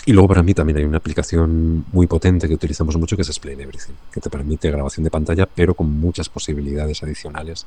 Y 0.06 0.14
luego 0.14 0.30
para 0.30 0.44
mí 0.44 0.54
también 0.54 0.78
hay 0.78 0.84
una 0.84 0.98
aplicación 0.98 1.86
muy 1.92 2.08
potente 2.08 2.48
que 2.48 2.54
utilizamos 2.54 2.96
mucho 2.98 3.16
que 3.16 3.24
es 3.24 3.30
Explain 3.30 3.60
Everything, 3.60 3.94
que 4.12 4.22
te 4.22 4.30
permite 4.30 4.72
grabación 4.72 5.04
de 5.04 5.12
pantalla, 5.12 5.46
pero 5.46 5.74
con 5.74 5.92
muchas 5.92 6.30
posibilidades 6.30 7.04
adicionales 7.04 7.66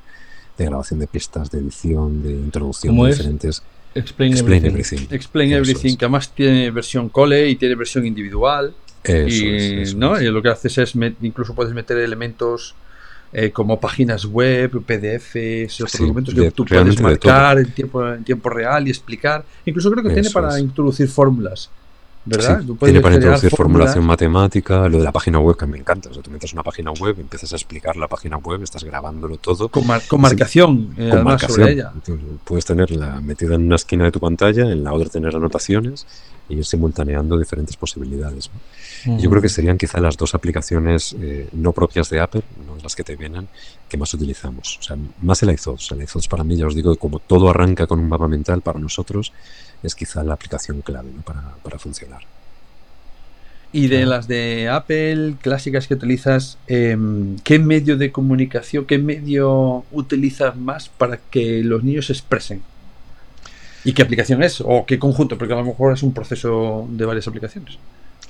de 0.57 0.65
grabación 0.65 1.01
de 1.01 1.07
pistas, 1.07 1.51
de 1.51 1.59
edición, 1.59 2.23
de 2.23 2.33
introducción 2.33 2.97
de 2.97 3.09
diferentes. 3.09 3.63
Explain, 3.95 4.37
everything. 4.37 5.07
Explain 5.11 5.53
Everything, 5.53 5.97
que 5.97 6.05
además 6.05 6.31
tiene 6.35 6.71
versión 6.71 7.09
cole 7.09 7.49
y 7.49 7.57
tiene 7.57 7.75
versión 7.75 8.05
individual. 8.07 8.75
y, 9.07 9.95
¿no? 9.97 10.21
y 10.21 10.31
lo 10.31 10.43
que 10.43 10.49
haces 10.49 10.79
es, 10.79 10.95
incluso 11.21 11.55
puedes 11.55 11.75
meter 11.75 11.99
elementos 11.99 12.75
eh, 13.33 13.51
como 13.51 13.79
páginas 13.81 14.25
web, 14.25 14.71
PDFs, 14.85 15.81
otros 15.81 16.01
documentos 16.01 16.35
que 16.35 16.51
tú 16.51 16.65
puedes 16.65 17.01
marcar 17.01 17.59
en 17.59 17.71
tiempo, 17.73 18.09
en 18.09 18.25
tiempo 18.25 18.49
real 18.49 18.87
y 18.87 18.91
explicar. 18.91 19.45
Incluso 19.67 19.91
creo 19.91 20.05
que 20.05 20.11
tiene 20.11 20.31
para 20.31 20.59
introducir 20.59 21.09
fórmulas. 21.09 21.71
¿Verdad? 22.25 22.63
tiene 22.81 23.01
para 23.01 23.15
introducir 23.17 23.51
formulación 23.51 24.05
matemática, 24.05 24.89
lo 24.89 24.99
de 24.99 25.05
la 25.05 25.13
página 25.13 25.39
web 25.39 25.57
que 25.57 25.67
me 25.67 25.79
encanta. 25.79 26.11
O 26.11 26.15
sea, 26.15 26.23
tú 26.23 26.31
metes 26.31 26.53
una 26.53 26.63
página 26.63 26.91
web, 26.93 27.17
empiezas 27.19 27.53
a 27.53 27.57
explicar 27.57 27.97
la 27.97 28.09
página 28.09 28.37
web, 28.39 28.63
estás 28.63 28.85
grabándolo 28.85 29.37
todo. 29.37 29.69
Con, 29.69 29.87
marcación, 29.87 30.95
eh, 30.97 31.11
con 31.11 31.25
marcación. 31.25 31.69
ella. 31.69 31.93
Puedes 32.45 32.65
tenerla 32.65 33.21
metida 33.21 33.55
en 33.55 33.67
una 33.67 33.77
esquina 33.77 34.05
de 34.05 34.13
tu 34.13 34.21
pantalla, 34.21 34.71
en 34.71 34.85
la 34.85 34.93
otra 34.93 35.09
tener 35.09 35.35
anotaciones 35.37 36.07
y 36.49 36.57
ir 36.57 36.65
simultaneando 36.65 37.39
diferentes 37.39 37.77
posibilidades. 37.77 38.51
Yo 39.07 39.29
creo 39.29 39.43
que 39.43 39.49
serían 39.49 39.77
quizá 39.77 40.01
las 40.01 40.17
dos 40.17 40.35
aplicaciones 40.35 41.15
eh, 41.21 41.49
no 41.53 41.73
propias 41.73 42.09
de 42.09 42.21
Apple, 42.21 42.43
no 42.67 42.77
las 42.83 42.95
que 42.95 43.05
te 43.05 43.17
vienen, 43.17 43.49
que 43.95 43.99
más 43.99 44.13
utilizamos. 44.13 44.79
O 44.81 44.83
sea, 44.83 44.97
más 45.23 45.41
el 45.45 45.53
iThoughts. 45.53 45.93
El 45.93 46.03
iThoughts 46.03 46.27
para 46.27 46.43
mí, 46.43 46.57
ya 46.57 46.67
os 46.67 46.75
digo, 46.75 46.97
como 46.97 47.21
todo 47.21 47.49
arranca 47.49 47.87
con 47.87 48.01
un 48.01 48.09
mapa 48.09 48.27
mental, 48.27 48.61
para 48.61 48.81
nosotros 48.81 49.33
es 49.85 49.95
quizá 49.95 50.25
la 50.25 50.35
aplicación 50.35 50.83
clave 50.83 51.11
para, 51.25 51.79
funcionar. 51.79 52.23
Y 53.73 53.87
de 53.87 54.05
las 54.05 54.27
de 54.27 54.69
Apple 54.69 55.35
clásicas 55.41 55.87
que 55.87 55.95
utilizas, 55.95 56.59
em, 56.67 57.37
¿qué 57.45 57.61
medio 57.61 57.97
de 57.97 58.11
comunicación, 58.11 58.85
qué 58.85 58.99
medio 58.99 59.85
utilizas 59.93 60.57
más 60.57 60.89
para 60.89 61.19
que 61.31 61.63
los 61.63 61.85
niños 61.85 62.07
se 62.07 62.15
expresen? 62.15 62.63
¿Y 63.85 63.93
qué 63.93 64.03
aplicación 64.03 64.43
es? 64.43 64.61
¿O 64.61 64.87
qué 64.87 64.99
conjunto? 64.99 65.39
Porque 65.39 65.55
a 65.55 65.59
lo 65.59 65.65
mejor 65.65 65.93
es 65.93 66.03
un 66.03 66.13
proceso 66.13 66.89
de 66.91 67.05
varias 67.05 67.29
aplicaciones. 67.29 67.79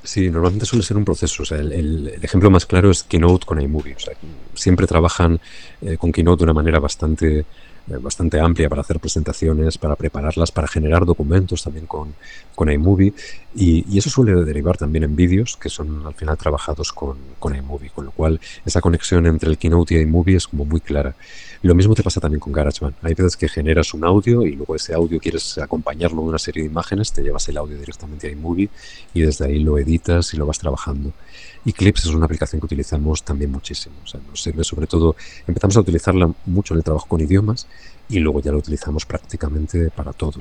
Sí, 0.05 0.31
normalmente 0.31 0.67
suele 0.67 0.85
ser 0.85 0.99
un 0.99 1.05
proceso. 1.05 1.43
el, 1.55 2.19
ejemplo 2.23 2.51
más 2.51 2.67
claro 2.67 2.91
es 2.91 3.03
Keynote 3.03 3.47
con 3.47 3.61
iMovie. 3.61 3.97
siempre 4.55 4.87
trabajan 4.87 5.41
eh, 5.81 5.97
con 5.97 6.13
Keynote 6.13 6.41
de 6.41 6.45
una 6.45 6.53
manera 6.53 6.79
bastante 6.79 7.47
eh, 7.87 7.99
bastante 7.99 8.41
amplia 8.41 8.71
para 8.71 8.81
hacer 8.81 8.99
presentaciones, 8.99 9.77
para 9.77 9.95
prepararlas, 9.95 10.51
para 10.51 10.67
generar 10.69 11.05
documentos 11.05 11.63
también 11.63 11.85
con, 11.85 12.15
con 12.55 12.71
iMovie 12.71 13.13
y, 13.55 13.85
y, 13.95 13.99
eso 13.99 14.09
suele 14.09 14.43
derivar 14.45 14.79
también 14.79 15.05
en 15.05 15.15
vídeos 15.15 15.59
que 15.59 15.69
son 15.69 16.07
al 16.07 16.15
final 16.15 16.39
trabajados 16.39 16.95
con, 16.95 17.19
con 17.39 17.55
iMovie, 17.55 17.91
con 17.91 18.07
lo 18.07 18.11
cual 18.11 18.41
esa 18.65 18.81
conexión 18.81 19.27
entre 19.27 19.51
el 19.51 19.59
Keynote 19.59 19.97
y 19.97 20.01
iMovie 20.01 20.37
es 20.37 20.49
como 20.49 20.65
muy 20.65 20.81
clara. 20.81 21.15
Lo 21.65 21.75
mismo 21.75 21.95
te 21.95 22.03
pasa 22.03 22.21
también 22.21 22.41
con 22.41 22.53
GarageBand. 22.53 22.97
Hay 23.01 23.15
veces 23.15 23.39
que 23.39 23.49
generas 23.49 23.95
un 23.95 24.05
audio 24.05 24.43
y 24.43 24.53
luego 24.55 24.77
ese 24.77 24.93
audio 24.93 25.19
quieres 25.19 25.57
acompañarlo 25.57 26.21
de 26.21 26.29
una 26.29 26.39
serie 26.39 26.63
de 26.63 26.69
imágenes, 26.69 27.11
te 27.11 27.23
llevas 27.23 27.49
el 27.49 27.57
audio 27.57 27.79
directamente 27.79 28.27
a 28.27 28.33
iMovie 28.33 28.69
y 29.15 29.23
desde 29.23 29.47
ahí 29.47 29.61
lo 29.61 29.79
editas 29.79 30.35
y 30.35 30.37
lo 30.37 30.45
vas 30.45 30.59
trabajando. 30.59 31.15
Y 31.65 31.73
Clips 31.73 32.05
es 32.05 32.11
una 32.15 32.27
aplicación 32.27 32.61
que 32.61 32.67
utilizamos 32.67 33.23
también 33.23 33.51
muchísimo. 33.51 33.95
O 34.05 34.07
sea, 34.07 34.21
nos 34.29 34.43
sirve 34.43 34.63
sobre 34.63 34.87
todo, 34.87 35.17
empezamos 35.47 35.79
a 35.79 35.81
utilizarla 35.81 36.31
mucho 36.45 36.75
en 36.75 36.79
el 36.81 36.85
trabajo 36.85 37.07
con 37.09 37.23
idiomas 37.23 37.67
y 38.11 38.19
luego 38.19 38.43
ya 38.43 38.53
lo 38.53 38.59
utilizamos 38.59 39.07
prácticamente 39.07 39.89
para 39.89 40.13
todo. 40.13 40.41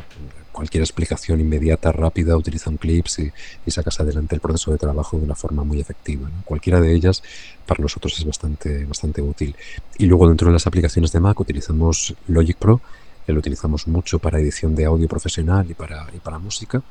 Cualquier 0.54 0.84
explicación 0.84 1.41
inmediata, 1.41 1.91
rápida, 1.91 2.38
utiliza 2.38 2.70
un 2.70 2.78
clips 2.78 3.20
y, 3.20 3.72
sacas 3.72 3.99
adelante 3.99 4.36
el 4.36 4.41
proceso 4.41 4.72
de 4.72 4.78
trabajo 4.78 5.18
de 5.18 5.24
una 5.24 5.36
forma 5.36 5.64
muy 5.64 5.82
efectiva. 5.82 6.30
Cualquiera 6.45 6.80
de 6.80 6.93
ellas 6.93 7.24
para 7.66 7.82
nosotros 7.82 8.18
es 8.20 8.24
bastante, 8.24 8.86
bastante 8.86 9.22
útil. 9.22 9.56
Y 9.97 10.06
luego 10.06 10.28
dentro 10.28 10.47
de 10.47 10.54
las 10.54 10.68
aplicaciones 10.68 11.12
de 11.12 11.20
Mac 11.20 11.39
utilizamos 11.39 12.14
Logic 12.28 12.56
Pro, 12.56 12.80
que 13.26 13.34
lo 13.34 13.39
utilizamos 13.39 13.88
mucho 13.88 14.20
para 14.20 14.39
edición 14.39 14.76
de 14.76 14.86
audio 14.86 15.08
profesional 15.08 15.70
y 15.70 15.74
para, 15.74 16.08
y 16.16 16.20
para 16.20 16.38
música. 16.38 16.84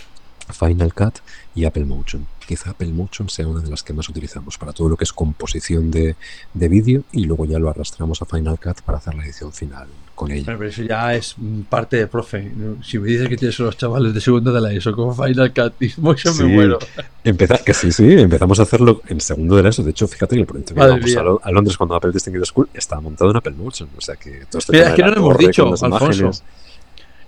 Final 0.50 0.92
Cut 0.92 1.20
y 1.54 1.64
Apple 1.64 1.84
Motion. 1.84 2.26
Quizá 2.47 2.70
Apple 2.70 2.88
Motion 2.88 3.28
sea 3.28 3.47
una 3.47 3.61
de 3.61 3.70
las 3.70 3.82
que 3.82 3.93
más 3.93 4.09
utilizamos 4.09 4.59
para 4.59 4.72
todo 4.72 4.88
lo 4.88 4.97
que 4.97 5.05
es 5.05 5.12
composición 5.12 5.90
de, 5.90 6.16
de 6.55 6.68
vídeo 6.68 7.05
y 7.12 7.24
luego 7.24 7.45
ya 7.45 7.59
lo 7.59 7.70
arrastramos 7.70 8.20
a 8.22 8.26
Final 8.26 8.59
Cut 8.59 8.82
para 8.82 8.99
hacer 8.99 9.14
la 9.14 9.24
edición 9.24 9.53
final 9.53 9.88
con 10.14 10.30
ella. 10.30 10.45
Pero 10.47 10.68
eso 10.68 10.82
ya 10.82 11.14
es 11.14 11.36
parte 11.68 11.97
de 11.97 12.07
profe. 12.07 12.51
Si 12.82 12.99
me 12.99 13.09
dices 13.09 13.28
que 13.28 13.36
tienes 13.36 13.59
los 13.59 13.76
chavales 13.76 14.14
de 14.14 14.20
segundo 14.20 14.53
de 14.53 14.61
la 14.61 14.72
ESO 14.72 14.95
como 14.95 15.14
Final 15.14 15.53
Cut 15.53 15.74
y 15.80 15.93
Motion, 16.01 16.36
me 16.38 16.45
muero. 16.45 16.78
Empezar, 17.24 17.62
que 17.64 17.74
sí, 17.74 17.93
sí, 17.93 18.12
empezamos 18.12 18.59
a 18.61 18.64
hacerlo 18.64 19.03
en 19.09 19.20
segundo 19.20 19.57
de 19.57 19.62
la 19.62 19.68
ESO. 19.70 19.82
De 19.82 19.90
hecho, 19.90 20.07
fíjate 20.09 20.36
que 20.36 20.40
el 20.40 20.47
proyecto 20.47 20.74
que 20.74 20.80
vamos 20.80 21.40
a, 21.43 21.51
Londres 21.51 21.76
cuando 21.76 21.95
Apple 21.95 22.12
Distinguished 22.12 22.47
School 22.47 22.68
estaba 22.74 23.01
montado 23.01 23.30
en 23.30 23.36
Apple 23.36 23.53
Motion. 23.53 23.88
O 23.97 24.01
sea 24.01 24.16
que 24.16 24.47
todo 24.51 24.59
esto 24.59 24.72
es 24.72 24.93
que 24.93 25.03
no 25.03 25.11
lo 25.11 25.16
hemos 25.16 25.38
dicho, 25.38 25.74
Alfonso. 25.82 26.32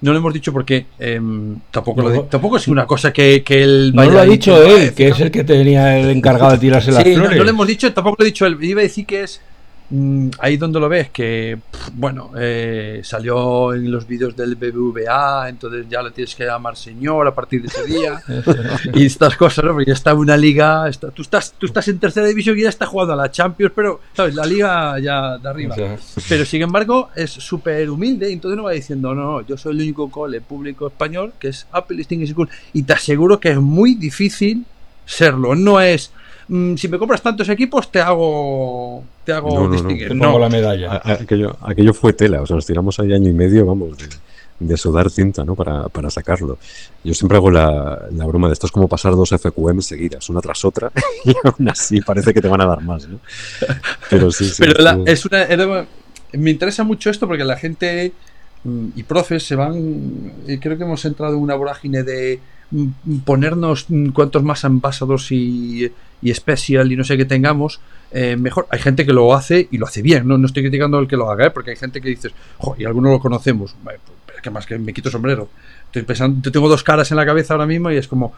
No 0.05 0.12
lo 0.12 0.18
hemos 0.18 0.34
dicho 0.34 0.52
porque 0.52 0.84
em, 0.98 1.57
tampoco, 1.70 2.02
lo, 2.02 2.24
tampoco 2.24 2.59
es 2.59 2.68
una 2.68 2.86
cosa 2.86 3.11
que, 3.11 3.42
que 3.42 3.62
él 3.62 3.90
No 3.94 4.05
lo 4.05 4.18
ha 4.18 4.26
dicho 4.26 4.62
él, 4.62 4.92
que 4.92 5.09
es 5.09 5.18
el 5.18 5.30
que 5.30 5.44
tenía 5.44 5.98
el 5.98 6.11
encargado 6.11 6.52
de 6.52 6.59
tirarse 6.59 6.92
las 6.92 7.02
flores. 7.02 7.18
No, 7.18 7.34
no 7.34 7.42
lo 7.42 7.48
hemos 7.48 7.66
dicho, 7.66 7.90
tampoco 7.90 8.16
lo 8.18 8.24
he 8.24 8.26
dicho 8.26 8.44
él. 8.44 8.62
Iba 8.62 8.80
a 8.80 8.82
decir 8.82 9.07
que 9.07 9.22
es 9.22 9.40
Mm, 9.91 10.30
ahí 10.39 10.57
donde 10.57 10.80
lo 10.80 10.89
ves, 10.89 11.11
que 11.11 11.59
bueno, 11.93 12.30
eh, 12.39 13.03
salió 13.05 13.74
en 13.74 13.91
los 13.91 14.07
vídeos 14.07 14.35
del 14.35 14.55
BBVA, 14.55 15.51
entonces 15.51 15.87
ya 15.91 16.03
le 16.03 16.11
tienes 16.11 16.35
que 16.35 16.45
llamar 16.45 16.74
señor 16.74 17.26
a 17.26 17.35
partir 17.35 17.61
de 17.61 17.68
ese 17.68 17.85
día. 17.85 18.22
y 18.95 19.05
estas 19.05 19.37
cosas, 19.37 19.64
¿no? 19.64 19.72
Porque 19.72 19.91
ya 19.91 19.95
está 19.95 20.12
en 20.12 20.18
una 20.18 20.39
liga, 20.39 20.91
tú, 21.14 21.20
estás, 21.20 21.55
tú 21.59 21.66
estás 21.66 21.87
en 21.89 21.99
tercera 21.99 22.26
división 22.26 22.59
y 22.59 22.62
ya 22.62 22.70
está 22.70 22.87
jugando 22.87 23.12
a 23.12 23.16
la 23.16 23.30
Champions, 23.30 23.72
pero, 23.76 24.01
¿sabes? 24.14 24.35
La 24.35 24.47
liga 24.47 24.99
ya 25.01 25.37
de 25.37 25.49
arriba. 25.49 25.76
Pero 26.28 26.45
sin 26.47 26.62
embargo, 26.62 27.11
es 27.14 27.30
súper 27.30 27.91
humilde, 27.91 28.32
entonces 28.32 28.57
no 28.57 28.64
va 28.64 28.72
diciendo, 28.72 29.14
no, 29.14 29.22
no, 29.22 29.47
yo 29.47 29.59
soy 29.59 29.74
el 29.74 29.82
único 29.82 30.11
cole 30.11 30.41
público 30.41 30.87
español 30.87 31.35
que 31.39 31.49
es 31.49 31.66
Apple 31.72 31.99
Distinguished 31.99 32.32
School. 32.32 32.49
Y 32.72 32.85
te 32.85 32.95
aseguro 32.95 33.39
que 33.39 33.51
es 33.51 33.59
muy 33.61 33.95
difícil 33.95 34.64
serlo, 35.05 35.55
no 35.55 35.80
es 35.80 36.11
Mm, 36.49 36.74
si 36.76 36.88
me 36.88 36.99
compras 36.99 37.22
tantos 37.22 37.49
equipos, 37.49 37.90
te 37.90 38.01
hago, 38.01 39.03
te 39.24 39.32
hago 39.32 39.68
distinguir. 39.68 40.14
No, 40.14 40.38
la 40.38 40.49
medalla. 40.49 41.01
aquello, 41.05 41.57
aquello 41.62 41.95
fue 41.95 42.12
tela, 42.12 42.42
o 42.42 42.47
sea, 42.47 42.57
nos 42.57 42.66
tiramos 42.66 42.99
ahí 43.01 43.12
año 43.12 43.30
y 43.30 43.32
medio, 43.32 43.64
vamos, 43.64 43.97
de, 44.59 44.76
sudar 44.76 45.11
cinta, 45.11 45.45
¿no? 45.45 45.55
Para, 45.55 45.88
para, 45.88 46.11
sacarlo. 46.11 46.59
Yo 47.03 47.14
siempre 47.14 47.38
hago 47.38 47.51
la, 47.51 48.07
la, 48.12 48.26
broma 48.26 48.49
de 48.49 48.55
esto 48.55 48.66
es 48.66 48.72
como 48.72 48.88
pasar 48.88 49.14
dos 49.14 49.30
FQM 49.30 49.80
seguidas, 49.80 50.28
una 50.28 50.40
tras 50.40 50.64
otra, 50.64 50.90
y 51.24 51.34
aún 51.45 51.68
así 51.68 52.01
parece 52.01 52.32
que 52.32 52.40
te 52.40 52.49
van 52.49 52.61
a 52.61 52.66
dar 52.66 52.82
más, 52.82 53.09
¿no? 53.09 53.18
Pero 54.11 54.30
sí, 54.30 54.45
sí. 54.47 54.62
Pero 54.62 55.05
es 55.07 55.24
una, 55.24 55.47
me 56.32 56.51
interesa 56.51 56.84
mucho 56.84 57.11
esto 57.11 57.26
porque 57.26 57.45
la 57.45 57.57
gente 57.57 58.12
mm, 58.64 58.88
y 58.97 59.03
profes 59.03 59.45
se 59.45 59.55
van, 59.55 60.32
creo 60.61 60.76
que 60.76 60.84
hemos 60.84 61.05
entrado 61.05 61.34
en 61.34 61.40
una 61.40 61.55
vorágine 61.55 62.03
de 62.03 62.40
mm, 62.70 63.18
ponernos 63.24 63.86
cuantos 64.12 64.42
más 64.42 64.64
ambasados 64.64 65.30
y 65.32 65.90
y 66.25 66.31
especial 66.31 66.91
y 66.91 66.97
no 66.97 67.05
sé 67.05 67.16
qué 67.18 67.27
tengamos, 67.27 67.81
eh, 68.11 68.35
mejor. 68.37 68.66
Hay 68.70 68.81
gente 68.81 69.05
que 69.05 69.12
lo 69.12 69.35
hace 69.35 69.68
y 69.70 69.79
lo 69.79 69.87
hace 69.87 70.03
bien, 70.03 70.27
no, 70.27 70.39
no 70.39 70.47
estoy 70.47 70.62
criticando 70.62 70.97
al 70.99 71.07
que 71.07 71.16
lo 71.16 71.31
haga, 71.31 71.47
¿eh? 71.47 71.51
porque 71.51 71.70
hay 71.70 71.77
gente 71.77 72.01
que 72.01 72.09
dices, 72.09 72.33
y 72.79 72.85
algunos 72.85 73.12
lo 73.12 73.20
conocemos, 73.20 73.77
pues, 73.85 73.99
que 74.43 74.51
más 74.51 74.66
que 74.66 74.79
me 74.79 74.93
quito 74.95 75.11
sombrero. 75.11 75.51
Estoy 75.87 76.03
pensando, 76.03 76.51
tengo 76.51 76.68
dos 76.68 76.83
caras 76.83 77.11
en 77.11 77.18
la 77.18 77.27
cabeza 77.27 77.55
ahora 77.55 77.66
mismo 77.66 77.91
y 77.91 77.99
es 77.99 78.09
como, 78.09 78.33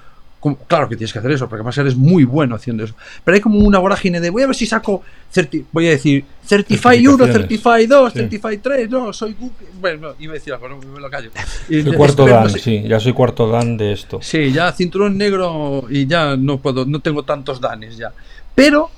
claro 0.55 0.89
que 0.89 0.97
tienes 0.97 1.13
que 1.13 1.19
hacer 1.19 1.31
eso, 1.31 1.49
porque 1.49 1.61
además 1.61 1.77
eres 1.79 1.97
muy 1.97 2.25
bueno 2.25 2.55
haciendo 2.55 2.85
eso. 2.85 2.95
Pero 3.25 3.35
hay 3.35 3.41
como 3.41 3.59
una 3.59 3.79
vorágine 3.79 4.21
de 4.21 4.31
voy 4.31 4.43
a 4.43 4.47
ver 4.47 4.57
si 4.57 4.67
saco, 4.67 5.03
voy 5.73 5.89
a 5.89 5.91
decir 5.91 6.25
Certify 6.45 7.07
1, 7.07 7.27
Certify 7.27 7.87
2, 7.87 8.13
Certify 8.13 8.59
3, 8.59 8.91
no, 8.91 9.13
soy 9.13 9.35
Google. 9.35 9.69
Bueno, 9.81 10.15
iba 10.19 10.33
a 10.33 10.35
decir 10.35 10.53
algo, 10.53 10.69
no, 10.69 10.79
me 10.79 11.01
lo 11.01 11.11
callo. 11.11 11.31
Y, 11.69 11.83
soy 11.83 11.93
cuarto 11.93 12.27
Dan, 12.27 12.51
sí, 12.51 12.83
ya 12.87 13.01
soy 13.01 13.13
cuarto 13.13 13.49
Dan 13.49 13.77
de 13.77 13.93
esto. 13.93 14.21
Sí, 14.23 14.53
ya 14.53 14.73
cinturón 14.73 15.19
negro 15.19 15.85
y 15.89 16.07
ya 16.07 16.37
no 16.37 16.59
puedo, 16.59 16.85
no 16.85 17.01
tengo 17.01 17.25
tantos 17.25 17.61
danes 17.61 17.97
ya. 17.97 18.13
Pero 18.55 18.91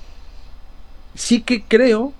sí 1.15 1.41
que 1.41 1.63
creo, 1.63 2.13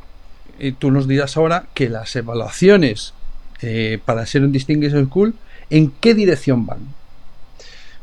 y 0.59 0.73
tú 0.73 0.91
nos 0.91 1.07
dirás 1.07 1.37
ahora, 1.37 1.67
que 1.73 1.89
las 1.89 2.15
evaluaciones 2.15 3.13
eh, 3.61 3.99
para 4.03 4.25
ser 4.25 4.43
un 4.43 4.51
Distinguished 4.51 5.05
School, 5.05 5.33
¿en 5.69 5.91
qué 5.99 6.13
dirección 6.13 6.65
van? 6.65 6.98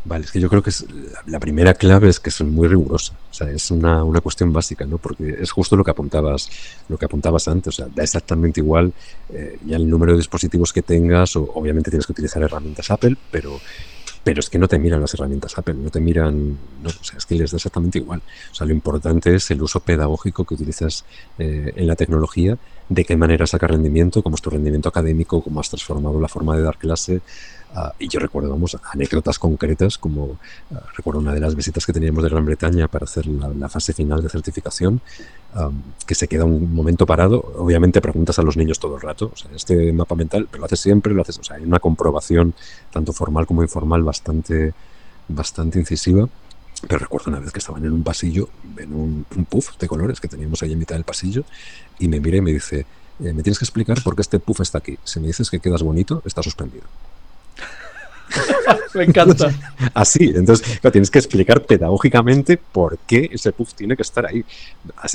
Vale, 0.08 0.24
es 0.24 0.30
que 0.30 0.38
yo 0.38 0.48
creo 0.48 0.62
que 0.62 0.70
es, 0.70 0.86
la 1.26 1.40
primera 1.40 1.74
clave 1.74 2.08
es 2.08 2.20
que 2.20 2.30
son 2.30 2.50
muy 2.50 2.68
rigurosas. 2.68 3.16
O 3.28 3.34
sea, 3.34 3.50
es 3.50 3.72
una, 3.72 4.04
una, 4.04 4.20
cuestión 4.20 4.52
básica, 4.52 4.84
¿no? 4.84 4.98
Porque 4.98 5.36
es 5.40 5.50
justo 5.50 5.74
lo 5.74 5.82
que 5.82 5.90
apuntabas, 5.90 6.48
lo 6.88 6.96
que 6.96 7.06
apuntabas 7.06 7.48
antes. 7.48 7.74
O 7.74 7.76
sea, 7.76 7.88
da 7.92 8.04
exactamente 8.04 8.60
igual 8.60 8.92
eh, 9.30 9.58
ya 9.66 9.76
el 9.76 9.90
número 9.90 10.12
de 10.12 10.18
dispositivos 10.18 10.72
que 10.72 10.82
tengas, 10.82 11.34
o 11.34 11.50
obviamente 11.54 11.90
tienes 11.90 12.06
que 12.06 12.12
utilizar 12.12 12.40
herramientas 12.40 12.88
Apple, 12.92 13.16
pero 13.32 13.58
pero 14.26 14.40
es 14.40 14.50
que 14.50 14.58
no 14.58 14.66
te 14.66 14.76
miran 14.80 15.00
las 15.00 15.14
herramientas 15.14 15.56
Apple, 15.56 15.74
no 15.74 15.88
te 15.88 16.00
miran, 16.00 16.58
no, 16.82 16.88
o 16.88 17.04
sea, 17.04 17.16
es 17.16 17.24
que 17.26 17.36
les 17.36 17.52
da 17.52 17.58
exactamente 17.58 17.98
igual. 17.98 18.20
O 18.50 18.54
sea, 18.56 18.66
lo 18.66 18.72
importante 18.72 19.32
es 19.32 19.48
el 19.52 19.62
uso 19.62 19.78
pedagógico 19.78 20.44
que 20.44 20.54
utilizas 20.54 21.04
eh, 21.38 21.72
en 21.76 21.86
la 21.86 21.94
tecnología, 21.94 22.58
de 22.88 23.04
qué 23.04 23.16
manera 23.16 23.46
saca 23.46 23.68
rendimiento, 23.68 24.24
cómo 24.24 24.34
es 24.34 24.42
tu 24.42 24.50
rendimiento 24.50 24.88
académico, 24.88 25.40
cómo 25.42 25.60
has 25.60 25.68
transformado 25.68 26.20
la 26.20 26.26
forma 26.26 26.56
de 26.56 26.64
dar 26.64 26.76
clase, 26.76 27.20
Ah, 27.74 27.92
y 27.98 28.08
yo 28.08 28.20
recuerdo, 28.20 28.50
vamos, 28.50 28.76
anécdotas 28.92 29.38
concretas, 29.38 29.98
como 29.98 30.38
ah, 30.74 30.80
recuerdo 30.96 31.20
una 31.20 31.34
de 31.34 31.40
las 31.40 31.54
visitas 31.54 31.84
que 31.84 31.92
teníamos 31.92 32.22
de 32.22 32.30
Gran 32.30 32.44
Bretaña 32.46 32.88
para 32.88 33.04
hacer 33.04 33.26
la, 33.26 33.68
fase 33.68 33.92
final 33.92 34.22
de 34.22 34.28
certificación, 34.28 35.00
que 36.06 36.14
se 36.14 36.28
queda 36.28 36.44
un 36.44 36.74
momento 36.74 37.06
parado. 37.06 37.52
Obviamente 37.56 38.00
preguntas 38.00 38.38
a 38.38 38.42
los 38.42 38.56
niños 38.56 38.78
todo 38.78 38.96
el 38.96 39.02
rato, 39.02 39.30
o 39.32 39.36
sea, 39.36 39.50
este 39.54 39.92
mapa 39.92 40.14
mental, 40.14 40.48
pero 40.50 40.60
lo 40.60 40.66
haces 40.66 40.80
siempre, 40.80 41.12
lo 41.12 41.22
haces, 41.22 41.38
o 41.38 41.44
sea, 41.44 41.56
hay 41.56 41.64
una 41.64 41.78
comprobación, 41.78 42.54
tanto 42.92 43.12
formal 43.12 43.46
como 43.46 43.62
informal, 43.62 44.02
bastante, 44.02 44.72
bastante 45.28 45.78
incisiva. 45.78 46.28
Pero 46.82 46.98
recuerdo 46.98 47.30
una 47.30 47.40
vez 47.40 47.52
que 47.52 47.58
estaban 47.58 47.84
en 47.84 47.92
un 47.92 48.02
pasillo, 48.02 48.48
en 48.76 48.94
un, 48.94 49.26
puff 49.48 49.78
de 49.78 49.88
colores 49.88 50.20
que 50.20 50.28
teníamos 50.28 50.62
ahí 50.62 50.72
en 50.72 50.78
mitad 50.78 50.94
del 50.94 51.04
pasillo, 51.04 51.44
y 51.98 52.08
me 52.08 52.20
mira 52.20 52.36
y 52.36 52.40
me 52.42 52.52
dice, 52.52 52.80
eh, 53.20 53.32
me 53.32 53.42
tienes 53.42 53.58
que 53.58 53.64
explicar 53.64 54.02
por 54.02 54.14
qué 54.14 54.22
este 54.22 54.38
puff 54.38 54.60
está 54.60 54.78
aquí. 54.78 54.98
Si 55.04 55.20
me 55.20 55.28
dices 55.28 55.50
que 55.50 55.58
quedas 55.58 55.82
bonito, 55.82 56.22
está 56.24 56.42
suspendido. 56.42 56.84
Me 58.94 59.04
encanta. 59.04 59.50
Así, 59.94 60.32
entonces 60.34 60.80
tienes 60.90 61.10
que 61.10 61.18
explicar 61.18 61.62
pedagógicamente 61.62 62.56
por 62.56 62.98
qué 62.98 63.28
ese 63.32 63.52
puff 63.52 63.74
tiene 63.74 63.96
que 63.96 64.02
estar 64.02 64.26
ahí. 64.26 64.44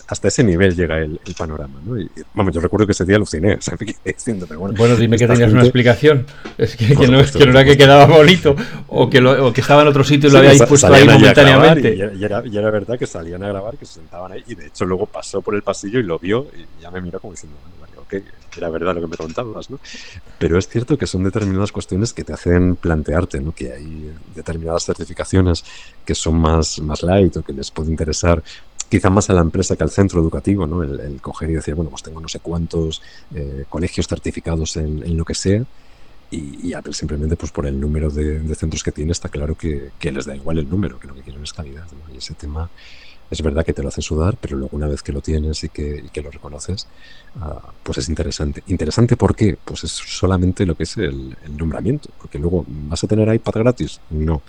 Hasta 0.07 0.27
ese 0.27 0.43
nivel 0.43 0.75
llega 0.75 0.99
el, 0.99 1.19
panorama. 1.37 1.79
¿no? 1.83 1.95
vamos, 2.33 2.53
yo 2.53 2.61
recuerdo 2.61 2.85
que 2.85 2.91
ese 2.91 3.05
día 3.05 3.15
aluciné. 3.15 3.57
bueno, 4.55 4.95
dime 4.95 5.17
que 5.17 5.27
tenías 5.27 5.51
una 5.51 5.61
explicación. 5.61 6.25
Es 6.57 6.75
que, 6.75 6.95
no, 7.07 7.19
era 7.19 7.65
que 7.65 7.77
quedaba 7.77 8.05
bonito 8.05 8.55
o 8.87 9.09
que, 9.09 9.19
o 9.19 9.53
que 9.53 9.61
estaba 9.61 9.81
en 9.81 9.87
otro 9.87 10.03
sitio 10.03 10.29
y 10.29 10.33
lo 10.33 10.39
habíais 10.39 10.63
puesto 10.63 10.93
ahí 10.93 11.05
momentáneamente. 11.05 11.95
Y, 12.15 12.23
era, 12.23 12.71
verdad 12.71 12.97
que 12.97 13.07
salían 13.07 13.43
a 13.43 13.49
grabar, 13.49 13.77
que 13.77 13.85
se 13.85 13.95
sentaban 13.95 14.31
ahí. 14.31 14.43
Y 14.47 14.55
de 14.55 14.67
hecho, 14.67 14.85
luego 14.85 15.05
pasó 15.05 15.41
por 15.41 15.55
el 15.55 15.63
pasillo 15.63 15.99
y 15.99 16.03
lo 16.03 16.19
vio 16.19 16.47
y 16.55 16.81
ya 16.81 16.91
me 16.91 17.01
miró 17.01 17.19
como 17.19 17.33
diciendo, 17.33 17.57
que 18.19 18.59
era 18.59 18.69
verdad 18.69 18.95
lo 18.95 19.01
que 19.01 19.07
me 19.07 19.17
contabas, 19.17 19.69
¿no? 19.69 19.79
Pero 20.37 20.57
es 20.57 20.67
cierto 20.67 20.97
que 20.97 21.07
son 21.07 21.23
determinadas 21.23 21.71
cuestiones 21.71 22.13
que 22.13 22.23
te 22.23 22.33
hacen 22.33 22.75
plantearte, 22.75 23.39
¿no? 23.39 23.53
Que 23.53 23.71
hay 23.71 24.13
determinadas 24.35 24.85
certificaciones 24.85 25.63
que 26.05 26.13
son 26.15 26.35
más, 26.35 26.79
más 26.79 27.01
light 27.03 27.37
o 27.37 27.43
que 27.43 27.53
les 27.53 27.71
puede 27.71 27.89
interesar 27.89 28.43
quizá 28.89 29.09
más 29.09 29.29
a 29.29 29.33
la 29.33 29.41
empresa 29.41 29.77
que 29.77 29.83
al 29.83 29.89
centro 29.89 30.19
educativo, 30.19 30.67
¿no? 30.67 30.83
El, 30.83 31.21
coger 31.21 31.49
y 31.49 31.53
decir, 31.53 31.75
bueno, 31.75 31.89
pues 31.89 32.03
tengo 32.03 32.19
no 32.19 32.27
sé 32.27 32.39
cuántos 32.39 33.01
eh, 33.33 33.63
colegios 33.69 34.05
certificados 34.05 34.75
en, 34.75 35.17
lo 35.17 35.23
que 35.23 35.33
sea, 35.33 35.63
y, 36.29 36.73
Apple 36.73 36.93
simplemente 36.93 37.35
pues 37.35 37.51
por 37.51 37.65
el 37.65 37.79
número 37.79 38.09
de, 38.09 38.55
centros 38.55 38.83
que 38.83 38.91
tiene 38.91 39.13
está 39.13 39.29
claro 39.29 39.55
que, 39.55 39.91
les 40.01 40.25
da 40.25 40.35
igual 40.35 40.57
el 40.57 40.69
número, 40.69 40.99
que 40.99 41.07
lo 41.07 41.13
que 41.13 41.21
quieren 41.21 41.41
es 41.43 41.53
calidad. 41.53 41.85
Y 42.13 42.17
ese 42.17 42.33
tema 42.33 42.69
es 43.31 43.41
verdad 43.41 43.65
que 43.65 43.73
te 43.73 43.81
lo 43.81 43.87
hace 43.87 44.01
sudar, 44.01 44.37
pero 44.39 44.57
luego 44.57 44.75
una 44.75 44.87
vez 44.87 45.01
que 45.01 45.13
lo 45.13 45.21
tienes 45.21 45.63
y 45.63 45.69
que, 45.69 46.03
lo 46.21 46.29
reconoces, 46.29 46.85
ah, 47.39 47.61
pues 47.81 47.97
es 47.99 48.09
interesante. 48.09 48.61
¿Interesante 48.67 49.15
por 49.15 49.35
qué? 49.35 49.57
Pues 49.63 49.85
es 49.85 49.91
solamente 49.91 50.65
lo 50.65 50.75
que 50.75 50.83
es 50.83 50.97
el, 50.97 51.37
nombramiento, 51.57 52.09
porque 52.19 52.37
luego 52.37 52.65
vas 52.67 53.01
a 53.05 53.07
tener 53.07 53.33
iPad 53.33 53.53
gratis. 53.53 54.01
No, 54.09 54.41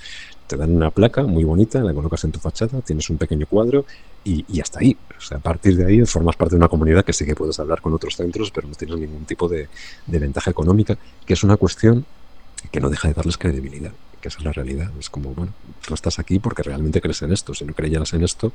te 0.48 0.56
dan 0.56 0.74
una 0.74 0.90
placa 0.90 1.22
muy 1.22 1.44
bonita, 1.44 1.80
la 1.80 1.94
colocas 1.94 2.24
en 2.24 2.32
tu 2.32 2.40
fachada, 2.40 2.80
tienes 2.80 3.08
un 3.08 3.18
pequeño 3.18 3.46
cuadro 3.46 3.86
y, 4.24 4.60
hasta 4.60 4.80
ahí. 4.80 4.96
O 5.16 5.20
sea, 5.20 5.38
a 5.38 5.40
partir 5.40 5.76
de 5.76 5.86
ahí 5.86 6.04
formas 6.04 6.34
parte 6.34 6.56
de 6.56 6.58
una 6.58 6.68
comunidad 6.68 7.04
que 7.04 7.12
sí 7.12 7.24
que 7.24 7.36
puedes 7.36 7.60
hablar 7.60 7.80
con 7.80 7.94
otros 7.94 8.16
centros, 8.16 8.50
pero 8.50 8.66
no 8.66 8.74
tienes 8.74 8.98
ningún 8.98 9.26
tipo 9.26 9.48
de, 9.48 9.68
de 10.08 10.18
ventaja 10.18 10.50
económica, 10.50 10.98
que 11.24 11.34
es 11.34 11.44
una 11.44 11.56
cuestión 11.56 12.04
que 12.72 12.80
no 12.80 12.90
deja 12.90 13.06
de 13.06 13.14
darles 13.14 13.38
credibilidad 13.38 13.92
que 14.22 14.28
esa 14.28 14.38
es 14.38 14.44
la 14.44 14.52
realidad. 14.52 14.90
Es 14.98 15.10
como, 15.10 15.34
bueno, 15.34 15.52
tú 15.86 15.92
estás 15.92 16.18
aquí 16.18 16.38
porque 16.38 16.62
realmente 16.62 17.00
crees 17.02 17.20
en 17.20 17.32
esto. 17.32 17.52
Si 17.52 17.64
no 17.66 17.74
creyeras 17.74 18.14
en 18.14 18.24
esto, 18.24 18.52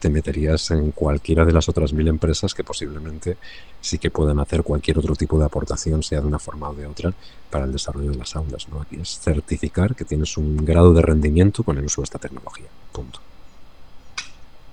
te 0.00 0.08
meterías 0.08 0.72
en 0.72 0.90
cualquiera 0.90 1.44
de 1.44 1.52
las 1.52 1.68
otras 1.68 1.92
mil 1.92 2.08
empresas 2.08 2.54
que 2.54 2.64
posiblemente 2.64 3.36
sí 3.80 3.98
que 3.98 4.10
puedan 4.10 4.40
hacer 4.40 4.64
cualquier 4.64 4.98
otro 4.98 5.14
tipo 5.14 5.38
de 5.38 5.44
aportación, 5.44 6.02
sea 6.02 6.20
de 6.20 6.26
una 6.26 6.40
forma 6.40 6.70
o 6.70 6.74
de 6.74 6.86
otra, 6.86 7.12
para 7.50 7.66
el 7.66 7.72
desarrollo 7.72 8.10
de 8.10 8.16
las 8.16 8.34
aulas. 8.34 8.66
¿no? 8.68 8.80
Aquí 8.80 8.96
es 9.00 9.20
certificar 9.20 9.94
que 9.94 10.04
tienes 10.04 10.36
un 10.36 10.56
grado 10.64 10.92
de 10.92 11.02
rendimiento 11.02 11.62
con 11.62 11.78
el 11.78 11.84
uso 11.84 12.00
de 12.00 12.06
esta 12.06 12.18
tecnología. 12.18 12.66
Punto. 12.90 13.20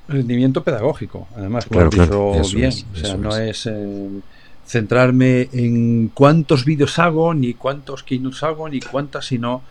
Rendimiento 0.07 0.63
pedagógico, 0.63 1.27
además, 1.35 1.65
claro, 1.65 1.89
bien. 1.89 2.73
o 2.93 2.95
sea, 2.95 3.17
no 3.17 3.35
es... 3.35 3.65
Eh, 3.65 4.21
centrarme 4.67 5.47
en 5.53 6.09
cuántos 6.09 6.65
vídeos 6.65 6.99
hago, 6.99 7.33
ni 7.33 7.53
cuántos 7.53 8.03
keynotes 8.03 8.43
hago, 8.43 8.67
ni 8.67 8.81
cuántas, 8.81 9.25
sino 9.25 9.61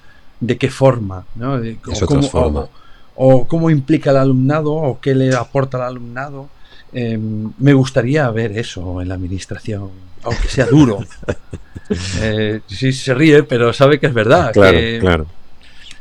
de 0.40 0.58
qué 0.58 0.70
forma, 0.70 1.26
¿no? 1.34 1.54
o, 1.54 2.06
cómo, 2.06 2.68
O, 3.14 3.46
cómo 3.48 3.70
implica 3.70 4.10
el 4.10 4.18
alumnado 4.18 4.74
o 4.74 5.00
qué 5.00 5.14
le 5.14 5.34
aporta 5.34 5.78
al 5.78 5.84
alumnado. 5.84 6.48
Em, 6.92 7.52
me 7.58 7.74
gustaría 7.74 8.30
ver 8.30 8.56
eso 8.56 9.00
en 9.02 9.08
la 9.08 9.14
administración, 9.14 9.90
aunque 10.22 10.48
sea 10.48 10.66
duro. 10.66 11.04
eh, 12.20 12.60
sí, 12.66 12.92
se 12.92 13.14
ríe, 13.14 13.42
pero 13.42 13.72
sabe 13.72 13.98
que 13.98 14.06
es 14.06 14.14
verdad. 14.14 14.52
Claro, 14.52 14.78
claro. 15.00 15.26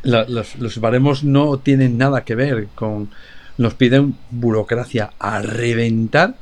los, 0.03 0.55
los, 0.55 0.79
baremos 0.79 1.23
no 1.23 1.57
tienen 1.57 1.97
nada 1.97 2.23
que 2.23 2.36
ver 2.36 2.67
con. 2.75 3.09
Nos 3.57 3.73
piden 3.73 4.15
burocracia 4.31 5.11
a 5.17 5.41
reventar. 5.41 6.36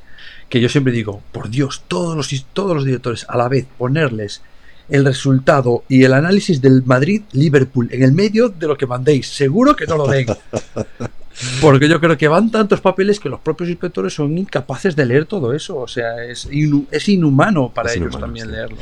Que 0.49 0.59
yo 0.59 0.69
siempre 0.69 0.93
digo, 0.93 1.21
por 1.31 1.49
Dios, 1.49 1.83
todos 1.87 2.15
los, 2.15 2.45
todos 2.53 2.75
los 2.75 2.85
directores 2.85 3.25
a 3.27 3.37
la 3.37 3.47
vez 3.47 3.65
ponerles 3.77 4.41
el 4.89 5.05
resultado 5.05 5.84
y 5.88 6.03
el 6.03 6.13
análisis 6.13 6.61
del 6.61 6.84
Madrid-Liverpool 6.84 7.89
en 7.91 8.03
el 8.03 8.11
medio 8.11 8.49
de 8.49 8.67
lo 8.67 8.77
que 8.77 8.86
mandéis. 8.86 9.27
Seguro 9.27 9.75
que 9.75 9.88
no 9.88 9.97
lo 9.97 10.07
den. 10.07 10.27
Porque 11.61 11.89
yo 11.89 11.99
creo 11.99 12.17
que 12.17 12.27
van 12.27 12.51
tantos 12.51 12.79
papeles 12.81 13.19
que 13.19 13.29
los 13.29 13.39
propios 13.39 13.69
inspectores 13.69 14.13
son 14.13 14.38
incapaces 14.38 14.95
de 14.95 15.05
leer 15.05 15.25
todo 15.25 15.53
eso. 15.53 15.77
O 15.77 15.88
sea, 15.88 16.23
es, 16.23 16.47
es 16.91 17.09
inhumano 17.09 17.69
para 17.73 17.91
ellos 17.91 18.17
también 18.19 18.51
leerlo. 18.51 18.77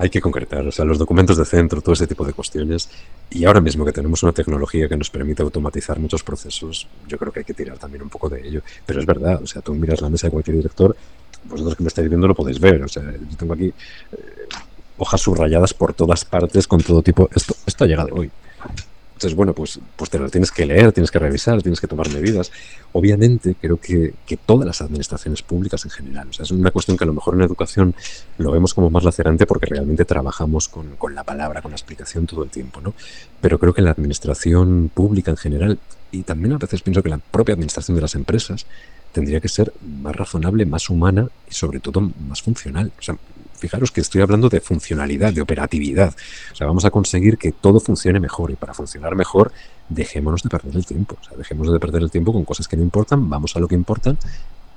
Hay 0.00 0.10
que 0.10 0.20
concretar, 0.20 0.64
o 0.64 0.70
sea, 0.70 0.84
los 0.84 0.96
documentos 0.96 1.36
de 1.36 1.44
centro, 1.44 1.80
todo 1.80 1.92
ese 1.92 2.06
tipo 2.06 2.24
de 2.24 2.32
cuestiones. 2.32 2.88
Y 3.30 3.44
ahora 3.44 3.60
mismo 3.60 3.84
que 3.84 3.90
tenemos 3.90 4.22
una 4.22 4.32
tecnología 4.32 4.88
que 4.88 4.96
nos 4.96 5.10
permite 5.10 5.42
automatizar 5.42 5.98
muchos 5.98 6.22
procesos, 6.22 6.86
yo 7.08 7.18
creo 7.18 7.32
que 7.32 7.40
hay 7.40 7.44
que 7.44 7.54
tirar 7.54 7.78
también 7.78 8.02
un 8.02 8.08
poco 8.08 8.28
de 8.28 8.46
ello. 8.46 8.62
Pero 8.86 9.00
es 9.00 9.06
verdad, 9.06 9.42
o 9.42 9.46
sea, 9.46 9.60
tú 9.60 9.74
miras 9.74 10.00
la 10.00 10.08
mesa 10.08 10.28
de 10.28 10.30
cualquier 10.30 10.58
director, 10.58 10.94
vosotros 11.44 11.76
que 11.76 11.82
me 11.82 11.88
estáis 11.88 12.08
viendo 12.08 12.28
lo 12.28 12.34
podéis 12.34 12.60
ver. 12.60 12.82
O 12.82 12.88
sea, 12.88 13.02
yo 13.02 13.36
tengo 13.36 13.54
aquí 13.54 13.66
eh, 13.66 14.47
hojas 14.98 15.20
subrayadas 15.20 15.74
por 15.74 15.94
todas 15.94 16.24
partes 16.24 16.66
con 16.66 16.82
todo 16.82 17.02
tipo. 17.02 17.28
Esto, 17.34 17.54
esto 17.66 17.84
ha 17.84 17.86
llegado 17.86 18.14
hoy. 18.14 18.30
Entonces, 19.18 19.34
bueno, 19.34 19.52
pues, 19.52 19.80
pues 19.96 20.10
te 20.10 20.18
lo 20.20 20.30
tienes 20.30 20.52
que 20.52 20.64
leer, 20.64 20.92
tienes 20.92 21.10
que 21.10 21.18
revisar, 21.18 21.60
tienes 21.60 21.80
que 21.80 21.88
tomar 21.88 22.08
medidas. 22.08 22.52
Obviamente, 22.92 23.56
creo 23.60 23.76
que, 23.76 24.14
que, 24.24 24.36
todas 24.36 24.64
las 24.64 24.80
administraciones 24.80 25.42
públicas 25.42 25.84
en 25.84 25.90
general, 25.90 26.28
o 26.28 26.32
sea, 26.32 26.44
es 26.44 26.52
una 26.52 26.70
cuestión 26.70 26.96
que 26.96 27.02
a 27.02 27.06
lo 27.08 27.14
mejor 27.14 27.34
en 27.34 27.40
educación 27.40 27.96
lo 28.36 28.52
vemos 28.52 28.74
como 28.74 28.90
más 28.90 29.02
lacerante 29.02 29.44
porque 29.44 29.66
realmente 29.66 30.04
trabajamos 30.04 30.68
con, 30.68 30.94
con 30.94 31.16
la 31.16 31.24
palabra, 31.24 31.62
con 31.62 31.72
la 31.72 31.76
explicación 31.76 32.28
todo 32.28 32.44
el 32.44 32.50
tiempo, 32.50 32.80
¿no? 32.80 32.94
Pero 33.40 33.58
creo 33.58 33.74
que 33.74 33.82
la 33.82 33.90
administración 33.90 34.88
pública 34.94 35.32
en 35.32 35.36
general, 35.36 35.80
y 36.12 36.22
también 36.22 36.52
a 36.52 36.58
veces 36.58 36.82
pienso 36.82 37.02
que 37.02 37.10
la 37.10 37.18
propia 37.18 37.54
administración 37.54 37.96
de 37.96 38.02
las 38.02 38.14
empresas, 38.14 38.66
tendría 39.10 39.40
que 39.40 39.48
ser 39.48 39.72
más 40.00 40.14
razonable, 40.14 40.64
más 40.64 40.90
humana 40.90 41.28
y 41.50 41.54
sobre 41.54 41.80
todo 41.80 42.12
más 42.28 42.40
funcional. 42.40 42.92
O 42.96 43.02
sea, 43.02 43.16
fijaros 43.58 43.90
que 43.90 44.00
estoy 44.00 44.22
hablando 44.22 44.48
de 44.48 44.60
funcionalidad, 44.60 45.32
de 45.32 45.40
operatividad. 45.40 46.14
O 46.52 46.54
sea, 46.54 46.66
vamos 46.66 46.84
a 46.84 46.90
conseguir 46.90 47.38
que 47.38 47.52
todo 47.52 47.80
funcione 47.80 48.20
mejor 48.20 48.50
y 48.50 48.56
para 48.56 48.74
funcionar 48.74 49.14
mejor 49.14 49.52
dejémonos 49.88 50.42
de 50.42 50.50
perder 50.50 50.76
el 50.76 50.86
tiempo. 50.86 51.16
O 51.20 51.24
sea, 51.24 51.36
dejémonos 51.36 51.72
de 51.72 51.80
perder 51.80 52.02
el 52.02 52.10
tiempo 52.10 52.32
con 52.32 52.44
cosas 52.44 52.68
que 52.68 52.76
no 52.76 52.82
importan, 52.82 53.28
vamos 53.28 53.56
a 53.56 53.60
lo 53.60 53.68
que 53.68 53.74
importan 53.74 54.18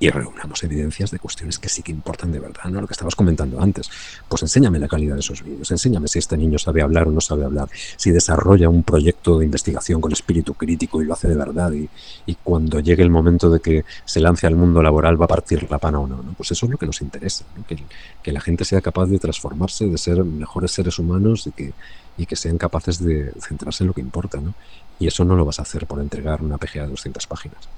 y 0.02 0.10
reunamos 0.10 0.64
evidencias 0.64 1.12
de 1.12 1.20
cuestiones 1.20 1.60
que 1.60 1.70
sí 1.70 1.84
que 1.84 1.91
importan 1.91 2.32
de 2.32 2.39
verdad, 2.39 2.66
¿no? 2.72 2.82
Lo 2.82 2.88
que 2.88 2.93
estabas 2.93 3.16
comentando 3.16 3.62
antes. 3.62 3.88
Pues 4.28 4.41
enséñame 4.41 4.80
la 4.80 4.88
calidad 4.88 5.14
de 5.14 5.20
esos 5.20 5.43
vídeos, 5.43 5.70
enséñame 5.70 6.08
si 6.08 6.18
este 6.18 6.36
niño 6.36 6.58
sabe 6.58 6.82
hablar 6.82 7.08
o 7.08 7.12
no 7.12 7.22
sabe 7.22 7.45
hablar, 7.45 7.70
si 7.97 8.10
desarrolla 8.10 8.68
un 8.68 8.82
proyecto 8.82 9.38
de 9.38 9.45
investigación 9.45 10.02
con 10.02 10.12
espíritu 10.12 10.56
crítico 10.56 11.04
y 11.04 11.06
lo 11.06 11.14
hace 11.14 11.28
de 11.28 11.36
verdad, 11.36 11.72
y, 11.72 11.88
cuando 12.43 12.80
llegue 12.80 13.04
el 13.04 13.12
momento 13.12 13.52
de 13.52 13.60
que 13.60 13.86
se 14.04 14.20
lance 14.20 14.47
al 14.47 14.56
mundo 14.56 14.82
laboral 14.82 15.22
va 15.22 15.26
a 15.26 15.28
partir 15.28 15.70
la 15.70 15.78
pana 15.78 15.99
o 15.99 16.08
no, 16.08 16.24
¿no? 16.24 16.34
Pues 16.34 16.49
eso 16.49 16.66
es 16.66 16.72
lo 16.72 16.80
que 16.80 16.88
nos 16.88 17.02
interesa, 17.02 17.45
que, 17.68 17.78
que, 18.24 18.32
la 18.32 18.41
gente 18.41 18.66
sea 18.66 18.82
capaz 18.82 19.06
de 19.06 19.20
transformarse, 19.20 19.86
de 19.86 19.97
ser 19.99 20.24
mejores 20.24 20.72
seres 20.72 20.97
humanos 20.97 21.45
y 21.45 21.52
que, 21.52 21.74
y 22.18 22.26
que 22.26 22.36
sean 22.36 22.58
capaces 22.58 23.04
de 23.04 23.32
centrarse 23.39 23.84
en 23.84 23.89
lo 23.89 23.93
que 23.93 24.02
importa, 24.02 24.41
¿no? 24.41 24.56
Y 24.97 25.06
eso 25.06 25.24
no 25.26 25.36
lo 25.36 25.45
vas 25.45 25.60
a 25.60 25.62
hacer 25.62 25.86
por 25.86 25.99
entregar 25.99 26.41
una 26.41 26.58
PGA 26.58 26.84
de 26.84 26.89
200 26.89 27.28
páginas. 27.28 27.70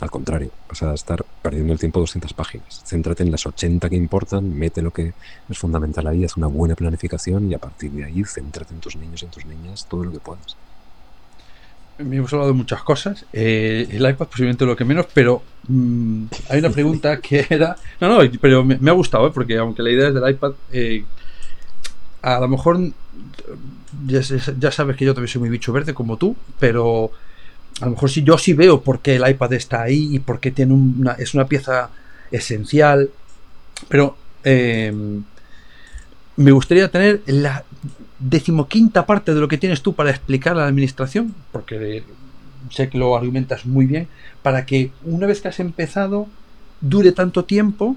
Al 0.00 0.10
contrario, 0.10 0.50
vas 0.68 0.82
a 0.84 0.94
estar 0.94 1.24
perdiendo 1.42 1.72
el 1.72 1.78
tiempo 1.78 1.98
200 1.98 2.32
páginas. 2.32 2.82
Céntrate 2.86 3.24
en 3.24 3.32
las 3.32 3.44
80 3.46 3.90
que 3.90 3.96
importan, 3.96 4.56
mete 4.56 4.80
lo 4.80 4.92
que 4.92 5.12
es 5.48 5.58
fundamental 5.58 6.06
ahí, 6.06 6.24
haz 6.24 6.36
una 6.36 6.46
buena 6.46 6.76
planificación 6.76 7.50
y 7.50 7.54
a 7.54 7.58
partir 7.58 7.90
de 7.90 8.04
ahí 8.04 8.22
céntrate 8.24 8.74
en 8.74 8.80
tus 8.80 8.94
niños 8.94 9.22
y 9.22 9.24
en 9.24 9.30
tus 9.32 9.44
niñas 9.44 9.86
todo 9.88 10.04
lo 10.04 10.12
que 10.12 10.20
puedas. 10.20 10.56
Hemos 11.98 12.32
hablado 12.32 12.52
de 12.52 12.56
muchas 12.56 12.80
cosas. 12.84 13.26
Eh, 13.32 13.88
el 13.90 14.08
iPad 14.08 14.28
posiblemente 14.28 14.64
lo 14.64 14.76
que 14.76 14.84
menos, 14.84 15.06
pero 15.12 15.42
mm, 15.66 16.26
hay 16.48 16.60
una 16.60 16.70
pregunta 16.70 17.20
que 17.20 17.44
era... 17.50 17.76
No, 18.00 18.08
no, 18.08 18.30
pero 18.40 18.64
me, 18.64 18.90
ha 18.90 18.94
gustado, 18.94 19.26
¿eh? 19.26 19.30
porque 19.34 19.58
aunque 19.58 19.82
la 19.82 19.90
idea 19.90 20.08
es 20.08 20.14
del 20.14 20.30
iPad, 20.30 20.52
eh, 20.70 21.04
a 22.22 22.38
lo 22.38 22.46
mejor 22.46 22.78
ya, 24.06 24.20
ya, 24.20 24.70
sabes 24.70 24.96
que 24.96 25.04
yo 25.04 25.12
también 25.12 25.32
soy 25.32 25.40
muy 25.40 25.50
bicho 25.50 25.72
verde 25.72 25.92
como 25.92 26.16
tú, 26.16 26.36
pero 26.60 27.10
a 27.80 27.84
lo 27.84 27.92
mejor 27.92 28.10
si 28.10 28.22
yo 28.22 28.38
sí 28.38 28.52
veo 28.52 28.82
por 28.82 29.00
qué 29.00 29.16
el 29.16 29.28
iPad 29.28 29.52
está 29.52 29.82
ahí 29.82 30.16
y 30.16 30.18
por 30.18 30.40
qué 30.40 30.50
tiene 30.50 30.74
una, 30.74 31.12
es 31.12 31.34
una 31.34 31.46
pieza 31.46 31.90
esencial, 32.30 33.10
pero 33.88 34.16
eh, 34.44 34.92
me 36.36 36.50
gustaría 36.50 36.90
tener 36.90 37.22
la 37.26 37.64
decimoquinta 38.18 39.06
parte 39.06 39.34
de 39.34 39.40
lo 39.40 39.48
que 39.48 39.58
tienes 39.58 39.82
tú 39.82 39.94
para 39.94 40.10
explicar 40.10 40.54
a 40.54 40.62
la 40.62 40.66
administración, 40.66 41.34
porque 41.52 42.04
sé 42.70 42.88
que 42.88 42.98
lo 42.98 43.16
argumentas 43.16 43.64
muy 43.64 43.86
bien, 43.86 44.08
para 44.42 44.66
que 44.66 44.90
una 45.04 45.26
vez 45.26 45.40
que 45.40 45.48
has 45.48 45.60
empezado 45.60 46.26
dure 46.80 47.12
tanto 47.12 47.44
tiempo 47.44 47.96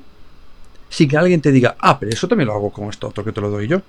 sin 0.89 1.07
que 1.07 1.17
alguien 1.17 1.41
te 1.41 1.51
diga, 1.51 1.75
ah, 1.79 1.99
pero 1.99 2.11
eso 2.11 2.27
también 2.27 2.47
lo 2.47 2.53
hago 2.53 2.71
con 2.71 2.89
esto 2.89 3.07
otro 3.07 3.23
que 3.23 3.31
te 3.31 3.41
lo 3.41 3.49
doy 3.49 3.67
yo. 3.67 3.81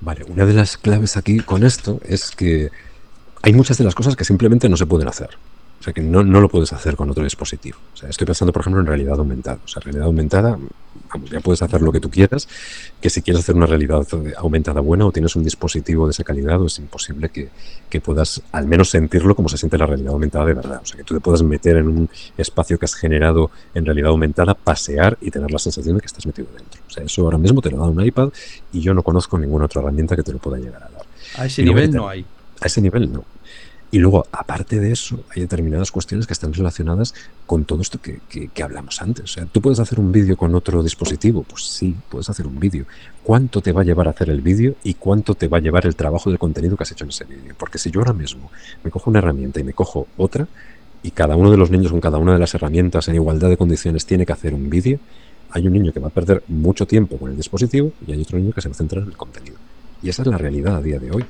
Vale, 0.00 0.24
una 0.24 0.46
de 0.46 0.54
las 0.54 0.76
claves 0.76 1.16
aquí 1.16 1.40
con 1.40 1.64
esto 1.64 2.00
es 2.04 2.30
que 2.30 2.70
hay 3.42 3.52
muchas 3.52 3.78
de 3.78 3.84
las 3.84 3.94
cosas 3.94 4.16
que 4.16 4.24
simplemente 4.24 4.68
no 4.68 4.76
se 4.76 4.86
pueden 4.86 5.08
hacer. 5.08 5.30
O 5.80 5.82
sea, 5.82 5.94
que 5.94 6.02
no, 6.02 6.22
no, 6.22 6.42
lo 6.42 6.50
puedes 6.50 6.74
hacer 6.74 6.94
con 6.94 7.08
otro 7.08 7.24
dispositivo. 7.24 7.78
O 7.94 7.96
sea, 7.96 8.10
estoy 8.10 8.26
pensando, 8.26 8.52
por 8.52 8.60
ejemplo, 8.60 8.82
en 8.82 8.86
realidad 8.86 9.18
aumentada. 9.18 9.58
O 9.64 9.68
sea, 9.68 9.80
realidad 9.80 10.04
aumentada, 10.04 10.58
vamos, 11.10 11.30
ya 11.30 11.40
puedes 11.40 11.62
hacer 11.62 11.80
lo 11.80 11.90
que 11.90 12.00
tú 12.00 12.10
quieras, 12.10 12.46
que 13.00 13.08
si 13.08 13.22
quieres 13.22 13.42
hacer 13.42 13.54
una 13.54 13.64
realidad 13.64 14.06
aumentada 14.36 14.82
buena 14.82 15.06
o 15.06 15.12
tienes 15.12 15.36
un 15.36 15.42
dispositivo 15.42 16.06
de 16.06 16.10
esa 16.10 16.22
calidad, 16.22 16.62
es 16.66 16.78
imposible 16.78 17.30
que, 17.30 17.48
que 17.88 17.98
puedas 18.02 18.42
al 18.52 18.66
menos 18.66 18.90
sentirlo 18.90 19.34
como 19.34 19.48
se 19.48 19.56
siente 19.56 19.78
la 19.78 19.86
realidad 19.86 20.12
aumentada 20.12 20.44
de 20.44 20.52
verdad. 20.52 20.80
O 20.82 20.86
sea, 20.86 20.98
que 20.98 21.04
tú 21.04 21.14
te 21.14 21.20
puedas 21.20 21.42
meter 21.42 21.78
en 21.78 21.88
un 21.88 22.10
espacio 22.36 22.78
que 22.78 22.84
has 22.84 22.94
generado 22.94 23.50
en 23.72 23.86
realidad 23.86 24.10
aumentada, 24.10 24.52
pasear 24.52 25.16
y 25.22 25.30
tener 25.30 25.50
la 25.50 25.58
sensación 25.58 25.94
de 25.94 26.02
que 26.02 26.08
estás 26.08 26.26
metido 26.26 26.48
dentro. 26.54 26.78
O 26.86 26.90
sea, 26.90 27.04
eso 27.04 27.22
ahora 27.22 27.38
mismo 27.38 27.62
te 27.62 27.70
lo 27.70 27.78
da 27.78 27.86
un 27.86 28.04
iPad 28.04 28.28
y 28.70 28.82
yo 28.82 28.92
no 28.92 29.02
conozco 29.02 29.38
ninguna 29.38 29.64
otra 29.64 29.80
herramienta 29.80 30.14
que 30.14 30.22
te 30.22 30.32
lo 30.32 30.38
pueda 30.38 30.58
llegar 30.58 30.82
a 30.82 30.90
dar. 30.90 31.06
A 31.38 31.46
ese 31.46 31.62
nivel 31.62 31.90
no 31.90 32.06
hay. 32.06 32.26
A 32.60 32.66
ese 32.66 32.80
nivel 32.80 33.12
no. 33.12 33.24
Y 33.92 33.98
luego, 33.98 34.24
aparte 34.30 34.78
de 34.78 34.92
eso, 34.92 35.24
hay 35.34 35.42
determinadas 35.42 35.90
cuestiones 35.90 36.28
que 36.28 36.32
están 36.32 36.52
relacionadas 36.52 37.12
con 37.44 37.64
todo 37.64 37.82
esto 37.82 38.00
que, 38.00 38.20
que, 38.28 38.62
hablamos 38.62 39.02
antes. 39.02 39.24
O 39.24 39.26
sea, 39.26 39.46
tú 39.46 39.60
puedes 39.60 39.80
hacer 39.80 39.98
un 39.98 40.12
vídeo 40.12 40.36
con 40.36 40.54
otro 40.54 40.80
dispositivo. 40.84 41.42
Pues 41.42 41.64
sí, 41.64 41.96
puedes 42.08 42.30
hacer 42.30 42.46
un 42.46 42.60
vídeo. 42.60 42.84
¿Cuánto 43.24 43.60
te 43.60 43.72
va 43.72 43.80
a 43.80 43.84
llevar 43.84 44.06
a 44.06 44.12
hacer 44.12 44.30
el 44.30 44.42
vídeo 44.42 44.76
y 44.84 44.94
cuánto 44.94 45.34
te 45.34 45.48
va 45.48 45.58
a 45.58 45.60
llevar 45.60 45.86
el 45.86 45.96
trabajo 45.96 46.30
del 46.30 46.38
contenido 46.38 46.76
que 46.76 46.84
has 46.84 46.92
hecho 46.92 47.02
en 47.02 47.10
ese 47.10 47.24
vídeo? 47.24 47.52
Porque 47.58 47.78
si 47.78 47.90
yo 47.90 47.98
ahora 47.98 48.12
mismo 48.12 48.52
me 48.84 48.92
cojo 48.92 49.10
una 49.10 49.18
herramienta 49.18 49.58
y 49.58 49.64
me 49.64 49.72
cojo 49.72 50.06
otra, 50.16 50.46
y 51.02 51.10
cada 51.10 51.34
uno 51.34 51.50
de 51.50 51.56
los 51.56 51.70
niños 51.70 51.90
con 51.90 52.00
cada 52.00 52.18
una 52.18 52.34
de 52.34 52.38
las 52.38 52.54
herramientas 52.54 53.08
en 53.08 53.16
igualdad 53.16 53.48
de 53.48 53.56
condiciones 53.56 54.06
tiene 54.06 54.24
que 54.24 54.32
hacer 54.32 54.54
un 54.54 54.70
vídeo, 54.70 55.00
hay 55.50 55.66
un 55.66 55.72
niño 55.72 55.92
que 55.92 55.98
va 55.98 56.08
a 56.08 56.10
perder 56.10 56.44
mucho 56.46 56.86
tiempo 56.86 57.18
con 57.18 57.30
el 57.30 57.36
dispositivo 57.36 57.92
y 58.06 58.12
hay 58.12 58.22
otro 58.22 58.38
niño 58.38 58.52
que 58.52 58.60
se 58.60 58.68
va 58.68 58.74
a 58.74 58.78
centrar 58.78 59.02
en 59.02 59.08
el 59.08 59.16
contenido. 59.16 59.56
Y 60.02 60.10
esa 60.10 60.22
es 60.22 60.28
la 60.28 60.38
realidad 60.38 60.76
a 60.76 60.82
día 60.82 60.98
de 60.98 61.10
hoy. 61.10 61.24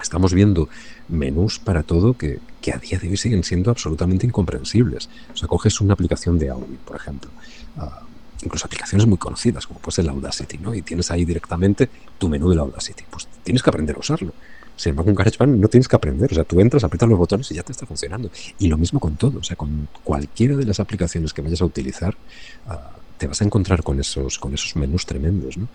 Estamos 0.00 0.32
viendo 0.32 0.68
menús 1.08 1.58
para 1.58 1.82
todo 1.82 2.14
que, 2.14 2.40
a 2.72 2.78
día 2.78 2.98
de 2.98 3.08
hoy 3.08 3.16
siguen 3.16 3.44
siendo 3.44 3.70
absolutamente 3.70 4.26
incomprensibles. 4.26 5.08
O 5.32 5.36
sea, 5.36 5.48
coges 5.48 5.80
una 5.80 5.94
aplicación 5.94 6.38
de 6.38 6.50
Audi, 6.50 6.78
por 6.84 6.96
ejemplo, 6.96 7.30
ah, 7.76 8.02
incluso 8.42 8.66
aplicaciones 8.66 9.06
muy 9.06 9.18
conocidas, 9.18 9.66
como 9.66 9.80
puede 9.80 9.96
ser 9.96 10.04
la 10.04 10.12
Audacity, 10.12 10.58
¿no? 10.58 10.74
Y 10.74 10.82
tienes 10.82 11.10
ahí 11.10 11.24
directamente 11.24 11.88
tu 12.18 12.28
menú 12.28 12.48
de 12.50 12.56
la 12.56 12.62
Audacity. 12.62 13.04
Pues 13.10 13.28
tienes 13.42 13.62
que 13.62 13.70
aprender 13.70 13.96
a 13.96 14.00
usarlo. 14.00 14.32
Sin 14.76 14.90
embargo, 14.90 15.10
con 15.10 15.16
GarageBand 15.16 15.60
no 15.60 15.68
tienes 15.68 15.86
que 15.86 15.96
aprender. 15.96 16.32
O 16.32 16.34
sea, 16.34 16.44
tú 16.44 16.60
entras, 16.60 16.82
aprietas 16.82 17.08
los 17.08 17.18
botones 17.18 17.50
y 17.50 17.54
ya 17.54 17.62
te 17.62 17.72
está 17.72 17.86
funcionando. 17.86 18.30
Y 18.58 18.68
lo 18.68 18.78
mismo 18.78 18.98
con 18.98 19.16
todo. 19.16 19.38
O 19.38 19.42
sea, 19.42 19.56
con 19.56 19.88
cualquiera 20.02 20.56
de 20.56 20.64
las 20.64 20.80
aplicaciones 20.80 21.32
que 21.32 21.42
vayas 21.42 21.60
a 21.60 21.64
utilizar, 21.64 22.16
ah, 22.66 22.90
te 23.18 23.26
vas 23.26 23.40
a 23.40 23.44
encontrar 23.44 23.82
con 23.82 24.00
esos, 24.00 24.38
con 24.38 24.54
esos 24.54 24.74
menús 24.74 25.06
tremendos, 25.06 25.56
¿no? 25.56 25.68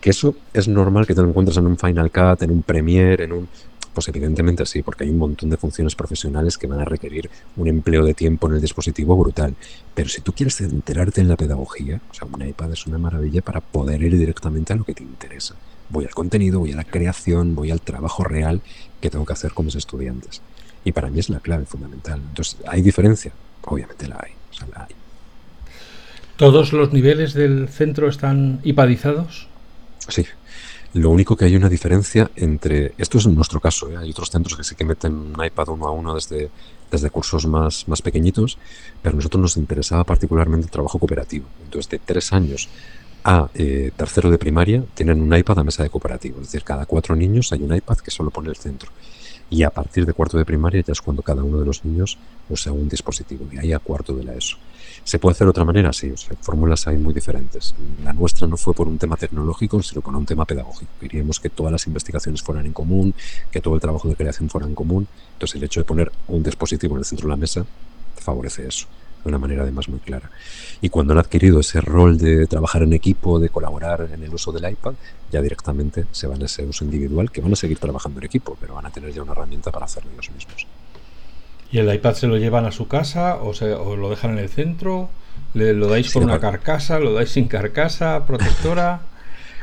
Que 0.00 0.10
eso 0.10 0.34
es 0.54 0.68
normal 0.68 1.06
que 1.06 1.14
te 1.14 1.22
lo 1.22 1.28
encuentres 1.28 1.56
en 1.58 1.66
un 1.66 1.76
Final 1.76 2.10
Cut, 2.10 2.42
en 2.42 2.50
un 2.50 2.62
Premiere, 2.62 3.24
en 3.24 3.32
un... 3.32 3.48
Pues 3.92 4.06
evidentemente 4.08 4.64
sí, 4.66 4.82
porque 4.82 5.04
hay 5.04 5.10
un 5.10 5.18
montón 5.18 5.50
de 5.50 5.56
funciones 5.56 5.96
profesionales 5.96 6.56
que 6.56 6.68
van 6.68 6.80
a 6.80 6.84
requerir 6.84 7.28
un 7.56 7.66
empleo 7.66 8.04
de 8.04 8.14
tiempo 8.14 8.46
en 8.46 8.54
el 8.54 8.60
dispositivo 8.60 9.16
brutal. 9.16 9.54
Pero 9.94 10.08
si 10.08 10.20
tú 10.20 10.32
quieres 10.32 10.60
enterarte 10.60 11.20
en 11.20 11.28
la 11.28 11.36
pedagogía, 11.36 12.00
o 12.10 12.14
sea, 12.14 12.28
un 12.32 12.40
iPad 12.40 12.72
es 12.72 12.86
una 12.86 12.98
maravilla 12.98 13.42
para 13.42 13.60
poder 13.60 14.00
ir 14.02 14.16
directamente 14.16 14.72
a 14.72 14.76
lo 14.76 14.84
que 14.84 14.94
te 14.94 15.02
interesa. 15.02 15.56
Voy 15.88 16.04
al 16.04 16.14
contenido, 16.14 16.60
voy 16.60 16.72
a 16.72 16.76
la 16.76 16.84
creación, 16.84 17.56
voy 17.56 17.72
al 17.72 17.80
trabajo 17.80 18.22
real 18.22 18.60
que 19.00 19.10
tengo 19.10 19.26
que 19.26 19.32
hacer 19.32 19.52
con 19.52 19.66
mis 19.66 19.74
estudiantes. 19.74 20.40
Y 20.84 20.92
para 20.92 21.10
mí 21.10 21.18
es 21.18 21.28
la 21.28 21.40
clave 21.40 21.66
fundamental. 21.66 22.20
Entonces, 22.28 22.58
¿hay 22.68 22.82
diferencia? 22.82 23.32
Obviamente 23.64 24.06
hay. 24.06 24.32
La 24.72 24.86
hay. 24.86 24.94
¿Todos 26.36 26.72
los 26.72 26.92
niveles 26.92 27.34
del 27.34 27.68
centro 27.68 28.08
están 28.08 28.60
iPadizados? 28.62 29.49
Sí. 30.08 30.24
Lo 30.94 31.10
único 31.10 31.36
que 31.36 31.44
hay 31.44 31.54
una 31.54 31.68
diferencia 31.68 32.30
entre. 32.34 32.94
Esto 32.98 33.18
es 33.18 33.26
en 33.26 33.36
nuestro 33.36 33.60
caso, 33.60 33.88
¿eh? 33.90 33.96
hay 33.96 34.10
otros 34.10 34.30
centros 34.30 34.56
que 34.56 34.64
sí 34.64 34.74
que 34.74 34.84
meten 34.84 35.14
un 35.14 35.44
iPad 35.44 35.68
uno 35.68 35.86
a 35.86 35.92
uno 35.92 36.14
desde, 36.16 36.50
desde 36.90 37.10
cursos 37.10 37.46
más, 37.46 37.86
más 37.86 38.02
pequeñitos, 38.02 38.58
pero 39.00 39.12
a 39.12 39.16
nosotros 39.16 39.40
nos 39.40 39.56
interesaba 39.56 40.02
particularmente 40.02 40.66
el 40.66 40.70
trabajo 40.70 40.98
cooperativo. 40.98 41.46
Entonces, 41.64 41.88
de 41.90 42.00
tres 42.00 42.32
años 42.32 42.68
a 43.22 43.48
eh, 43.54 43.92
tercero 43.96 44.30
de 44.30 44.38
primaria, 44.38 44.82
tienen 44.94 45.20
un 45.20 45.36
iPad 45.36 45.60
a 45.60 45.64
mesa 45.64 45.82
de 45.82 45.90
cooperativo. 45.90 46.40
Es 46.40 46.46
decir, 46.46 46.64
cada 46.64 46.86
cuatro 46.86 47.14
niños 47.14 47.52
hay 47.52 47.62
un 47.62 47.74
iPad 47.74 47.98
que 47.98 48.10
solo 48.10 48.30
pone 48.30 48.48
el 48.48 48.56
centro. 48.56 48.90
Y 49.50 49.64
a 49.64 49.70
partir 49.70 50.06
de 50.06 50.12
cuarto 50.12 50.38
de 50.38 50.44
primaria 50.44 50.82
ya 50.86 50.92
es 50.92 51.00
cuando 51.00 51.22
cada 51.22 51.42
uno 51.42 51.58
de 51.58 51.66
los 51.66 51.84
niños 51.84 52.16
usa 52.48 52.72
un 52.72 52.88
dispositivo, 52.88 53.46
y 53.52 53.58
ahí 53.58 53.72
a 53.72 53.80
cuarto 53.80 54.14
de 54.14 54.24
la 54.24 54.34
ESO. 54.34 54.56
¿Se 55.02 55.18
puede 55.18 55.32
hacer 55.32 55.46
de 55.46 55.50
otra 55.50 55.64
manera? 55.64 55.92
Sí, 55.92 56.10
o 56.10 56.16
sea, 56.16 56.36
fórmulas 56.40 56.86
hay 56.86 56.96
muy 56.96 57.12
diferentes. 57.12 57.74
La 58.04 58.12
nuestra 58.12 58.46
no 58.46 58.56
fue 58.56 58.74
por 58.74 58.86
un 58.86 58.98
tema 58.98 59.16
tecnológico, 59.16 59.82
sino 59.82 60.02
por 60.02 60.14
un 60.14 60.24
tema 60.24 60.44
pedagógico. 60.44 60.90
Queríamos 61.00 61.40
que 61.40 61.50
todas 61.50 61.72
las 61.72 61.86
investigaciones 61.86 62.42
fueran 62.42 62.66
en 62.66 62.72
común, 62.72 63.14
que 63.50 63.60
todo 63.60 63.74
el 63.74 63.80
trabajo 63.80 64.08
de 64.08 64.14
creación 64.14 64.48
fuera 64.48 64.66
en 64.66 64.74
común. 64.74 65.08
Entonces, 65.32 65.56
el 65.56 65.64
hecho 65.64 65.80
de 65.80 65.84
poner 65.84 66.12
un 66.28 66.42
dispositivo 66.42 66.94
en 66.94 67.00
el 67.00 67.04
centro 67.04 67.26
de 67.26 67.30
la 67.30 67.36
mesa 67.36 67.66
favorece 68.16 68.68
eso 68.68 68.86
de 69.22 69.28
una 69.28 69.38
manera 69.38 69.62
además 69.62 69.88
muy 69.88 70.00
clara. 70.00 70.30
Y 70.80 70.88
cuando 70.88 71.12
han 71.12 71.18
adquirido 71.18 71.60
ese 71.60 71.80
rol 71.80 72.18
de 72.18 72.46
trabajar 72.46 72.82
en 72.82 72.92
equipo, 72.92 73.38
de 73.38 73.48
colaborar 73.48 74.08
en 74.12 74.22
el 74.22 74.32
uso 74.32 74.52
del 74.52 74.70
iPad, 74.70 74.94
ya 75.30 75.42
directamente 75.42 76.06
se 76.10 76.26
van 76.26 76.42
a 76.42 76.46
ese 76.46 76.64
uso 76.64 76.84
individual, 76.84 77.30
que 77.30 77.40
van 77.40 77.52
a 77.52 77.56
seguir 77.56 77.78
trabajando 77.78 78.20
en 78.20 78.26
equipo, 78.26 78.56
pero 78.60 78.74
van 78.74 78.86
a 78.86 78.90
tener 78.90 79.12
ya 79.12 79.22
una 79.22 79.32
herramienta 79.32 79.70
para 79.70 79.86
hacerlo 79.86 80.10
ellos 80.12 80.30
mismos. 80.30 80.66
¿Y 81.72 81.78
el 81.78 81.92
iPad 81.92 82.14
se 82.14 82.26
lo 82.26 82.36
llevan 82.36 82.66
a 82.66 82.72
su 82.72 82.88
casa 82.88 83.36
o, 83.36 83.54
se, 83.54 83.68
lo 83.68 84.10
dejan 84.10 84.32
en 84.32 84.38
el 84.38 84.48
centro? 84.48 85.08
¿Le, 85.54 85.72
¿Lo 85.72 85.88
dais 85.88 86.12
con 86.12 86.24
una 86.24 86.40
carcasa? 86.40 86.98
¿Lo 86.98 87.12
dais 87.12 87.30
sin 87.30 87.46
carcasa? 87.46 88.26
¿Protectora? 88.26 89.02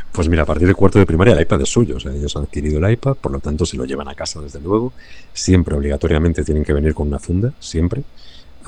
Pues 0.09 0.29
mira, 0.29 0.43
a 0.43 0.45
partir 0.45 0.65
del 0.65 0.75
cuarto 0.75 0.97
de 0.97 1.05
primaria 1.05 1.35
el 1.35 1.41
iPad 1.41 1.61
es 1.61 1.69
suyo. 1.69 1.97
O 1.97 1.99
sea, 1.99 2.11
ellos 2.11 2.35
han 2.35 2.43
adquirido 2.43 2.83
el 2.83 2.91
iPad, 2.91 3.15
por 3.15 3.31
lo 3.31 3.39
tanto 3.39 3.67
se 3.67 3.77
lo 3.77 3.85
llevan 3.85 4.07
a 4.07 4.15
casa 4.15 4.41
desde 4.41 4.59
luego. 4.59 4.93
Siempre 5.31 5.75
obligatoriamente 5.75 6.43
tienen 6.43 6.63
que 6.63 6.73
venir 6.73 6.95
con 6.95 7.07
una 7.07 7.19
funda, 7.19 7.53
siempre. 7.59 8.03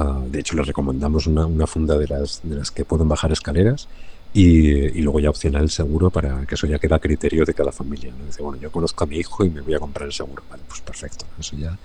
Ah, 0.01 0.21
de 0.31 0.39
hecho, 0.39 0.55
les 0.55 0.65
recomendamos 0.65 1.27
una, 1.27 1.45
una, 1.45 1.67
funda 1.67 1.97
de 1.97 2.07
las, 2.07 2.39
de 2.43 2.55
las 2.55 2.71
que 2.71 2.85
pueden 2.85 3.09
bajar 3.09 3.33
escaleras 3.33 3.89
y, 4.31 5.01
luego 5.01 5.19
ya 5.19 5.29
opcional 5.29 5.63
el 5.63 5.69
seguro 5.71 6.11
para 6.11 6.45
que 6.45 6.53
eso 6.53 6.67
ya 6.67 6.77
queda 6.77 6.97
a 6.97 6.99
criterio 6.99 7.45
de 7.45 7.53
cada 7.53 7.71
familia. 7.71 8.11
¿no? 8.17 8.25
Dice, 8.25 8.43
bueno, 8.43 8.61
yo 8.61 8.71
conozco 8.71 9.03
a 9.03 9.07
mi 9.07 9.17
hijo 9.17 9.43
y 9.43 9.49
me 9.49 9.61
voy 9.61 9.73
a 9.73 9.79
comprar 9.79 10.05
el 10.05 10.13
seguro. 10.13 10.43
Vale, 10.49 10.61
pues 10.67 10.81
perfecto, 10.81 11.25
eso 11.39 11.55
ya 11.57 11.77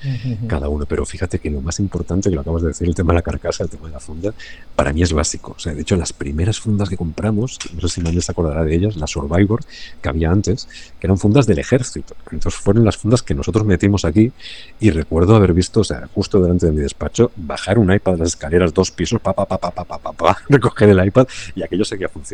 cada 0.46 0.68
uno. 0.68 0.84
Pero 0.84 1.06
fíjate 1.06 1.38
que 1.38 1.50
lo 1.50 1.62
más 1.62 1.80
importante, 1.80 2.28
que 2.28 2.34
lo 2.34 2.42
acabas 2.42 2.62
de 2.62 2.68
decir, 2.68 2.86
el 2.86 2.94
tema 2.94 3.12
de 3.12 3.18
la 3.18 3.22
carcasa, 3.22 3.64
el 3.64 3.70
tema 3.70 3.86
de 3.86 3.94
la 3.94 4.00
funda, 4.00 4.34
para 4.76 4.92
mí 4.92 5.02
es 5.02 5.12
básico. 5.12 5.54
O 5.56 5.58
sea, 5.58 5.74
de 5.74 5.80
hecho, 5.80 5.96
las 5.96 6.12
primeras 6.12 6.60
fundas 6.60 6.90
que 6.90 6.98
compramos, 6.98 7.58
no 7.72 7.80
sé 7.80 7.88
si 7.88 8.00
nadie 8.02 8.20
se 8.20 8.32
acordará 8.32 8.62
de 8.62 8.74
ellas, 8.74 8.96
la 8.96 9.06
Survivor, 9.06 9.60
que 10.02 10.08
había 10.08 10.30
antes, 10.30 10.68
que 11.00 11.06
eran 11.06 11.16
fundas 11.16 11.46
del 11.46 11.58
ejército. 11.58 12.14
Entonces 12.30 12.60
fueron 12.60 12.84
las 12.84 12.98
fundas 12.98 13.22
que 13.22 13.34
nosotros 13.34 13.64
metimos 13.64 14.04
aquí 14.04 14.32
y 14.80 14.90
recuerdo 14.90 15.34
haber 15.34 15.54
visto, 15.54 15.80
o 15.80 15.84
sea, 15.84 16.08
justo 16.14 16.40
delante 16.42 16.66
de 16.66 16.72
mi 16.72 16.80
despacho, 16.80 17.30
bajar 17.36 17.78
un 17.78 17.90
iPad 17.90 18.12
de 18.12 18.18
las 18.18 18.28
escaleras 18.28 18.74
dos 18.74 18.90
pisos, 18.90 19.20
pa, 19.20 19.32
pa, 19.32 19.46
pa, 19.46 19.56
pa, 19.56 19.70
pa, 19.70 19.84
pa, 19.84 19.98
pa, 19.98 20.12
pa 20.12 20.38
recoger 20.48 20.90
el 20.90 21.06
iPad 21.06 21.26
y 21.54 21.62
aquello 21.62 21.84
seguía 21.84 22.08
funcionando 22.08 22.33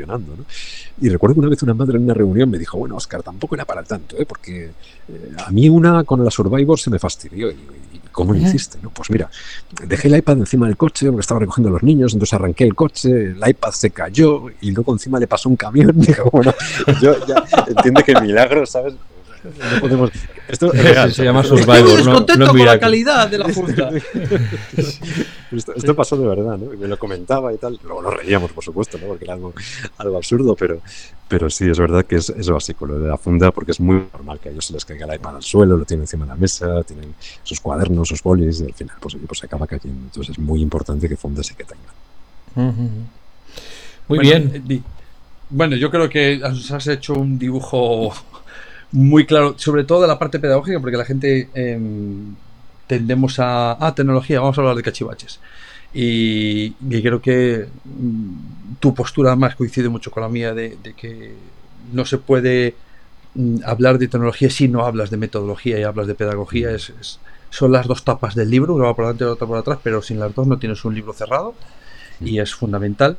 y 1.00 1.08
recuerdo 1.08 1.34
que 1.34 1.40
una 1.40 1.48
vez 1.48 1.62
una 1.62 1.74
madre 1.74 1.96
en 1.96 2.04
una 2.04 2.14
reunión 2.14 2.50
me 2.50 2.58
dijo, 2.58 2.78
bueno, 2.78 2.96
Oscar, 2.96 3.22
tampoco 3.22 3.54
era 3.54 3.64
para 3.64 3.82
tanto, 3.82 4.16
¿eh? 4.18 4.26
porque 4.26 4.70
eh, 5.08 5.32
a 5.44 5.50
mí 5.50 5.68
una 5.68 6.04
con 6.04 6.24
la 6.24 6.30
Survivor 6.30 6.78
se 6.78 6.90
me 6.90 6.98
fastidió. 6.98 7.50
¿Y, 7.50 7.56
cómo 8.12 8.32
lo 8.32 8.40
hiciste? 8.40 8.78
¿no? 8.82 8.90
Pues 8.90 9.08
mira, 9.10 9.30
dejé 9.86 10.08
el 10.08 10.16
iPad 10.16 10.38
encima 10.38 10.66
del 10.66 10.76
coche 10.76 11.06
porque 11.06 11.20
estaba 11.20 11.40
recogiendo 11.40 11.68
a 11.68 11.72
los 11.72 11.82
niños, 11.82 12.12
entonces 12.12 12.34
arranqué 12.34 12.64
el 12.64 12.74
coche, 12.74 13.10
el 13.26 13.40
iPad 13.46 13.70
se 13.70 13.90
cayó 13.90 14.46
y 14.60 14.72
luego 14.72 14.92
encima 14.92 15.18
le 15.18 15.26
pasó 15.26 15.48
un 15.48 15.56
camión. 15.56 15.92
Dijo, 15.94 16.28
bueno, 16.30 16.52
yo 17.00 17.14
ya 17.26 17.44
entiende 17.68 18.02
que 18.02 18.20
milagro, 18.20 18.66
¿sabes? 18.66 18.94
No 19.42 19.80
podemos. 19.80 20.10
Esto 20.48 20.70
se 21.10 21.24
llama 21.24 21.42
Survivor. 21.42 22.04
no, 22.04 22.20
no 22.36 22.46
con 22.48 22.64
la 22.64 22.78
calidad 22.78 23.28
de 23.28 23.38
la 23.38 23.48
funda. 23.54 23.90
esto, 25.50 25.96
pasó 25.96 26.16
de 26.16 26.26
verdad, 26.26 26.58
¿no? 26.58 26.74
Y 26.74 26.76
me 26.76 26.88
lo 26.88 26.98
comentaba 26.98 27.52
y 27.52 27.56
tal. 27.56 27.78
Luego 27.82 28.02
nos 28.02 28.14
reíamos, 28.14 28.52
por 28.52 28.62
supuesto, 28.62 28.98
¿no? 28.98 29.06
Porque 29.08 29.24
era 29.24 29.34
algo, 29.34 29.54
algo 29.98 30.16
absurdo, 30.16 30.54
pero, 30.54 30.80
pero 31.28 31.48
sí, 31.48 31.68
es 31.68 31.78
verdad 31.78 32.04
que 32.04 32.16
es, 32.16 32.28
es, 32.30 32.50
básico 32.50 32.84
lo 32.86 32.98
de 32.98 33.08
la 33.08 33.16
funda, 33.16 33.50
porque 33.50 33.72
es 33.72 33.80
muy 33.80 34.02
normal 34.12 34.38
que 34.40 34.50
a 34.50 34.52
ellos 34.52 34.66
se 34.66 34.74
les 34.74 34.84
caiga 34.84 35.06
el 35.06 35.14
iPad 35.14 35.36
al 35.36 35.42
suelo, 35.42 35.76
lo 35.76 35.84
tienen 35.84 36.02
encima 36.02 36.24
de 36.24 36.30
la 36.30 36.36
mesa, 36.36 36.82
tienen 36.82 37.14
sus 37.42 37.60
cuadernos, 37.60 38.08
sus 38.08 38.22
bolis, 38.22 38.60
y 38.60 38.64
al 38.64 38.74
final, 38.74 38.96
pues, 39.00 39.16
pues 39.26 39.38
se 39.38 39.46
acaba 39.46 39.66
cayendo. 39.66 40.06
Entonces 40.06 40.36
es 40.36 40.38
muy 40.38 40.60
importante 40.60 41.08
que 41.08 41.16
fundas 41.16 41.46
sí 41.46 41.54
que 41.54 41.64
tengan. 41.64 43.08
Muy 44.08 44.18
bien. 44.18 44.64
Eh, 44.68 44.82
bueno, 45.50 45.76
yo 45.76 45.90
creo 45.90 46.08
que 46.08 46.40
has 46.44 46.86
hecho 46.86 47.14
un 47.14 47.38
dibujo 47.38 48.12
muy 48.92 49.26
claro, 49.26 49.54
sobre 49.58 49.84
todo 49.84 50.02
de 50.02 50.08
la 50.08 50.18
parte 50.18 50.38
pedagógica, 50.38 50.80
porque 50.80 50.96
la 50.96 51.04
gente 51.04 51.48
em, 51.54 52.34
tendemos 52.86 53.38
a, 53.38 53.72
ah, 53.84 53.94
tecnología, 53.94 54.40
vamos 54.40 54.58
a 54.58 54.60
hablar 54.62 54.76
de 54.76 54.82
cachivaches. 54.82 55.40
Y, 55.92 56.72
creo 56.72 57.20
que 57.20 57.66
mm, 57.84 58.74
tu 58.80 58.94
postura 58.94 59.36
más 59.36 59.56
coincide 59.56 59.88
mucho 59.88 60.10
con 60.10 60.22
la 60.22 60.28
mía 60.28 60.54
de, 60.54 60.76
que 60.96 61.34
no 61.92 62.04
se 62.04 62.18
puede 62.18 62.74
mm, 63.34 63.58
hablar 63.64 63.98
de 63.98 64.08
tecnología 64.08 64.50
si 64.50 64.68
no 64.68 64.84
hablas 64.84 65.10
de 65.10 65.16
metodología 65.16 65.78
y 65.78 65.82
hablas 65.84 66.06
de 66.06 66.14
pedagogía. 66.14 66.70
Es, 66.70 66.92
son 67.50 67.72
las 67.72 67.86
dos 67.86 68.04
tapas 68.04 68.34
del 68.34 68.50
libro, 68.50 68.74
una 68.74 68.86
va 68.86 68.94
por 68.94 69.04
delante 69.04 69.24
y 69.24 69.26
otra 69.26 69.46
por 69.46 69.58
atrás, 69.58 69.78
pero 69.82 70.02
sin 70.02 70.20
las 70.20 70.34
dos 70.34 70.46
no 70.46 70.58
tienes 70.58 70.84
un 70.84 70.94
libro 70.94 71.12
cerrado 71.12 71.54
y 72.20 72.38
es 72.38 72.54
fundamental. 72.54 73.18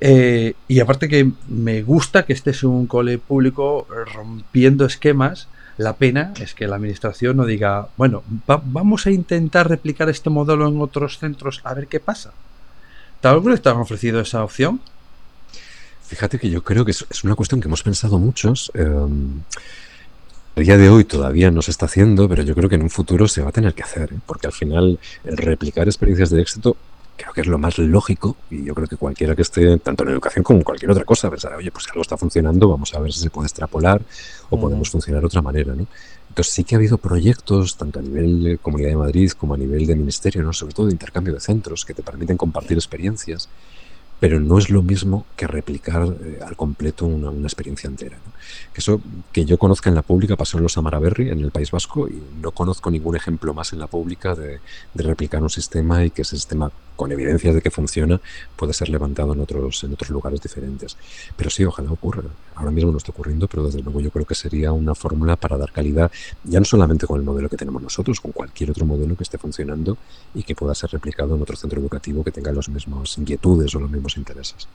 Eh, 0.00 0.54
y 0.68 0.80
aparte 0.80 1.08
que 1.08 1.30
me 1.48 1.82
gusta 1.82 2.24
que 2.24 2.32
estés 2.32 2.62
en 2.62 2.70
un 2.70 2.86
cole 2.86 3.18
público 3.18 3.86
rompiendo 4.14 4.84
esquemas. 4.84 5.48
La 5.78 5.96
pena 5.96 6.32
es 6.40 6.54
que 6.54 6.66
la 6.66 6.76
administración 6.76 7.36
no 7.36 7.44
diga, 7.44 7.88
bueno, 7.98 8.22
vamos 8.46 9.06
a 9.06 9.10
intentar 9.10 9.68
replicar 9.68 10.08
este 10.08 10.30
modelo 10.30 10.68
en 10.68 10.80
otros 10.80 11.18
centros 11.18 11.60
a 11.64 11.74
ver 11.74 11.86
qué 11.86 12.00
pasa. 12.00 12.32
¿Tal 13.20 13.40
vez 13.40 13.60
te 13.60 13.68
han 13.68 13.76
ofrecido 13.76 14.20
esa 14.20 14.42
opción? 14.42 14.80
Fíjate 16.06 16.38
que 16.38 16.48
yo 16.48 16.62
creo 16.62 16.84
que 16.84 16.92
es, 16.92 17.24
una 17.24 17.34
cuestión 17.34 17.60
que 17.60 17.68
hemos 17.68 17.82
pensado 17.82 18.18
muchos. 18.18 18.70
Eh, 18.74 18.88
a 20.56 20.60
día 20.60 20.78
de 20.78 20.88
hoy 20.88 21.04
todavía 21.04 21.50
no 21.50 21.60
se 21.60 21.70
está 21.70 21.84
haciendo, 21.84 22.26
pero 22.28 22.42
yo 22.42 22.54
creo 22.54 22.70
que 22.70 22.76
en 22.76 22.82
un 22.82 22.90
futuro 22.90 23.28
se 23.28 23.42
va 23.42 23.50
a 23.50 23.52
tener 23.52 23.74
que 23.74 23.82
hacer, 23.82 24.14
¿eh? 24.14 24.18
porque 24.24 24.46
al 24.46 24.54
final 24.54 24.98
replicar 25.24 25.86
experiencias 25.86 26.30
de 26.30 26.40
éxito 26.40 26.78
creo 27.16 27.32
que 27.32 27.40
es 27.40 27.46
lo 27.46 27.58
más 27.58 27.78
lógico 27.78 28.36
y 28.50 28.64
yo 28.64 28.74
creo 28.74 28.86
que 28.86 28.96
cualquiera 28.96 29.34
que 29.34 29.42
esté 29.42 29.78
tanto 29.78 30.04
en 30.04 30.10
educación 30.10 30.42
como 30.42 30.58
en 30.58 30.64
cualquier 30.64 30.90
otra 30.90 31.04
cosa 31.04 31.30
pensará, 31.30 31.56
oye, 31.56 31.70
pues 31.70 31.84
si 31.84 31.90
algo 31.90 32.02
está 32.02 32.16
funcionando, 32.16 32.68
vamos 32.68 32.94
a 32.94 33.00
ver 33.00 33.12
si 33.12 33.20
se 33.20 33.30
puede 33.30 33.46
extrapolar 33.46 34.02
o 34.50 34.60
podemos 34.60 34.90
funcionar 34.90 35.20
de 35.22 35.26
otra 35.26 35.42
manera, 35.42 35.74
¿no? 35.74 35.86
Entonces 36.28 36.52
sí 36.52 36.64
que 36.64 36.74
ha 36.74 36.78
habido 36.78 36.98
proyectos, 36.98 37.76
tanto 37.76 37.98
a 37.98 38.02
nivel 38.02 38.42
de 38.42 38.58
Comunidad 38.58 38.90
de 38.90 38.96
Madrid 38.96 39.30
como 39.30 39.54
a 39.54 39.56
nivel 39.56 39.86
de 39.86 39.96
Ministerio, 39.96 40.42
¿no? 40.42 40.52
sobre 40.52 40.74
todo 40.74 40.86
de 40.86 40.92
intercambio 40.92 41.32
de 41.32 41.40
centros, 41.40 41.84
que 41.84 41.94
te 41.94 42.02
permiten 42.02 42.36
compartir 42.36 42.76
experiencias 42.76 43.48
pero 44.18 44.40
no 44.40 44.58
es 44.58 44.70
lo 44.70 44.82
mismo 44.82 45.26
que 45.36 45.46
replicar 45.46 46.06
eh, 46.06 46.40
al 46.44 46.56
completo 46.56 47.06
una, 47.06 47.30
experiencia 47.42 47.88
entera. 47.88 48.16
Que 48.72 48.80
eso 48.80 49.00
que 49.32 49.44
yo 49.44 49.58
conozca 49.58 49.90
en 49.90 49.94
la 49.94 50.02
pública 50.02 50.36
pasó 50.36 50.56
en 50.56 50.62
los 50.62 50.76
Amaraberri, 50.78 51.30
en 51.30 51.40
el 51.40 51.50
País 51.50 51.70
Vasco, 51.70 52.08
y 52.08 52.22
no 52.40 52.50
conozco 52.52 52.90
ningún 52.90 53.16
ejemplo 53.16 53.52
más 53.52 53.72
en 53.72 53.78
la 53.78 53.86
pública 53.86 54.34
de, 54.34 54.60
replicar 54.94 55.42
un 55.42 55.50
sistema 55.50 56.04
y 56.04 56.10
que 56.10 56.22
ese 56.22 56.36
sistema 56.36 56.70
con 56.96 57.12
evidencias 57.12 57.54
de 57.54 57.62
que 57.62 57.70
funciona, 57.70 58.20
puede 58.56 58.72
ser 58.72 58.88
levantado 58.88 59.34
en 59.34 59.40
otros, 59.40 59.84
en 59.84 59.92
otros 59.92 60.10
lugares 60.10 60.40
diferentes. 60.40 60.96
Pero 61.36 61.50
sí, 61.50 61.64
ojalá 61.64 61.92
ocurra. 61.92 62.22
Ahora 62.54 62.70
mismo 62.70 62.90
no 62.90 62.98
está 62.98 63.12
ocurriendo, 63.12 63.46
pero 63.46 63.66
desde 63.66 63.82
luego 63.82 64.00
yo 64.00 64.10
creo 64.10 64.24
que 64.24 64.34
sería 64.34 64.72
una 64.72 64.94
fórmula 64.94 65.36
para 65.36 65.56
dar 65.56 65.72
calidad, 65.72 66.10
ya 66.44 66.58
no 66.58 66.64
solamente 66.64 67.06
con 67.06 67.20
el 67.20 67.24
modelo 67.24 67.48
que 67.48 67.56
tenemos 67.56 67.82
nosotros, 67.82 68.20
con 68.20 68.32
cualquier 68.32 68.70
otro 68.70 68.86
modelo 68.86 69.16
que 69.16 69.22
esté 69.22 69.38
funcionando 69.38 69.96
y 70.34 70.42
que 70.42 70.54
pueda 70.54 70.74
ser 70.74 70.90
replicado 70.90 71.36
en 71.36 71.42
otro 71.42 71.56
centro 71.56 71.80
educativo 71.80 72.24
que 72.24 72.32
tenga 72.32 72.52
las 72.52 72.68
mismas 72.68 73.18
inquietudes 73.18 73.74
o 73.74 73.80
los 73.80 73.90
mismos 73.90 74.16
intereses. 74.16 74.68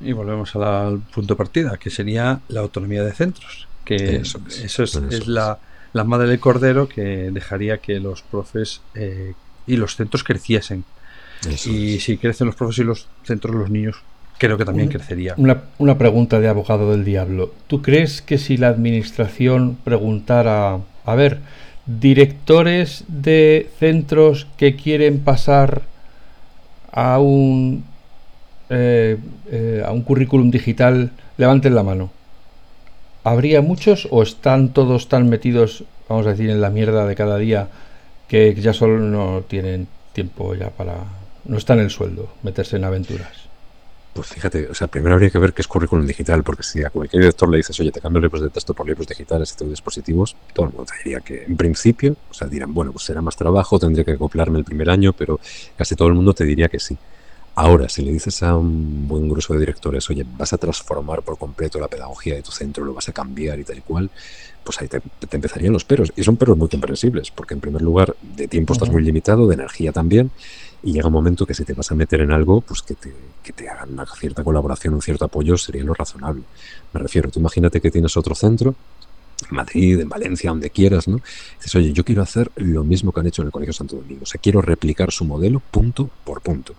Y 0.00 0.12
volvemos 0.12 0.54
al 0.56 1.00
punto 1.00 1.34
de 1.34 1.38
partida, 1.38 1.78
que 1.78 1.90
sería 1.90 2.40
la 2.48 2.60
autonomía 2.60 3.02
de 3.02 3.12
centros, 3.12 3.66
que 3.84 4.16
eso 4.16 4.82
es, 4.82 5.26
la, 5.26 5.58
madre 6.04 6.28
del 6.28 6.40
cordero 6.40 6.88
que 6.88 7.30
dejaría 7.30 7.78
que 7.78 7.98
los 8.00 8.22
profes 8.22 8.82
eh, 8.94 9.32
y 9.66 9.76
los 9.76 9.96
centros 9.96 10.22
creciesen. 10.22 10.84
Y 11.66 12.00
si 12.00 12.16
crecen 12.18 12.46
los 12.46 12.56
profes 12.56 12.78
y 12.78 12.84
los 12.84 13.08
centros, 13.24 13.54
los 13.54 13.70
niños 13.70 13.96
creo 14.38 14.58
que 14.58 14.64
también 14.64 14.88
crecería. 14.88 15.34
Una, 15.36 15.62
una, 15.78 15.96
pregunta 15.96 16.40
de 16.40 16.48
abogado 16.48 16.90
del 16.90 17.04
diablo. 17.04 17.52
¿Tú 17.68 17.80
crees 17.80 18.20
que 18.20 18.36
si 18.36 18.56
la 18.56 18.68
administración 18.68 19.78
preguntara, 19.82 20.78
a 21.04 21.14
ver, 21.14 21.38
directores 21.86 23.04
de 23.08 23.70
centros 23.78 24.46
que 24.58 24.76
quieren 24.76 25.20
pasar 25.20 25.82
a 26.92 27.18
un 27.18 27.84
eh, 28.68 29.16
eh, 29.52 29.84
a 29.86 29.92
un 29.92 30.02
currículum 30.02 30.50
digital, 30.50 31.12
levanten 31.36 31.76
la 31.76 31.84
mano. 31.84 32.10
¿Habría 33.22 33.62
muchos 33.62 34.08
o 34.10 34.24
están 34.24 34.70
todos 34.70 35.08
tan 35.08 35.28
metidos, 35.28 35.84
vamos 36.08 36.26
a 36.26 36.30
decir, 36.30 36.50
en 36.50 36.60
la 36.60 36.70
mierda 36.70 37.06
de 37.06 37.14
cada 37.14 37.38
día 37.38 37.68
que 38.26 38.54
ya 38.54 38.72
solo 38.72 38.98
no 38.98 39.42
tienen 39.42 39.86
tiempo 40.12 40.54
ya 40.56 40.70
para... 40.70 40.96
no 41.48 41.56
están 41.56 41.78
en 41.78 41.84
el 41.84 41.90
sueldo, 41.90 42.28
meterse 42.42 42.76
en 42.76 42.84
aventuras? 42.84 43.46
Pues 44.16 44.28
fíjate, 44.28 44.68
o 44.68 44.74
sea, 44.74 44.86
primero 44.86 45.14
habría 45.14 45.28
que 45.28 45.38
ver 45.38 45.52
qué 45.52 45.60
es 45.60 45.68
currículum 45.68 46.06
digital, 46.06 46.42
porque 46.42 46.62
si 46.62 46.82
a 46.82 46.88
cualquier 46.88 47.20
director 47.20 47.50
le 47.50 47.58
dices, 47.58 47.78
oye, 47.78 47.92
te 47.92 48.00
cambio 48.00 48.22
libros 48.22 48.40
de 48.40 48.48
texto 48.48 48.72
por 48.72 48.86
libros 48.86 49.06
digitales 49.06 49.52
y 49.52 49.56
tus 49.58 49.68
dispositivos, 49.68 50.34
todo 50.54 50.66
el 50.66 50.72
mundo 50.72 50.90
diría 51.04 51.20
que 51.20 51.44
en 51.44 51.56
principio, 51.56 52.16
o 52.30 52.34
sea, 52.34 52.48
dirán, 52.48 52.72
bueno, 52.72 52.92
pues 52.92 53.04
será 53.04 53.20
más 53.20 53.36
trabajo, 53.36 53.78
tendría 53.78 54.04
que 54.04 54.12
acoplarme 54.12 54.58
el 54.58 54.64
primer 54.64 54.88
año, 54.88 55.12
pero 55.12 55.38
casi 55.76 55.94
todo 55.94 56.08
el 56.08 56.14
mundo 56.14 56.32
te 56.32 56.44
diría 56.44 56.68
que 56.68 56.80
sí. 56.80 56.96
Ahora, 57.56 57.88
si 57.88 58.02
le 58.02 58.12
dices 58.12 58.42
a 58.42 58.54
un 58.54 59.08
buen 59.08 59.28
grueso 59.28 59.54
de 59.54 59.60
directores, 59.60 60.08
oye, 60.10 60.26
vas 60.36 60.52
a 60.52 60.58
transformar 60.58 61.22
por 61.22 61.38
completo 61.38 61.78
la 61.78 61.88
pedagogía 61.88 62.34
de 62.34 62.42
tu 62.42 62.52
centro, 62.52 62.84
lo 62.84 62.94
vas 62.94 63.08
a 63.08 63.12
cambiar 63.12 63.58
y 63.58 63.64
tal 63.64 63.78
y 63.78 63.80
cual, 63.80 64.10
pues 64.62 64.78
ahí 64.80 64.88
te, 64.88 65.00
empezarían 65.30 65.72
los 65.72 65.84
peros. 65.84 66.12
Y 66.16 66.22
son 66.22 66.36
peros 66.36 66.58
muy 66.58 66.68
comprensibles, 66.68 67.30
porque 67.30 67.54
en 67.54 67.60
primer 67.60 67.80
lugar, 67.80 68.14
de 68.20 68.46
tiempo 68.46 68.74
estás 68.74 68.90
muy 68.90 69.02
limitado, 69.02 69.46
de 69.46 69.54
energía 69.54 69.92
también, 69.92 70.30
y 70.86 70.92
llega 70.92 71.08
un 71.08 71.12
momento 71.12 71.44
que 71.44 71.52
si 71.52 71.64
te 71.64 71.72
vas 71.74 71.90
a 71.90 71.96
meter 71.96 72.20
en 72.20 72.30
algo, 72.30 72.60
pues 72.60 72.80
que 72.80 72.94
te, 72.94 73.12
que 73.42 73.52
te 73.52 73.68
hagan 73.68 73.92
una 73.92 74.06
cierta 74.06 74.44
colaboración, 74.44 74.94
un 74.94 75.02
cierto 75.02 75.24
apoyo, 75.24 75.58
sería 75.58 75.82
lo 75.82 75.94
razonable. 75.94 76.44
Me 76.92 77.00
refiero, 77.00 77.28
tú 77.28 77.40
imagínate 77.40 77.80
que 77.80 77.90
tienes 77.90 78.16
otro 78.16 78.36
centro, 78.36 78.76
en 79.50 79.56
Madrid, 79.56 79.98
en 79.98 80.08
Valencia, 80.08 80.50
donde 80.50 80.70
quieras, 80.70 81.08
¿no? 81.08 81.20
Dices, 81.56 81.74
oye, 81.74 81.92
yo 81.92 82.04
quiero 82.04 82.22
hacer 82.22 82.52
lo 82.54 82.84
mismo 82.84 83.10
que 83.10 83.18
han 83.18 83.26
hecho 83.26 83.42
en 83.42 83.46
el 83.46 83.52
Colegio 83.52 83.72
Santo 83.72 83.96
Domingo, 83.96 84.22
o 84.22 84.26
sea, 84.26 84.40
quiero 84.40 84.62
replicar 84.62 85.10
su 85.10 85.24
modelo 85.24 85.60
punto 85.72 86.08
por 86.24 86.40
punto 86.40 86.74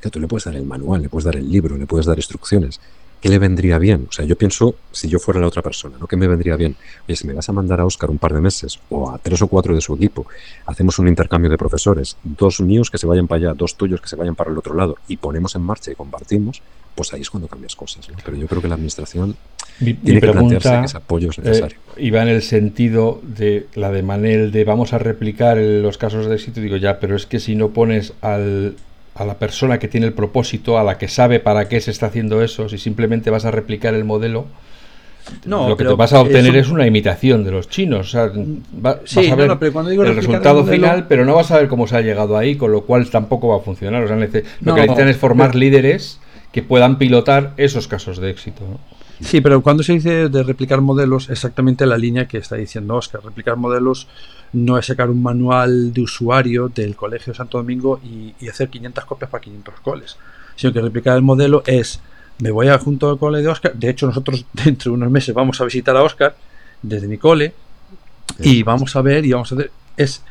que 0.00 0.10
tú 0.10 0.18
le 0.18 0.26
puedes 0.26 0.44
dar 0.44 0.56
el 0.56 0.66
manual, 0.66 1.02
le 1.02 1.08
puedes 1.08 1.24
dar 1.24 1.36
el 1.36 1.48
libro, 1.48 1.76
le 1.76 1.86
puedes 1.86 2.06
dar 2.06 2.18
instrucciones. 2.18 2.80
¿Qué 3.20 3.28
le 3.28 3.38
vendría 3.38 3.78
bien? 3.78 4.06
O 4.08 4.12
sea, 4.12 4.24
yo 4.24 4.36
pienso, 4.36 4.76
si 4.92 5.08
yo 5.08 5.18
fuera 5.18 5.40
la 5.40 5.46
otra 5.46 5.62
persona, 5.62 5.96
¿no? 5.98 6.06
¿Qué 6.06 6.16
me 6.16 6.28
vendría 6.28 6.56
bien? 6.56 6.76
Oye, 7.08 7.16
si 7.16 7.26
me 7.26 7.32
vas 7.32 7.48
a 7.48 7.52
mandar 7.52 7.80
a 7.80 7.86
Oscar 7.86 8.10
un 8.10 8.18
par 8.18 8.34
de 8.34 8.40
meses 8.40 8.78
o 8.90 9.10
a 9.10 9.18
tres 9.18 9.40
o 9.42 9.48
cuatro 9.48 9.74
de 9.74 9.80
su 9.80 9.94
equipo, 9.94 10.26
hacemos 10.66 10.98
un 10.98 11.08
intercambio 11.08 11.50
de 11.50 11.58
profesores, 11.58 12.16
dos 12.22 12.60
míos 12.60 12.90
que 12.90 12.98
se 12.98 13.06
vayan 13.06 13.26
para 13.26 13.38
allá, 13.38 13.54
dos 13.54 13.76
tuyos 13.76 14.00
que 14.00 14.08
se 14.08 14.16
vayan 14.16 14.34
para 14.34 14.50
el 14.50 14.58
otro 14.58 14.74
lado 14.74 14.96
y 15.08 15.16
ponemos 15.16 15.54
en 15.54 15.62
marcha 15.62 15.90
y 15.90 15.94
compartimos, 15.94 16.62
pues 16.94 17.12
ahí 17.14 17.20
es 17.20 17.30
cuando 17.30 17.48
cambias 17.48 17.74
cosas. 17.74 18.08
Pero 18.24 18.36
yo 18.36 18.46
creo 18.46 18.62
que 18.62 18.68
la 18.68 18.74
administración 18.74 19.36
tiene 19.78 20.20
que 20.20 20.28
plantearse 20.28 20.70
que 20.70 20.84
ese 20.84 20.96
apoyo 20.96 21.30
es 21.30 21.38
necesario. 21.38 21.78
Eh, 21.96 22.04
y 22.04 22.10
va 22.10 22.22
en 22.22 22.28
el 22.28 22.42
sentido 22.42 23.20
de 23.22 23.66
la 23.74 23.90
de 23.90 24.02
Manel 24.02 24.52
de 24.52 24.64
vamos 24.64 24.92
a 24.92 24.98
replicar 24.98 25.58
los 25.58 25.98
casos 25.98 26.26
de 26.26 26.34
éxito, 26.34 26.60
digo 26.60 26.76
ya, 26.76 26.98
pero 26.98 27.16
es 27.16 27.26
que 27.26 27.40
si 27.40 27.54
no 27.54 27.70
pones 27.70 28.14
al 28.20 28.76
a 29.16 29.24
la 29.24 29.38
persona 29.38 29.78
que 29.78 29.88
tiene 29.88 30.06
el 30.06 30.12
propósito, 30.12 30.78
a 30.78 30.84
la 30.84 30.98
que 30.98 31.08
sabe 31.08 31.40
para 31.40 31.68
qué 31.68 31.80
se 31.80 31.90
está 31.90 32.06
haciendo 32.06 32.42
eso, 32.42 32.68
si 32.68 32.78
simplemente 32.78 33.30
vas 33.30 33.44
a 33.44 33.50
replicar 33.50 33.94
el 33.94 34.04
modelo, 34.04 34.46
no, 35.44 35.68
lo 35.68 35.76
que 35.76 35.84
te 35.84 35.94
vas 35.94 36.12
a 36.12 36.20
obtener 36.20 36.56
es 36.56 36.68
una 36.68 36.86
imitación 36.86 37.42
de 37.44 37.50
los 37.50 37.68
chinos. 37.68 38.08
O 38.08 38.10
sea, 38.10 38.30
vas 38.72 39.16
a 39.16 39.34
ver 39.34 39.50
el 39.50 40.16
resultado 40.16 40.64
final, 40.64 41.06
pero 41.08 41.24
no 41.24 41.34
vas 41.34 41.50
a 41.50 41.58
ver 41.58 41.68
cómo 41.68 41.86
se 41.86 41.96
ha 41.96 42.00
llegado 42.00 42.36
ahí, 42.36 42.56
con 42.56 42.70
lo 42.72 42.82
cual 42.82 43.10
tampoco 43.10 43.48
va 43.48 43.56
a 43.56 43.60
funcionar. 43.60 44.04
O 44.04 44.08
sea, 44.08 44.16
lo 44.16 44.30
que 44.30 44.42
necesitan 44.80 45.08
es 45.08 45.16
formar 45.16 45.54
líderes 45.54 46.20
que 46.52 46.62
puedan 46.62 46.98
pilotar 46.98 47.52
esos 47.56 47.88
casos 47.88 48.18
de 48.18 48.30
éxito. 48.30 48.62
Sí, 49.20 49.40
pero 49.40 49.62
cuando 49.62 49.82
se 49.82 49.94
dice 49.94 50.28
de 50.28 50.42
replicar 50.42 50.80
modelos, 50.82 51.30
exactamente 51.30 51.86
la 51.86 51.96
línea 51.96 52.28
que 52.28 52.38
está 52.38 52.56
diciendo 52.56 52.96
Oscar. 52.96 53.24
Replicar 53.24 53.56
modelos 53.56 54.08
no 54.52 54.76
es 54.78 54.86
sacar 54.86 55.08
un 55.08 55.22
manual 55.22 55.92
de 55.94 56.02
usuario 56.02 56.68
del 56.68 56.96
Colegio 56.96 57.32
Santo 57.34 57.58
Domingo 57.58 58.00
y, 58.04 58.34
hacer 58.48 58.68
500 58.68 59.04
copias 59.04 59.30
para 59.30 59.40
500 59.40 59.74
coles, 59.80 60.16
sino 60.54 60.72
que 60.72 60.80
replicar 60.80 61.16
el 61.16 61.22
modelo 61.22 61.62
es, 61.66 62.00
me 62.38 62.50
voy 62.50 62.68
a 62.68 62.78
junto 62.78 63.10
al 63.10 63.18
cole 63.18 63.42
de 63.42 63.48
Oscar, 63.48 63.74
de 63.74 63.90
hecho 63.90 64.06
nosotros 64.06 64.44
dentro 64.52 64.92
de 64.92 64.96
unos 64.96 65.10
meses 65.10 65.34
vamos 65.34 65.60
a 65.60 65.64
visitar 65.64 65.96
a 65.96 66.02
Oscar 66.02 66.36
desde 66.82 67.08
mi 67.08 67.18
cole 67.18 67.54
y 68.38 68.62
vamos 68.62 68.94
a 68.96 69.02
ver 69.02 69.24
y 69.24 69.32
vamos 69.32 69.50
a 69.50 69.54
hacer, 69.56 69.70
es 69.96 70.22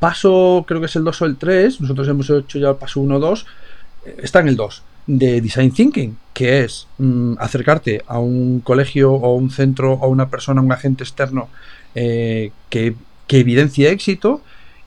paso, 0.00 0.64
creo 0.66 0.80
que 0.80 0.86
es 0.86 0.96
el 0.96 1.04
2 1.04 1.22
o 1.22 1.24
el 1.26 1.36
3, 1.36 1.80
nosotros 1.80 2.08
hemos 2.08 2.28
hecho 2.30 2.58
ya 2.58 2.70
el 2.70 2.76
paso 2.76 3.00
1 3.00 3.16
o 3.16 3.20
2, 3.20 3.46
está 4.18 4.40
en 4.40 4.48
el 4.48 4.56
2 4.56 4.82
de 5.06 5.40
Design 5.40 5.72
Thinking, 5.72 6.16
que 6.32 6.64
es 6.64 6.86
mm, 6.98 7.34
acercarte 7.38 8.02
a 8.06 8.18
un 8.18 8.60
colegio 8.60 9.12
o 9.12 9.34
un 9.34 9.50
centro 9.50 9.94
o 9.94 10.08
una 10.08 10.28
persona, 10.28 10.60
un 10.60 10.72
agente 10.72 11.04
externo 11.04 11.48
eh, 11.94 12.52
que 12.70 12.94
que 13.32 13.40
evidencia 13.40 13.90
éxito 13.90 14.42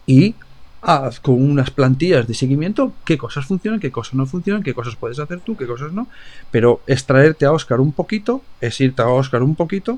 y 0.06 0.36
haz 0.84 1.20
con 1.20 1.42
unas 1.42 1.72
plantillas 1.72 2.28
de 2.28 2.36
seguimiento 2.36 2.94
qué 3.04 3.18
cosas 3.18 3.48
funcionan, 3.48 3.80
qué 3.80 3.92
cosas 3.92 4.14
no 4.14 4.28
funcionan, 4.28 4.62
qué 4.62 4.76
cosas 4.76 4.96
puedes 4.96 5.18
hacer 5.18 5.40
tú, 5.40 5.58
qué 5.58 5.66
cosas 5.66 5.94
no. 5.94 6.08
Pero 6.52 6.82
extraerte 6.86 7.46
a 7.46 7.52
Oscar 7.52 7.80
un 7.80 7.92
poquito, 7.92 8.44
es 8.62 8.80
irte 8.80 9.02
a 9.02 9.08
Oscar 9.08 9.42
un 9.42 9.56
poquito 9.56 9.98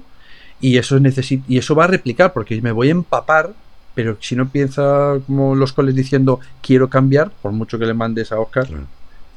y 0.62 0.78
eso, 0.78 0.98
y 1.48 1.58
eso 1.58 1.76
va 1.76 1.84
a 1.84 1.88
replicar 1.88 2.32
porque 2.32 2.62
me 2.62 2.72
voy 2.72 2.88
a 2.88 2.92
empapar. 2.92 3.54
Pero 3.96 4.16
si 4.22 4.38
no 4.38 4.48
piensa 4.48 5.18
como 5.26 5.54
los 5.54 5.74
coles 5.74 5.94
diciendo 5.94 6.40
quiero 6.62 6.90
cambiar, 6.90 7.32
por 7.42 7.52
mucho 7.52 7.78
que 7.78 7.86
le 7.86 7.96
mandes 7.96 8.32
a 8.32 8.40
Oscar, 8.40 8.70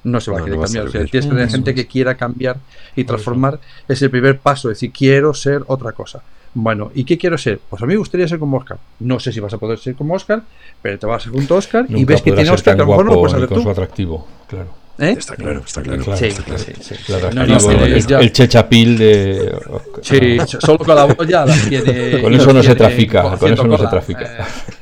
no 0.05 0.21
se 0.21 0.31
va 0.31 0.41
a 0.41 0.45
querer 0.45 0.61
cambiar. 0.61 0.87
O 0.87 0.91
sea, 0.91 1.05
tienes 1.05 1.27
que 1.27 1.33
tener 1.33 1.51
gente 1.51 1.75
que 1.75 1.87
quiera 1.87 2.17
cambiar 2.17 2.57
y 2.97 3.05
transformar. 3.05 3.61
Es 3.89 4.01
el 4.03 4.11
primer 4.11 4.39
paso, 4.39 4.71
es 4.71 4.77
decir, 4.77 4.93
quiero 4.93 5.35
ser 5.35 5.63
otra 5.67 5.93
cosa. 5.93 6.23
Bueno, 6.53 6.91
¿y 6.95 7.05
qué 7.05 7.17
quiero 7.17 7.39
ser? 7.39 7.61
Pues 7.71 7.81
a 7.83 7.87
mí 7.87 7.93
me 7.93 7.99
gustaría 7.99 8.27
ser 8.27 8.39
como 8.39 8.57
Oscar. 8.57 8.79
No 8.99 9.21
sé 9.21 9.33
si 9.33 9.39
vas 9.39 9.53
a 9.55 9.59
poder 9.59 9.79
ser 9.79 9.95
como 9.95 10.15
Oscar, 10.15 10.43
pero 10.83 10.99
te 10.99 11.07
vas 11.07 11.27
a 11.27 11.31
junto 11.31 11.55
a 11.55 11.59
Oscar 11.59 11.87
y 11.89 12.05
ves 12.05 12.23
que 12.23 12.33
tiene 12.33 12.51
Oscar, 12.51 12.75
que 12.75 12.83
a 12.83 12.85
lo 12.85 12.91
mejor 12.91 13.05
no 13.07 13.13
lo 13.13 13.21
puedes 13.21 13.35
hacer 13.35 13.49
tú. 13.49 13.63
Su 13.63 13.71
atractivo, 13.71 14.27
claro. 14.49 14.81
¿Eh? 14.99 15.15
Está 15.17 15.35
claro, 15.35 15.63
está 15.65 15.81
claro. 15.81 16.17
sí, 16.17 16.31
Sí, 16.31 16.73
sí, 16.81 16.95
claro, 17.07 17.31
no, 17.33 17.47
no, 17.47 17.71
el, 17.71 17.95
el, 17.95 18.33
chechapil 18.33 18.99
de. 18.99 19.59
Sí, 20.03 20.37
solo 20.59 20.79
con 20.79 20.95
la 20.95 21.05
voz 21.05 21.27
ya 21.27 21.47
tiene. 21.69 22.21
Con 22.21 22.35
eso 22.35 22.53
no 22.53 22.63
se 22.63 22.75
trafica, 22.75 23.37
con 23.39 23.53
eso 23.53 23.65
no 23.67 23.79
se 23.79 23.87
trafica. 23.87 24.23
Eh. 24.25 24.73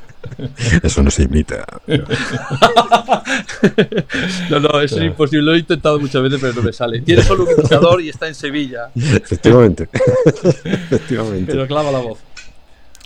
Eso 0.83 1.03
no 1.03 1.11
se 1.11 1.23
imita. 1.23 1.65
no, 4.49 4.59
no, 4.59 4.81
eso 4.81 4.97
es 4.97 5.03
imposible. 5.03 5.45
Lo 5.45 5.53
he 5.55 5.59
intentado 5.59 5.99
muchas 5.99 6.21
veces, 6.21 6.39
pero 6.41 6.53
no 6.53 6.61
me 6.61 6.73
sale. 6.73 7.01
Tiene 7.01 7.23
solo 7.23 7.43
un 7.45 7.51
imitador 7.57 8.01
y 8.01 8.09
está 8.09 8.27
en 8.27 8.35
Sevilla. 8.35 8.89
Efectivamente. 8.95 9.89
Efectivamente. 10.63 11.51
Pero 11.51 11.67
clava 11.67 11.91
la 11.91 11.99
voz. 11.99 12.19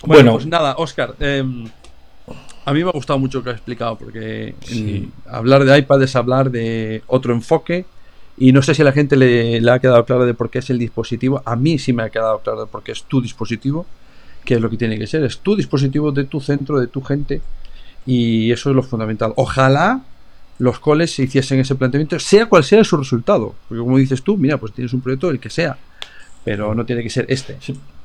Bueno, 0.03 0.34
pues 0.34 0.45
nada, 0.45 0.76
Oscar. 0.77 1.15
Em, 1.19 1.65
a 2.65 2.73
mí 2.73 2.84
me 2.84 2.89
ha 2.89 2.93
gustado 2.93 3.19
mucho 3.19 3.39
lo 3.39 3.43
que 3.43 3.49
has 3.51 3.57
explicado, 3.57 3.97
porque 3.97 4.55
hablar 5.27 5.65
de 5.65 5.77
iPad 5.77 6.03
es 6.03 6.15
hablar 6.15 6.51
de 6.51 7.03
otro 7.07 7.34
enfoque. 7.34 7.85
Y 8.35 8.51
no 8.51 8.64
sé 8.64 8.73
si 8.73 8.81
a 8.81 8.85
la 8.85 8.91
gente 8.91 9.15
le, 9.15 9.61
le, 9.61 9.72
ha 9.72 9.77
quedado 9.77 10.03
claro 10.05 10.26
de 10.26 10.34
por 10.34 10.49
qué 10.49 10.60
es 10.60 10.69
el 10.72 10.80
dispositivo. 10.80 11.43
A 11.45 11.55
mí 11.55 11.77
sí 11.77 11.93
me 11.93 12.01
ha 12.01 12.10
quedado 12.10 12.39
claro 12.39 12.61
de 12.61 12.68
por 12.68 12.81
qué 12.81 12.91
es 12.91 13.03
tu 13.03 13.22
dispositivo 13.22 13.85
que 14.44 14.56
es 14.56 14.61
lo 14.61 14.70
que 14.70 14.78
tiene 14.78 14.98
que 14.98 15.07
ser. 15.07 15.24
Es 15.24 15.40
tu 15.40 15.56
dispositivo 15.56 16.11
de 16.11 16.26
tu 16.26 16.40
centro, 16.40 16.80
de 16.80 16.88
tu 16.88 17.02
gente. 17.02 17.41
Y 18.06 18.52
eso 18.52 18.70
es 18.70 18.76
lo 18.76 18.84
fundamental. 18.84 19.34
Ojalá 19.36 20.02
los 20.60 20.80
coles 20.80 21.14
se 21.14 21.24
hiciesen 21.24 21.60
ese 21.60 21.76
planteamiento, 21.76 22.20
sea 22.20 22.45
cual 22.45 22.64
sea 22.64 22.84
su 22.84 22.98
resultado. 22.98 23.56
Porque 23.68 23.82
como 23.82 23.98
dices 23.98 24.22
tú, 24.22 24.38
mira, 24.38 24.57
pues 24.57 24.74
tienes 24.74 24.94
un 24.94 25.02
proyecto, 25.02 25.30
el 25.30 25.40
que 25.40 25.49
sea. 25.49 25.78
Pero 26.44 26.76
no 26.76 26.86
tiene 26.86 27.03
que 27.03 27.10
ser 27.10 27.26
este. 27.30 27.57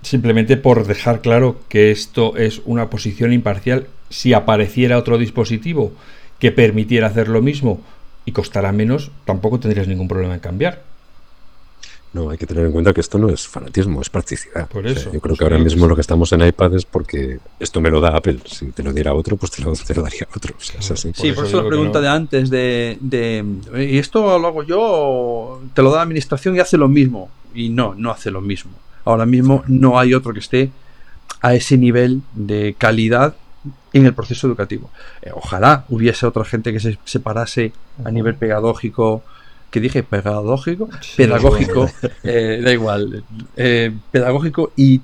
Simplemente 0.03 0.57
por 0.57 0.87
dejar 0.87 1.21
claro 1.21 1.61
que 1.69 1.91
esto 1.91 2.37
es 2.37 2.63
una 2.65 2.89
posición 2.89 3.33
imparcial. 3.33 3.87
Si 4.11 4.33
apareciera 4.33 4.99
otro 4.99 5.19
dispositivo 5.19 5.93
que 6.39 6.53
permitiera 6.53 7.09
hacer 7.09 7.29
lo 7.29 7.43
mismo 7.43 7.81
y 8.25 8.33
costara 8.33 8.71
menos, 8.71 9.11
tampoco 9.25 9.59
tendrías 9.59 9.89
ningún 9.89 10.07
problema 10.07 10.35
en 10.35 10.41
cambiar. 10.41 10.83
No, 12.13 12.31
hay 12.31 12.39
que 12.39 12.47
tener 12.47 12.65
en 12.65 12.73
cuenta 12.73 12.95
que 12.95 13.01
esto 13.01 13.19
no 13.19 13.29
es 13.29 13.47
fanatismo, 13.47 14.01
es 14.01 14.09
practicidad. 14.09 14.69
Por 14.69 14.87
eso. 14.87 15.13
yo 15.13 15.21
creo 15.21 15.37
que 15.37 15.45
ahora 15.45 15.59
mismo 15.59 15.87
lo 15.87 15.95
que 15.95 16.01
estamos 16.01 16.33
en 16.33 16.47
iPad 16.47 16.75
es 16.75 16.85
porque 16.85 17.39
esto 17.61 17.81
me 17.81 17.91
lo 17.91 18.01
da 18.01 18.17
Apple. 18.17 18.39
Si 18.47 18.67
te 18.73 18.83
lo 18.83 18.93
diera 18.93 19.13
otro, 19.13 19.37
pues 19.37 19.53
te 19.53 19.63
lo, 19.63 19.75
daría 20.03 20.27
otro. 20.35 20.55
Sí, 20.59 21.33
por, 21.33 21.45
eso, 21.45 21.63
la 21.63 21.69
pregunta 21.69 22.01
de 22.01 22.09
antes 22.09 22.49
de, 22.49 22.97
de, 23.01 23.45
¿y 23.85 23.99
esto 23.99 24.39
lo 24.39 24.47
hago 24.47 24.63
yo? 24.63 25.61
¿Te 25.75 25.83
lo 25.83 25.91
da 25.91 25.97
la 25.97 26.03
administración 26.03 26.57
y 26.57 26.61
hace 26.61 26.79
lo 26.79 26.89
mismo? 26.89 27.31
Y 27.55 27.69
no, 27.69 27.95
no 27.95 28.11
hace 28.11 28.31
lo 28.31 28.41
mismo. 28.41 28.73
Ahora 29.05 29.27
mismo 29.27 29.63
no 29.67 29.99
hay 29.99 30.15
otro 30.15 30.33
que 30.33 30.41
esté 30.41 30.71
a 31.41 31.55
ese 31.55 31.77
nivel 31.77 32.23
de 32.35 32.75
calidad 32.77 33.35
en 33.93 34.07
el 34.07 34.15
proceso 34.15 34.47
educativo. 34.47 34.91
Eh, 35.23 35.31
ojalá 35.35 35.85
hubiese 35.89 36.27
otra 36.27 36.45
gente 36.45 36.73
que 36.73 36.81
se 36.81 36.99
separase 37.05 37.73
a 38.05 38.11
nivel 38.11 38.35
pedagógico, 38.35 39.23
que 39.71 39.81
dije 39.81 40.03
pedagógico, 40.03 40.89
pedagógico, 41.17 41.91
eh, 42.23 42.61
da 42.65 42.73
igual, 42.73 43.25
eh, 43.57 43.93
pedagógico 44.11 44.73
y, 44.77 45.01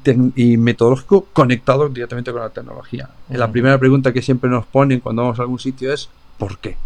metodológico 0.56 1.26
conectado 1.32 1.88
directamente 1.88 2.32
con 2.32 2.40
la 2.40 2.50
tecnología. 2.50 3.10
La 3.28 3.50
primera 3.50 3.78
pregunta 3.78 4.12
que 4.12 4.22
siempre 4.22 4.48
nos 4.48 4.66
ponen 4.66 5.00
cuando 5.00 5.22
vamos 5.22 5.38
a 5.38 5.42
algún 5.42 5.58
sitio 5.58 5.92
es 5.92 6.08
¿por 6.38 6.58
qué? 6.58 6.76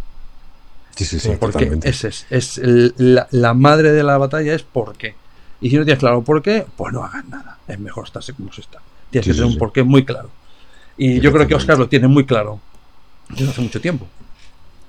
Sí, 0.97 1.05
sí, 1.05 1.21
sí, 1.21 1.31
porque 1.39 1.79
es, 1.85 2.27
es 2.29 2.61
la, 2.63 3.55
madre 3.55 3.93
de 3.93 4.03
la 4.03 4.19
batalla 4.19 4.55
es 4.55 4.65
¿por 4.65 4.97
qué? 4.97 5.15
Y 5.61 5.71
si 5.71 5.77
no 5.77 5.85
tienes 5.85 6.01
claro 6.01 6.23
por 6.23 6.43
qué, 6.43 6.67
pues 6.77 6.93
no 6.93 7.05
hagas 7.05 7.25
nada. 7.27 7.59
Es 7.69 7.79
mejor 7.79 8.05
estarse 8.05 8.33
como 8.33 8.53
se 8.53 8.63
está. 8.63 8.81
Tienes 9.11 9.27
que 9.27 9.33
tener 9.33 9.47
un 9.47 9.59
porqué 9.59 9.83
muy 9.83 10.05
claro. 10.05 10.31
Y 10.97 11.21
yo 11.21 11.33
creo 11.33 11.47
que 11.47 11.55
Oscar 11.55 11.79
lo 11.79 11.89
tiene 11.89 12.09
muy 12.09 12.27
claro 12.27 12.61
desde 13.29 13.51
hace 13.51 13.61
mucho 13.61 13.81
tiempo. 13.81 14.07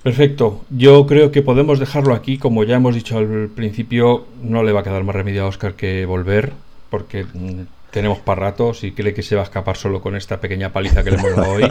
Perfecto. 0.02 0.64
Yo 0.70 1.06
creo 1.06 1.30
que 1.30 1.42
podemos 1.42 1.78
dejarlo 1.78 2.14
aquí. 2.14 2.38
Como 2.38 2.64
ya 2.64 2.76
hemos 2.76 2.94
dicho 2.94 3.18
al 3.18 3.50
principio, 3.54 4.26
no 4.42 4.62
le 4.62 4.72
va 4.72 4.80
a 4.80 4.82
quedar 4.82 5.04
más 5.04 5.14
remedio 5.14 5.44
a 5.44 5.46
Oscar 5.46 5.74
que 5.74 6.06
volver, 6.06 6.52
porque 6.88 7.24
mm, 7.24 7.62
tenemos 7.90 8.18
para 8.18 8.40
rato. 8.40 8.72
Si 8.72 8.92
cree 8.92 9.12
que 9.12 9.22
se 9.22 9.34
va 9.34 9.42
a 9.42 9.44
escapar 9.44 9.76
solo 9.76 10.00
con 10.00 10.16
esta 10.16 10.40
pequeña 10.40 10.72
paliza 10.72 11.04
que 11.04 11.10
le 11.10 11.18
hemos 11.18 11.36
dado 11.36 11.52
hoy, 11.52 11.68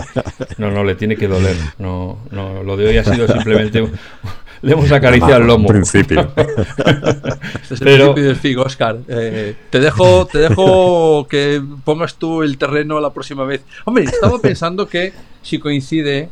no, 0.57 0.69
no, 0.69 0.83
le 0.83 0.95
tiene 0.95 1.15
que 1.15 1.27
doler. 1.27 1.55
No, 1.79 2.19
no, 2.29 2.63
lo 2.63 2.77
de 2.77 2.87
hoy 2.87 2.97
ha 2.97 3.03
sido 3.03 3.27
simplemente. 3.27 3.87
le 4.61 4.73
hemos 4.73 4.91
acariciado 4.91 5.37
el 5.37 5.47
lomo. 5.47 5.67
principio. 5.67 6.31
este 6.35 7.73
es 7.73 7.81
el 7.81 7.87
principio 7.87 8.23
del 8.23 8.35
figo, 8.35 8.61
Oscar. 8.61 8.97
Eh, 9.07 9.55
te, 9.71 9.79
dejo, 9.79 10.27
te 10.27 10.37
dejo 10.37 11.27
que 11.27 11.63
pongas 11.83 12.15
tú 12.15 12.43
el 12.43 12.59
terreno 12.59 12.99
la 12.99 13.11
próxima 13.11 13.43
vez. 13.43 13.63
Hombre, 13.85 14.03
estaba 14.03 14.37
pensando 14.39 14.87
que 14.87 15.13
si 15.41 15.57
coincide 15.57 16.29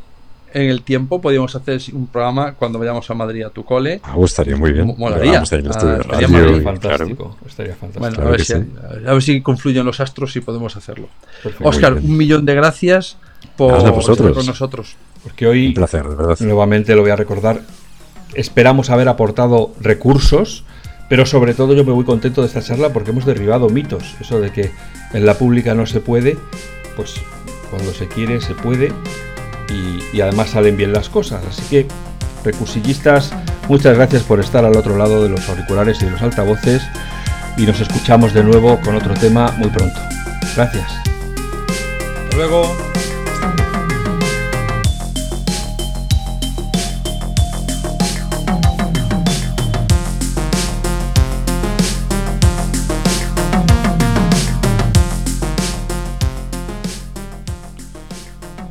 en 0.58 0.70
el 0.70 0.82
tiempo 0.82 1.22
podríamos 1.22 1.56
hacer 1.56 1.80
un 1.94 2.08
programa 2.08 2.54
cuando 2.54 2.80
vayamos 2.80 3.08
a 3.10 3.14
Madrid 3.14 3.44
a 3.44 3.52
tu 3.52 3.64
cole. 3.64 4.02
Ah, 4.04 4.16
estaría 4.24 4.58
muy 4.58 4.74
bien. 4.74 4.92
Molaría. 4.98 5.40
Ah, 5.40 5.44
estaría 5.44 5.72
fantástico. 6.64 7.38
Estaría 7.48 7.76
fantástico. 7.76 8.00
Bueno, 8.00 8.28
a 8.28 8.32
ver, 8.32 8.44
si, 8.44 8.54
a 8.54 9.14
ver, 9.14 9.22
si, 9.22 9.42
confluyen 9.42 9.86
los 9.86 10.00
astros 10.00 10.36
y 10.36 10.42
podemos 10.42 10.76
hacerlo. 10.76 11.10
Oscar, 11.62 11.94
un 11.94 12.18
millón 12.18 12.46
de 12.46 12.56
gracias 12.56 13.18
por 13.56 13.78
estar 14.00 14.34
con 14.34 14.46
nosotros. 14.48 14.96
Porque 15.22 15.46
hoy, 15.46 15.68
un 15.68 15.74
placer, 15.76 16.08
de 16.08 16.16
verdad. 16.16 16.38
nuevamente 16.40 16.96
lo 16.96 17.02
voy 17.02 17.12
a 17.12 17.16
recordar, 17.16 17.62
esperamos 18.34 18.90
haber 18.90 19.10
aportado 19.10 19.74
recursos, 19.80 20.64
pero 21.08 21.28
sobre 21.28 21.54
todo 21.54 21.76
yo 21.76 21.84
me 21.84 21.92
voy 21.92 22.04
contento 22.04 22.42
de 22.42 22.48
esta 22.48 22.64
charla 22.64 22.94
porque 22.94 23.12
hemos 23.12 23.26
derribado 23.26 23.70
mitos. 23.70 24.16
Eso 24.20 24.40
de 24.40 24.52
que 24.52 24.72
en 25.14 25.26
la 25.26 25.36
pública 25.36 25.76
no 25.76 25.86
se 25.86 26.00
puede, 26.00 26.36
pues 26.96 27.16
cuando 27.70 27.92
se 27.92 28.08
quiere 28.08 28.42
se 28.42 28.56
puede 28.56 28.92
y, 29.69 30.22
además 30.22 30.52
salen 30.52 30.77
bien 30.77 30.94
las 30.94 31.10
cosas. 31.10 31.44
Así 31.48 31.64
que, 31.69 31.88
recursillistas, 32.44 33.31
muchas 33.68 33.95
gracias 33.95 34.23
por 34.23 34.39
estar 34.39 34.65
al 34.65 34.76
otro 34.76 34.98
lado 34.98 35.23
de 35.23 35.30
los 35.30 35.48
auriculares 35.49 36.02
y 36.02 36.06
de 36.06 36.11
los 36.11 36.22
altavoces 36.22 36.84
y 37.57 37.65
nos 37.65 37.80
escuchamos 37.80 38.34
de 38.34 38.44
nuevo 38.44 38.80
con 38.81 38.95
otro 38.95 39.14
tema 39.15 39.52
muy 39.57 39.69
pronto. 39.69 39.99
Gracias. 40.56 40.91
Hasta 42.23 42.35
luego. 42.35 42.86